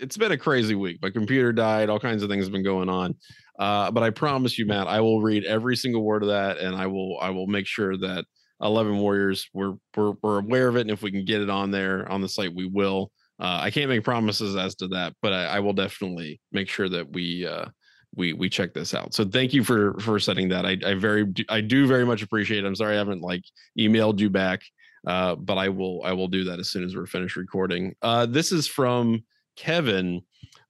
It's 0.00 0.16
been 0.16 0.32
a 0.32 0.38
crazy 0.38 0.74
week. 0.74 0.98
My 1.02 1.10
computer 1.10 1.52
died. 1.52 1.88
All 1.90 2.00
kinds 2.00 2.22
of 2.22 2.30
things 2.30 2.44
have 2.44 2.52
been 2.52 2.64
going 2.64 2.88
on. 2.88 3.14
Uh, 3.58 3.90
but 3.90 4.02
I 4.02 4.10
promise 4.10 4.58
you, 4.58 4.66
Matt, 4.66 4.86
I 4.86 5.00
will 5.00 5.20
read 5.20 5.44
every 5.44 5.76
single 5.76 6.02
word 6.02 6.22
of 6.22 6.28
that, 6.28 6.58
and 6.58 6.74
I 6.74 6.86
will 6.86 7.18
I 7.20 7.30
will 7.30 7.46
make 7.46 7.66
sure 7.66 7.96
that 7.98 8.24
Eleven 8.62 8.98
Warriors 8.98 9.48
we're 9.52 9.74
we're, 9.96 10.14
we're 10.22 10.38
aware 10.38 10.68
of 10.68 10.76
it, 10.76 10.82
and 10.82 10.90
if 10.90 11.02
we 11.02 11.10
can 11.10 11.24
get 11.24 11.42
it 11.42 11.50
on 11.50 11.70
there 11.70 12.10
on 12.10 12.20
the 12.20 12.28
site, 12.28 12.54
we 12.54 12.66
will. 12.66 13.10
Uh, 13.38 13.58
I 13.62 13.70
can't 13.70 13.88
make 13.88 14.04
promises 14.04 14.54
as 14.54 14.74
to 14.76 14.88
that, 14.88 15.14
but 15.22 15.32
I, 15.32 15.44
I 15.46 15.60
will 15.60 15.72
definitely 15.72 16.40
make 16.52 16.68
sure 16.68 16.88
that 16.90 17.10
we 17.12 17.46
uh, 17.46 17.66
we 18.14 18.32
we 18.32 18.48
check 18.48 18.74
this 18.74 18.94
out. 18.94 19.14
So 19.14 19.24
thank 19.24 19.52
you 19.52 19.64
for 19.64 19.98
for 20.00 20.18
setting 20.18 20.48
that. 20.50 20.66
I 20.66 20.76
I 20.84 20.94
very 20.94 21.26
I 21.48 21.60
do 21.60 21.86
very 21.86 22.04
much 22.04 22.22
appreciate 22.22 22.64
it. 22.64 22.66
I'm 22.66 22.76
sorry 22.76 22.94
I 22.94 22.98
haven't 22.98 23.22
like 23.22 23.42
emailed 23.78 24.18
you 24.18 24.30
back, 24.30 24.60
uh, 25.06 25.34
but 25.36 25.58
I 25.58 25.68
will 25.68 26.02
I 26.04 26.12
will 26.12 26.28
do 26.28 26.44
that 26.44 26.58
as 26.58 26.70
soon 26.70 26.84
as 26.84 26.94
we're 26.94 27.06
finished 27.06 27.36
recording. 27.36 27.94
Uh, 28.02 28.26
this 28.26 28.52
is 28.52 28.66
from 28.66 29.24
Kevin. 29.56 30.22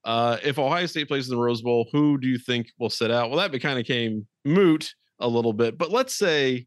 Uh, 0.04 0.38
if 0.42 0.58
Ohio 0.58 0.86
State 0.86 1.08
plays 1.08 1.28
in 1.28 1.36
the 1.36 1.42
Rose 1.42 1.62
Bowl, 1.62 1.88
who 1.92 2.18
do 2.18 2.26
you 2.26 2.38
think 2.38 2.68
will 2.78 2.90
sit 2.90 3.10
out? 3.10 3.30
Well, 3.30 3.38
that 3.38 3.60
kind 3.60 3.78
of 3.78 3.86
came 3.86 4.26
moot 4.44 4.94
a 5.18 5.28
little 5.28 5.52
bit, 5.52 5.76
but 5.76 5.90
let's 5.90 6.14
say 6.14 6.66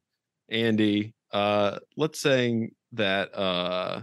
Andy, 0.49 1.15
uh, 1.31 1.79
let's 1.97 2.19
say 2.19 2.69
that 2.91 3.33
uh, 3.35 4.01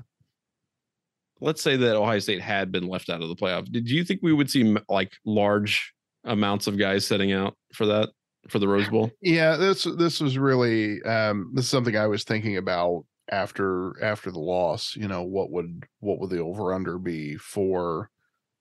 let's 1.40 1.62
say 1.62 1.76
that 1.76 1.96
Ohio 1.96 2.18
State 2.18 2.40
had 2.40 2.72
been 2.72 2.88
left 2.88 3.10
out 3.10 3.22
of 3.22 3.28
the 3.28 3.36
playoff. 3.36 3.70
Did 3.70 3.88
you 3.88 4.04
think 4.04 4.20
we 4.22 4.32
would 4.32 4.50
see 4.50 4.76
like 4.88 5.12
large 5.24 5.92
amounts 6.24 6.66
of 6.66 6.78
guys 6.78 7.06
setting 7.06 7.32
out 7.32 7.56
for 7.72 7.86
that 7.86 8.10
for 8.48 8.58
the 8.58 8.68
Rose 8.68 8.88
Bowl? 8.88 9.10
yeah, 9.22 9.56
this 9.56 9.84
this 9.96 10.20
was 10.20 10.38
really 10.38 11.02
um 11.02 11.52
this 11.54 11.66
is 11.66 11.70
something 11.70 11.96
I 11.96 12.06
was 12.06 12.24
thinking 12.24 12.56
about 12.56 13.04
after 13.30 14.02
after 14.02 14.30
the 14.30 14.38
loss. 14.38 14.96
You 14.96 15.08
know, 15.08 15.22
what 15.22 15.50
would 15.50 15.86
what 16.00 16.18
would 16.18 16.30
the 16.30 16.40
over 16.40 16.72
under 16.74 16.98
be 16.98 17.36
for 17.36 18.10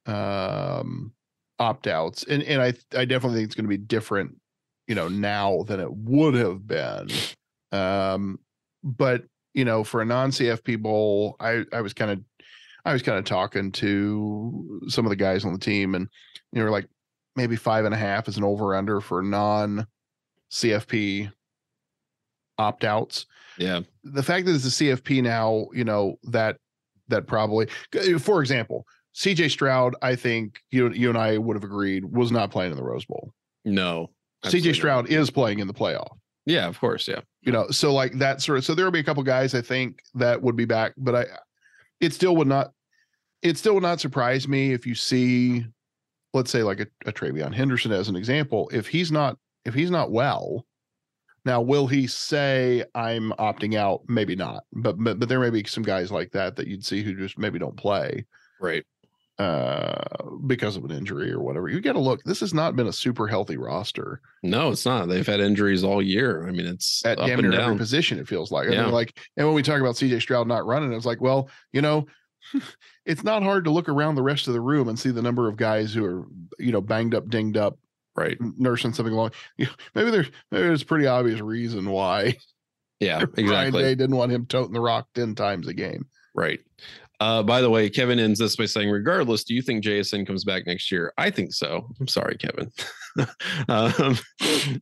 um 0.06 1.14
opt 1.58 1.88
outs? 1.88 2.24
And 2.24 2.44
and 2.44 2.62
I 2.62 2.74
I 2.98 3.06
definitely 3.06 3.40
think 3.40 3.48
it's 3.48 3.56
going 3.56 3.66
to 3.66 3.70
be 3.70 3.78
different, 3.78 4.36
you 4.88 4.96
know, 4.96 5.08
now 5.08 5.64
than 5.64 5.80
it 5.80 5.92
would 5.92 6.36
have 6.36 6.66
been. 6.66 7.10
Um, 7.72 8.40
but 8.84 9.24
you 9.54 9.66
know, 9.66 9.84
for 9.84 10.02
a 10.02 10.06
non-CFP 10.06 10.82
bowl, 10.82 11.36
I 11.40 11.66
I 11.74 11.82
was 11.82 11.94
kind 11.94 12.12
of 12.12 12.20
I 12.86 12.94
was 12.94 13.02
kind 13.02 13.18
of 13.18 13.26
talking 13.26 13.72
to 13.74 14.82
some 14.88 15.06
of 15.06 15.10
the 15.10 15.16
guys 15.16 15.44
on 15.46 15.54
the 15.54 15.60
team, 15.60 15.96
and 15.96 16.08
you 16.54 16.64
know, 16.64 16.72
like 16.72 16.88
maybe 17.36 17.56
five 17.56 17.86
and 17.86 17.94
a 17.94 17.98
half 17.98 18.28
is 18.28 18.38
an 18.38 18.44
over 18.44 18.76
under 18.76 19.02
for 19.02 19.22
non 19.22 19.86
CFP 20.52 21.32
opt 22.58 22.84
outs. 22.84 23.26
Yeah. 23.60 23.82
The 24.04 24.24
fact 24.24 24.46
that 24.46 24.56
it's 24.56 24.66
a 24.66 24.84
CFP 24.84 25.22
now, 25.22 25.68
you 25.74 25.84
know, 25.84 26.16
that 26.24 26.58
that 27.10 27.28
probably 27.28 27.68
for 28.20 28.42
example, 28.42 28.86
CJ 29.16 29.52
Stroud, 29.52 29.96
I 30.02 30.16
think 30.16 30.62
you 30.72 30.92
you 30.92 31.10
and 31.10 31.18
I 31.18 31.38
would 31.38 31.56
have 31.56 31.64
agreed 31.64 32.06
was 32.06 32.32
not 32.32 32.52
playing 32.52 32.72
in 32.72 32.78
the 32.78 32.84
Rose 32.84 33.06
Bowl. 33.06 33.34
No. 33.66 34.10
CJ 34.46 34.76
Stroud 34.76 35.10
is 35.10 35.30
playing 35.30 35.60
in 35.60 35.68
the 35.68 35.74
playoff. 35.74 36.18
Yeah, 36.46 36.68
of 36.68 36.80
course. 36.80 37.08
Yeah. 37.08 37.20
You 37.42 37.52
know, 37.52 37.70
so 37.70 37.94
like 37.94 38.14
that 38.14 38.42
sort 38.42 38.58
of 38.58 38.66
so 38.66 38.74
there'll 38.74 38.92
be 38.92 39.00
a 39.00 39.04
couple 39.04 39.22
guys 39.24 39.54
I 39.54 39.62
think 39.62 40.02
that 40.16 40.42
would 40.42 40.56
be 40.56 40.66
back, 40.66 40.94
but 40.98 41.16
I 41.16 41.26
it 42.00 42.14
still 42.14 42.36
would 42.38 42.48
not 42.48 42.72
it 43.42 43.58
still 43.58 43.74
would 43.74 43.84
not 43.84 44.00
surprise 44.00 44.48
me 44.48 44.72
if 44.72 44.88
you 44.88 44.96
see 44.96 45.66
let's 46.34 46.52
say 46.52 46.64
like 46.64 46.80
a, 46.80 46.88
a 47.06 47.12
TreVeyon 47.12 47.54
Henderson 47.54 47.92
as 47.92 48.08
an 48.08 48.16
example, 48.16 48.70
if 48.72 48.88
he's 48.88 49.12
not 49.12 49.38
if 49.66 49.74
he's 49.74 49.92
not 49.92 50.12
well, 50.12 50.66
now 51.46 51.62
will 51.62 51.88
he 51.88 52.08
say 52.08 52.84
I'm 52.96 53.32
opting 53.40 53.76
out? 53.76 54.02
Maybe 54.08 54.36
not, 54.36 54.64
but 54.74 54.98
but 54.98 55.20
but 55.20 55.30
there 55.30 55.40
may 55.40 55.50
be 55.50 55.64
some 55.68 55.84
guys 55.84 56.12
like 56.12 56.32
that 56.32 56.56
that 56.56 56.68
you'd 56.68 56.86
see 56.86 57.04
who 57.04 57.16
just 57.16 57.38
maybe 57.38 57.60
don't 57.60 57.78
play, 57.78 58.26
right? 58.60 58.86
Uh, 59.40 60.04
because 60.48 60.76
of 60.76 60.84
an 60.84 60.92
injury 60.92 61.32
or 61.32 61.40
whatever. 61.40 61.70
You 61.70 61.80
got 61.80 61.94
to 61.94 62.00
look. 62.00 62.22
This 62.26 62.42
has 62.42 62.54
not 62.54 62.76
been 62.76 62.88
a 62.88 62.94
super 62.94 63.26
healthy 63.26 63.56
roster. 63.56 64.20
No, 64.44 64.70
it's 64.72 64.86
not. 64.86 65.08
They've 65.08 65.26
had 65.26 65.40
injuries 65.40 65.82
all 65.82 66.02
year. 66.02 66.46
I 66.46 66.52
mean, 66.52 66.66
it's 66.66 67.06
at 67.06 67.20
damn 67.20 67.40
near 67.40 67.54
every 67.54 67.78
position. 67.78 68.20
It 68.20 68.28
feels 68.28 68.52
like. 68.52 68.70
Yeah. 68.70 68.82
I 68.82 68.84
mean, 68.84 68.94
like, 68.94 69.18
and 69.38 69.48
when 69.48 69.56
we 69.56 69.64
talk 69.64 69.80
about 69.80 69.96
CJ 69.96 70.22
Stroud 70.22 70.46
not 70.46 70.66
running, 70.66 70.92
it's 70.92 71.06
like, 71.06 71.22
well, 71.22 71.50
you 71.72 71.82
know, 71.82 72.06
it's 73.06 73.24
not 73.24 73.42
hard 73.42 73.64
to 73.64 73.72
look 73.72 73.88
around 73.88 74.16
the 74.16 74.24
rest 74.24 74.50
of 74.50 74.54
the 74.54 74.60
room 74.60 74.90
and 74.90 75.00
see 75.00 75.12
the 75.12 75.22
number 75.22 75.48
of 75.48 75.56
guys 75.56 75.94
who 75.94 76.04
are, 76.04 76.28
you 76.58 76.74
know, 76.74 76.82
banged 76.82 77.16
up, 77.16 77.30
dinged 77.30 77.56
up, 77.56 77.78
right, 78.20 78.38
nursing 78.58 78.94
something 78.94 79.14
along. 79.14 79.32
You 79.58 79.66
know, 79.66 79.72
maybe 79.96 80.12
there's 80.12 80.32
maybe 80.52 80.68
there's 80.68 80.82
a 80.82 80.86
pretty 80.86 81.08
obvious 81.08 81.40
reason 81.40 81.90
why. 81.90 82.38
Yeah, 83.00 83.24
exactly. 83.38 83.82
Day 83.82 83.96
didn't 83.96 84.16
want 84.16 84.32
him 84.32 84.46
toting 84.46 84.74
the 84.74 84.82
rock 84.82 85.08
ten 85.16 85.36
times 85.36 85.68
a 85.68 85.74
game. 85.74 86.08
Right. 86.36 86.60
Uh, 87.20 87.44
by 87.44 87.62
the 87.62 87.70
way, 87.70 87.90
Kevin 87.90 88.20
ends 88.20 88.40
this 88.40 88.56
by 88.56 88.66
saying, 88.66 88.90
regardless, 88.90 89.44
do 89.44 89.54
you 89.54 89.62
think 89.62 89.84
JSN 89.84 90.26
comes 90.26 90.44
back 90.44 90.66
next 90.66 90.92
year? 90.92 91.14
I 91.18 91.30
think 91.30 91.54
so. 91.54 91.88
I'm 92.00 92.08
sorry, 92.08 92.38
Kevin. 92.38 92.72
um, 93.70 94.18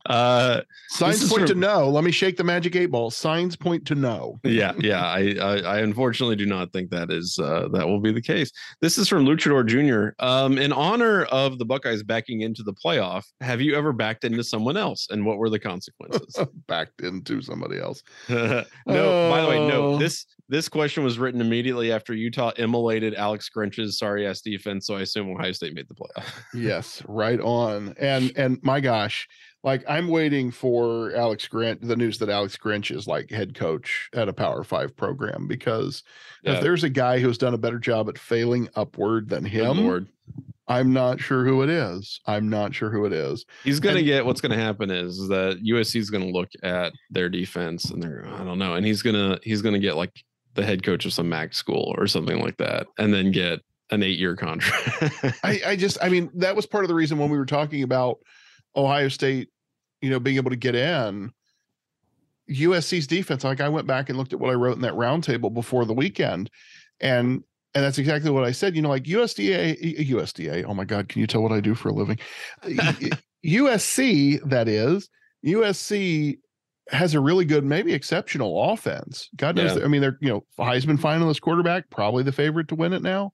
uh, 0.06 0.60
Signs 0.90 1.28
point 1.28 1.42
from, 1.42 1.46
to 1.48 1.54
no. 1.54 1.88
Let 1.88 2.04
me 2.04 2.12
shake 2.12 2.36
the 2.36 2.44
magic 2.44 2.76
eight 2.76 2.86
ball. 2.86 3.10
Signs 3.10 3.56
point 3.56 3.86
to 3.86 3.94
no. 3.94 4.38
yeah, 4.44 4.72
yeah. 4.78 5.04
I, 5.04 5.34
I, 5.40 5.58
I 5.60 5.78
unfortunately 5.80 6.36
do 6.36 6.46
not 6.46 6.72
think 6.72 6.90
that 6.90 7.10
is 7.10 7.38
uh, 7.38 7.68
that 7.72 7.86
will 7.86 8.00
be 8.00 8.12
the 8.12 8.22
case. 8.22 8.52
This 8.80 8.98
is 8.98 9.08
from 9.08 9.24
Luchador 9.24 9.66
Jr. 9.66 10.14
Um, 10.24 10.58
in 10.58 10.72
honor 10.72 11.24
of 11.24 11.58
the 11.58 11.64
Buckeyes 11.64 12.02
backing 12.02 12.42
into 12.42 12.62
the 12.62 12.72
playoff, 12.72 13.24
have 13.40 13.60
you 13.60 13.74
ever 13.74 13.92
backed 13.92 14.24
into 14.24 14.44
someone 14.44 14.76
else, 14.76 15.08
and 15.10 15.24
what 15.26 15.38
were 15.38 15.50
the 15.50 15.58
consequences? 15.58 16.38
backed 16.68 17.00
into 17.02 17.42
somebody 17.42 17.78
else. 17.78 18.02
no. 18.28 18.64
By 18.86 19.42
the 19.42 19.48
way, 19.48 19.68
no. 19.68 19.78
Oh. 19.78 19.98
This 19.98 20.26
this 20.48 20.68
question 20.68 21.04
was 21.04 21.18
written 21.18 21.40
immediately 21.40 21.92
after 21.92 22.14
Utah 22.14 22.52
immolated 22.56 23.14
Alex 23.14 23.50
Grinch's 23.54 23.98
sorry 23.98 24.26
ass 24.26 24.40
defense, 24.40 24.86
so 24.86 24.96
I 24.96 25.02
assume 25.02 25.30
Ohio 25.30 25.52
State 25.52 25.74
made 25.74 25.88
the 25.88 25.94
playoff. 25.94 26.26
yes, 26.54 27.02
right 27.06 27.40
on. 27.40 27.94
And 27.98 28.32
and 28.36 28.58
my 28.62 28.80
gosh, 28.80 29.28
like 29.62 29.84
I'm 29.88 30.08
waiting 30.08 30.50
for 30.50 31.14
Alex 31.14 31.46
Grinch, 31.48 31.86
the 31.86 31.96
news 31.96 32.18
that 32.18 32.30
Alex 32.30 32.56
Grinch 32.56 32.94
is 32.94 33.06
like 33.06 33.30
head 33.30 33.54
coach 33.54 34.08
at 34.14 34.28
a 34.28 34.32
Power 34.32 34.64
Five 34.64 34.96
program 34.96 35.46
because 35.46 36.02
yeah. 36.42 36.54
if 36.54 36.62
there's 36.62 36.84
a 36.84 36.90
guy 36.90 37.18
who's 37.18 37.38
done 37.38 37.54
a 37.54 37.58
better 37.58 37.78
job 37.78 38.08
at 38.08 38.18
failing 38.18 38.68
upward 38.74 39.28
than 39.28 39.44
him, 39.44 40.08
I'm 40.66 40.92
not 40.92 41.18
sure 41.18 41.44
who 41.44 41.62
it 41.62 41.70
is. 41.70 42.20
I'm 42.26 42.48
not 42.48 42.74
sure 42.74 42.90
who 42.90 43.06
it 43.06 43.12
is. 43.12 43.46
He's 43.64 43.80
going 43.80 43.96
to 43.96 44.02
get 44.02 44.24
what's 44.24 44.42
going 44.42 44.52
to 44.52 44.62
happen 44.62 44.90
is, 44.90 45.18
is 45.18 45.28
that 45.28 45.62
USC 45.64 45.96
is 45.96 46.10
going 46.10 46.24
to 46.24 46.30
look 46.30 46.50
at 46.62 46.92
their 47.10 47.30
defense 47.30 47.86
and 47.90 48.02
they're 48.02 48.26
I 48.34 48.44
don't 48.44 48.58
know, 48.58 48.74
and 48.74 48.86
he's 48.86 49.02
gonna 49.02 49.38
he's 49.42 49.62
gonna 49.62 49.78
get 49.78 49.96
like 49.96 50.12
the 50.58 50.66
head 50.66 50.82
coach 50.82 51.06
of 51.06 51.12
some 51.12 51.28
MAC 51.28 51.54
school 51.54 51.94
or 51.96 52.06
something 52.06 52.40
like 52.40 52.56
that, 52.58 52.88
and 52.98 53.14
then 53.14 53.30
get 53.30 53.60
an 53.90 54.02
eight 54.02 54.18
year 54.18 54.36
contract. 54.36 55.14
I, 55.44 55.60
I 55.66 55.76
just, 55.76 55.96
I 56.02 56.08
mean, 56.08 56.30
that 56.34 56.56
was 56.56 56.66
part 56.66 56.84
of 56.84 56.88
the 56.88 56.94
reason 56.94 57.16
when 57.16 57.30
we 57.30 57.38
were 57.38 57.46
talking 57.46 57.82
about 57.82 58.18
Ohio 58.76 59.08
State, 59.08 59.48
you 60.02 60.10
know, 60.10 60.20
being 60.20 60.36
able 60.36 60.50
to 60.50 60.56
get 60.56 60.74
in. 60.74 61.32
USC's 62.50 63.06
defense, 63.06 63.44
like 63.44 63.60
I 63.60 63.68
went 63.68 63.86
back 63.86 64.08
and 64.08 64.18
looked 64.18 64.32
at 64.32 64.40
what 64.40 64.50
I 64.50 64.54
wrote 64.54 64.76
in 64.76 64.82
that 64.82 64.94
roundtable 64.94 65.52
before 65.52 65.84
the 65.84 65.94
weekend, 65.94 66.50
and 67.00 67.44
and 67.74 67.84
that's 67.84 67.98
exactly 67.98 68.30
what 68.30 68.44
I 68.44 68.52
said. 68.52 68.74
You 68.74 68.82
know, 68.82 68.88
like 68.88 69.04
USDA, 69.04 70.08
USDA. 70.08 70.64
Oh 70.66 70.72
my 70.72 70.86
God, 70.86 71.08
can 71.08 71.20
you 71.20 71.26
tell 71.26 71.42
what 71.42 71.52
I 71.52 71.60
do 71.60 71.74
for 71.74 71.90
a 71.90 71.92
living? 71.92 72.18
Uh, 72.62 72.92
USC, 73.44 74.40
that 74.48 74.66
is 74.66 75.10
USC 75.44 76.38
has 76.90 77.14
a 77.14 77.20
really 77.20 77.44
good, 77.44 77.64
maybe 77.64 77.92
exceptional 77.92 78.70
offense. 78.72 79.28
God 79.36 79.56
knows. 79.56 79.76
Yeah. 79.76 79.84
I 79.84 79.88
mean, 79.88 80.00
they're 80.00 80.18
you 80.20 80.28
know 80.28 80.44
Heisman 80.58 80.98
finalist 80.98 81.40
quarterback, 81.40 81.90
probably 81.90 82.22
the 82.22 82.32
favorite 82.32 82.68
to 82.68 82.74
win 82.74 82.92
it 82.92 83.02
now. 83.02 83.32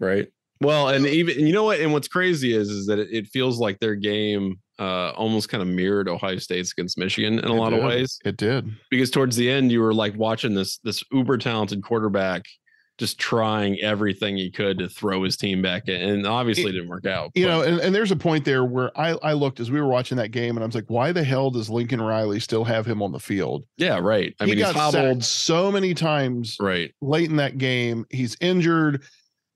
Right. 0.00 0.28
Well, 0.60 0.88
and 0.88 1.06
even 1.06 1.44
you 1.44 1.52
know 1.52 1.64
what, 1.64 1.80
and 1.80 1.92
what's 1.92 2.08
crazy 2.08 2.54
is 2.54 2.68
is 2.68 2.86
that 2.86 2.98
it, 2.98 3.08
it 3.10 3.26
feels 3.26 3.58
like 3.58 3.80
their 3.80 3.96
game 3.96 4.60
uh, 4.78 5.10
almost 5.10 5.48
kind 5.48 5.62
of 5.62 5.68
mirrored 5.68 6.08
Ohio 6.08 6.38
State's 6.38 6.72
against 6.72 6.98
Michigan 6.98 7.38
in 7.38 7.44
a 7.44 7.54
it 7.54 7.56
lot 7.56 7.70
did. 7.70 7.80
of 7.80 7.84
ways. 7.84 8.18
It 8.24 8.36
did 8.36 8.70
because 8.90 9.10
towards 9.10 9.36
the 9.36 9.50
end 9.50 9.72
you 9.72 9.80
were 9.80 9.94
like 9.94 10.16
watching 10.16 10.54
this 10.54 10.78
this 10.78 11.02
uber 11.12 11.38
talented 11.38 11.82
quarterback 11.82 12.44
just 13.02 13.18
trying 13.18 13.80
everything 13.80 14.36
he 14.36 14.48
could 14.48 14.78
to 14.78 14.88
throw 14.88 15.24
his 15.24 15.36
team 15.36 15.60
back 15.60 15.88
in. 15.88 16.00
And 16.00 16.24
obviously 16.24 16.66
it, 16.66 16.72
didn't 16.72 16.88
work 16.88 17.04
out. 17.04 17.32
You 17.34 17.46
but. 17.46 17.50
know, 17.50 17.62
and, 17.62 17.80
and 17.80 17.92
there's 17.92 18.12
a 18.12 18.16
point 18.16 18.44
there 18.44 18.64
where 18.64 18.96
I, 18.96 19.16
I 19.24 19.32
looked 19.32 19.58
as 19.58 19.72
we 19.72 19.80
were 19.80 19.88
watching 19.88 20.16
that 20.18 20.30
game 20.30 20.56
and 20.56 20.62
I 20.62 20.66
was 20.66 20.76
like, 20.76 20.86
why 20.86 21.10
the 21.10 21.24
hell 21.24 21.50
does 21.50 21.68
Lincoln 21.68 22.00
Riley 22.00 22.38
still 22.38 22.62
have 22.62 22.86
him 22.86 23.02
on 23.02 23.10
the 23.10 23.18
field? 23.18 23.64
Yeah, 23.76 23.98
right. 23.98 24.36
I 24.38 24.44
he 24.44 24.52
mean, 24.52 24.60
got 24.60 24.74
he's 24.74 24.80
hobbled 24.80 25.24
so 25.24 25.72
many 25.72 25.94
times 25.94 26.56
right 26.60 26.94
late 27.00 27.28
in 27.28 27.36
that 27.38 27.58
game. 27.58 28.06
He's 28.10 28.36
injured, 28.40 29.02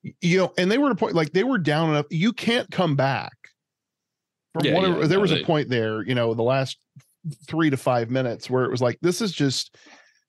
you 0.03 0.39
know, 0.39 0.53
and 0.59 0.69
they 0.69 0.79
were 0.79 0.87
at 0.87 0.93
a 0.93 0.97
point 0.97 1.15
like 1.15 1.31
they 1.31 1.45
were 1.45 1.59
down 1.59 1.91
enough. 1.91 2.07
You 2.11 2.33
can't 2.33 2.69
come 2.73 2.97
back. 2.97 3.33
From 4.55 4.65
yeah, 4.65 4.75
whatever, 4.75 5.01
yeah, 5.03 5.07
there 5.07 5.21
was 5.21 5.31
they, 5.31 5.43
a 5.43 5.47
point 5.47 5.69
there, 5.69 6.03
you 6.03 6.17
know, 6.17 6.35
the 6.35 6.43
last 6.43 6.79
three 7.47 7.71
to 7.71 7.77
five 7.77 8.11
minutes 8.11 8.51
where 8.51 8.65
it 8.65 8.73
was 8.73 8.83
like, 8.83 8.99
this 9.03 9.21
is 9.21 9.31
just, 9.31 9.77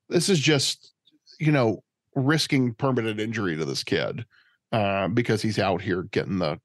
this 0.07 0.29
is 0.29 0.37
just, 0.39 0.93
you 1.39 1.51
know, 1.51 1.81
risking 2.17 2.73
permanent 2.73 3.19
injury 3.19 3.55
to 3.55 3.65
this 3.65 3.83
kid 3.83 4.25
uh, 4.71 5.07
because 5.07 5.41
he's 5.41 5.59
out 5.59 5.81
here 5.81 6.03
getting 6.03 6.39
the 6.39 6.59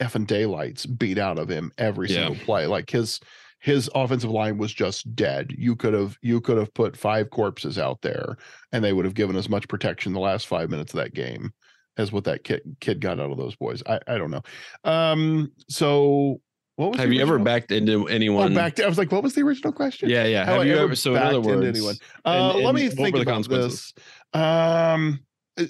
effing 0.00 0.26
daylights 0.26 0.86
beat 0.86 1.18
out 1.18 1.38
of 1.38 1.48
him 1.48 1.70
every 1.78 2.08
yeah. 2.08 2.26
single 2.26 2.44
play. 2.44 2.66
Like 2.66 2.90
his 2.90 3.20
his 3.60 3.88
offensive 3.94 4.30
line 4.30 4.58
was 4.58 4.72
just 4.72 5.14
dead. 5.14 5.54
You 5.56 5.76
could 5.76 5.94
have 5.94 6.18
you 6.22 6.40
could 6.40 6.56
have 6.58 6.74
put 6.74 6.96
five 6.96 7.30
corpses 7.30 7.78
out 7.78 8.00
there 8.02 8.36
and 8.72 8.82
they 8.82 8.92
would 8.92 9.04
have 9.04 9.14
given 9.14 9.36
as 9.36 9.48
much 9.48 9.68
protection 9.68 10.12
the 10.12 10.20
last 10.20 10.46
five 10.46 10.70
minutes 10.70 10.92
of 10.92 10.98
that 10.98 11.14
game 11.14 11.52
as 11.96 12.10
what 12.10 12.24
that 12.24 12.42
kid 12.42 12.62
kid 12.80 13.00
got 13.00 13.20
out 13.20 13.30
of 13.30 13.38
those 13.38 13.54
boys. 13.54 13.82
I, 13.86 14.00
I 14.08 14.18
don't 14.18 14.30
know. 14.30 14.42
Um 14.84 15.52
so 15.68 16.40
what 16.76 16.92
was 16.92 17.00
have 17.00 17.12
you 17.12 17.20
ever 17.20 17.38
backed 17.38 17.70
into 17.70 18.08
anyone? 18.08 18.52
Oh, 18.52 18.54
backed. 18.54 18.80
I 18.80 18.88
was 18.88 18.96
like, 18.96 19.12
what 19.12 19.22
was 19.22 19.34
the 19.34 19.42
original 19.42 19.72
question? 19.72 20.08
Yeah, 20.08 20.24
yeah. 20.24 20.44
Have 20.46 20.66
you 20.66 20.74
ever? 20.76 20.96
So 20.96 21.14
in 21.14 21.22
other 21.22 21.40
words, 21.40 21.66
anyone? 21.66 21.96
Uh, 22.24 22.52
and, 22.54 22.64
let 22.64 22.74
me 22.74 22.88
think 22.88 23.14
about 23.14 23.46
this. 23.46 23.92
Um, 24.32 25.20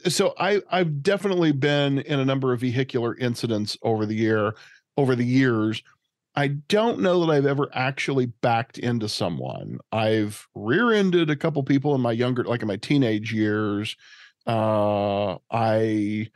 so 0.08 0.34
I 0.38 0.60
I've 0.70 1.02
definitely 1.02 1.52
been 1.52 1.98
in 2.00 2.20
a 2.20 2.24
number 2.24 2.52
of 2.52 2.60
vehicular 2.60 3.16
incidents 3.16 3.76
over 3.82 4.06
the 4.06 4.14
year 4.14 4.54
over 4.96 5.16
the 5.16 5.24
years. 5.24 5.82
I 6.34 6.48
don't 6.48 7.00
know 7.00 7.24
that 7.24 7.32
I've 7.32 7.46
ever 7.46 7.68
actually 7.74 8.26
backed 8.26 8.78
into 8.78 9.08
someone. 9.08 9.78
I've 9.90 10.48
rear-ended 10.54 11.28
a 11.28 11.36
couple 11.36 11.62
people 11.62 11.94
in 11.94 12.00
my 12.00 12.12
younger, 12.12 12.44
like 12.44 12.62
in 12.62 12.68
my 12.68 12.76
teenage 12.76 13.34
years. 13.34 13.96
Uh, 14.46 15.36
I 15.50 16.30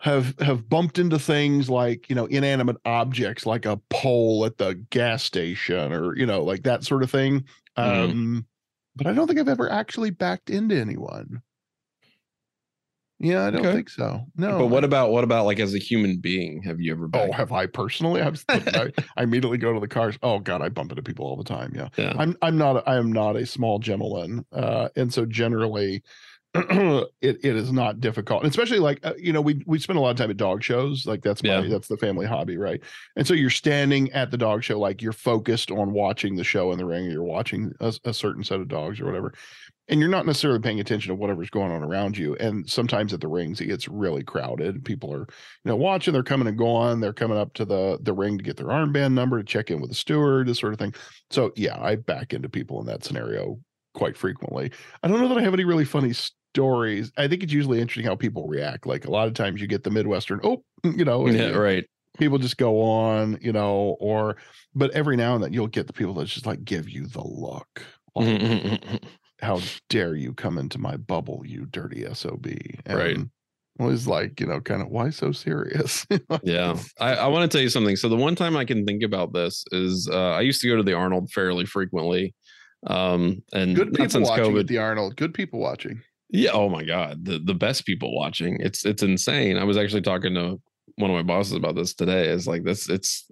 have 0.00 0.38
have 0.40 0.68
bumped 0.68 0.98
into 0.98 1.18
things 1.18 1.68
like 1.68 2.08
you 2.08 2.14
know 2.14 2.24
inanimate 2.26 2.78
objects 2.84 3.44
like 3.44 3.66
a 3.66 3.76
pole 3.90 4.46
at 4.46 4.56
the 4.56 4.74
gas 4.90 5.22
station 5.22 5.92
or 5.92 6.16
you 6.16 6.24
know 6.24 6.42
like 6.42 6.62
that 6.62 6.82
sort 6.84 7.02
of 7.02 7.10
thing 7.10 7.44
mm. 7.76 8.10
um 8.10 8.46
but 9.00 9.10
i 9.10 9.14
don't 9.14 9.26
think 9.26 9.40
i've 9.40 9.48
ever 9.48 9.70
actually 9.70 10.10
backed 10.10 10.50
into 10.50 10.76
anyone. 10.76 11.42
Yeah 13.18 13.46
i 13.46 13.50
don't 13.50 13.66
okay. 13.66 13.74
think 13.74 13.90
so. 13.90 14.26
No 14.36 14.58
but 14.58 14.66
what 14.66 14.84
about 14.84 15.10
what 15.10 15.24
about 15.24 15.46
like 15.46 15.58
as 15.58 15.74
a 15.74 15.78
human 15.78 16.18
being 16.18 16.62
have 16.62 16.80
you 16.80 16.92
ever 16.92 17.08
oh 17.14 17.32
have 17.32 17.50
i 17.52 17.66
personally? 17.66 18.20
I, 18.22 18.32
I, 18.48 18.92
I 19.16 19.22
immediately 19.22 19.58
go 19.58 19.72
to 19.72 19.80
the 19.80 19.88
cars. 19.88 20.18
Oh 20.22 20.38
god 20.38 20.62
i 20.62 20.68
bump 20.68 20.92
into 20.92 21.02
people 21.02 21.26
all 21.26 21.36
the 21.36 21.44
time 21.44 21.72
yeah, 21.74 21.88
yeah. 21.96 22.14
i'm 22.18 22.36
i'm 22.42 22.58
not 22.58 22.86
i 22.86 22.96
am 22.96 23.10
not 23.10 23.36
a 23.36 23.46
small 23.46 23.78
gentleman 23.78 24.44
uh 24.52 24.88
and 24.96 25.12
so 25.12 25.24
generally 25.24 26.02
it 26.54 27.38
it 27.44 27.56
is 27.56 27.70
not 27.72 28.00
difficult, 28.00 28.42
and 28.42 28.50
especially 28.50 28.80
like 28.80 28.98
uh, 29.06 29.12
you 29.16 29.32
know 29.32 29.40
we 29.40 29.62
we 29.66 29.78
spend 29.78 29.98
a 29.98 30.02
lot 30.02 30.10
of 30.10 30.16
time 30.16 30.30
at 30.30 30.36
dog 30.36 30.64
shows. 30.64 31.06
Like 31.06 31.22
that's 31.22 31.44
my 31.44 31.62
Yeah. 31.62 31.68
that's 31.68 31.86
the 31.86 31.96
family 31.96 32.26
hobby, 32.26 32.56
right? 32.56 32.80
And 33.16 33.24
so 33.24 33.34
you're 33.34 33.50
standing 33.50 34.10
at 34.12 34.32
the 34.32 34.36
dog 34.36 34.64
show, 34.64 34.78
like 34.78 35.00
you're 35.00 35.12
focused 35.12 35.70
on 35.70 35.92
watching 35.92 36.34
the 36.34 36.42
show 36.42 36.72
in 36.72 36.78
the 36.78 36.86
ring. 36.86 37.06
Or 37.06 37.10
you're 37.10 37.22
watching 37.22 37.72
a, 37.80 37.94
a 38.04 38.12
certain 38.12 38.42
set 38.42 38.58
of 38.58 38.66
dogs 38.66 39.00
or 39.00 39.04
whatever, 39.06 39.32
and 39.88 40.00
you're 40.00 40.08
not 40.08 40.26
necessarily 40.26 40.58
paying 40.60 40.80
attention 40.80 41.10
to 41.10 41.14
whatever's 41.14 41.50
going 41.50 41.70
on 41.70 41.84
around 41.84 42.18
you. 42.18 42.34
And 42.36 42.68
sometimes 42.68 43.12
at 43.12 43.20
the 43.20 43.28
rings, 43.28 43.60
it 43.60 43.66
gets 43.66 43.86
really 43.86 44.24
crowded. 44.24 44.84
People 44.84 45.12
are 45.14 45.20
you 45.20 45.26
know 45.66 45.76
watching. 45.76 46.12
They're 46.12 46.24
coming 46.24 46.48
and 46.48 46.58
going. 46.58 46.98
They're 46.98 47.12
coming 47.12 47.38
up 47.38 47.54
to 47.54 47.64
the 47.64 47.98
the 48.02 48.12
ring 48.12 48.38
to 48.38 48.44
get 48.44 48.56
their 48.56 48.66
armband 48.66 49.12
number 49.12 49.38
to 49.38 49.44
check 49.44 49.70
in 49.70 49.80
with 49.80 49.90
the 49.90 49.96
steward, 49.96 50.48
this 50.48 50.58
sort 50.58 50.72
of 50.72 50.80
thing. 50.80 50.94
So 51.30 51.52
yeah, 51.54 51.80
I 51.80 51.94
back 51.94 52.32
into 52.32 52.48
people 52.48 52.80
in 52.80 52.86
that 52.86 53.04
scenario 53.04 53.60
quite 53.94 54.16
frequently. 54.16 54.70
I 55.02 55.08
don't 55.08 55.20
know 55.20 55.28
that 55.28 55.38
I 55.38 55.42
have 55.42 55.54
any 55.54 55.64
really 55.64 55.84
funny 55.84 56.12
stories. 56.12 57.12
I 57.16 57.28
think 57.28 57.42
it's 57.42 57.52
usually 57.52 57.80
interesting 57.80 58.04
how 58.06 58.16
people 58.16 58.46
react. 58.46 58.86
Like 58.86 59.04
a 59.04 59.10
lot 59.10 59.28
of 59.28 59.34
times 59.34 59.60
you 59.60 59.66
get 59.66 59.84
the 59.84 59.90
Midwestern, 59.90 60.40
oh, 60.42 60.62
you 60.84 61.04
know, 61.04 61.26
Yeah, 61.28 61.50
right. 61.50 61.84
people 62.18 62.38
just 62.38 62.56
go 62.56 62.80
on, 62.82 63.38
you 63.40 63.52
know, 63.52 63.96
or 64.00 64.36
but 64.74 64.90
every 64.92 65.16
now 65.16 65.34
and 65.34 65.42
then 65.44 65.52
you'll 65.52 65.66
get 65.66 65.86
the 65.86 65.92
people 65.92 66.14
that 66.14 66.26
just 66.26 66.46
like 66.46 66.64
give 66.64 66.88
you 66.88 67.06
the 67.06 67.22
look. 67.26 67.82
Like, 68.16 68.26
how 69.40 69.60
dare 69.88 70.14
you 70.14 70.34
come 70.34 70.58
into 70.58 70.78
my 70.78 70.96
bubble, 70.96 71.42
you 71.46 71.66
dirty 71.66 72.04
SOB. 72.12 72.46
And 72.86 72.98
Right. 72.98 73.18
was 73.78 74.06
like, 74.06 74.40
you 74.40 74.46
know, 74.46 74.60
kind 74.60 74.82
of 74.82 74.88
why 74.88 75.10
so 75.10 75.32
serious? 75.32 76.06
yeah 76.42 76.76
i, 76.98 77.14
I 77.14 77.26
want 77.26 77.50
to 77.50 77.54
tell 77.54 77.62
you 77.62 77.68
something 77.68 77.96
so 77.96 78.08
the 78.08 78.16
one 78.16 78.34
time 78.34 78.56
i 78.56 78.64
can 78.64 78.86
think 78.86 79.02
about 79.02 79.32
this 79.34 79.62
is 79.72 80.08
uh, 80.10 80.30
i 80.30 80.40
used 80.40 80.60
to 80.62 80.68
go 80.68 80.76
to 80.76 80.82
the 80.82 80.94
arnold 80.94 81.30
fairly 81.30 81.66
frequently 81.66 82.34
um 82.86 83.42
and 83.52 83.76
Good 83.76 83.92
people 83.92 84.22
watching 84.22 84.44
covid 84.44 84.66
the 84.66 84.78
Arnold. 84.78 85.16
Good 85.16 85.34
people 85.34 85.60
watching. 85.60 86.00
yeah 86.30 86.50
oh 86.52 86.68
my 86.68 86.84
god 86.84 87.24
the, 87.24 87.38
the 87.38 87.54
best 87.54 87.84
people 87.84 88.14
watching 88.14 88.58
it's 88.60 88.84
it's 88.86 89.02
insane 89.02 89.56
i 89.58 89.64
was 89.64 89.76
actually 89.76 90.02
talking 90.02 90.34
to 90.34 90.60
one 90.96 91.10
of 91.10 91.16
my 91.16 91.22
bosses 91.22 91.54
about 91.54 91.74
this 91.74 91.94
today 91.94 92.28
is 92.28 92.46
like 92.46 92.62
this 92.64 92.88
it's 92.88 93.26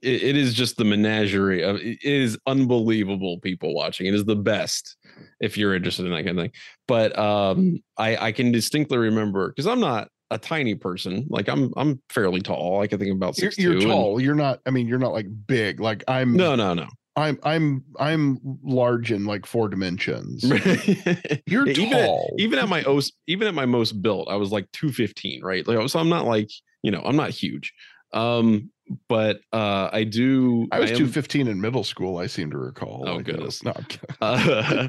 it, 0.00 0.22
it 0.22 0.36
is 0.36 0.54
just 0.54 0.76
the 0.76 0.84
menagerie 0.84 1.62
of 1.62 1.76
it 1.76 1.98
is 2.02 2.38
unbelievable 2.46 3.38
people 3.40 3.74
watching 3.74 4.06
it 4.06 4.14
is 4.14 4.24
the 4.24 4.36
best 4.36 4.96
if 5.40 5.58
you're 5.58 5.74
interested 5.74 6.06
in 6.06 6.12
that 6.12 6.24
kind 6.24 6.38
of 6.38 6.44
thing 6.44 6.52
but 6.86 7.18
um 7.18 7.80
i 7.96 8.16
i 8.28 8.32
can 8.32 8.52
distinctly 8.52 8.96
remember 8.98 9.48
because 9.48 9.66
i'm 9.66 9.80
not 9.80 10.08
a 10.30 10.38
tiny 10.38 10.74
person 10.74 11.26
like 11.30 11.48
i'm 11.48 11.72
i'm 11.76 12.00
fairly 12.10 12.40
tall 12.40 12.80
i 12.82 12.86
can 12.86 12.98
think 12.98 13.12
about 13.12 13.36
You're, 13.38 13.50
six 13.50 13.58
you're 13.62 13.80
tall. 13.80 14.20
You're 14.20 14.34
not. 14.34 14.60
I 14.66 14.70
mean, 14.70 14.86
you're 14.86 14.98
not 14.98 15.14
like 15.14 15.26
big. 15.46 15.80
Like 15.80 16.04
I'm. 16.06 16.36
no 16.36 16.54
no 16.54 16.74
no 16.74 16.86
I'm. 17.18 17.38
I'm. 17.42 17.84
I'm 17.98 18.38
large 18.62 19.10
in 19.12 19.24
like 19.26 19.44
four 19.46 19.68
dimensions. 19.68 20.44
You're 21.46 21.66
Yeah, 21.66 21.72
even 21.72 21.92
at- 21.92 22.06
tall. 22.06 22.34
even 22.38 22.58
at 22.58 22.68
my 22.68 22.82
os 22.84 23.12
even 23.26 23.48
at 23.48 23.54
my 23.54 23.66
most 23.66 24.00
built 24.00 24.28
i 24.30 24.36
was 24.36 24.50
like 24.52 24.70
215 24.72 25.42
right 25.42 25.66
like 25.66 25.88
so 25.88 25.98
i'm 25.98 26.08
not 26.08 26.24
like 26.26 26.48
you 26.82 26.90
know 26.90 27.02
i'm 27.04 27.16
not 27.16 27.30
huge 27.30 27.72
um 28.14 28.70
but 29.08 29.40
uh 29.52 29.88
i 29.92 30.02
do 30.04 30.66
I 30.72 30.80
was 30.80 30.90
am- 30.92 30.96
two 30.96 31.06
fifteen 31.08 31.46
in 31.48 31.60
middle 31.60 31.84
school. 31.84 32.16
I 32.16 32.26
seem 32.26 32.50
to 32.52 32.58
recall. 32.58 33.04
Oh, 33.06 33.16
Like, 33.16 33.26
goodness. 33.26 33.62
no, 33.62 33.74
uh, 34.22 34.88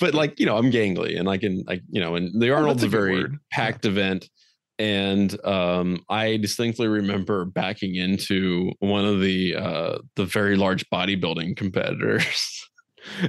but 0.00 0.14
like 0.14 0.40
you 0.40 0.46
know 0.46 0.56
i'm 0.56 0.70
gangly 0.70 1.18
and 1.18 1.28
i 1.28 1.36
can 1.36 1.62
like 1.66 1.82
you 1.90 2.00
know 2.00 2.14
and 2.14 2.40
the 2.40 2.50
Oh, 2.50 2.56
arnold's 2.56 2.80
that's 2.82 2.94
a 2.94 2.96
a 2.96 3.00
very 3.00 3.20
word. 3.22 3.38
packed 3.52 3.84
event 3.84 4.30
and 4.78 5.44
um 5.44 6.00
i 6.08 6.36
distinctly 6.36 6.88
remember 6.88 7.44
backing 7.44 7.94
into 7.94 8.72
one 8.80 9.04
of 9.04 9.20
the 9.20 9.54
uh 9.54 9.98
the 10.16 10.24
very 10.24 10.56
large 10.56 10.88
bodybuilding 10.90 11.56
competitors. 11.56 12.60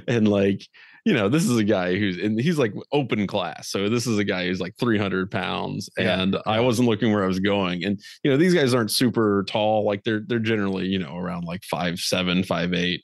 And 0.08 0.26
like 0.26 0.62
you 1.04 1.12
know 1.12 1.28
this 1.28 1.44
is 1.44 1.56
a 1.58 1.64
guy 1.64 1.96
who's 1.96 2.16
and 2.16 2.40
he's 2.40 2.58
like 2.58 2.72
open 2.92 3.26
class. 3.26 3.68
So 3.68 3.90
this 3.90 4.06
is 4.06 4.18
a 4.18 4.24
guy 4.24 4.46
who's 4.46 4.60
like 4.60 4.74
300 4.80 5.30
pounds. 5.30 5.90
Yeah, 5.98 6.20
and 6.20 6.36
i 6.46 6.60
wasn't 6.60 6.88
looking 6.88 7.12
where 7.12 7.22
i 7.22 7.28
was 7.28 7.40
going. 7.40 7.84
And 7.84 8.00
you 8.24 8.30
know 8.30 8.38
these 8.38 8.54
guys 8.54 8.72
aren't 8.72 8.90
super 8.90 9.44
tall. 9.46 9.84
Like 9.84 10.02
they're 10.02 10.22
they're 10.26 10.38
generally 10.38 10.86
you 10.86 10.98
know 10.98 11.14
around 11.16 11.44
like 11.44 11.62
five 11.64 11.98
seven 11.98 12.42
five 12.42 12.72
eight 12.72 13.02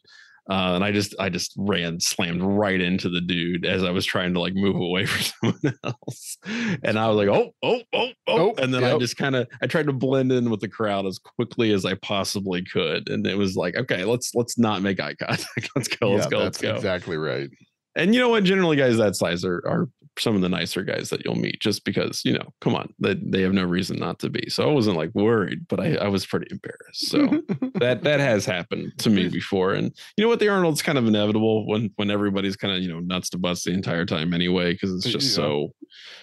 uh, 0.51 0.75
and 0.75 0.83
I 0.85 0.91
just 0.93 1.15
I 1.19 1.29
just 1.29 1.53
ran 1.57 2.01
slammed 2.01 2.43
right 2.43 2.81
into 2.81 3.09
the 3.09 3.21
dude 3.21 3.65
as 3.65 3.85
I 3.85 3.91
was 3.91 4.05
trying 4.05 4.35
to 4.35 4.41
like 4.41 4.55
move 4.55 4.77
away 4.77 5.07
from 5.07 5.53
someone 5.63 5.79
else, 5.85 6.39
and 6.83 6.99
I 6.99 7.09
was 7.09 7.17
like 7.17 7.29
oh 7.29 7.55
oh 7.63 7.81
oh 7.93 8.09
oh, 8.27 8.39
Oh, 8.39 8.55
and 8.59 8.73
then 8.75 8.83
I 8.85 8.99
just 8.99 9.17
kind 9.17 9.37
of 9.37 9.47
I 9.63 9.67
tried 9.67 9.87
to 9.87 9.93
blend 9.93 10.33
in 10.33 10.51
with 10.51 10.61
the 10.61 10.69
crowd 10.69 11.07
as 11.07 11.19
quickly 11.19 11.73
as 11.73 11.85
I 11.85 11.95
possibly 11.95 12.65
could, 12.65 13.09
and 13.09 13.27
it 13.27 13.37
was 13.39 13.57
like 13.57 13.77
okay 13.77 14.05
let's 14.05 14.35
let's 14.35 14.59
not 14.59 14.83
make 14.83 15.01
eye 15.01 15.15
contact. 15.15 15.71
Let's 15.77 15.89
go 15.89 16.11
let's 16.13 16.27
Yeah, 16.27 16.31
go 16.31 16.39
let's 16.39 16.59
that's 16.59 16.73
go. 16.73 16.75
exactly 16.77 17.17
right. 17.17 17.49
and 17.95 18.15
you 18.15 18.21
know 18.21 18.29
what? 18.31 18.45
Generally 18.45 18.77
guys 18.77 18.97
that 18.97 19.15
size 19.17 19.45
are 19.45 19.63
are 19.67 19.89
some 20.19 20.37
of 20.37 20.43
the 20.43 20.49
nicer 20.49 20.83
guys 20.83 21.09
that 21.11 21.25
you'll 21.25 21.35
meet 21.35 21.61
just 21.61 21.85
because 21.85 22.21
you 22.25 22.33
know 22.35 22.53
come 22.61 22.75
on 22.75 22.93
they, 22.99 23.15
they 23.15 23.41
have 23.43 23.53
no 23.55 23.65
reason 23.65 23.99
not 23.99 24.19
to 24.19 24.29
be. 24.29 24.49
So 24.51 24.69
I 24.69 24.73
wasn't 24.73 24.97
like 24.97 25.11
worried 25.15 25.67
but 25.69 25.81
I 25.81 25.95
I 25.95 26.09
was 26.09 26.27
pretty 26.27 26.49
embarrassed. 26.51 27.09
So 27.09 27.27
that 27.81 28.03
that 28.05 28.21
has 28.21 28.45
happened 28.45 28.93
to 28.99 29.11
me 29.11 29.29
before. 29.29 29.73
And 29.73 29.91
you 30.17 30.25
know 30.25 30.29
what? 30.29 30.39
The 30.41 30.49
arnold's 30.49 30.83
kind 30.83 30.99
of 30.99 31.07
inevitable 31.07 31.67
when 31.67 31.91
when 31.97 32.11
everybody's 32.11 32.57
kind 32.57 32.75
of 32.75 32.83
you 32.83 32.89
know 32.89 33.01
nuts 33.01 33.31
to 33.31 33.39
bust 33.39 33.65
the 33.65 33.73
entire 33.73 34.05
time 34.05 34.35
anyway 34.35 34.73
because 34.73 34.95
it's 34.95 35.07
just 35.11 35.31
Yeah. 35.31 35.37
so 35.45 35.73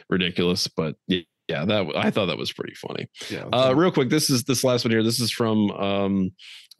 ridiculous. 0.09 0.67
But 0.67 0.95
yeah, 1.07 1.21
yeah 1.47 1.65
that 1.65 1.87
i 1.95 2.11
thought 2.11 2.27
that 2.27 2.37
was 2.37 2.53
pretty 2.53 2.75
funny. 2.75 3.07
Yeah. 3.29 3.45
uh 3.51 3.73
real 3.75 3.91
quick 3.91 4.09
this 4.09 4.29
is 4.29 4.43
this 4.43 4.63
last 4.63 4.85
one 4.85 4.91
here. 4.91 5.03
This 5.03 5.19
is 5.19 5.31
from 5.31 5.71
um 5.71 6.31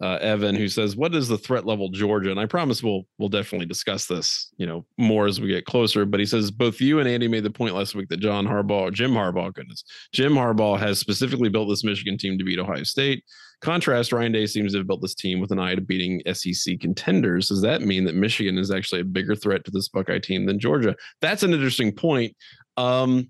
uh, 0.02 0.18
Evan, 0.22 0.56
who 0.56 0.68
says, 0.68 0.96
"What 0.96 1.14
is 1.14 1.28
the 1.28 1.38
threat 1.38 1.66
level, 1.66 1.90
Georgia?" 1.90 2.32
And 2.32 2.40
I 2.40 2.46
promise 2.46 2.82
we'll 2.82 3.04
we'll 3.18 3.30
definitely 3.30 3.66
discuss 3.66 4.06
this, 4.06 4.52
you 4.58 4.66
know, 4.66 4.86
more 4.98 5.28
as 5.28 5.42
we 5.42 5.48
get 5.48 5.66
closer. 5.66 6.06
But 6.06 6.20
he 6.20 6.26
says 6.26 6.52
both 6.52 6.80
you 6.80 7.00
and 7.00 7.08
Andy 7.08 7.28
made 7.28 7.44
the 7.44 7.52
point 7.52 7.76
last 7.76 7.96
week 7.96 8.10
that 8.10 8.20
John 8.20 8.46
Harbaugh, 8.46 8.94
Jim 8.94 9.12
Harbaugh, 9.12 9.54
goodness, 9.54 9.84
Jim 10.14 10.34
Harbaugh 10.34 10.80
has 10.80 11.00
specifically 11.00 11.50
built 11.50 11.70
this 11.70 11.84
Michigan 11.84 12.18
team 12.18 12.38
to 12.38 12.44
beat 12.44 12.60
Ohio 12.60 12.84
State. 12.84 13.24
Contrast, 13.62 14.14
Ryan 14.14 14.32
Day 14.32 14.46
seems 14.46 14.72
to 14.72 14.78
have 14.78 14.88
built 14.88 15.02
this 15.02 15.16
team 15.16 15.42
with 15.42 15.52
an 15.52 15.60
eye 15.60 15.76
to 15.76 15.82
beating 15.82 16.22
SEC 16.34 16.80
contenders. 16.80 17.50
Does 17.50 17.62
that 17.62 17.82
mean 17.82 18.06
that 18.06 18.16
Michigan 18.16 18.58
is 18.58 18.72
actually 18.72 19.02
a 19.02 19.06
bigger 19.06 19.36
threat 19.36 19.66
to 19.66 19.72
this 19.72 19.90
Buckeye 19.90 20.20
team 20.20 20.46
than 20.46 20.60
Georgia? 20.60 20.96
That's 21.20 21.44
an 21.44 21.54
interesting 21.54 21.92
point. 21.92 22.36
Um, 22.78 23.30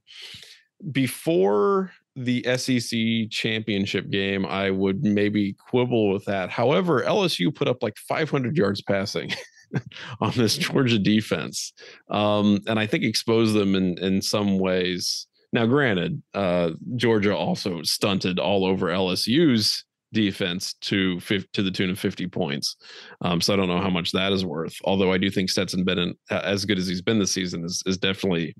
before 0.92 1.92
the 2.16 2.44
SEC 2.58 3.30
championship 3.30 4.10
game, 4.10 4.46
I 4.46 4.72
would 4.72 5.04
maybe 5.04 5.54
quibble 5.54 6.12
with 6.12 6.26
that. 6.26 6.50
However, 6.50 7.02
LSU 7.04 7.54
put 7.54 7.68
up 7.68 7.82
like 7.82 7.98
500 7.98 8.58
yards 8.58 8.82
passing 8.82 9.32
on 10.22 10.32
this 10.36 10.58
Georgia 10.58 11.00
defense, 11.00 11.74
um, 12.10 12.60
and 12.68 12.80
I 12.80 12.88
think 12.88 13.04
exposed 13.04 13.56
them 13.56 13.76
in 13.76 13.98
in 14.00 14.22
some 14.22 14.60
ways. 14.60 15.28
Now, 15.52 15.66
granted, 15.66 16.22
uh, 16.34 16.72
Georgia 16.96 17.36
also 17.36 17.82
stunted 17.84 18.38
all 18.38 18.66
over 18.66 18.88
LSU's 18.88 19.84
defense 20.12 20.74
to 20.82 21.20
to 21.20 21.64
the 21.64 21.72
tune 21.72 21.90
of 21.90 22.00
50 22.00 22.28
points. 22.28 22.76
Um, 23.22 23.42
so 23.42 23.54
I 23.54 23.58
don't 23.58 23.68
know 23.68 23.82
how 23.82 23.90
much 23.90 24.12
that 24.12 24.32
is 24.32 24.46
worth. 24.46 24.76
Although 24.84 25.14
I 25.14 25.18
do 25.18 25.30
think 25.30 25.50
Stetson 25.50 25.84
Bennett, 25.84 26.18
uh, 26.32 26.42
as 26.44 26.66
good 26.66 26.78
as 26.78 26.88
he's 26.88 27.02
been 27.02 27.20
this 27.20 27.32
season, 27.32 27.64
is 27.64 27.84
is 27.86 27.98
definitely 27.98 28.56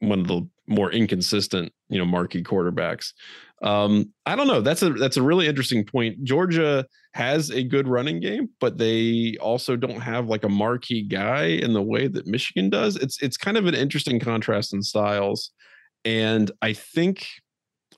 one 0.00 0.20
of 0.20 0.28
the 0.28 0.46
more 0.66 0.90
inconsistent, 0.90 1.72
you 1.88 1.98
know, 1.98 2.04
marquee 2.04 2.42
quarterbacks. 2.42 3.12
Um, 3.62 4.12
I 4.26 4.36
don't 4.36 4.46
know. 4.46 4.60
That's 4.60 4.82
a 4.82 4.90
that's 4.90 5.16
a 5.16 5.22
really 5.22 5.46
interesting 5.46 5.84
point. 5.84 6.22
Georgia 6.22 6.86
has 7.12 7.50
a 7.50 7.62
good 7.62 7.88
running 7.88 8.20
game, 8.20 8.48
but 8.60 8.78
they 8.78 9.36
also 9.40 9.76
don't 9.76 10.00
have 10.00 10.28
like 10.28 10.44
a 10.44 10.48
marquee 10.48 11.02
guy 11.02 11.44
in 11.44 11.72
the 11.72 11.82
way 11.82 12.08
that 12.08 12.26
Michigan 12.26 12.70
does. 12.70 12.96
It's 12.96 13.22
it's 13.22 13.36
kind 13.36 13.56
of 13.56 13.66
an 13.66 13.74
interesting 13.74 14.20
contrast 14.20 14.74
in 14.74 14.82
styles, 14.82 15.50
and 16.04 16.50
I 16.60 16.72
think 16.72 17.26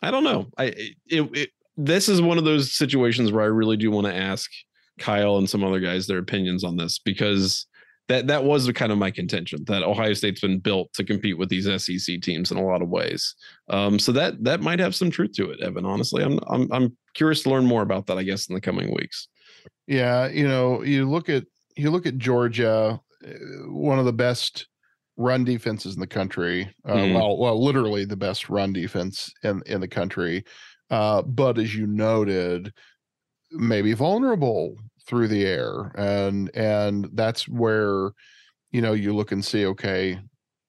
I 0.03 0.11
don't 0.11 0.25
know. 0.25 0.47
I 0.59 0.67
it, 1.07 1.37
it 1.37 1.51
this 1.77 2.09
is 2.09 2.23
one 2.23 2.39
of 2.39 2.45
those 2.45 2.73
situations 2.73 3.33
where 3.33 3.45
I 3.45 3.49
really 3.49 3.77
do 3.77 3.91
want 3.91 4.07
to 4.07 4.15
ask 4.15 4.51
Kyle 4.99 5.37
and 5.37 5.49
some 5.49 5.65
other 5.65 5.81
guys 5.81 6.07
their 6.07 6.19
opinions 6.19 6.65
on 6.65 6.77
this 6.77 6.99
because 6.99 7.67
that 8.09 8.27
that 8.29 8.45
was 8.45 8.71
kind 8.73 8.93
of 8.93 8.99
my 8.99 9.11
contention 9.11 9.65
that 9.67 9.83
Ohio 9.83 10.13
State's 10.13 10.41
been 10.41 10.59
built 10.61 10.93
to 10.95 11.05
compete 11.05 11.39
with 11.39 11.49
these 11.49 11.65
SEC 11.83 12.21
teams 12.21 12.51
in 12.51 12.57
a 12.57 12.65
lot 12.65 12.83
of 12.83 12.89
ways. 12.89 13.35
Um, 13.69 13.99
so 13.99 14.13
that 14.13 14.43
that 14.45 14.61
might 14.61 14.79
have 14.79 14.95
some 14.95 15.11
truth 15.11 15.33
to 15.33 15.51
it, 15.51 15.61
Evan. 15.61 15.85
Honestly, 15.85 16.23
I'm 16.23 16.39
I'm 16.49 16.71
I'm 16.73 16.97
curious 17.15 17.43
to 17.43 17.51
learn 17.51 17.67
more 17.67 17.83
about 17.83 18.07
that. 18.07 18.19
I 18.19 18.23
guess 18.23 18.49
in 18.49 18.55
the 18.55 18.61
coming 18.61 18.95
weeks. 18.95 19.29
Yeah, 19.87 20.29
you 20.29 20.47
know, 20.47 20.83
you 20.83 21.09
look 21.09 21.29
at 21.29 21.45
you 21.77 21.91
look 21.91 22.07
at 22.07 22.19
Georgia, 22.19 23.01
uh, 23.27 23.31
one 23.69 23.99
of 23.99 24.05
the 24.05 24.13
best 24.13 24.69
run 25.17 25.45
defenses 25.45 25.95
in 25.95 26.01
the 26.01 26.07
country. 26.07 26.73
Uh, 26.85 26.95
Mhm. 26.95 27.15
Well, 27.15 27.39
well, 27.39 27.63
literally 27.63 28.05
the 28.05 28.17
best 28.17 28.49
run 28.49 28.73
defense 28.73 29.33
in 29.43 29.63
in 29.67 29.81
the 29.81 29.89
country. 29.89 30.45
Uh, 30.91 31.23
but 31.23 31.59
as 31.59 31.75
you 31.75 31.87
noted, 31.87 32.73
maybe 33.51 33.93
vulnerable 33.95 34.77
through 35.07 35.29
the 35.29 35.45
air, 35.45 35.93
and 35.97 36.51
and 36.55 37.09
that's 37.13 37.49
where 37.49 38.11
you 38.71 38.81
know 38.81 38.93
you 38.93 39.15
look 39.15 39.33
and 39.33 39.45
see 39.45 39.67
okay, 39.67 40.19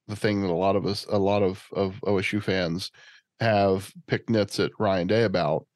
the 0.07 0.15
thing 0.15 0.41
that 0.41 0.49
a 0.49 0.53
lot 0.53 0.75
of 0.75 0.85
us, 0.85 1.05
a 1.09 1.17
lot 1.17 1.43
of 1.43 1.67
of 1.73 1.99
OSU 2.05 2.41
fans 2.41 2.91
have 3.39 3.91
picked 4.07 4.29
nits 4.29 4.59
at 4.59 4.71
Ryan 4.79 5.07
Day 5.07 5.23
about 5.23 5.67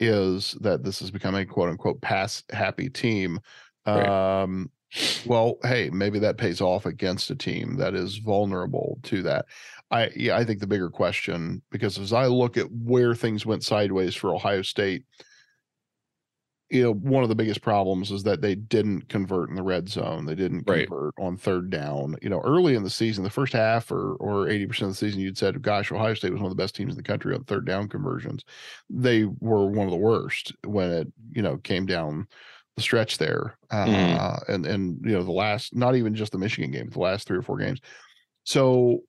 is 0.00 0.56
that 0.60 0.84
this 0.84 1.02
is 1.02 1.10
becoming 1.10 1.42
a 1.42 1.46
quote 1.46 1.68
unquote 1.68 2.00
pass 2.00 2.44
happy 2.50 2.88
team. 2.88 3.40
Right. 3.86 4.42
Um, 4.42 4.70
well, 5.26 5.56
hey, 5.64 5.90
maybe 5.90 6.18
that 6.20 6.38
pays 6.38 6.60
off 6.60 6.86
against 6.86 7.30
a 7.30 7.36
team 7.36 7.76
that 7.76 7.94
is 7.94 8.18
vulnerable 8.18 8.98
to 9.04 9.22
that. 9.22 9.46
I 9.90 10.10
yeah, 10.14 10.36
I 10.36 10.44
think 10.44 10.60
the 10.60 10.66
bigger 10.66 10.90
question 10.90 11.62
because 11.70 11.98
as 11.98 12.12
I 12.12 12.26
look 12.26 12.56
at 12.56 12.70
where 12.70 13.14
things 13.14 13.46
went 13.46 13.64
sideways 13.64 14.14
for 14.14 14.34
Ohio 14.34 14.62
State, 14.62 15.04
you 16.70 16.82
know, 16.82 16.92
one 16.92 17.22
of 17.22 17.30
the 17.30 17.34
biggest 17.34 17.62
problems 17.62 18.10
is 18.10 18.24
that 18.24 18.42
they 18.42 18.54
didn't 18.54 19.08
convert 19.08 19.48
in 19.48 19.54
the 19.54 19.62
red 19.62 19.88
zone. 19.88 20.26
They 20.26 20.34
didn't 20.34 20.64
Right. 20.66 20.88
convert 20.88 21.14
on 21.18 21.36
third 21.38 21.70
down. 21.70 22.16
You 22.20 22.28
know, 22.28 22.40
early 22.42 22.74
in 22.74 22.82
the 22.82 22.90
season, 22.90 23.24
the 23.24 23.30
first 23.30 23.54
half 23.54 23.90
or 23.90 24.14
or 24.16 24.48
80% 24.48 24.90
of 24.90 24.94
the 24.96 25.06
season, 25.06 25.20
you'd 25.20 25.38
said, 25.38 25.62
gosh, 25.62 25.90
Ohio 25.90 26.14
State 26.14 26.32
was 26.32 26.40
one 26.42 26.50
of 26.50 26.56
the 26.56 26.62
best 26.62 26.74
teams 26.76 26.92
in 26.92 26.96
the 26.98 27.02
country 27.02 27.34
on 27.34 27.44
third 27.44 27.64
down 27.66 27.88
conversions. 27.88 28.44
They 28.90 29.24
were 29.24 29.66
one 29.70 29.86
of 29.86 29.92
the 29.92 29.96
worst 29.96 30.52
when 30.66 30.90
it, 30.90 31.08
you 31.30 31.40
know, 31.42 31.56
came 31.58 31.86
down 31.86 32.28
the 32.76 32.82
stretch 32.82 33.18
there. 33.18 33.56
Uh, 33.70 33.86
Mhm. 33.86 34.28
and 34.48 34.66
and 34.66 35.00
you 35.04 35.12
know, 35.12 35.22
the 35.22 35.32
last 35.32 35.74
not 35.74 35.96
even 35.96 36.14
just 36.14 36.32
the 36.32 36.38
Michigan 36.38 36.70
game, 36.70 36.90
the 36.90 36.98
last 37.00 37.26
three 37.26 37.38
or 37.38 37.42
four 37.42 37.58
games. 37.58 37.80
So 38.44 39.02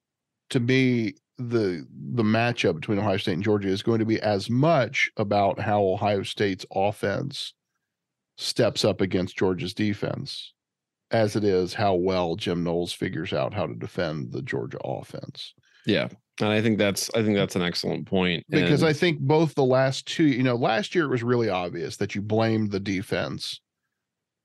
to 0.51 0.59
me, 0.59 1.15
the 1.39 1.85
the 2.13 2.23
matchup 2.23 2.75
between 2.75 2.99
Ohio 2.99 3.17
State 3.17 3.33
and 3.33 3.43
Georgia 3.43 3.69
is 3.69 3.81
going 3.81 3.99
to 3.99 4.05
be 4.05 4.19
as 4.19 4.49
much 4.49 5.09
about 5.17 5.59
how 5.59 5.83
Ohio 5.83 6.23
State's 6.23 6.65
offense 6.73 7.53
steps 8.37 8.85
up 8.85 9.01
against 9.01 9.37
Georgia's 9.37 9.73
defense 9.73 10.53
as 11.11 11.35
it 11.35 11.43
is 11.43 11.73
how 11.73 11.95
well 11.95 12.35
Jim 12.35 12.63
Knowles 12.63 12.93
figures 12.93 13.33
out 13.33 13.53
how 13.53 13.65
to 13.65 13.73
defend 13.73 14.31
the 14.31 14.41
Georgia 14.41 14.77
offense. 14.83 15.53
Yeah. 15.85 16.09
And 16.39 16.49
I 16.49 16.61
think 16.61 16.77
that's 16.77 17.09
I 17.15 17.23
think 17.23 17.35
that's 17.35 17.55
an 17.55 17.61
excellent 17.63 18.05
point. 18.05 18.45
Because 18.49 18.81
And- 18.81 18.89
I 18.89 18.93
think 18.93 19.19
both 19.19 19.55
the 19.55 19.65
last 19.65 20.07
two, 20.07 20.25
you 20.25 20.43
know, 20.43 20.55
last 20.55 20.93
year 20.95 21.05
it 21.05 21.09
was 21.09 21.23
really 21.23 21.49
obvious 21.49 21.97
that 21.97 22.15
you 22.15 22.21
blamed 22.21 22.71
the 22.71 22.79
defense 22.79 23.59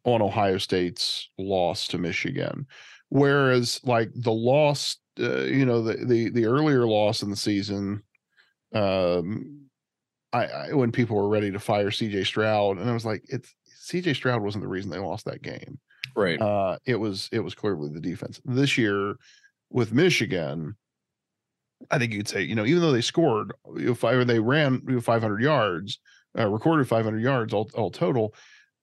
on 0.04 0.22
Ohio 0.22 0.58
State's 0.58 1.28
loss 1.38 1.86
to 1.88 1.98
Michigan. 1.98 2.66
Whereas 3.10 3.80
like 3.84 4.10
the 4.14 4.32
loss, 4.32 4.96
uh, 5.20 5.42
you 5.42 5.64
know, 5.64 5.82
the, 5.82 6.04
the 6.04 6.30
the 6.30 6.46
earlier 6.46 6.86
loss 6.86 7.22
in 7.22 7.30
the 7.30 7.36
season, 7.36 8.02
um, 8.74 9.68
I, 10.32 10.46
I 10.46 10.72
when 10.72 10.92
people 10.92 11.16
were 11.16 11.28
ready 11.28 11.50
to 11.50 11.60
fire 11.60 11.90
CJ 11.90 12.26
Stroud, 12.26 12.78
and 12.78 12.88
I 12.88 12.92
was 12.92 13.04
like, 13.04 13.24
it's 13.28 13.54
CJ 13.86 14.16
Stroud 14.16 14.42
wasn't 14.42 14.62
the 14.62 14.68
reason 14.68 14.90
they 14.90 14.98
lost 14.98 15.24
that 15.26 15.42
game. 15.42 15.78
right. 16.16 16.40
Uh, 16.40 16.78
it 16.86 16.96
was 16.96 17.28
it 17.32 17.40
was 17.40 17.54
clearly 17.54 17.88
the 17.88 18.00
defense. 18.00 18.40
This 18.44 18.76
year 18.76 19.16
with 19.70 19.92
Michigan, 19.92 20.76
I 21.90 21.98
think 21.98 22.12
you'd 22.12 22.28
say, 22.28 22.42
you 22.42 22.54
know, 22.54 22.64
even 22.64 22.80
though 22.80 22.92
they 22.92 23.00
scored, 23.00 23.52
you 23.76 23.86
know, 23.86 23.94
five, 23.94 24.26
they 24.26 24.38
ran 24.38 24.82
you 24.86 24.94
know, 24.94 25.00
500 25.00 25.42
yards, 25.42 25.98
uh, 26.38 26.48
recorded 26.48 26.88
500 26.88 27.20
yards 27.20 27.52
all, 27.52 27.70
all 27.74 27.90
total, 27.90 28.34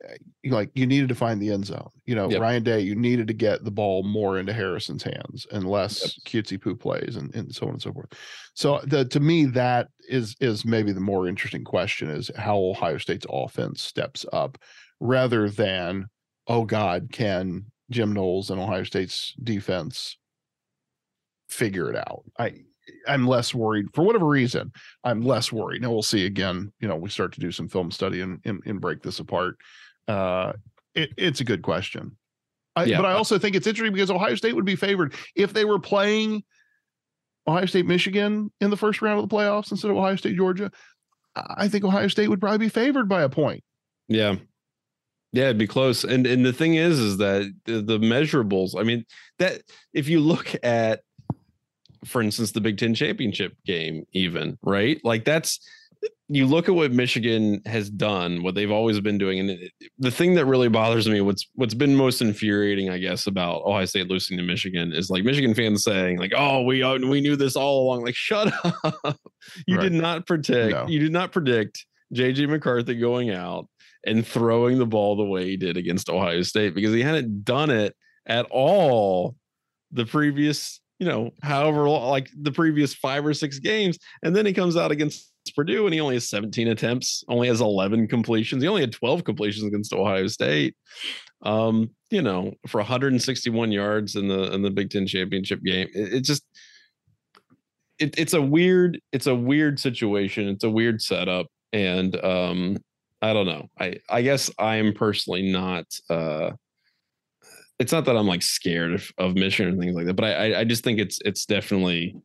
Eh, 0.08 0.16
like 0.50 0.72
you 0.74 0.86
needed 0.88 1.10
to 1.10 1.16
find 1.16 1.42
the 1.42 1.52
end 1.52 1.66
zone. 1.66 1.90
You 2.06 2.16
know, 2.16 2.30
Yep. 2.30 2.42
Ryan 2.42 2.64
Day, 2.64 2.80
you 2.80 2.96
needed 2.96 3.28
to 3.28 3.34
get 3.34 3.64
the 3.64 3.72
ball 3.72 4.04
more 4.04 4.40
into 4.40 4.54
Harrison's 4.54 5.04
hands 5.04 5.46
and 5.52 5.70
less 5.70 6.20
cutesy 6.26 6.60
poo 6.60 6.76
plays 6.76 7.16
and, 7.16 7.34
and 7.36 7.54
so 7.54 7.68
on 7.68 7.74
and 7.74 7.82
so 7.82 7.94
forth. 7.94 8.12
So 8.54 8.80
the 8.84 9.06
to 9.06 9.20
me, 9.20 9.46
that 9.46 9.90
is 10.10 10.36
is 10.40 10.66
maybe 10.66 10.92
the 10.92 11.00
more 11.00 11.28
interesting 11.28 11.64
question 11.64 12.10
is 12.10 12.32
how 12.36 12.58
Ohio 12.58 12.98
State's 12.98 13.28
offense 13.30 13.82
steps 13.82 14.26
up 14.34 14.58
rather 15.00 15.50
than, 15.50 16.08
oh 16.48 16.66
God, 16.66 17.10
can 17.12 17.66
Jim 17.90 18.14
Knowles 18.14 18.50
and 18.50 18.60
Ohio 18.60 18.84
State's 18.84 19.34
defense 19.44 20.18
figure 21.50 21.90
it 21.90 21.96
out? 21.96 22.24
I 22.40 22.54
I'm 23.08 23.28
less 23.28 23.54
worried 23.54 23.88
for 23.94 24.04
whatever 24.04 24.26
reason. 24.26 24.72
I'm 25.04 25.22
less 25.22 25.52
worried. 25.52 25.82
Now 25.82 25.92
we'll 25.92 26.02
see 26.02 26.26
again. 26.26 26.72
You 26.80 26.88
know, 26.88 26.96
we 26.96 27.10
start 27.10 27.32
to 27.34 27.40
do 27.40 27.52
some 27.52 27.70
film 27.70 27.92
study 27.92 28.22
and 28.22 28.40
and, 28.46 28.62
and 28.66 28.82
break 28.82 29.02
this 29.04 29.20
apart. 29.20 29.58
Uh, 30.08 30.54
it, 30.96 31.12
it's 31.18 31.40
a 31.40 31.44
good 31.44 31.62
question. 31.62 32.18
I, 32.76 32.86
Yeah. 32.86 32.98
But 32.98 33.06
I 33.06 33.14
also 33.14 33.38
think 33.38 33.56
it's 33.56 33.68
interesting 33.68 33.94
because 33.94 34.12
Ohio 34.12 34.36
State 34.36 34.56
would 34.56 34.66
be 34.66 34.76
favored 34.76 35.14
if 35.36 35.54
they 35.54 35.66
were 35.66 35.80
playing 35.80 36.44
Ohio 37.48 37.66
State, 37.66 37.86
Michigan 37.86 38.52
in 38.62 38.70
the 38.70 38.78
first 38.78 39.02
round 39.02 39.20
of 39.20 39.28
the 39.28 39.36
playoffs 39.36 39.72
instead 39.72 39.92
of 39.92 39.98
Ohio 39.98 40.16
State, 40.16 40.36
Georgia. 40.36 40.72
I 41.36 41.68
think 41.68 41.84
Ohio 41.84 42.08
State 42.08 42.28
would 42.30 42.40
probably 42.40 42.60
be 42.60 42.70
favored 42.70 43.08
by 43.10 43.24
a 43.24 43.30
point. 43.30 43.64
Yeah. 44.08 44.36
Yeah, 45.34 45.46
it'd 45.46 45.58
be 45.58 45.68
close. 45.68 46.04
And 46.04 46.28
and 46.28 46.46
the 46.46 46.52
thing 46.52 46.76
is, 46.76 47.00
is 47.00 47.18
that 47.18 47.52
the, 47.64 47.82
the 47.82 48.00
measurables, 48.00 48.78
I 48.78 48.84
mean, 48.84 49.06
that 49.40 49.62
if 49.94 50.10
you 50.10 50.20
look 50.20 50.54
at, 50.62 51.04
for 52.04 52.22
instance, 52.22 52.52
the 52.52 52.60
Big 52.60 52.78
Ten 52.78 52.94
championship 52.94 53.54
game, 53.66 54.06
even, 54.12 54.58
right? 54.62 55.00
Like 55.06 55.24
that's 55.24 55.60
you 56.30 56.46
look 56.46 56.70
at 56.70 56.76
what 56.76 56.92
Michigan 56.92 57.62
has 57.66 57.90
done, 57.90 58.42
what 58.42 58.56
they've 58.56 58.72
always 58.72 59.00
been 59.00 59.18
doing, 59.18 59.40
and 59.40 59.50
it, 59.50 59.72
the 60.00 60.12
thing 60.12 60.36
that 60.36 60.46
really 60.46 60.70
bothers 60.70 61.08
me, 61.08 61.22
what's 61.22 61.48
what's 61.56 61.74
been 61.74 61.96
most 61.96 62.22
infuriating, 62.22 62.90
I 62.90 62.98
guess, 62.98 63.28
about 63.28 63.64
Ohio 63.64 63.86
State 63.86 64.10
losing 64.10 64.38
to 64.38 64.44
Michigan 64.44 64.94
is 64.94 65.10
like 65.10 65.24
Michigan 65.24 65.54
fans 65.54 65.84
saying, 65.84 66.20
like, 66.20 66.32
"Oh, 66.36 66.64
we 66.64 66.82
uh, 66.84 66.98
we 66.98 67.22
knew 67.22 67.36
this 67.36 67.56
all 67.56 67.84
along." 67.84 68.04
Like, 68.06 68.16
shut 68.16 68.54
up! 68.84 69.18
you 69.68 69.78
Right. 69.78 69.84
did 69.84 69.94
not 69.94 70.26
predict. 70.26 70.72
No. 70.74 70.88
You 70.88 71.00
did 71.00 71.12
not 71.12 71.32
predict 71.32 71.86
JJ 72.14 72.50
McCarthy 72.50 72.96
going 72.96 73.30
out 73.32 73.68
and 74.06 74.26
throwing 74.26 74.80
the 74.80 74.86
ball 74.86 75.16
the 75.16 75.26
way 75.26 75.46
he 75.46 75.58
did 75.58 75.78
against 75.78 76.10
Ohio 76.10 76.42
State 76.42 76.74
because 76.74 76.94
he 76.94 77.02
hadn't 77.02 77.44
done 77.44 77.70
it 77.70 77.96
at 78.26 78.46
all 78.50 79.36
the 79.92 80.06
previous, 80.06 80.80
you 81.00 81.06
know, 81.08 81.32
however 81.44 81.88
like 81.90 82.30
the 82.40 82.52
previous 82.52 82.94
five 82.94 83.26
or 83.26 83.34
six 83.34 83.60
games. 83.60 83.98
And 84.24 84.36
then 84.36 84.46
he 84.46 84.54
comes 84.54 84.78
out 84.78 84.92
against 84.92 85.31
Purdue 85.50 85.86
and 85.86 85.94
he 85.94 86.00
only 86.00 86.16
has 86.16 86.30
17 86.30 86.68
attempts, 86.68 87.24
only 87.28 87.48
has 87.48 87.62
11 87.62 88.08
completions. 88.08 88.62
He 88.62 88.70
only 88.70 88.82
had 88.82 88.92
12 88.92 89.24
completions 89.24 89.66
against 89.66 89.94
Ohio 89.94 90.28
State. 90.28 90.76
Um, 91.42 91.90
you 92.12 92.22
know, 92.22 92.54
for 92.68 92.78
161 92.80 93.72
yards 93.72 94.16
in 94.16 94.28
the 94.28 94.54
in 94.54 94.62
the 94.62 94.70
Big 94.70 94.90
Ten 94.92 95.08
championship 95.08 95.64
game. 95.64 95.88
It, 95.94 96.14
it 96.14 96.24
just 96.24 96.44
it, 98.00 98.16
it's 98.18 98.34
a 98.34 98.42
weird, 98.42 99.00
it's 99.12 99.28
a 99.28 99.36
weird 99.36 99.80
situation. 99.80 100.48
It's 100.48 100.64
a 100.64 100.70
weird 100.70 101.02
setup. 101.02 101.48
And 101.74 102.16
um 102.24 102.78
I 103.22 103.34
don't 103.34 103.46
know. 103.46 103.68
I 103.80 103.98
I 104.10 104.22
guess 104.24 104.50
I'm 104.60 104.94
personally 104.94 105.52
not. 105.52 105.86
uh 106.10 106.52
It's 107.80 107.92
not 107.92 108.06
that 108.06 108.18
I'm 108.18 108.28
like 108.28 108.44
scared 108.44 108.94
of, 108.94 109.10
of 109.18 109.36
Michigan 109.36 109.74
and 109.74 109.82
things 109.82 109.96
like 109.96 110.06
that, 110.06 110.16
but 110.16 110.26
I 110.26 110.54
I- 110.54 110.60
I 110.62 110.64
just 110.66 110.84
think 110.84 111.00
it's 111.00 111.20
it's 111.26 111.46
definitely 111.46 112.16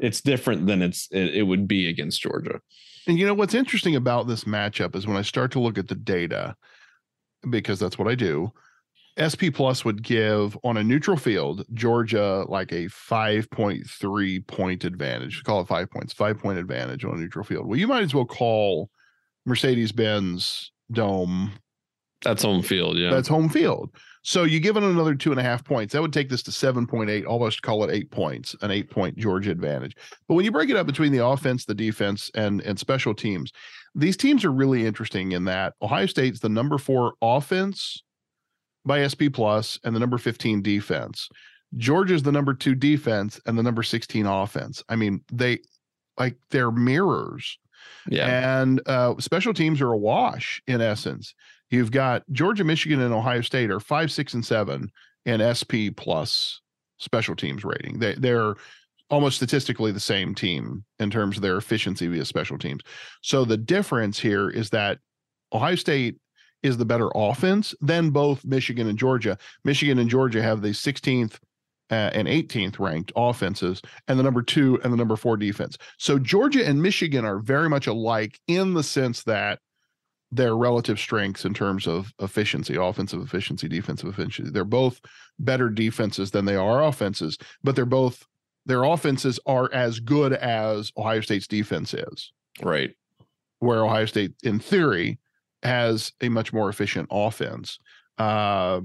it's 0.00 0.20
different 0.20 0.66
than 0.66 0.82
it's 0.82 1.08
it, 1.10 1.34
it 1.34 1.42
would 1.42 1.66
be 1.66 1.88
against 1.88 2.20
Georgia. 2.20 2.60
And 3.06 3.18
you 3.18 3.26
know 3.26 3.34
what's 3.34 3.54
interesting 3.54 3.96
about 3.96 4.26
this 4.26 4.44
matchup 4.44 4.94
is 4.94 5.06
when 5.06 5.16
I 5.16 5.22
start 5.22 5.52
to 5.52 5.60
look 5.60 5.78
at 5.78 5.88
the 5.88 5.94
data, 5.94 6.56
because 7.48 7.78
that's 7.78 7.98
what 7.98 8.08
I 8.08 8.14
do. 8.14 8.52
SP 9.18 9.52
Plus 9.52 9.84
would 9.84 10.02
give 10.02 10.56
on 10.62 10.76
a 10.76 10.84
neutral 10.84 11.16
field 11.16 11.64
Georgia 11.74 12.44
like 12.48 12.72
a 12.72 12.86
5.3 12.86 14.46
point 14.46 14.84
advantage. 14.84 15.42
Call 15.44 15.60
it 15.60 15.68
five 15.68 15.90
points, 15.90 16.12
five 16.12 16.38
point 16.38 16.58
advantage 16.58 17.04
on 17.04 17.14
a 17.14 17.20
neutral 17.20 17.44
field. 17.44 17.66
Well, 17.66 17.78
you 17.78 17.88
might 17.88 18.02
as 18.02 18.14
well 18.14 18.24
call 18.24 18.90
Mercedes 19.46 19.92
Benz 19.92 20.70
Dome 20.92 21.52
That's 22.22 22.42
home 22.42 22.62
field, 22.62 22.96
yeah. 22.96 23.10
that's 23.10 23.28
home 23.28 23.48
field. 23.48 23.90
So 24.22 24.44
you 24.44 24.60
give 24.60 24.76
it 24.76 24.82
another 24.82 25.14
two 25.14 25.30
and 25.30 25.40
a 25.40 25.42
half 25.42 25.64
points. 25.64 25.92
That 25.92 26.02
would 26.02 26.12
take 26.12 26.28
this 26.28 26.42
to 26.42 26.50
7.8, 26.50 27.26
almost 27.26 27.62
call 27.62 27.84
it 27.84 27.92
eight 27.92 28.10
points, 28.10 28.54
an 28.60 28.70
eight 28.70 28.90
point 28.90 29.16
Georgia 29.16 29.50
advantage. 29.50 29.96
But 30.28 30.34
when 30.34 30.44
you 30.44 30.52
break 30.52 30.68
it 30.68 30.76
up 30.76 30.86
between 30.86 31.12
the 31.12 31.24
offense, 31.24 31.64
the 31.64 31.74
defense, 31.74 32.30
and 32.34 32.60
and 32.62 32.78
special 32.78 33.14
teams, 33.14 33.52
these 33.94 34.16
teams 34.16 34.44
are 34.44 34.52
really 34.52 34.86
interesting 34.86 35.32
in 35.32 35.44
that 35.46 35.74
Ohio 35.80 36.06
State's 36.06 36.40
the 36.40 36.48
number 36.48 36.76
four 36.76 37.14
offense 37.22 38.02
by 38.84 39.06
SP 39.06 39.32
plus 39.32 39.78
and 39.84 39.94
the 39.94 40.00
number 40.00 40.18
15 40.18 40.62
defense. 40.62 41.28
Georgia's 41.76 42.22
the 42.22 42.32
number 42.32 42.52
two 42.52 42.74
defense 42.74 43.40
and 43.46 43.56
the 43.56 43.62
number 43.62 43.82
16 43.82 44.26
offense. 44.26 44.82
I 44.88 44.96
mean, 44.96 45.22
they 45.32 45.60
like 46.18 46.36
they're 46.50 46.72
mirrors 46.72 47.58
yeah. 48.08 48.60
and 48.60 48.80
uh, 48.86 49.14
special 49.18 49.54
teams 49.54 49.80
are 49.80 49.92
a 49.92 49.98
wash 49.98 50.62
in 50.66 50.80
essence. 50.80 51.34
You've 51.70 51.90
got 51.90 52.24
Georgia, 52.32 52.64
Michigan, 52.64 53.00
and 53.00 53.14
Ohio 53.14 53.42
State 53.42 53.70
are 53.70 53.80
five, 53.80 54.10
six, 54.10 54.34
and 54.34 54.44
seven 54.44 54.90
in 55.24 55.40
SP 55.40 55.94
plus 55.96 56.60
special 56.98 57.36
teams 57.36 57.64
rating. 57.64 57.98
They 57.98 58.14
they're 58.14 58.54
almost 59.08 59.36
statistically 59.36 59.92
the 59.92 60.00
same 60.00 60.34
team 60.34 60.84
in 60.98 61.10
terms 61.10 61.36
of 61.36 61.42
their 61.42 61.56
efficiency 61.56 62.06
via 62.06 62.24
special 62.24 62.58
teams. 62.58 62.82
So 63.22 63.44
the 63.44 63.56
difference 63.56 64.18
here 64.18 64.48
is 64.48 64.70
that 64.70 64.98
Ohio 65.52 65.74
State 65.74 66.16
is 66.62 66.76
the 66.76 66.84
better 66.84 67.10
offense 67.14 67.74
than 67.80 68.10
both 68.10 68.44
Michigan 68.44 68.86
and 68.88 68.98
Georgia. 68.98 69.36
Michigan 69.64 69.98
and 69.98 70.10
Georgia 70.10 70.42
have 70.42 70.62
the 70.62 70.68
16th 70.68 71.38
uh, 71.90 72.10
and 72.12 72.28
18th 72.28 72.78
ranked 72.78 73.12
offenses 73.16 73.82
and 74.06 74.18
the 74.18 74.22
number 74.22 74.42
two 74.42 74.78
and 74.84 74.92
the 74.92 74.96
number 74.96 75.16
four 75.16 75.36
defense. 75.36 75.76
So 75.98 76.18
Georgia 76.18 76.64
and 76.64 76.80
Michigan 76.80 77.24
are 77.24 77.38
very 77.38 77.68
much 77.68 77.86
alike 77.86 78.38
in 78.46 78.74
the 78.74 78.82
sense 78.82 79.24
that 79.24 79.58
their 80.32 80.56
relative 80.56 80.98
strengths 80.98 81.44
in 81.44 81.52
terms 81.54 81.86
of 81.86 82.12
efficiency, 82.20 82.76
offensive 82.76 83.20
efficiency, 83.20 83.68
defensive 83.68 84.08
efficiency. 84.08 84.50
They're 84.52 84.64
both 84.64 85.00
better 85.38 85.68
defenses 85.68 86.30
than 86.30 86.44
they 86.44 86.56
are 86.56 86.84
offenses, 86.84 87.36
but 87.64 87.74
they're 87.74 87.84
both 87.86 88.24
their 88.66 88.84
offenses 88.84 89.40
are 89.46 89.72
as 89.72 89.98
good 90.00 90.32
as 90.34 90.92
Ohio 90.96 91.20
State's 91.22 91.46
defense 91.48 91.94
is, 91.94 92.32
Right. 92.62 92.94
where 93.58 93.84
Ohio 93.84 94.04
State, 94.04 94.34
in 94.42 94.58
theory, 94.60 95.18
has 95.62 96.12
a 96.20 96.28
much 96.28 96.52
more 96.52 96.68
efficient 96.68 97.08
offense. 97.10 97.78
Uh, 98.18 98.82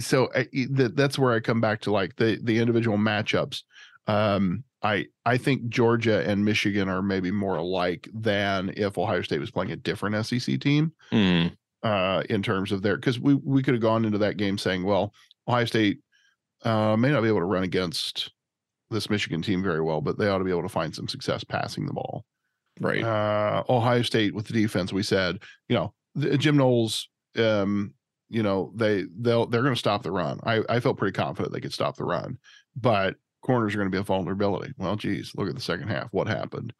so 0.00 0.28
that, 0.34 0.92
that's 0.96 1.18
where 1.18 1.32
I 1.34 1.40
come 1.40 1.60
back 1.60 1.80
to 1.82 1.92
like 1.92 2.16
the 2.16 2.38
the 2.42 2.58
individual 2.58 2.98
matchups. 2.98 3.62
Um, 4.06 4.64
I 4.82 5.06
I 5.26 5.36
think 5.36 5.68
Georgia 5.68 6.26
and 6.28 6.44
Michigan 6.44 6.88
are 6.88 7.02
maybe 7.02 7.30
more 7.30 7.56
alike 7.56 8.08
than 8.14 8.72
if 8.76 8.96
Ohio 8.96 9.22
State 9.22 9.40
was 9.40 9.50
playing 9.50 9.72
a 9.72 9.76
different 9.76 10.24
SEC 10.26 10.58
team 10.60 10.92
Mm, 11.12 11.54
uh, 11.82 12.22
in 12.30 12.42
terms 12.42 12.72
of 12.72 12.82
their 12.82 12.96
because 12.96 13.18
we 13.18 13.34
we 13.34 13.62
could 13.62 13.74
have 13.74 13.82
gone 13.82 14.04
into 14.04 14.18
that 14.18 14.36
game 14.36 14.58
saying, 14.58 14.84
well, 14.84 15.12
Ohio 15.48 15.64
State 15.64 16.00
uh, 16.64 16.96
may 16.96 17.10
not 17.10 17.22
be 17.22 17.28
able 17.28 17.40
to 17.40 17.44
run 17.44 17.62
against 17.62 18.32
this 18.90 19.08
Michigan 19.10 19.42
team 19.42 19.62
very 19.62 19.80
well, 19.80 20.00
but 20.00 20.18
they 20.18 20.28
ought 20.28 20.38
to 20.38 20.44
be 20.44 20.50
able 20.50 20.62
to 20.62 20.68
find 20.68 20.94
some 20.94 21.08
success 21.08 21.44
passing 21.44 21.86
the 21.86 21.92
ball. 21.92 22.24
right. 22.80 23.04
Uh, 23.04 23.62
Ohio 23.68 24.02
State 24.02 24.34
with 24.34 24.46
the 24.46 24.52
defense, 24.52 24.92
we 24.92 25.02
said, 25.02 25.38
you 25.68 25.76
know, 25.76 25.94
the, 26.14 26.36
Jim 26.36 26.56
Knowles, 26.56 27.08
um, 27.36 27.94
you 28.28 28.42
know, 28.42 28.72
they 28.74 29.04
they'll 29.20 29.46
they're 29.46 29.62
going 29.62 29.74
to 29.74 29.78
stop 29.78 30.02
the 30.02 30.10
run. 30.10 30.40
I 30.44 30.62
I 30.68 30.80
felt 30.80 30.96
pretty 30.98 31.12
confident 31.12 31.52
they 31.52 31.60
could 31.60 31.72
stop 31.74 31.96
the 31.96 32.04
run, 32.04 32.38
but 32.74 33.16
corners 33.42 33.74
are 33.74 33.78
going 33.78 33.90
to 33.90 33.94
be 33.94 34.00
a 34.00 34.02
vulnerability. 34.04 34.72
Well, 34.78 34.96
geez, 34.96 35.32
look 35.36 35.48
at 35.48 35.54
the 35.54 35.60
second 35.60 35.88
half. 35.88 36.08
What 36.12 36.26
happened? 36.28 36.72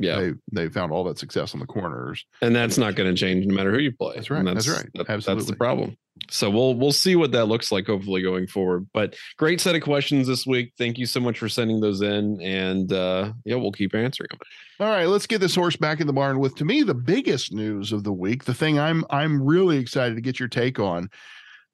yeah. 0.00 0.20
They 0.20 0.32
they 0.52 0.68
found 0.68 0.92
all 0.92 1.02
that 1.04 1.18
success 1.18 1.54
on 1.54 1.60
the 1.60 1.66
corners. 1.66 2.24
and 2.40 2.54
that's 2.54 2.78
not 2.78 2.94
going 2.94 3.12
to 3.12 3.18
change 3.18 3.44
no 3.46 3.54
matter 3.54 3.72
who 3.72 3.78
you 3.80 3.90
play. 3.92 4.14
That's 4.14 4.30
right, 4.30 4.38
And 4.38 4.46
that's 4.48 4.68
right, 4.68 4.86
that- 4.94 5.06
that's 5.24 5.46
the 5.46 5.56
problem. 5.56 5.96
So 6.30 6.50
we'll 6.50 6.74
we'll 6.74 6.92
see 6.92 7.14
what 7.16 7.30
that 7.32 7.46
looks 7.46 7.70
like 7.72 7.86
hopefully 7.86 8.22
going 8.22 8.48
forward. 8.48 8.86
But 8.92 9.14
great 9.38 9.60
set 9.60 9.76
of 9.76 9.82
questions 9.82 10.26
this 10.26 10.44
week. 10.46 10.72
Thank 10.76 10.98
you 10.98 11.06
so 11.06 11.20
much 11.20 11.38
for 11.38 11.48
sending 11.48 11.80
those 11.80 12.00
in, 12.02 12.40
and 12.42 12.92
uh, 12.92 13.32
yeah, 13.44 13.54
we'll 13.54 13.70
keep 13.72 13.94
answering 13.94 14.28
them. 14.30 14.40
All 14.80 14.88
right, 14.92 15.06
let's 15.06 15.26
get 15.28 15.40
this 15.40 15.54
horse 15.54 15.76
back 15.76 16.00
in 16.00 16.06
the 16.08 16.12
barn 16.12 16.40
with 16.40 16.56
to 16.56 16.64
me 16.64 16.82
the 16.82 16.94
biggest 16.94 17.52
news 17.52 17.92
of 17.92 18.02
the 18.02 18.12
week. 18.12 18.44
The 18.44 18.54
thing 18.54 18.78
I'm 18.80 19.04
I'm 19.10 19.40
really 19.42 19.78
excited 19.78 20.16
to 20.16 20.20
get 20.20 20.38
your 20.40 20.48
take 20.48 20.78
on. 20.80 21.08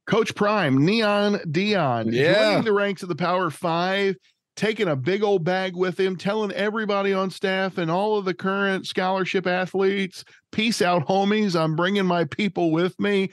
Coach 0.07 0.35
Prime, 0.35 0.85
Neon 0.85 1.37
Deion, 1.47 2.13
Yeah. 2.13 2.35
joining 2.51 2.65
the 2.65 2.73
ranks 2.75 3.03
of 3.03 3.09
the 3.09 3.17
Power 3.17 3.49
Five, 3.51 4.17
taking 4.57 4.89
a 4.89 4.97
big 4.97 5.23
old 5.23 5.45
bag 5.45 5.77
with 5.77 5.99
him, 5.99 6.17
telling 6.17 6.53
everybody 6.53 7.13
on 7.13 7.31
staff 7.31 7.79
and 7.79 7.91
all 7.91 8.17
of 8.17 8.25
the 8.25 8.35
current 8.35 8.87
scholarship 8.87 9.47
athletes, 9.47 10.25
"Peace 10.53 10.83
out, 10.83 11.07
homies. 11.07 11.59
I'm 11.59 11.77
bringing 11.77 12.07
my 12.07 12.25
people 12.25 12.71
with 12.71 12.99
me." 13.01 13.31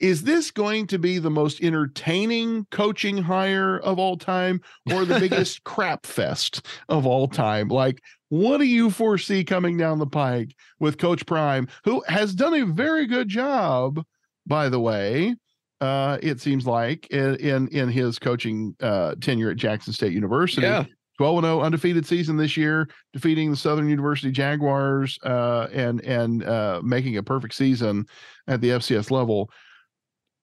Is 0.00 0.24
this 0.24 0.50
going 0.50 0.88
to 0.88 0.98
be 0.98 1.18
the 1.18 1.30
most 1.30 1.62
entertaining 1.62 2.66
coaching 2.72 3.18
hire 3.18 3.78
of 3.78 4.00
all 4.00 4.16
time, 4.16 4.60
or 4.92 5.04
the 5.04 5.20
biggest 5.20 5.62
crap 5.62 6.06
fest 6.06 6.66
of 6.88 7.06
all 7.06 7.28
time? 7.28 7.68
Like, 7.68 8.00
what 8.28 8.58
do 8.58 8.64
you 8.64 8.90
foresee 8.90 9.44
coming 9.44 9.76
down 9.76 9.98
the 9.98 10.06
pike 10.06 10.56
with 10.80 10.98
Coach 10.98 11.24
Prime, 11.26 11.68
who 11.84 12.02
has 12.08 12.34
done 12.34 12.54
a 12.54 12.66
very 12.66 13.06
good 13.06 13.28
job, 13.28 14.02
by 14.46 14.68
the 14.68 14.80
way? 14.80 15.36
Uh, 15.82 16.16
it 16.22 16.40
seems 16.40 16.64
like 16.64 17.08
in 17.08 17.34
in, 17.36 17.66
in 17.68 17.88
his 17.88 18.16
coaching 18.16 18.72
uh, 18.80 19.16
tenure 19.20 19.50
at 19.50 19.56
Jackson 19.56 19.92
State 19.92 20.12
University, 20.12 20.62
Yeah, 20.62 20.84
12 21.18 21.38
and 21.38 21.44
0 21.44 21.60
undefeated 21.60 22.06
season 22.06 22.36
this 22.36 22.56
year, 22.56 22.88
defeating 23.12 23.50
the 23.50 23.56
Southern 23.56 23.88
University 23.88 24.30
Jaguars 24.30 25.18
uh, 25.24 25.66
and 25.72 26.00
and 26.04 26.44
uh, 26.44 26.80
making 26.84 27.16
a 27.16 27.22
perfect 27.22 27.54
season 27.54 28.06
at 28.46 28.60
the 28.60 28.68
FCS 28.68 29.10
level. 29.10 29.50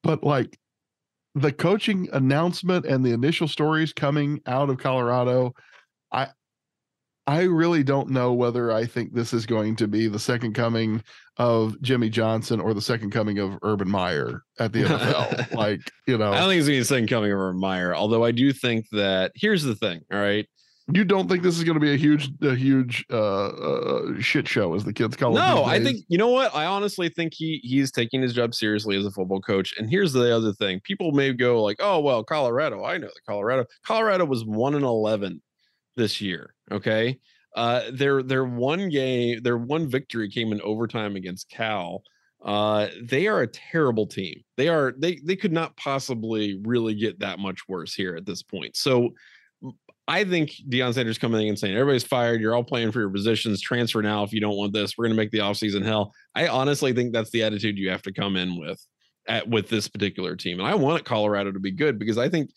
But 0.03 0.25
like 0.25 0.59
the 1.35 1.53
coaching 1.53 2.09
announcement 2.11 2.85
and 2.85 3.05
the 3.05 3.13
initial 3.13 3.47
stories 3.47 3.93
coming 3.93 4.41
out 4.45 4.69
of 4.69 4.77
Colorado, 4.77 5.53
I 6.11 6.27
I 7.27 7.43
really 7.43 7.83
don't 7.83 8.09
know 8.09 8.33
whether 8.33 8.73
I 8.73 8.85
think 8.85 9.13
this 9.13 9.33
is 9.33 9.45
going 9.45 9.77
to 9.77 9.87
be 9.87 10.07
the 10.07 10.19
second 10.19 10.53
coming 10.53 11.01
of 11.39 11.81
Jimmy 11.81 12.09
Johnson 12.09 12.59
or 12.59 12.73
the 12.73 12.81
second 12.81 13.11
coming 13.11 13.39
of 13.39 13.57
Urban 13.63 13.89
Meyer 13.89 14.43
at 14.59 14.73
the 14.73 14.83
NFL. 14.83 15.53
like, 15.55 15.79
you 16.05 16.17
know, 16.17 16.33
I 16.33 16.39
don't 16.39 16.49
think 16.49 16.59
it's 16.59 16.67
going 16.67 16.75
to 16.75 16.79
be 16.79 16.81
a 16.81 16.85
second 16.85 17.07
coming 17.07 17.31
of 17.31 17.39
Urban 17.39 17.59
Meyer. 17.59 17.95
Although 17.95 18.25
I 18.25 18.31
do 18.31 18.51
think 18.51 18.85
that 18.91 19.31
here's 19.35 19.63
the 19.63 19.73
thing. 19.73 20.01
All 20.11 20.19
right, 20.19 20.45
you 20.93 21.05
don't 21.05 21.29
think 21.29 21.41
this 21.41 21.57
is 21.57 21.63
going 21.63 21.75
to 21.75 21.79
be 21.79 21.93
a 21.93 21.97
huge 21.97 22.29
a 22.41 22.55
huge 22.55 23.05
uh, 23.09 23.47
uh 23.47 24.19
shit 24.19 24.47
show 24.49 24.73
as 24.73 24.83
the 24.83 24.91
kids 24.91 25.15
call 25.15 25.31
it 25.31 25.39
No, 25.39 25.63
I 25.63 25.81
think 25.81 26.03
you 26.09 26.17
know 26.17 26.27
what? 26.27 26.53
I 26.53 26.65
honestly 26.65 27.07
think 27.07 27.33
he 27.33 27.61
he's 27.63 27.89
taking 27.89 28.21
his 28.21 28.33
job 28.33 28.53
seriously 28.53 28.97
as 28.97 29.05
a 29.05 29.11
football 29.11 29.39
coach. 29.39 29.73
And 29.77 29.89
here's 29.89 30.11
the 30.11 30.35
other 30.35 30.51
thing: 30.53 30.81
people 30.83 31.13
may 31.13 31.31
go 31.31 31.63
like, 31.63 31.77
"Oh, 31.79 32.01
well, 32.01 32.21
Colorado. 32.23 32.83
I 32.83 32.97
know 32.97 33.07
the 33.07 33.21
Colorado. 33.25 33.65
Colorado 33.85 34.25
was 34.25 34.43
one 34.43 34.75
and 34.75 34.83
eleven 34.83 35.41
this 35.95 36.19
year. 36.19 36.53
Okay, 36.69 37.17
uh, 37.56 37.84
their 37.91 38.24
their 38.24 38.45
one 38.45 38.89
game, 38.89 39.41
their 39.43 39.58
one 39.58 39.88
victory 39.88 40.30
came 40.30 40.52
in 40.52 40.62
overtime 40.62 41.16
against 41.16 41.50
Cal. 41.50 42.04
Uh, 42.43 42.88
they 43.02 43.28
are 43.28 43.41
a 43.41 43.47
terrible 43.47 44.08
team. 44.08 44.41
They 44.56 44.70
are 44.70 44.93
they 44.97 45.20
they 45.24 45.36
could 45.36 45.52
not 45.52 45.76
possibly 45.76 46.60
really 46.64 46.95
get 46.95 47.20
that 47.20 47.39
much 47.39 47.68
worse 47.68 47.93
here 47.93 48.16
at 48.16 48.26
this 48.26 48.41
point. 48.43 48.78
So 48.78 49.10
I 50.08 50.24
think 50.24 50.54
Deion 50.70 50.93
Sanders 50.93 51.20
coming 51.20 51.41
in 51.41 51.50
and 51.50 51.60
saying, 51.60 51.76
everybody's 51.76 52.04
fired. 52.04 52.41
You're 52.41 52.56
all 52.56 52.64
playing 52.64 52.91
for 52.91 53.00
your 53.00 53.12
positions. 53.12 53.62
Transfer 53.62 54.02
now 54.02 54.24
if 54.24 54.34
you 54.34 54.41
don't 54.41 54.58
want 54.58 54.74
this. 54.74 54.97
We're 54.97 55.08
to 55.08 55.14
make 55.14 55.30
the 55.30 55.38
offseason 55.39 55.86
hell. 55.86 56.14
I 56.34 56.47
honestly 56.47 56.93
think 56.93 57.14
that's 57.14 57.30
the 57.30 57.43
attitude 57.43 57.78
you 57.78 57.91
have 57.91 58.02
to 58.04 58.14
come 58.14 58.36
in 58.36 58.60
with 58.60 58.84
at 59.28 59.47
with 59.47 59.70
this 59.70 59.88
particular 59.88 60.36
team. 60.36 60.60
And 60.60 60.68
I 60.68 60.76
want 60.76 61.06
Colorado 61.06 61.52
to 61.52 61.60
be 61.60 61.72
good 61.72 62.00
because 62.00 62.18
I 62.18 62.28
think, 62.28 62.50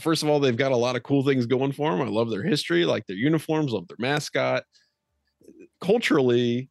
first 0.00 0.22
of 0.22 0.28
all, 0.28 0.40
they've 0.40 0.56
got 0.56 0.72
a 0.72 0.76
lot 0.76 0.96
of 0.96 1.02
cool 1.02 1.24
things 1.24 1.46
going 1.46 1.72
for 1.72 1.90
them. 1.90 2.00
I 2.00 2.10
love 2.10 2.30
their 2.30 2.42
history, 2.42 2.84
like 2.84 3.06
their 3.06 3.16
uniforms, 3.16 3.72
love 3.72 3.88
their 3.88 3.96
mascot. 3.98 4.64
Culturally, 5.80 6.68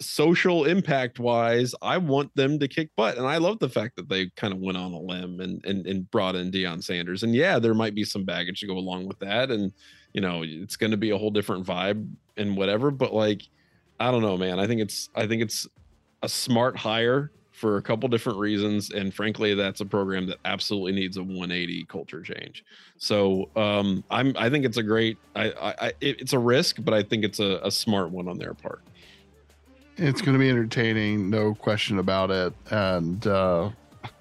social 0.00 0.64
impact 0.64 1.18
wise, 1.18 1.74
I 1.80 1.98
want 1.98 2.34
them 2.34 2.58
to 2.58 2.68
kick 2.68 2.90
butt. 2.96 3.16
And 3.16 3.26
I 3.26 3.38
love 3.38 3.58
the 3.58 3.68
fact 3.68 3.96
that 3.96 4.08
they 4.08 4.30
kind 4.36 4.52
of 4.52 4.60
went 4.60 4.76
on 4.76 4.92
a 4.92 5.00
limb 5.00 5.40
and 5.40 5.64
and, 5.64 5.86
and 5.86 6.10
brought 6.10 6.36
in 6.36 6.50
Deion 6.50 6.82
Sanders. 6.82 7.22
And 7.22 7.34
yeah, 7.34 7.58
there 7.58 7.74
might 7.74 7.94
be 7.94 8.04
some 8.04 8.24
baggage 8.24 8.60
to 8.60 8.66
go 8.66 8.76
along 8.76 9.06
with 9.06 9.18
that. 9.20 9.50
And 9.50 9.72
you 10.12 10.20
know, 10.20 10.42
it's 10.44 10.76
gonna 10.76 10.96
be 10.96 11.10
a 11.10 11.18
whole 11.18 11.30
different 11.30 11.66
vibe 11.66 12.08
and 12.36 12.56
whatever. 12.56 12.90
But 12.90 13.12
like, 13.12 13.42
I 13.98 14.10
don't 14.10 14.22
know, 14.22 14.36
man. 14.36 14.58
I 14.58 14.66
think 14.66 14.80
it's 14.80 15.08
I 15.14 15.26
think 15.26 15.42
it's 15.42 15.66
a 16.22 16.28
smart 16.28 16.76
hire 16.76 17.30
for 17.56 17.78
a 17.78 17.82
couple 17.82 18.06
different 18.08 18.38
reasons. 18.38 18.90
And 18.90 19.14
frankly, 19.14 19.54
that's 19.54 19.80
a 19.80 19.86
program 19.86 20.26
that 20.26 20.36
absolutely 20.44 20.92
needs 20.92 21.16
a 21.16 21.22
180 21.22 21.84
culture 21.86 22.20
change. 22.22 22.64
So 22.98 23.48
um 23.56 24.04
I'm 24.10 24.34
I 24.36 24.50
think 24.50 24.64
it's 24.64 24.76
a 24.76 24.82
great 24.82 25.16
I 25.34 25.50
I, 25.50 25.74
I 25.80 25.86
it- 26.00 26.20
it's 26.20 26.32
a 26.34 26.38
risk, 26.38 26.76
but 26.80 26.92
I 26.94 27.02
think 27.02 27.24
it's 27.24 27.40
a, 27.40 27.60
a 27.64 27.70
smart 27.70 28.10
one 28.10 28.28
on 28.28 28.38
their 28.38 28.54
part. 28.54 28.82
it's 29.96 30.20
going 30.20 30.34
to 30.34 30.38
be 30.38 30.50
entertaining, 30.50 31.30
no 31.30 31.54
question 31.54 31.98
about 31.98 32.30
it. 32.30 32.52
And 32.70 33.26
uh 33.26 33.70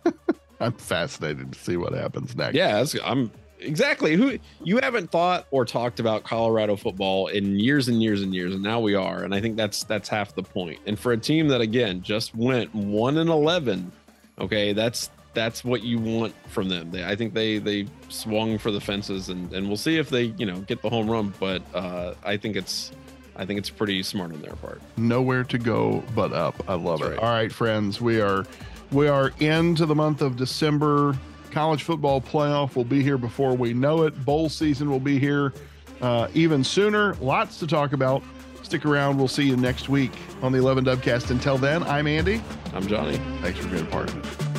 I'm 0.62 0.72
fascinated 0.74 1.52
to 1.52 1.60
see 1.60 1.76
what 1.76 1.94
happens 1.94 2.36
next. 2.36 2.56
Yeah, 2.56 2.86
I'm 3.04 3.30
exactly 3.66 4.16
who 4.16 4.38
you 4.64 4.78
haven't 4.78 5.12
thought 5.12 5.48
or 5.52 5.66
talked 5.66 6.00
about 6.00 6.24
Colorado 6.24 6.76
football 6.76 7.28
in 7.28 7.60
years 7.60 7.88
and 7.88 8.02
years 8.02 8.22
and 8.22 8.34
years, 8.34 8.54
and 8.54 8.64
now 8.64 8.80
we 8.80 8.96
are. 8.96 9.24
And 9.24 9.34
I 9.36 9.42
think 9.42 9.58
that's 9.58 9.84
that's 9.84 10.08
half 10.10 10.36
the 10.36 10.44
point. 10.44 10.80
And 10.86 10.98
for 10.98 11.12
a 11.12 11.18
team 11.18 11.48
that 11.50 11.62
again 11.62 12.02
just 12.02 12.36
went 12.36 12.74
one 12.74 13.18
and 13.18 13.30
eleven, 13.30 13.92
okay, 14.40 14.74
that's 14.74 15.10
that's 15.34 15.66
what 15.66 15.84
you 15.84 16.00
want 16.00 16.34
from 16.48 16.70
them. 16.70 16.92
They, 16.92 17.04
I 17.04 17.16
think 17.16 17.34
they 17.34 17.58
they 17.58 17.88
swung 18.10 18.58
for 18.58 18.72
the 18.72 18.80
fences, 18.80 19.30
and 19.30 19.52
and 19.52 19.68
we'll 19.68 19.76
see 19.78 19.98
if 19.98 20.10
they 20.10 20.34
you 20.38 20.46
know 20.46 20.60
get 20.62 20.82
the 20.82 20.90
home 20.90 21.10
run. 21.10 21.34
But 21.40 21.62
uh, 21.74 22.14
I 22.24 22.38
think 22.38 22.56
it's 22.56 22.92
I 23.36 23.46
think 23.46 23.60
it's 23.60 23.70
pretty 23.70 24.02
smart 24.04 24.32
on 24.32 24.42
their 24.42 24.54
part. 24.56 24.82
nowhere 24.98 25.44
to 25.44 25.58
go 25.58 26.02
but 26.16 26.32
up. 26.32 26.56
I 26.70 26.76
love 26.76 27.00
That's 27.00 27.12
it. 27.12 27.16
right. 27.16 27.24
All 27.24 27.34
right, 27.34 27.52
friends, 27.52 28.00
we 28.00 28.22
are 28.22 28.46
we 28.92 29.08
are 29.10 29.34
into 29.40 29.86
the 29.86 29.96
month 29.96 30.22
of 30.22 30.38
December. 30.38 31.18
College 31.56 31.84
football 31.84 32.20
playoff 32.20 32.76
will 32.76 32.84
be 32.84 33.02
here 33.02 33.18
before 33.18 33.56
we 33.56 33.74
know 33.74 34.04
it. 34.04 34.26
Bowl 34.26 34.50
season 34.50 34.90
will 34.90 35.00
be 35.00 35.18
here 35.18 35.54
uh, 36.02 36.28
even 36.34 36.66
sooner. 36.66 37.14
Lots 37.22 37.60
to 37.60 37.66
talk 37.66 37.94
about. 37.94 38.22
Stick 38.62 38.86
around. 38.86 39.18
We'll 39.18 39.30
see 39.30 39.46
you 39.46 39.56
next 39.56 39.88
week 39.88 40.12
on 40.42 40.52
the 40.52 40.58
11 40.58 40.84
Dubcast. 40.84 41.32
Until 41.32 41.58
then, 41.58 41.82
I'm 41.84 42.08
Andy. 42.08 42.42
I'm 42.74 42.86
Johnny. 42.86 43.16
Thanks 43.42 43.60
for 43.60 43.70
being 43.70 43.88
a 43.88 43.90
part 43.90 44.10
of 44.10 44.18
it. 44.18 44.55